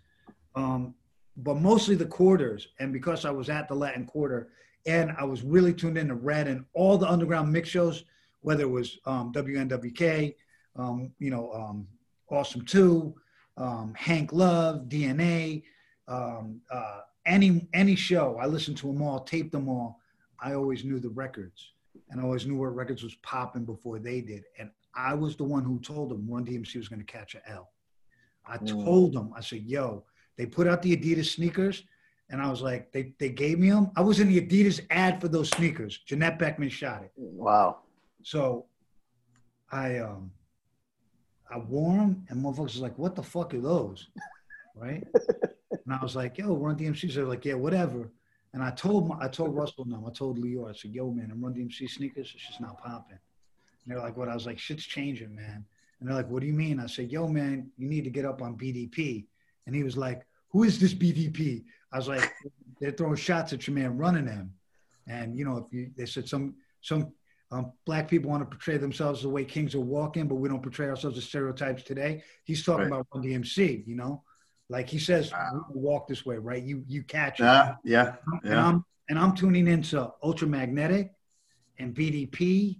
Um, 0.55 0.93
but 1.37 1.55
mostly 1.55 1.95
the 1.95 2.05
quarters. 2.05 2.69
And 2.79 2.93
because 2.93 3.25
I 3.25 3.31
was 3.31 3.49
at 3.49 3.67
the 3.67 3.75
Latin 3.75 4.05
Quarter 4.05 4.49
and 4.85 5.13
I 5.17 5.23
was 5.23 5.43
really 5.43 5.73
tuned 5.73 5.97
into 5.97 6.15
Red 6.15 6.47
and 6.47 6.65
all 6.73 6.97
the 6.97 7.09
underground 7.09 7.51
mix 7.51 7.69
shows, 7.69 8.05
whether 8.41 8.63
it 8.63 8.69
was 8.69 8.99
um, 9.05 9.33
WNWK, 9.33 10.35
um, 10.75 11.11
you 11.19 11.29
know, 11.29 11.51
um, 11.53 11.87
Awesome 12.29 12.65
2, 12.65 13.13
um, 13.57 13.93
Hank 13.95 14.33
Love, 14.33 14.87
DNA, 14.87 15.63
um, 16.07 16.61
uh, 16.71 17.01
any 17.25 17.67
any 17.73 17.95
show. 17.95 18.37
I 18.39 18.45
listened 18.45 18.77
to 18.77 18.87
them 18.87 19.01
all, 19.01 19.21
taped 19.21 19.51
them 19.51 19.69
all. 19.69 19.99
I 20.39 20.53
always 20.53 20.83
knew 20.83 20.99
the 20.99 21.09
records, 21.09 21.71
and 22.09 22.19
I 22.19 22.23
always 22.23 22.45
knew 22.45 22.57
what 22.57 22.75
records 22.75 23.03
was 23.03 23.15
popping 23.15 23.65
before 23.65 23.99
they 23.99 24.21
did. 24.21 24.43
And 24.59 24.69
I 24.95 25.13
was 25.13 25.35
the 25.35 25.43
one 25.43 25.63
who 25.63 25.79
told 25.79 26.09
them 26.11 26.27
Run 26.29 26.45
DMC 26.45 26.75
was 26.77 26.87
going 26.87 26.99
to 26.99 27.05
catch 27.05 27.35
a 27.35 27.49
L. 27.49 27.71
I 28.45 28.57
Mm. 28.57 28.83
told 28.83 29.13
them, 29.13 29.31
I 29.35 29.41
said, 29.41 29.63
"Yo, 29.63 30.05
they 30.37 30.45
put 30.45 30.67
out 30.67 30.81
the 30.81 30.95
Adidas 30.95 31.33
sneakers." 31.33 31.83
And 32.29 32.41
I 32.41 32.49
was 32.49 32.61
like, 32.61 32.91
they, 32.91 33.13
they 33.19 33.29
gave 33.29 33.59
me 33.59 33.69
them. 33.69 33.91
I 33.95 34.01
was 34.01 34.19
in 34.19 34.27
the 34.27 34.41
Adidas 34.41 34.81
ad 34.89 35.21
for 35.21 35.27
those 35.27 35.49
sneakers. 35.49 35.99
Jeanette 36.07 36.39
Beckman 36.39 36.69
shot 36.69 37.03
it. 37.03 37.11
Wow. 37.15 37.81
So 38.23 38.65
I 39.71 39.99
um 39.99 40.31
I 41.49 41.59
wore 41.59 41.97
them 41.97 42.25
and 42.29 42.43
motherfuckers 42.43 42.73
was 42.73 42.81
like, 42.81 42.97
what 42.97 43.13
the 43.15 43.21
fuck 43.23 43.53
are 43.53 43.61
those? 43.61 44.07
Right? 44.75 45.03
and 45.71 45.93
I 45.93 46.01
was 46.01 46.15
like, 46.15 46.37
yo, 46.39 46.55
Run 46.55 46.75
DMC. 46.77 47.13
They're 47.13 47.25
like, 47.25 47.45
yeah, 47.45 47.53
whatever. 47.53 48.11
And 48.55 48.63
I 48.63 48.71
told 48.71 49.11
I 49.19 49.27
told 49.27 49.53
Russell 49.53 49.83
no, 49.85 50.05
I 50.07 50.11
told 50.11 50.39
Lyor, 50.39 50.69
I 50.69 50.73
said, 50.73 50.91
yo, 50.91 51.11
man, 51.11 51.29
I'm 51.29 51.43
Run 51.43 51.53
DMC 51.53 51.89
sneakers, 51.89 52.31
it's 52.33 52.47
just 52.47 52.61
not 52.61 52.81
popping. 52.81 53.19
And 53.83 53.85
they're 53.85 53.99
like, 53.99 54.15
what? 54.15 54.29
I 54.29 54.33
was 54.33 54.45
like, 54.45 54.57
shit's 54.57 54.85
changing, 54.85 55.35
man. 55.35 55.65
And 55.99 56.07
they're 56.07 56.15
like, 56.15 56.29
what 56.29 56.39
do 56.39 56.47
you 56.47 56.53
mean? 56.53 56.79
I 56.79 56.85
said, 56.85 57.11
yo, 57.11 57.27
man, 57.27 57.69
you 57.77 57.89
need 57.89 58.05
to 58.05 58.09
get 58.09 58.23
up 58.23 58.41
on 58.41 58.57
BDP. 58.57 59.25
And 59.67 59.75
he 59.75 59.83
was 59.83 59.97
like, 59.97 60.25
who 60.51 60.63
is 60.63 60.79
this 60.79 60.93
BDP? 60.93 61.65
I 61.91 61.97
was 61.97 62.07
like, 62.07 62.33
they're 62.79 62.91
throwing 62.91 63.17
shots 63.17 63.51
at 63.51 63.67
your 63.67 63.75
man 63.75 63.97
running 63.97 64.25
them. 64.25 64.53
And 65.05 65.37
you 65.37 65.43
know, 65.43 65.57
if 65.57 65.73
you 65.73 65.91
they 65.97 66.05
said 66.05 66.29
some 66.29 66.55
some 66.79 67.11
um, 67.51 67.73
black 67.85 68.07
people 68.07 68.31
want 68.31 68.41
to 68.41 68.45
portray 68.45 68.77
themselves 68.77 69.21
the 69.21 69.27
way 69.29 69.43
kings 69.43 69.75
are 69.75 69.81
walking, 69.81 70.29
but 70.29 70.35
we 70.35 70.47
don't 70.47 70.63
portray 70.63 70.87
ourselves 70.87 71.17
as 71.17 71.25
stereotypes 71.25 71.83
today. 71.83 72.23
He's 72.45 72.63
talking 72.63 72.83
Right. 72.89 73.01
about 73.01 73.07
Run 73.13 73.25
DMC, 73.25 73.85
you 73.85 73.97
know, 73.97 74.23
like 74.69 74.89
he 74.89 74.99
says, 74.99 75.31
Wow. 75.31 75.65
Walk 75.69 76.07
this 76.07 76.25
way, 76.25 76.37
right? 76.37 76.61
You 76.63 76.83
you 76.87 77.03
catch 77.03 77.39
it. 77.39 77.43
yeah, 77.43 77.75
yeah, 77.83 78.15
And 78.27 78.41
yeah. 78.43 78.65
I'm 78.67 78.85
and 79.09 79.19
I'm 79.19 79.35
tuning 79.35 79.67
into 79.67 80.11
Ultramagnetic 80.23 81.09
and 81.77 81.93
BDP 81.93 82.79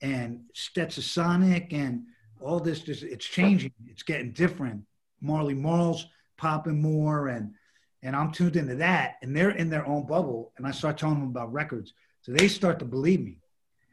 and 0.00 0.40
Stetsasonic 0.54 1.72
and 1.72 2.04
all 2.40 2.60
this. 2.60 2.80
Just 2.80 3.02
it's 3.02 3.26
changing. 3.26 3.72
It's 3.86 4.02
getting 4.02 4.32
different. 4.32 4.82
Marley 5.20 5.54
Marl's 5.54 6.06
popping 6.36 6.80
more 6.80 7.28
and 7.28 7.54
and 8.02 8.14
I'm 8.14 8.30
tuned 8.32 8.56
into 8.56 8.74
that. 8.76 9.14
And 9.22 9.34
they're 9.34 9.50
in 9.50 9.70
their 9.70 9.86
own 9.86 10.06
bubble. 10.06 10.52
And 10.58 10.66
I 10.66 10.70
start 10.72 10.98
telling 10.98 11.20
them 11.20 11.28
about 11.30 11.52
records. 11.52 11.94
So 12.20 12.32
they 12.32 12.48
start 12.48 12.78
to 12.80 12.84
believe 12.84 13.20
me. 13.20 13.40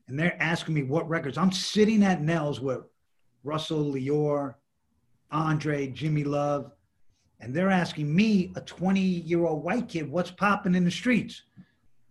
And 0.08 0.20
they're 0.20 0.36
asking 0.42 0.74
me 0.74 0.84
what 0.84 1.08
records. 1.08 1.38
I'm 1.38 1.52
sitting 1.54 2.04
at 2.04 2.22
Nell's 2.22 2.60
with 2.60 2.82
Russell 3.46 3.94
Lyor, 3.94 4.56
Andre, 5.32 5.88
Jimmy 5.88 6.26
Love, 6.26 6.72
and 7.42 7.54
they're 7.54 7.70
asking 7.70 8.14
me, 8.16 8.54
a 8.56 8.62
20 8.62 9.00
year 9.02 9.46
old 9.46 9.64
white 9.64 9.90
kid, 9.90 10.10
what's 10.10 10.32
popping 10.32 10.76
in 10.76 10.86
the 10.86 10.92
streets? 10.92 11.42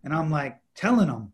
And 0.03 0.13
I'm 0.13 0.29
like, 0.29 0.59
telling 0.75 1.07
them 1.07 1.33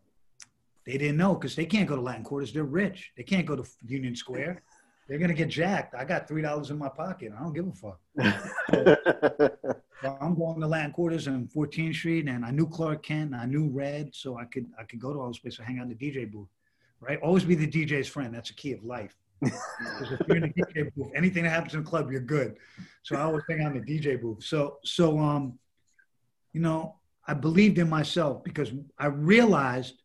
they 0.86 0.96
didn't 0.96 1.16
know 1.16 1.34
because 1.34 1.54
they 1.54 1.66
can't 1.66 1.88
go 1.88 1.96
to 1.96 2.02
Latin 2.02 2.24
quarters. 2.24 2.52
They're 2.52 2.64
rich. 2.64 3.12
They 3.16 3.22
can't 3.22 3.46
go 3.46 3.56
to 3.56 3.64
Union 3.86 4.16
Square. 4.16 4.62
They're 5.06 5.18
going 5.18 5.28
to 5.28 5.34
get 5.34 5.48
jacked. 5.48 5.94
I 5.94 6.04
got 6.04 6.28
$3 6.28 6.70
in 6.70 6.78
my 6.78 6.88
pocket. 6.88 7.32
I 7.36 7.42
don't 7.42 7.54
give 7.54 7.66
a 7.66 7.72
fuck. 7.72 8.00
So 10.00 10.16
I'm 10.20 10.36
going 10.36 10.60
to 10.60 10.66
Latin 10.66 10.92
quarters 10.92 11.26
and 11.26 11.50
14th 11.50 11.94
Street, 11.94 12.28
and 12.28 12.44
I 12.44 12.52
knew 12.52 12.68
Clark 12.68 13.02
Kent, 13.02 13.34
I 13.34 13.46
knew 13.46 13.68
Red, 13.68 14.14
so 14.14 14.38
I 14.38 14.44
could 14.44 14.66
I 14.78 14.84
could 14.84 15.00
go 15.00 15.12
to 15.12 15.18
all 15.18 15.26
those 15.26 15.40
places, 15.40 15.58
hang 15.64 15.78
out 15.78 15.90
in 15.90 15.96
the 15.96 15.96
DJ 15.96 16.30
booth, 16.30 16.48
right? 17.00 17.18
Always 17.20 17.42
be 17.42 17.56
the 17.56 17.66
DJ's 17.66 18.06
friend. 18.06 18.32
That's 18.32 18.50
a 18.50 18.54
key 18.54 18.72
of 18.72 18.84
life. 18.84 19.16
Because 19.40 20.12
if 20.12 20.20
you're 20.26 20.36
in 20.36 20.42
the 20.42 20.48
DJ 20.48 20.94
booth, 20.94 21.12
anything 21.14 21.44
that 21.44 21.50
happens 21.50 21.74
in 21.74 21.82
the 21.82 21.88
club, 21.88 22.10
you're 22.10 22.20
good. 22.20 22.56
So 23.02 23.16
I 23.16 23.20
always 23.20 23.42
hang 23.48 23.62
in 23.62 23.74
the 23.74 23.80
DJ 23.80 24.20
booth. 24.20 24.42
So 24.44 24.78
so 24.84 25.18
um, 25.18 25.58
you 26.52 26.60
know, 26.60 26.96
I 27.26 27.34
believed 27.34 27.78
in 27.78 27.88
myself 27.88 28.42
because 28.42 28.72
I 28.98 29.06
realized 29.06 30.02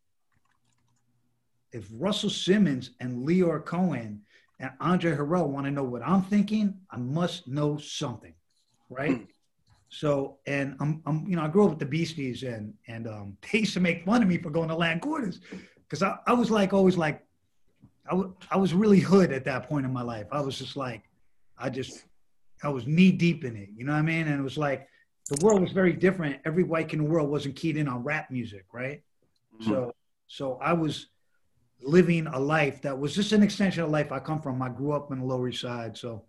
if 1.72 1.88
Russell 1.92 2.30
Simmons 2.30 2.92
and 3.00 3.28
Lyor 3.28 3.66
Cohen 3.66 4.22
and 4.60 4.72
Andre 4.80 5.16
Harrell 5.16 5.48
want 5.48 5.66
to 5.66 5.72
know 5.72 5.84
what 5.84 6.04
I'm 6.06 6.22
thinking, 6.22 6.76
I 6.92 6.98
must 6.98 7.48
know 7.48 7.78
something, 7.78 8.34
right? 8.90 9.18
Hmm. 9.18 9.24
So, 9.90 10.38
and 10.48 10.76
I'm, 10.80 11.02
I'm, 11.06 11.26
you 11.28 11.36
know, 11.36 11.44
I 11.44 11.48
grew 11.48 11.66
up 11.66 11.72
with 11.72 11.80
the 11.80 11.86
Beasties, 11.86 12.42
and 12.44 12.74
and 12.88 13.08
um, 13.08 13.38
they 13.52 13.60
used 13.60 13.74
to 13.76 13.80
make 13.80 14.06
fun 14.06 14.24
of 14.24 14.28
me 14.28 14.38
for 14.38 14.50
going 14.50 14.70
to 14.70 14.76
Latin 14.76 15.00
Quarters, 15.00 15.40
because 15.78 16.02
I, 16.02 16.18
I 16.26 16.34
was 16.34 16.50
like 16.50 16.74
always 16.74 16.98
like, 16.98 17.24
I, 18.06 18.12
w- 18.12 18.34
I 18.52 18.58
was 18.58 18.74
really 18.74 19.00
hood 19.00 19.32
at 19.32 19.46
that 19.46 19.68
point 19.68 19.86
in 19.86 19.94
my 19.94 20.02
life. 20.02 20.28
I 20.32 20.42
was 20.42 20.58
just 20.58 20.76
like, 20.76 21.04
I 21.58 21.70
just, 21.70 22.04
I 22.64 22.70
was 22.70 22.86
knee 22.88 23.12
deep 23.12 23.44
in 23.46 23.56
it, 23.56 23.70
you 23.76 23.86
know 23.86 23.94
what 23.94 24.00
I 24.00 24.04
mean? 24.04 24.28
And 24.28 24.40
it 24.40 24.44
was 24.44 24.58
like, 24.58 24.88
the 25.30 25.38
world 25.44 25.62
was 25.62 25.72
very 25.72 25.94
different. 25.94 26.42
Every 26.46 26.64
white 26.64 26.90
kid 26.90 27.00
in 27.00 27.06
the 27.06 27.10
world 27.10 27.30
wasn't 27.30 27.56
keyed 27.56 27.78
in 27.78 27.88
on 27.88 28.04
rap 28.04 28.30
music, 28.30 28.66
right? 28.74 29.02
Mhm. 29.62 29.66
So, 29.66 29.96
so 30.28 30.58
I 30.62 30.74
was 30.74 31.08
living 31.82 32.28
a 32.28 32.40
life 32.40 32.82
that 32.82 32.98
was 32.98 33.16
just 33.16 33.32
an 33.32 33.44
extension 33.44 33.84
of 33.84 33.90
life 33.90 34.12
I 34.12 34.20
come 34.20 34.42
from. 34.42 34.62
I 34.62 34.70
grew 34.70 34.92
up 34.92 35.12
in 35.12 35.20
the 35.20 35.26
Lower 35.26 35.48
East 35.50 35.62
Side, 35.62 35.98
so 35.98 36.24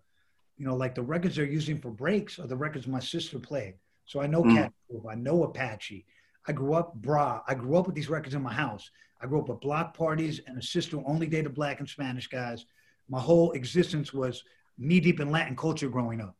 you 0.56 0.64
know, 0.64 0.76
like 0.76 0.94
the 0.94 1.02
records 1.02 1.34
they're 1.34 1.44
using 1.44 1.78
for 1.78 1.90
breaks 1.90 2.38
are 2.38 2.46
the 2.46 2.56
records 2.56 2.86
my 2.86 3.00
sister 3.00 3.40
played. 3.40 3.74
So 4.06 4.20
I 4.20 4.26
know 4.28 4.44
Mm. 4.44 4.54
Cat 4.54 4.72
I 5.10 5.14
know 5.16 5.42
Apache. 5.42 6.06
I 6.46 6.52
grew 6.52 6.74
up 6.74 6.94
bra. 6.94 7.42
I 7.48 7.54
grew 7.54 7.76
up 7.76 7.86
with 7.86 7.96
these 7.96 8.08
records 8.10 8.34
in 8.34 8.42
my 8.42 8.52
house. 8.52 8.90
I 9.24 9.26
grew 9.26 9.40
up 9.40 9.48
at 9.48 9.62
block 9.62 9.96
parties 9.96 10.42
and 10.46 10.58
a 10.58 10.62
sister 10.62 10.98
who 10.98 11.04
only 11.06 11.26
dated 11.26 11.54
black 11.54 11.80
and 11.80 11.88
Spanish 11.88 12.26
guys. 12.26 12.66
My 13.08 13.18
whole 13.18 13.52
existence 13.52 14.12
was 14.12 14.44
knee 14.76 15.00
deep 15.00 15.18
in 15.18 15.30
Latin 15.30 15.56
culture 15.56 15.88
growing 15.88 16.20
up. 16.20 16.36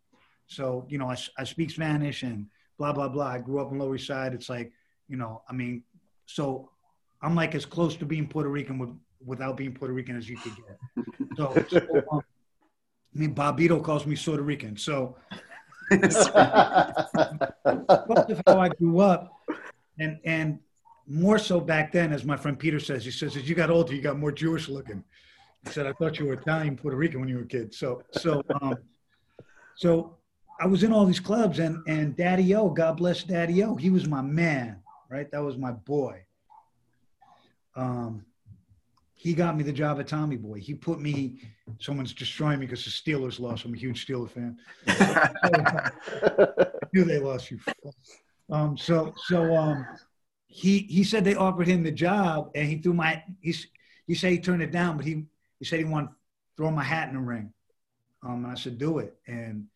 So, 0.49 0.87
you 0.91 0.99
know, 0.99 1.09
I, 1.09 1.17
I 1.39 1.45
speak 1.45 1.71
Spanish 1.71 2.23
and 2.23 2.47
blah, 2.77 2.93
blah, 2.93 3.09
blah. 3.09 3.29
I 3.29 3.39
grew 3.39 3.59
up 3.61 3.73
in 3.73 3.79
Lower 3.79 3.97
East 3.97 4.07
Side. 4.07 4.35
It's 4.35 4.51
like, 4.51 4.71
you 5.09 5.17
know, 5.17 5.43
I 5.49 5.55
mean, 5.55 5.83
so 6.27 6.71
I'm 7.23 7.35
like 7.35 7.55
as 7.55 7.65
close 7.65 7.97
to 7.97 8.05
being 8.05 8.29
Puerto 8.29 8.51
Rican 8.51 8.79
with, 8.79 8.91
without 9.25 9.57
being 9.57 9.73
Puerto 9.73 9.95
Rican 9.95 10.19
as 10.19 10.29
you 10.29 10.37
could 10.37 10.53
get. 10.55 10.79
So, 11.37 11.53
so, 11.69 11.79
um, 12.13 12.21
I 12.21 13.19
mean, 13.19 13.35
Bobbito 13.35 13.83
calls 13.83 14.07
me 14.07 14.15
Puerto 14.15 14.43
Rican. 14.43 14.77
So, 14.77 15.17
of 15.91 16.13
how 18.47 18.61
I 18.61 18.69
grew 18.69 19.01
up, 19.01 19.33
and 19.99 20.21
and 20.25 20.61
more 21.07 21.39
so 21.39 21.61
back 21.61 21.93
then, 21.93 22.13
as 22.13 22.25
my 22.25 22.37
friend 22.37 22.59
Peter 22.59 22.81
says, 22.81 23.05
he 23.05 23.11
says, 23.11 23.37
as 23.37 23.49
you 23.49 23.55
got 23.55 23.71
older, 23.71 23.95
you 23.95 24.01
got 24.01 24.19
more 24.19 24.33
Jewish 24.33 24.69
looking. 24.69 25.05
He 25.65 25.71
said, 25.71 25.87
I 25.87 25.93
thought 25.93 26.19
you 26.19 26.27
were 26.27 26.35
Italian, 26.35 26.77
Puerto 26.77 26.97
Rican 26.97 27.21
when 27.21 27.29
you 27.29 27.37
were 27.37 27.43
a 27.43 27.47
kid. 27.47 27.75
So 27.75 28.03
so 28.13 28.43
um, 28.61 28.77
so 29.77 30.17
I 30.61 30.67
was 30.67 30.83
in 30.83 30.93
all 30.93 31.07
these 31.07 31.21
clubs, 31.21 31.59
and 31.59 31.79
and 31.87 32.17
Daddy 32.17 32.55
O, 32.55 32.69
God 32.69 32.97
bless 32.97 33.23
Daddy 33.23 33.63
O, 33.65 33.75
he 33.75 33.91
was 33.91 34.07
my 34.07 34.23
man, 34.23 34.81
right? 35.11 35.31
That 35.31 35.43
was 35.43 35.57
my 35.57 35.73
boy. 35.73 36.25
Um, 37.77 38.25
he 39.15 39.33
got 39.33 39.57
me 39.57 39.65
the 39.65 39.73
job 39.73 39.99
at 40.01 40.07
Tommy 40.07 40.37
Boy. 40.37 40.61
He 40.61 40.75
put 40.75 41.01
me. 41.01 41.41
Someone's 41.81 42.13
destroying 42.13 42.61
me 42.61 42.67
because 42.67 42.85
the 42.85 42.91
Steelers 42.91 43.41
lost. 43.41 43.65
I'm 43.65 43.73
a 43.73 43.77
huge 43.77 44.07
Steeler 44.07 44.31
fan. 44.31 44.59
I 44.87 46.71
knew 46.93 47.05
they 47.05 47.19
lost 47.19 47.51
you. 47.51 47.59
Um, 48.51 48.77
so 48.77 49.15
so 49.27 49.57
um, 49.57 49.87
he 50.55 50.79
he 50.89 51.03
said 51.03 51.25
they 51.25 51.35
offered 51.35 51.67
him 51.67 51.83
the 51.83 51.91
job, 51.91 52.53
and 52.55 52.69
he 52.69 52.79
threw 52.79 52.95
my 52.95 53.21
he 53.41 53.57
he 54.07 54.15
said 54.15 54.31
he 54.31 54.39
turned 54.39 54.63
it 54.63 54.71
down, 54.71 54.97
but 54.97 55.05
he 55.05 55.25
he 55.59 55.65
said 55.65 55.81
he 55.81 55.85
wanted 55.85 56.11
to 56.11 56.15
throw 56.57 56.71
my 56.71 56.85
hat 56.85 57.09
in 57.09 57.15
the 57.17 57.21
ring. 57.21 57.53
Um, 58.23 58.45
and 58.45 58.53
I 58.53 58.55
said 58.55 58.79
do 58.79 58.99
it. 58.99 59.17
And 59.27 59.67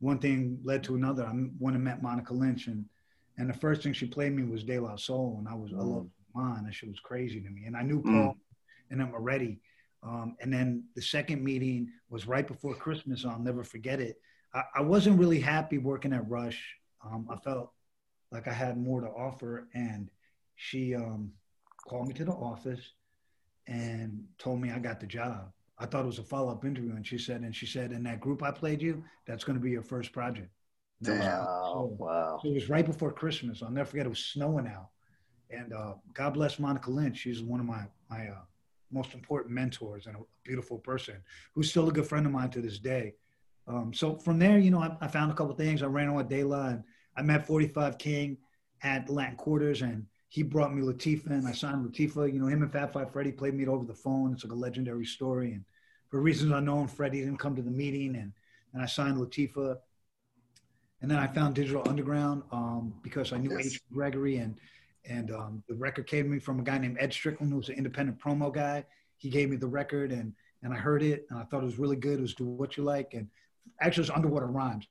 one 0.00 0.18
thing 0.18 0.58
led 0.64 0.82
to 0.84 0.94
another. 0.94 1.26
I 1.26 1.32
went 1.58 1.76
and 1.76 1.84
met 1.84 2.02
Monica 2.02 2.32
Lynch, 2.32 2.66
and 2.66 2.86
and 3.36 3.46
the 3.50 3.54
first 3.54 3.82
thing 3.82 3.92
she 3.92 4.06
played 4.06 4.32
me 4.32 4.42
was 4.42 4.64
De 4.64 4.78
La 4.78 4.96
Soul, 4.96 5.36
and 5.38 5.46
I 5.46 5.54
was 5.54 5.74
I 5.74 5.82
loved 5.82 6.08
mine. 6.34 6.64
That 6.64 6.74
shit 6.74 6.88
was 6.88 7.00
crazy 7.00 7.42
to 7.42 7.50
me, 7.50 7.64
and 7.66 7.76
I 7.76 7.82
knew 7.82 8.00
Paul 8.00 8.36
and 8.90 9.02
I'm 9.02 9.12
already. 9.12 9.60
Um, 10.02 10.36
and 10.40 10.50
then 10.50 10.84
the 10.94 11.02
second 11.02 11.44
meeting 11.44 11.90
was 12.08 12.26
right 12.26 12.46
before 12.46 12.74
Christmas. 12.74 13.26
I'll 13.26 13.38
never 13.38 13.64
forget 13.64 14.00
it. 14.00 14.18
I, 14.54 14.62
I 14.76 14.80
wasn't 14.80 15.18
really 15.18 15.40
happy 15.40 15.76
working 15.76 16.14
at 16.14 16.28
Rush. 16.28 16.76
Um, 17.04 17.28
I 17.30 17.36
felt 17.36 17.70
like 18.30 18.48
I 18.48 18.52
had 18.52 18.78
more 18.78 19.02
to 19.02 19.08
offer, 19.08 19.68
and 19.74 20.08
she 20.62 20.94
um, 20.94 21.32
called 21.88 22.06
me 22.06 22.14
to 22.14 22.24
the 22.24 22.32
office 22.32 22.92
and 23.66 24.24
told 24.38 24.60
me 24.60 24.70
I 24.70 24.78
got 24.78 25.00
the 25.00 25.06
job. 25.06 25.50
I 25.76 25.86
thought 25.86 26.04
it 26.04 26.06
was 26.06 26.20
a 26.20 26.22
follow 26.22 26.52
up 26.52 26.64
interview, 26.64 26.94
and 26.94 27.04
she 27.04 27.18
said, 27.18 27.40
and 27.40 27.54
she 27.54 27.66
said, 27.66 27.90
in 27.90 28.04
that 28.04 28.20
group 28.20 28.44
I 28.44 28.52
played 28.52 28.80
you, 28.80 29.02
that's 29.26 29.42
going 29.42 29.58
to 29.58 29.62
be 29.62 29.72
your 29.72 29.82
first 29.82 30.12
project. 30.12 30.50
That 31.00 31.16
was 31.16 31.26
Damn. 31.26 31.98
Wow. 31.98 32.38
So 32.40 32.48
it 32.48 32.54
was 32.54 32.68
right 32.68 32.86
before 32.86 33.10
Christmas. 33.10 33.60
I'll 33.60 33.72
never 33.72 33.90
forget. 33.90 34.06
It 34.06 34.10
was 34.10 34.24
snowing 34.24 34.68
out, 34.68 34.90
and 35.50 35.72
uh, 35.72 35.94
God 36.14 36.34
bless 36.34 36.60
Monica 36.60 36.92
Lynch. 36.92 37.18
She's 37.18 37.42
one 37.42 37.58
of 37.58 37.66
my 37.66 37.82
my 38.08 38.28
uh, 38.28 38.44
most 38.92 39.14
important 39.14 39.52
mentors 39.52 40.06
and 40.06 40.14
a 40.14 40.20
beautiful 40.44 40.78
person 40.78 41.16
who's 41.56 41.70
still 41.70 41.88
a 41.88 41.92
good 41.92 42.06
friend 42.06 42.24
of 42.24 42.30
mine 42.30 42.50
to 42.50 42.60
this 42.60 42.78
day. 42.78 43.14
Um, 43.66 43.92
so 43.92 44.16
from 44.16 44.38
there, 44.38 44.58
you 44.58 44.70
know, 44.70 44.80
I, 44.80 44.96
I 45.00 45.08
found 45.08 45.32
a 45.32 45.34
couple 45.34 45.54
things. 45.54 45.82
I 45.82 45.86
ran 45.86 46.08
on 46.08 46.14
with 46.14 46.28
De 46.28 46.44
La, 46.44 46.68
and 46.68 46.84
I 47.16 47.22
met 47.22 47.48
45 47.48 47.98
King 47.98 48.36
at 48.84 49.10
Latin 49.10 49.36
Quarters, 49.36 49.82
and 49.82 50.06
he 50.32 50.42
brought 50.42 50.74
me 50.74 50.80
Latifah, 50.80 51.26
and 51.26 51.46
I 51.46 51.52
signed 51.52 51.84
Latifah. 51.84 52.32
You 52.32 52.40
know, 52.40 52.46
him 52.46 52.62
and 52.62 52.72
Fab 52.72 52.90
Five 52.94 53.12
Freddy 53.12 53.32
played 53.32 53.52
me 53.52 53.66
over 53.66 53.84
the 53.84 53.92
phone. 53.92 54.32
It's 54.32 54.42
like 54.42 54.52
a 54.52 54.56
legendary 54.56 55.04
story, 55.04 55.52
and 55.52 55.62
for 56.08 56.22
reasons 56.22 56.52
unknown, 56.52 56.88
Freddie 56.88 57.20
didn't 57.20 57.36
come 57.36 57.54
to 57.54 57.60
the 57.60 57.70
meeting, 57.70 58.16
and 58.16 58.32
and 58.72 58.82
I 58.82 58.86
signed 58.86 59.18
Latifah. 59.18 59.76
And 61.02 61.10
then 61.10 61.18
I 61.18 61.26
found 61.26 61.54
Digital 61.54 61.86
Underground 61.86 62.44
um, 62.50 62.94
because 63.02 63.34
I 63.34 63.36
knew 63.36 63.50
Yes. 63.58 63.74
H. 63.74 63.82
Gregory 63.92 64.38
and 64.38 64.58
and 65.04 65.30
um, 65.32 65.62
the 65.68 65.74
record 65.74 66.06
came 66.06 66.24
to 66.24 66.30
me 66.30 66.38
from 66.38 66.60
a 66.60 66.62
guy 66.62 66.78
named 66.78 66.96
Ed 66.98 67.12
Strickland, 67.12 67.52
who 67.52 67.58
was 67.58 67.68
an 67.68 67.74
independent 67.74 68.18
promo 68.18 68.50
guy. 68.50 68.86
He 69.18 69.28
gave 69.28 69.50
me 69.50 69.56
the 69.56 69.68
record 69.68 70.12
and 70.12 70.32
and 70.62 70.72
I 70.72 70.78
heard 70.78 71.02
it 71.02 71.26
and 71.28 71.38
I 71.38 71.42
thought 71.42 71.60
it 71.62 71.66
was 71.66 71.78
really 71.78 71.96
good. 71.96 72.20
It 72.20 72.22
was 72.22 72.34
Do 72.34 72.46
What 72.46 72.78
You 72.78 72.84
Like 72.84 73.12
and 73.12 73.28
actually 73.82 74.04
it 74.04 74.08
was 74.08 74.16
Underwater 74.16 74.46
Rimes, 74.46 74.86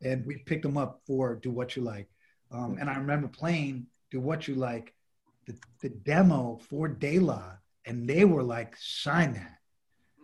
and 0.00 0.24
we 0.24 0.38
picked 0.38 0.62
them 0.62 0.78
up 0.78 1.02
for 1.06 1.34
Do 1.34 1.50
What 1.50 1.76
You 1.76 1.82
Like. 1.82 2.08
Um, 2.50 2.78
and 2.80 2.88
I 2.88 2.96
remember 2.96 3.28
playing 3.28 3.86
Do 4.10 4.20
What 4.20 4.48
You 4.48 4.54
Like, 4.54 4.94
the, 5.46 5.56
the 5.80 5.88
demo 5.88 6.58
for 6.68 6.88
De 6.88 7.18
La, 7.18 7.52
and 7.86 8.08
they 8.08 8.24
were 8.24 8.42
like, 8.42 8.76
sign 8.78 9.34
that 9.34 9.60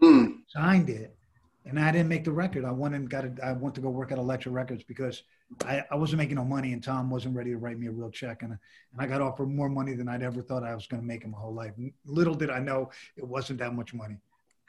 Mm. 0.03 0.43
signed 0.49 0.91
it, 0.91 1.17
and 1.65 1.81
I 1.81 1.91
didn't 1.91 2.09
make 2.09 2.25
the 2.25 2.33
record. 2.33 2.65
I 2.65 2.71
went 2.71 2.95
and 2.95 3.09
got 3.09 3.25
it. 3.25 3.39
I 3.43 3.53
went 3.53 3.75
to 3.77 3.81
go 3.81 3.89
work 3.89 4.13
at 4.13 4.19
Elektra 4.19 4.53
Records 4.53 4.85
because 4.85 5.23
I, 5.65 5.85
I 5.91 5.95
wasn't 5.95 6.19
making 6.19 6.37
no 6.37 6.45
money, 6.45 6.73
and 6.73 6.83
Tom 6.83 7.09
wasn't 7.09 7.35
ready 7.35 7.51
to 7.51 7.57
write 7.57 7.79
me 7.79 7.87
a 7.87 7.93
real 7.93 8.11
check, 8.11 8.43
and 8.43 8.53
and 8.53 9.01
I 9.01 9.07
got 9.07 9.23
offered 9.23 9.49
more 9.49 9.69
money 9.69 9.95
than 9.95 10.09
I'd 10.09 10.23
ever 10.23 10.43
thought 10.43 10.65
I 10.65 10.75
was 10.75 10.87
going 10.87 11.01
to 11.01 11.07
make 11.07 11.25
in 11.25 11.31
my 11.31 11.39
whole 11.39 11.55
life. 11.55 11.73
Little 12.05 12.35
did 12.35 12.51
I 12.51 12.59
know 12.59 12.91
it 13.17 13.27
wasn't 13.27 13.59
that 13.61 13.75
much 13.75 13.95
money, 13.95 14.19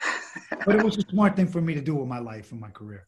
but 0.64 0.74
it 0.74 0.82
was 0.82 0.96
a 0.96 1.02
smart 1.10 1.36
thing 1.36 1.46
for 1.46 1.60
me 1.60 1.74
to 1.74 1.82
do 1.82 1.94
with 1.94 2.08
my 2.08 2.18
life 2.20 2.52
and 2.52 2.60
my 2.60 2.70
career. 2.70 3.06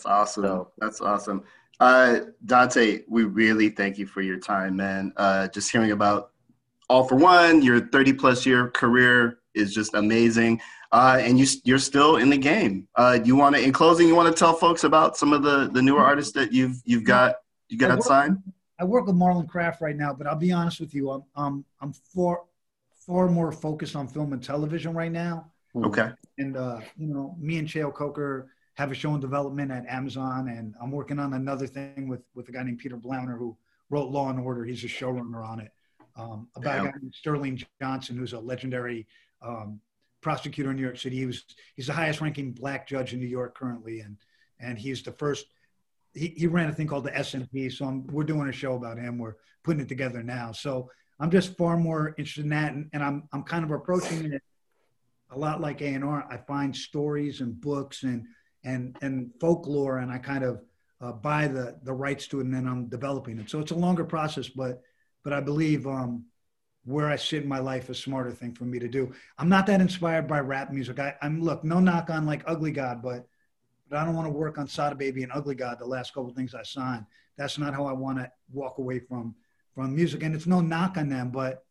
That's 0.00 0.06
awesome. 0.06 0.42
Dope. 0.44 0.72
That's 0.78 1.00
awesome. 1.00 1.42
Uh, 1.78 2.20
Dante, 2.46 3.02
we 3.08 3.24
really 3.24 3.68
thank 3.68 3.98
you 3.98 4.06
for 4.06 4.22
your 4.22 4.38
time, 4.38 4.76
man. 4.76 5.12
Uh, 5.16 5.48
just 5.48 5.70
hearing 5.70 5.92
about 5.92 6.30
All 6.88 7.04
for 7.04 7.16
One, 7.16 7.62
your 7.62 7.88
30 7.88 8.14
plus 8.14 8.46
year 8.46 8.68
career 8.70 9.38
is 9.54 9.74
just 9.74 9.94
amazing. 9.94 10.60
Uh, 10.92 11.18
and 11.20 11.38
you, 11.38 11.46
you're 11.64 11.78
still 11.78 12.16
in 12.16 12.30
the 12.30 12.36
game. 12.38 12.88
Uh, 12.96 13.18
you 13.24 13.36
want 13.36 13.54
to, 13.56 13.62
in 13.62 13.72
closing, 13.72 14.08
you 14.08 14.14
want 14.14 14.34
to 14.34 14.38
tell 14.38 14.54
folks 14.54 14.84
about 14.84 15.16
some 15.16 15.32
of 15.32 15.42
the, 15.42 15.70
the 15.72 15.80
newer 15.82 16.00
artists 16.02 16.32
that 16.32 16.52
you've, 16.52 16.80
you've 16.84 17.04
got, 17.04 17.36
you 17.68 17.76
I 17.78 17.88
got 17.88 17.98
work- 17.98 18.06
signed? 18.06 18.38
I 18.78 18.84
work 18.84 19.06
with 19.06 19.14
Marlon 19.14 19.46
Craft 19.46 19.82
right 19.82 19.94
now, 19.94 20.14
but 20.14 20.26
I'll 20.26 20.36
be 20.36 20.52
honest 20.52 20.80
with 20.80 20.94
you, 20.94 21.10
I'm 21.10 21.22
I'm 21.36 21.66
I'm 21.82 21.92
far 21.92 22.44
far 23.06 23.28
more 23.28 23.52
focused 23.52 23.94
on 23.94 24.08
film 24.08 24.32
and 24.32 24.42
television 24.42 24.94
right 24.94 25.12
now. 25.12 25.50
Okay. 25.76 26.08
and 26.38 26.56
uh, 26.56 26.80
you 26.96 27.08
know, 27.08 27.36
me 27.38 27.58
and 27.58 27.68
Cheo 27.68 27.92
Coker 27.92 28.48
have 28.80 28.90
a 28.90 28.94
show 28.94 29.14
in 29.14 29.20
development 29.20 29.70
at 29.70 29.86
Amazon, 29.86 30.48
and 30.48 30.74
I'm 30.80 30.90
working 30.90 31.18
on 31.18 31.34
another 31.34 31.66
thing 31.66 32.08
with 32.08 32.22
with 32.34 32.48
a 32.48 32.52
guy 32.52 32.62
named 32.62 32.78
Peter 32.78 32.96
Blauner 32.96 33.36
who 33.36 33.54
wrote 33.90 34.08
Law 34.08 34.30
and 34.30 34.40
Order. 34.40 34.64
He's 34.64 34.82
a 34.84 34.88
showrunner 34.88 35.46
on 35.46 35.60
it. 35.60 35.70
Um, 36.16 36.48
about 36.56 36.80
a 36.80 36.84
guy 36.84 36.92
named 36.98 37.14
Sterling 37.14 37.62
Johnson, 37.80 38.16
who's 38.16 38.32
a 38.32 38.40
legendary 38.40 39.06
um, 39.42 39.80
prosecutor 40.22 40.70
in 40.70 40.76
New 40.76 40.82
York 40.82 40.96
City. 40.96 41.16
He 41.16 41.26
was 41.26 41.44
he's 41.76 41.88
the 41.88 41.92
highest 41.92 42.22
ranking 42.22 42.52
black 42.52 42.88
judge 42.88 43.12
in 43.12 43.20
New 43.20 43.26
York 43.26 43.54
currently, 43.54 44.00
and 44.00 44.16
and 44.60 44.78
he's 44.78 45.02
the 45.02 45.12
first. 45.12 45.46
He, 46.14 46.28
he 46.36 46.46
ran 46.46 46.70
a 46.70 46.72
thing 46.72 46.88
called 46.88 47.04
the 47.04 47.10
SMP, 47.10 47.70
so 47.70 47.84
I'm, 47.84 48.06
we're 48.06 48.24
doing 48.24 48.48
a 48.48 48.52
show 48.52 48.74
about 48.76 48.98
him. 48.98 49.18
We're 49.18 49.36
putting 49.62 49.82
it 49.82 49.88
together 49.88 50.22
now. 50.22 50.52
So 50.52 50.90
I'm 51.20 51.30
just 51.30 51.56
far 51.56 51.76
more 51.76 52.14
interested 52.18 52.44
in 52.44 52.50
that, 52.50 52.72
and, 52.72 52.88
and 52.94 53.04
I'm 53.04 53.28
I'm 53.34 53.42
kind 53.42 53.62
of 53.62 53.72
approaching 53.72 54.32
it 54.32 54.42
a 55.32 55.38
lot 55.38 55.60
like 55.60 55.80
A&R, 55.80 56.26
I 56.28 56.36
find 56.38 56.74
stories 56.74 57.40
and 57.40 57.60
books 57.60 58.02
and 58.02 58.26
and 58.64 58.96
and 59.00 59.30
folklore, 59.40 59.98
and 59.98 60.10
I 60.10 60.18
kind 60.18 60.44
of 60.44 60.62
uh, 61.00 61.12
buy 61.12 61.48
the 61.48 61.78
the 61.82 61.92
rights 61.92 62.26
to 62.28 62.40
it, 62.40 62.44
and 62.44 62.54
then 62.54 62.66
I'm 62.66 62.86
developing 62.86 63.38
it. 63.38 63.50
So 63.50 63.60
it's 63.60 63.70
a 63.72 63.76
longer 63.76 64.04
process, 64.04 64.48
but 64.48 64.82
but 65.24 65.32
I 65.32 65.40
believe 65.40 65.86
um, 65.86 66.24
where 66.84 67.08
I 67.08 67.16
sit 67.16 67.42
in 67.42 67.48
my 67.48 67.58
life 67.58 67.84
is 67.84 67.98
a 67.98 68.02
smarter 68.02 68.32
thing 68.32 68.54
for 68.54 68.64
me 68.64 68.78
to 68.78 68.88
do. 68.88 69.12
I'm 69.38 69.48
not 69.48 69.66
that 69.66 69.80
inspired 69.80 70.26
by 70.26 70.40
rap 70.40 70.70
music. 70.72 70.98
I, 70.98 71.14
I'm 71.22 71.42
look, 71.42 71.62
no 71.64 71.80
knock 71.80 72.10
on 72.10 72.26
like 72.26 72.42
Ugly 72.46 72.72
God, 72.72 73.02
but 73.02 73.26
but 73.88 73.98
I 73.98 74.04
don't 74.04 74.14
want 74.14 74.26
to 74.26 74.32
work 74.32 74.56
on 74.58 74.68
Sada 74.68 74.94
Baby 74.94 75.22
and 75.22 75.32
Ugly 75.32 75.56
God. 75.56 75.78
The 75.78 75.86
last 75.86 76.14
couple 76.14 76.30
of 76.30 76.36
things 76.36 76.54
I 76.54 76.62
signed, 76.62 77.06
that's 77.36 77.58
not 77.58 77.74
how 77.74 77.86
I 77.86 77.92
want 77.92 78.18
to 78.18 78.30
walk 78.52 78.78
away 78.78 78.98
from 78.98 79.34
from 79.74 79.94
music. 79.94 80.22
And 80.22 80.34
it's 80.34 80.46
no 80.46 80.60
knock 80.60 80.96
on 80.96 81.08
them, 81.08 81.30
but 81.30 81.64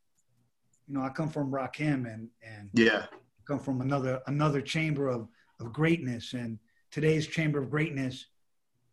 you 0.88 0.96
know, 0.96 1.02
I 1.04 1.10
come 1.10 1.30
from 1.30 1.52
Rakim 1.52 2.12
and 2.12 2.30
and 2.44 2.70
Yeah. 2.74 3.06
I 3.12 3.42
come 3.46 3.60
from 3.60 3.82
another 3.82 4.22
another 4.28 4.62
chamber 4.62 5.08
of 5.08 5.28
of 5.60 5.74
greatness, 5.74 6.34
and 6.34 6.58
today's 6.92 7.28
chamber 7.28 7.60
of 7.60 7.70
greatness 7.70 8.26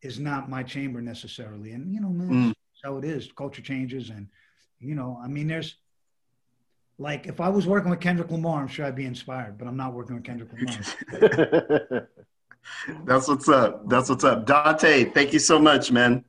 is 0.03 0.19
not 0.19 0.49
my 0.51 0.63
chamber 0.63 1.01
necessarily. 1.01 1.73
And 1.73 1.93
you 1.93 2.01
know, 2.01 2.09
man, 2.11 2.29
Mm. 2.31 2.47
that's 2.49 2.83
how 2.85 2.97
it 2.99 3.05
is. 3.05 3.31
Culture 3.33 3.63
changes, 3.63 4.11
and 4.11 4.29
you 4.81 4.95
know, 4.95 5.19
I 5.23 5.29
mean, 5.29 5.47
there's 5.47 5.77
like 6.99 7.27
if 7.27 7.41
I 7.41 7.49
was 7.49 7.67
working 7.67 7.91
with 7.91 8.01
Kendrick 8.01 8.31
Lamar, 8.31 8.61
I'm 8.63 8.69
sure 8.69 8.87
I'd 8.87 8.95
be 8.97 9.07
inspired, 9.07 9.59
but 9.59 9.67
I'm 9.69 9.77
not 9.77 9.93
working 9.95 10.15
with 10.17 10.25
Kendrick 10.25 10.51
Lamar. 10.53 12.09
That's 13.05 13.29
what's 13.29 13.49
up. 13.49 13.89
That's 13.89 14.09
what's 14.09 14.25
up. 14.25 14.47
Dante, 14.47 15.05
thank 15.05 15.33
you 15.33 15.39
so 15.39 15.59
much, 15.59 15.93
man. 15.93 16.25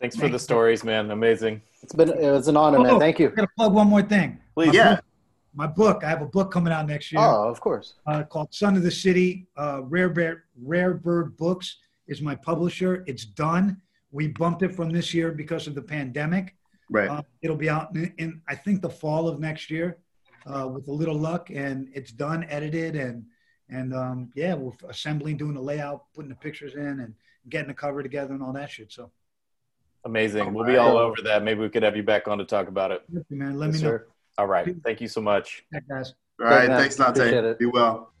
Thanks 0.00 0.16
for 0.16 0.28
the 0.28 0.38
stories, 0.38 0.84
man. 0.84 1.10
Amazing. 1.10 1.62
It's 1.82 1.94
been 1.94 2.10
it 2.10 2.30
was 2.30 2.48
an 2.48 2.56
honor, 2.56 2.78
man. 2.80 2.94
Oh, 2.94 2.98
Thank 2.98 3.18
you. 3.18 3.28
I 3.28 3.30
gotta 3.30 3.48
plug 3.56 3.72
one 3.72 3.88
more 3.88 4.02
thing. 4.02 4.38
Please. 4.54 4.74
Yeah. 4.74 4.98
My 5.56 5.66
book. 5.66 6.04
I 6.04 6.08
have 6.10 6.20
a 6.20 6.26
book 6.26 6.52
coming 6.52 6.72
out 6.72 6.86
next 6.86 7.10
year. 7.10 7.22
Oh, 7.22 7.48
of 7.48 7.60
course. 7.60 7.94
uh, 8.06 8.22
called 8.24 8.52
Son 8.54 8.76
of 8.76 8.82
the 8.82 8.90
City. 8.90 9.46
Uh, 9.56 9.80
Rare 9.84 10.10
Bird, 10.10 10.42
Rare 10.62 10.92
Bird 10.94 11.36
Books 11.38 11.78
is 12.06 12.20
my 12.20 12.34
publisher. 12.34 13.02
It's 13.06 13.24
done. 13.24 13.80
We 14.12 14.28
bumped 14.28 14.62
it 14.62 14.74
from 14.74 14.90
this 14.90 15.14
year 15.14 15.32
because 15.32 15.66
of 15.66 15.74
the 15.74 15.82
pandemic. 15.82 16.54
Right. 16.90 17.08
Uh, 17.08 17.22
it'll 17.42 17.56
be 17.56 17.70
out 17.70 17.94
in, 17.96 18.12
in 18.18 18.42
I 18.46 18.54
think 18.54 18.82
the 18.82 18.90
fall 18.90 19.28
of 19.28 19.40
next 19.40 19.70
year, 19.70 19.98
uh, 20.46 20.68
with 20.68 20.86
a 20.88 20.92
little 20.92 21.18
luck, 21.18 21.50
and 21.50 21.88
it's 21.94 22.12
done, 22.12 22.44
edited, 22.48 22.94
and 22.94 23.24
and 23.68 23.92
um, 23.94 24.30
yeah, 24.36 24.54
we're 24.54 24.72
assembling, 24.88 25.36
doing 25.38 25.54
the 25.54 25.60
layout, 25.60 26.04
putting 26.14 26.28
the 26.28 26.36
pictures 26.36 26.74
in, 26.76 27.00
and 27.00 27.14
getting 27.48 27.66
the 27.68 27.74
cover 27.74 28.02
together 28.02 28.34
and 28.34 28.42
all 28.42 28.52
that 28.52 28.70
shit. 28.70 28.92
So, 28.92 29.10
Amazing. 30.04 30.54
We'll 30.54 30.66
be 30.66 30.76
all 30.76 30.96
over 30.98 31.16
that. 31.24 31.42
Maybe 31.42 31.60
we 31.60 31.68
could 31.68 31.82
have 31.82 31.96
you 31.96 32.04
back 32.04 32.28
on 32.28 32.38
to 32.38 32.44
talk 32.44 32.68
about 32.68 32.92
it. 32.92 33.02
man, 33.30 33.58
let 33.58 33.72
Yes, 33.72 33.76
me 33.76 33.82
know, 33.82 33.88
sir. 33.96 34.06
All 34.38 34.46
right. 34.46 34.74
Thank 34.84 35.00
you 35.00 35.08
so 35.08 35.20
much. 35.20 35.64
Yeah, 35.72 35.80
guys. 35.88 36.14
All 36.40 36.46
right. 36.46 36.68
Thanks, 36.68 36.96
Dante. 36.96 37.20
Appreciate. 37.20 37.58
Be 37.58 37.66
well. 37.66 38.12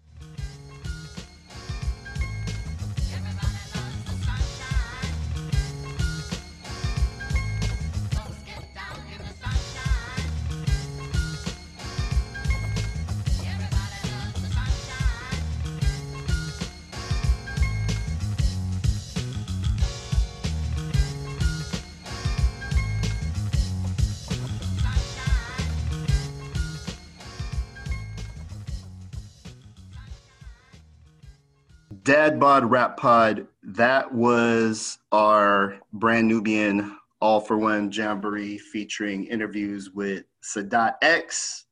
Bod 32.46 32.70
Rap 32.70 32.96
Pod. 32.96 33.48
That 33.64 34.14
was 34.14 34.98
our 35.10 35.80
brand 35.92 36.28
Nubian 36.28 36.96
All 37.20 37.40
for 37.40 37.58
One 37.58 37.90
Jamboree 37.90 38.56
featuring 38.56 39.24
interviews 39.24 39.90
with 39.90 40.26
Sadat 40.44 40.94
X 41.02 41.64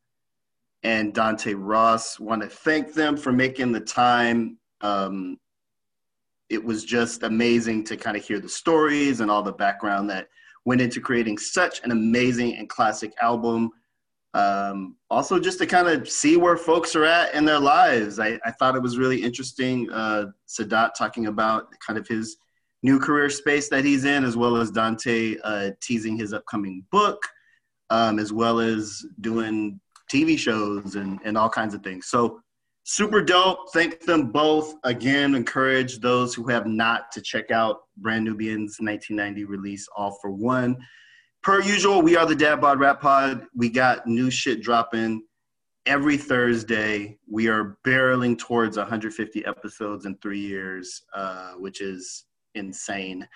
and 0.83 1.15
Dante 1.15 1.55
Ross. 1.55 2.19
Want 2.19 2.43
to 2.43 2.49
thank 2.49 2.93
them 2.93 3.17
for 3.17 3.31
making 3.31 3.71
the 3.71 3.79
time. 3.79 4.59
Um, 4.81 5.39
it 6.49 6.65
was 6.65 6.85
just 6.85 7.23
amazing 7.23 7.85
to 7.85 7.97
kind 7.97 8.17
of 8.17 8.25
hear 8.25 8.41
the 8.41 8.49
stories 8.49 9.21
and 9.21 9.31
all 9.31 9.45
the 9.45 9.53
background 9.53 10.11
that 10.11 10.27
went 10.65 10.81
into 10.81 11.01
creating 11.01 11.39
such 11.39 11.85
an 11.85 11.93
amazing 11.93 12.57
and 12.57 12.69
classic 12.69 13.13
album. 13.23 13.71
Um, 14.35 14.97
also, 15.11 15.39
just 15.39 15.59
to 15.59 15.67
kind 15.67 15.87
of 15.87 16.11
see 16.11 16.37
where 16.37 16.57
folks 16.57 16.97
are 16.97 17.05
at 17.05 17.35
in 17.35 17.45
their 17.45 17.61
lives. 17.61 18.19
I, 18.19 18.39
I 18.45 18.51
thought 18.51 18.75
it 18.75 18.83
was 18.83 18.99
really 18.99 19.23
interesting. 19.23 19.89
Uh, 19.91 20.27
Sadat 20.49 20.91
talking 20.99 21.27
about 21.27 21.69
kind 21.87 21.99
of 21.99 22.09
his 22.09 22.37
new 22.83 22.99
career 22.99 23.31
space 23.31 23.69
that 23.69 23.85
he's 23.85 24.05
in, 24.05 24.25
as 24.25 24.37
well 24.37 24.57
as 24.57 24.73
Dante 24.73 25.37
uh, 25.45 25.71
teasing 25.81 26.19
his 26.19 26.33
upcoming 26.33 26.85
book, 26.91 27.23
um, 27.91 28.19
as 28.19 28.33
well 28.33 28.59
as 28.59 29.07
doing 29.21 29.81
TV 30.13 30.37
shows 30.37 30.97
and, 30.97 31.21
and 31.25 31.39
all 31.39 31.49
kinds 31.49 31.73
of 31.73 31.83
things. 31.85 32.07
So, 32.07 32.41
super 32.83 33.23
dope. 33.23 33.73
Thank 33.73 34.01
them 34.01 34.33
both. 34.33 34.75
Again, 34.83 35.37
encourage 35.37 36.01
those 36.01 36.35
who 36.35 36.49
have 36.49 36.67
not 36.67 37.13
to 37.13 37.23
check 37.23 37.53
out 37.53 37.83
Brand 37.99 38.25
Nubian's 38.25 38.79
1990 38.81 39.45
release, 39.45 39.87
All 39.97 40.19
for 40.21 40.33
One 40.33 40.77
per 41.45 41.61
usual, 41.61 42.01
we 42.01 42.17
are 42.17 42.25
the 42.25 42.35
Dad 42.35 42.63
Bod 42.63 42.81
Rap 42.81 43.03
Pod. 43.03 43.47
We 43.55 43.69
got 43.69 44.07
new 44.07 44.31
shit 44.31 44.63
dropping 44.63 45.23
every 45.85 46.17
Thursday. 46.17 47.19
We 47.31 47.49
are 47.49 47.77
barreling 47.85 48.39
towards 48.39 48.79
150 48.79 49.45
episodes 49.45 50.07
in 50.07 50.17
three 50.17 50.41
years, 50.41 51.03
uh, 51.13 51.53
which 51.53 51.83
is 51.83 52.25
insane. 52.55 53.29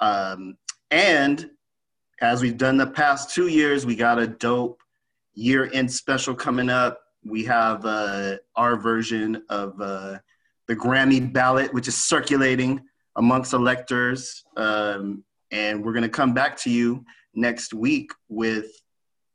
Um, 0.00 0.56
and 0.90 1.50
as 2.22 2.40
we've 2.40 2.56
done 2.56 2.78
the 2.78 2.86
past 2.86 3.34
two 3.34 3.48
years, 3.48 3.84
we 3.84 3.96
got 3.96 4.18
a 4.18 4.26
dope 4.26 4.80
year 5.34 5.68
end 5.74 5.92
special 5.92 6.34
coming 6.34 6.70
up. 6.70 7.00
We 7.22 7.44
have 7.44 7.84
uh, 7.84 8.38
our 8.56 8.76
version 8.76 9.42
of 9.50 9.78
uh, 9.78 10.18
the 10.68 10.76
Grammy 10.76 11.30
ballot, 11.30 11.74
which 11.74 11.86
is 11.86 12.02
circulating 12.02 12.80
amongst 13.16 13.52
electors. 13.52 14.42
Um, 14.56 15.22
and 15.50 15.84
we're 15.84 15.92
going 15.92 16.02
to 16.02 16.08
come 16.08 16.32
back 16.32 16.56
to 16.60 16.70
you 16.70 17.04
next 17.34 17.74
week 17.74 18.12
with 18.28 18.66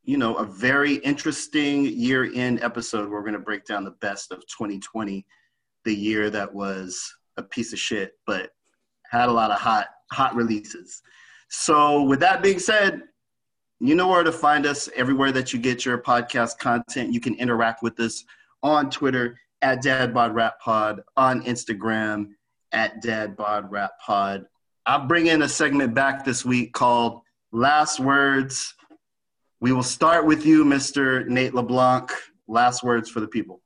you 0.03 0.17
know 0.17 0.35
a 0.35 0.45
very 0.45 0.95
interesting 0.95 1.85
year 1.85 2.29
end 2.33 2.61
episode 2.63 3.09
we're 3.09 3.21
going 3.21 3.33
to 3.33 3.39
break 3.39 3.65
down 3.65 3.83
the 3.83 3.95
best 4.01 4.31
of 4.31 4.39
2020 4.47 5.25
the 5.85 5.95
year 5.95 6.29
that 6.29 6.53
was 6.53 7.13
a 7.37 7.43
piece 7.43 7.73
of 7.73 7.79
shit 7.79 8.13
but 8.25 8.51
had 9.09 9.29
a 9.29 9.31
lot 9.31 9.51
of 9.51 9.57
hot 9.57 9.87
hot 10.11 10.35
releases. 10.35 11.01
So 11.49 12.03
with 12.03 12.19
that 12.21 12.41
being 12.41 12.59
said 12.59 13.01
you 13.79 13.93
know 13.93 14.07
where 14.07 14.23
to 14.23 14.31
find 14.31 14.65
us 14.65 14.89
everywhere 14.95 15.31
that 15.31 15.53
you 15.53 15.59
get 15.59 15.85
your 15.85 15.99
podcast 15.99 16.57
content. 16.57 17.13
You 17.13 17.19
can 17.19 17.35
interact 17.35 17.83
with 17.83 17.99
us 17.99 18.23
on 18.63 18.89
twitter 18.89 19.37
at 19.61 19.83
dadbod 19.83 20.33
rap 20.33 20.59
pod 20.59 21.01
on 21.15 21.43
instagram 21.43 22.29
at 22.71 23.03
dadbod 23.03 23.67
rap 23.69 23.91
pod 24.03 24.45
i'll 24.85 25.05
bring 25.07 25.27
in 25.27 25.43
a 25.43 25.49
segment 25.49 25.93
back 25.93 26.25
this 26.25 26.43
week 26.43 26.73
called 26.73 27.21
last 27.57 27.99
words. 27.99 28.75
We 29.59 29.71
will 29.71 29.83
start 29.83 30.25
with 30.25 30.45
you, 30.45 30.63
Mr. 30.63 31.25
Nate 31.27 31.55
LeBlanc. 31.55 32.11
Last 32.47 32.83
words 32.83 33.09
for 33.09 33.19
the 33.19 33.27
people. 33.27 33.61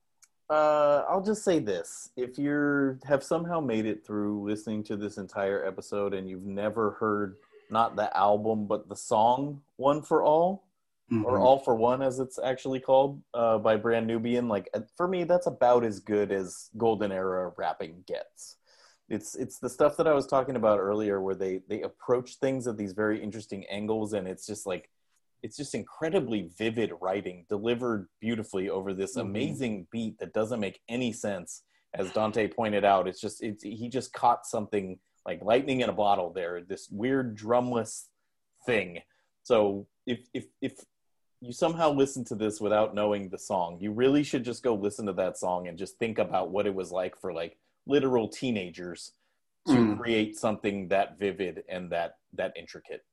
Uh, 0.49 1.03
I'll 1.07 1.21
just 1.21 1.43
say 1.43 1.59
this: 1.59 2.09
if 2.17 2.37
you 2.37 2.97
have 3.03 3.23
somehow 3.23 3.59
made 3.59 3.85
it 3.85 4.05
through 4.05 4.43
listening 4.43 4.83
to 4.85 4.95
this 4.97 5.17
entire 5.17 5.65
episode 5.65 6.13
and 6.13 6.29
you've 6.29 6.45
never 6.45 6.91
heard 6.91 7.35
not 7.69 7.95
the 7.95 8.15
album 8.17 8.65
but 8.65 8.89
the 8.89 8.95
song 8.95 9.61
"One 9.77 10.01
for 10.01 10.23
All" 10.23 10.63
or 11.25 11.37
Mhm. 11.37 11.41
"All 11.41 11.59
for 11.59 11.75
One" 11.75 12.01
as 12.01 12.19
it's 12.19 12.39
actually 12.39 12.79
called 12.79 13.21
uh, 13.33 13.59
by 13.59 13.75
Brand 13.77 14.07
Nubian, 14.07 14.47
like 14.47 14.69
uh, 14.73 14.81
for 14.97 15.07
me, 15.07 15.23
that's 15.25 15.47
about 15.47 15.83
as 15.83 15.99
good 15.99 16.31
as 16.31 16.69
Golden 16.77 17.11
Era 17.11 17.53
rapping 17.57 18.03
gets. 18.07 18.57
It's 19.11 19.35
it's 19.35 19.59
the 19.59 19.69
stuff 19.69 19.97
that 19.97 20.07
I 20.07 20.13
was 20.13 20.25
talking 20.25 20.55
about 20.55 20.79
earlier, 20.79 21.21
where 21.21 21.35
they 21.35 21.61
they 21.67 21.81
approach 21.81 22.35
things 22.35 22.65
at 22.65 22.77
these 22.77 22.93
very 22.93 23.21
interesting 23.21 23.65
angles, 23.65 24.13
and 24.13 24.27
it's 24.27 24.45
just 24.45 24.65
like 24.65 24.89
it's 25.43 25.57
just 25.57 25.75
incredibly 25.75 26.49
vivid 26.57 26.91
writing 27.01 27.45
delivered 27.49 28.07
beautifully 28.19 28.69
over 28.69 28.93
this 28.93 29.15
Mhm. 29.17 29.21
amazing 29.21 29.87
beat 29.91 30.17
that 30.19 30.33
doesn't 30.33 30.59
make 30.59 30.81
any 30.87 31.11
sense 31.11 31.63
as 31.95 32.11
dante 32.13 32.47
pointed 32.47 32.85
out 32.85 33.07
it's 33.07 33.19
just 33.19 33.41
it's 33.41 33.63
he 33.63 33.89
just 33.89 34.13
caught 34.13 34.45
something 34.45 34.99
like 35.25 35.43
lightning 35.43 35.81
in 35.81 35.89
a 35.89 35.93
bottle 35.93 36.31
there 36.31 36.61
this 36.61 36.89
weird 36.91 37.35
drumless 37.35 38.09
thing 38.67 39.01
so 39.41 39.87
if 40.05 40.29
if 40.35 40.45
if 40.61 40.73
you 41.41 41.51
somehow 41.51 41.91
listen 41.91 42.23
to 42.23 42.35
this 42.35 42.61
without 42.61 42.93
knowing 42.93 43.27
the 43.27 43.39
song 43.39 43.79
you 43.81 43.91
really 43.91 44.21
should 44.21 44.45
just 44.45 44.61
go 44.61 44.75
listen 44.75 45.07
to 45.07 45.13
that 45.13 45.39
song 45.39 45.67
and 45.67 45.75
just 45.77 45.97
think 45.97 46.19
about 46.19 46.51
what 46.51 46.67
it 46.67 46.75
was 46.75 46.91
like 46.91 47.17
for 47.17 47.33
like 47.33 47.57
literal 47.85 48.27
teenagers 48.27 49.13
to 49.67 49.73
Mm. 49.73 49.97
create 49.99 50.37
something 50.37 50.87
that 50.89 51.19
vivid 51.19 51.63
and 51.69 51.91
that 51.91 52.17
that 52.33 52.53
intricate 52.55 53.03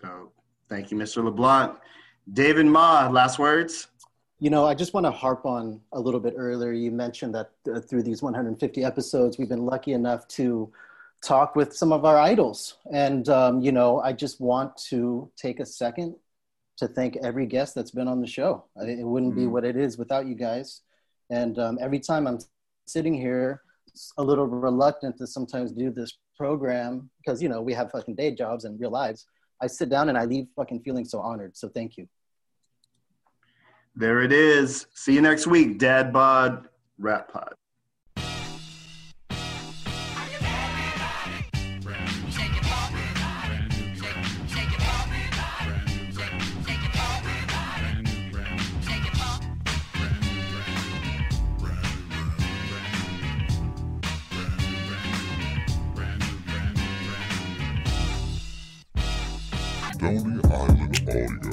So, 0.00 0.30
thank 0.68 0.90
you, 0.90 0.96
Mr. 0.98 1.24
LeBlanc. 1.24 1.78
David 2.32 2.66
Ma, 2.66 3.08
last 3.08 3.38
words. 3.38 3.88
You 4.40 4.50
know, 4.50 4.66
I 4.66 4.74
just 4.74 4.92
want 4.92 5.06
to 5.06 5.10
harp 5.10 5.46
on 5.46 5.80
a 5.92 5.98
little 6.00 6.20
bit 6.20 6.34
earlier. 6.36 6.72
You 6.72 6.90
mentioned 6.90 7.34
that 7.34 7.50
uh, 7.72 7.80
through 7.80 8.02
these 8.02 8.22
150 8.22 8.84
episodes, 8.84 9.38
we've 9.38 9.48
been 9.48 9.64
lucky 9.64 9.94
enough 9.94 10.28
to 10.28 10.70
talk 11.24 11.56
with 11.56 11.74
some 11.74 11.92
of 11.92 12.04
our 12.04 12.18
idols. 12.18 12.76
And, 12.92 13.26
um, 13.30 13.62
you 13.62 13.72
know, 13.72 14.00
I 14.00 14.12
just 14.12 14.38
want 14.40 14.76
to 14.90 15.30
take 15.36 15.58
a 15.60 15.66
second 15.66 16.14
to 16.76 16.86
thank 16.86 17.16
every 17.16 17.46
guest 17.46 17.74
that's 17.74 17.90
been 17.92 18.06
on 18.06 18.20
the 18.20 18.26
show. 18.26 18.64
It 18.76 19.06
wouldn't 19.06 19.34
be 19.34 19.44
Mhm. 19.46 19.50
what 19.50 19.64
it 19.64 19.76
is 19.76 19.96
without 19.96 20.26
you 20.26 20.34
guys. 20.34 20.82
And 21.30 21.58
um, 21.58 21.78
every 21.80 22.00
time 22.00 22.26
I'm 22.26 22.38
sitting 22.86 23.14
here, 23.14 23.62
a 24.18 24.22
little 24.22 24.46
reluctant 24.46 25.16
to 25.18 25.26
sometimes 25.26 25.72
do 25.72 25.90
this 25.90 26.18
program 26.36 27.10
because, 27.18 27.42
you 27.42 27.48
know, 27.48 27.62
we 27.62 27.72
have 27.72 27.90
fucking 27.90 28.14
day 28.14 28.34
jobs 28.34 28.64
and 28.64 28.78
real 28.78 28.90
lives. 28.90 29.26
I 29.62 29.66
sit 29.66 29.88
down 29.88 30.08
and 30.08 30.18
I 30.18 30.24
leave 30.24 30.46
fucking 30.54 30.82
feeling 30.82 31.04
so 31.04 31.20
honored. 31.20 31.56
So 31.56 31.68
thank 31.68 31.96
you. 31.96 32.08
There 33.94 34.20
it 34.20 34.32
is. 34.32 34.86
See 34.94 35.14
you 35.14 35.22
next 35.22 35.46
week, 35.46 35.78
Dad 35.78 36.12
Bod 36.12 36.68
Rap 36.98 37.32
Pod. 37.32 37.54
Audio. 61.16 61.45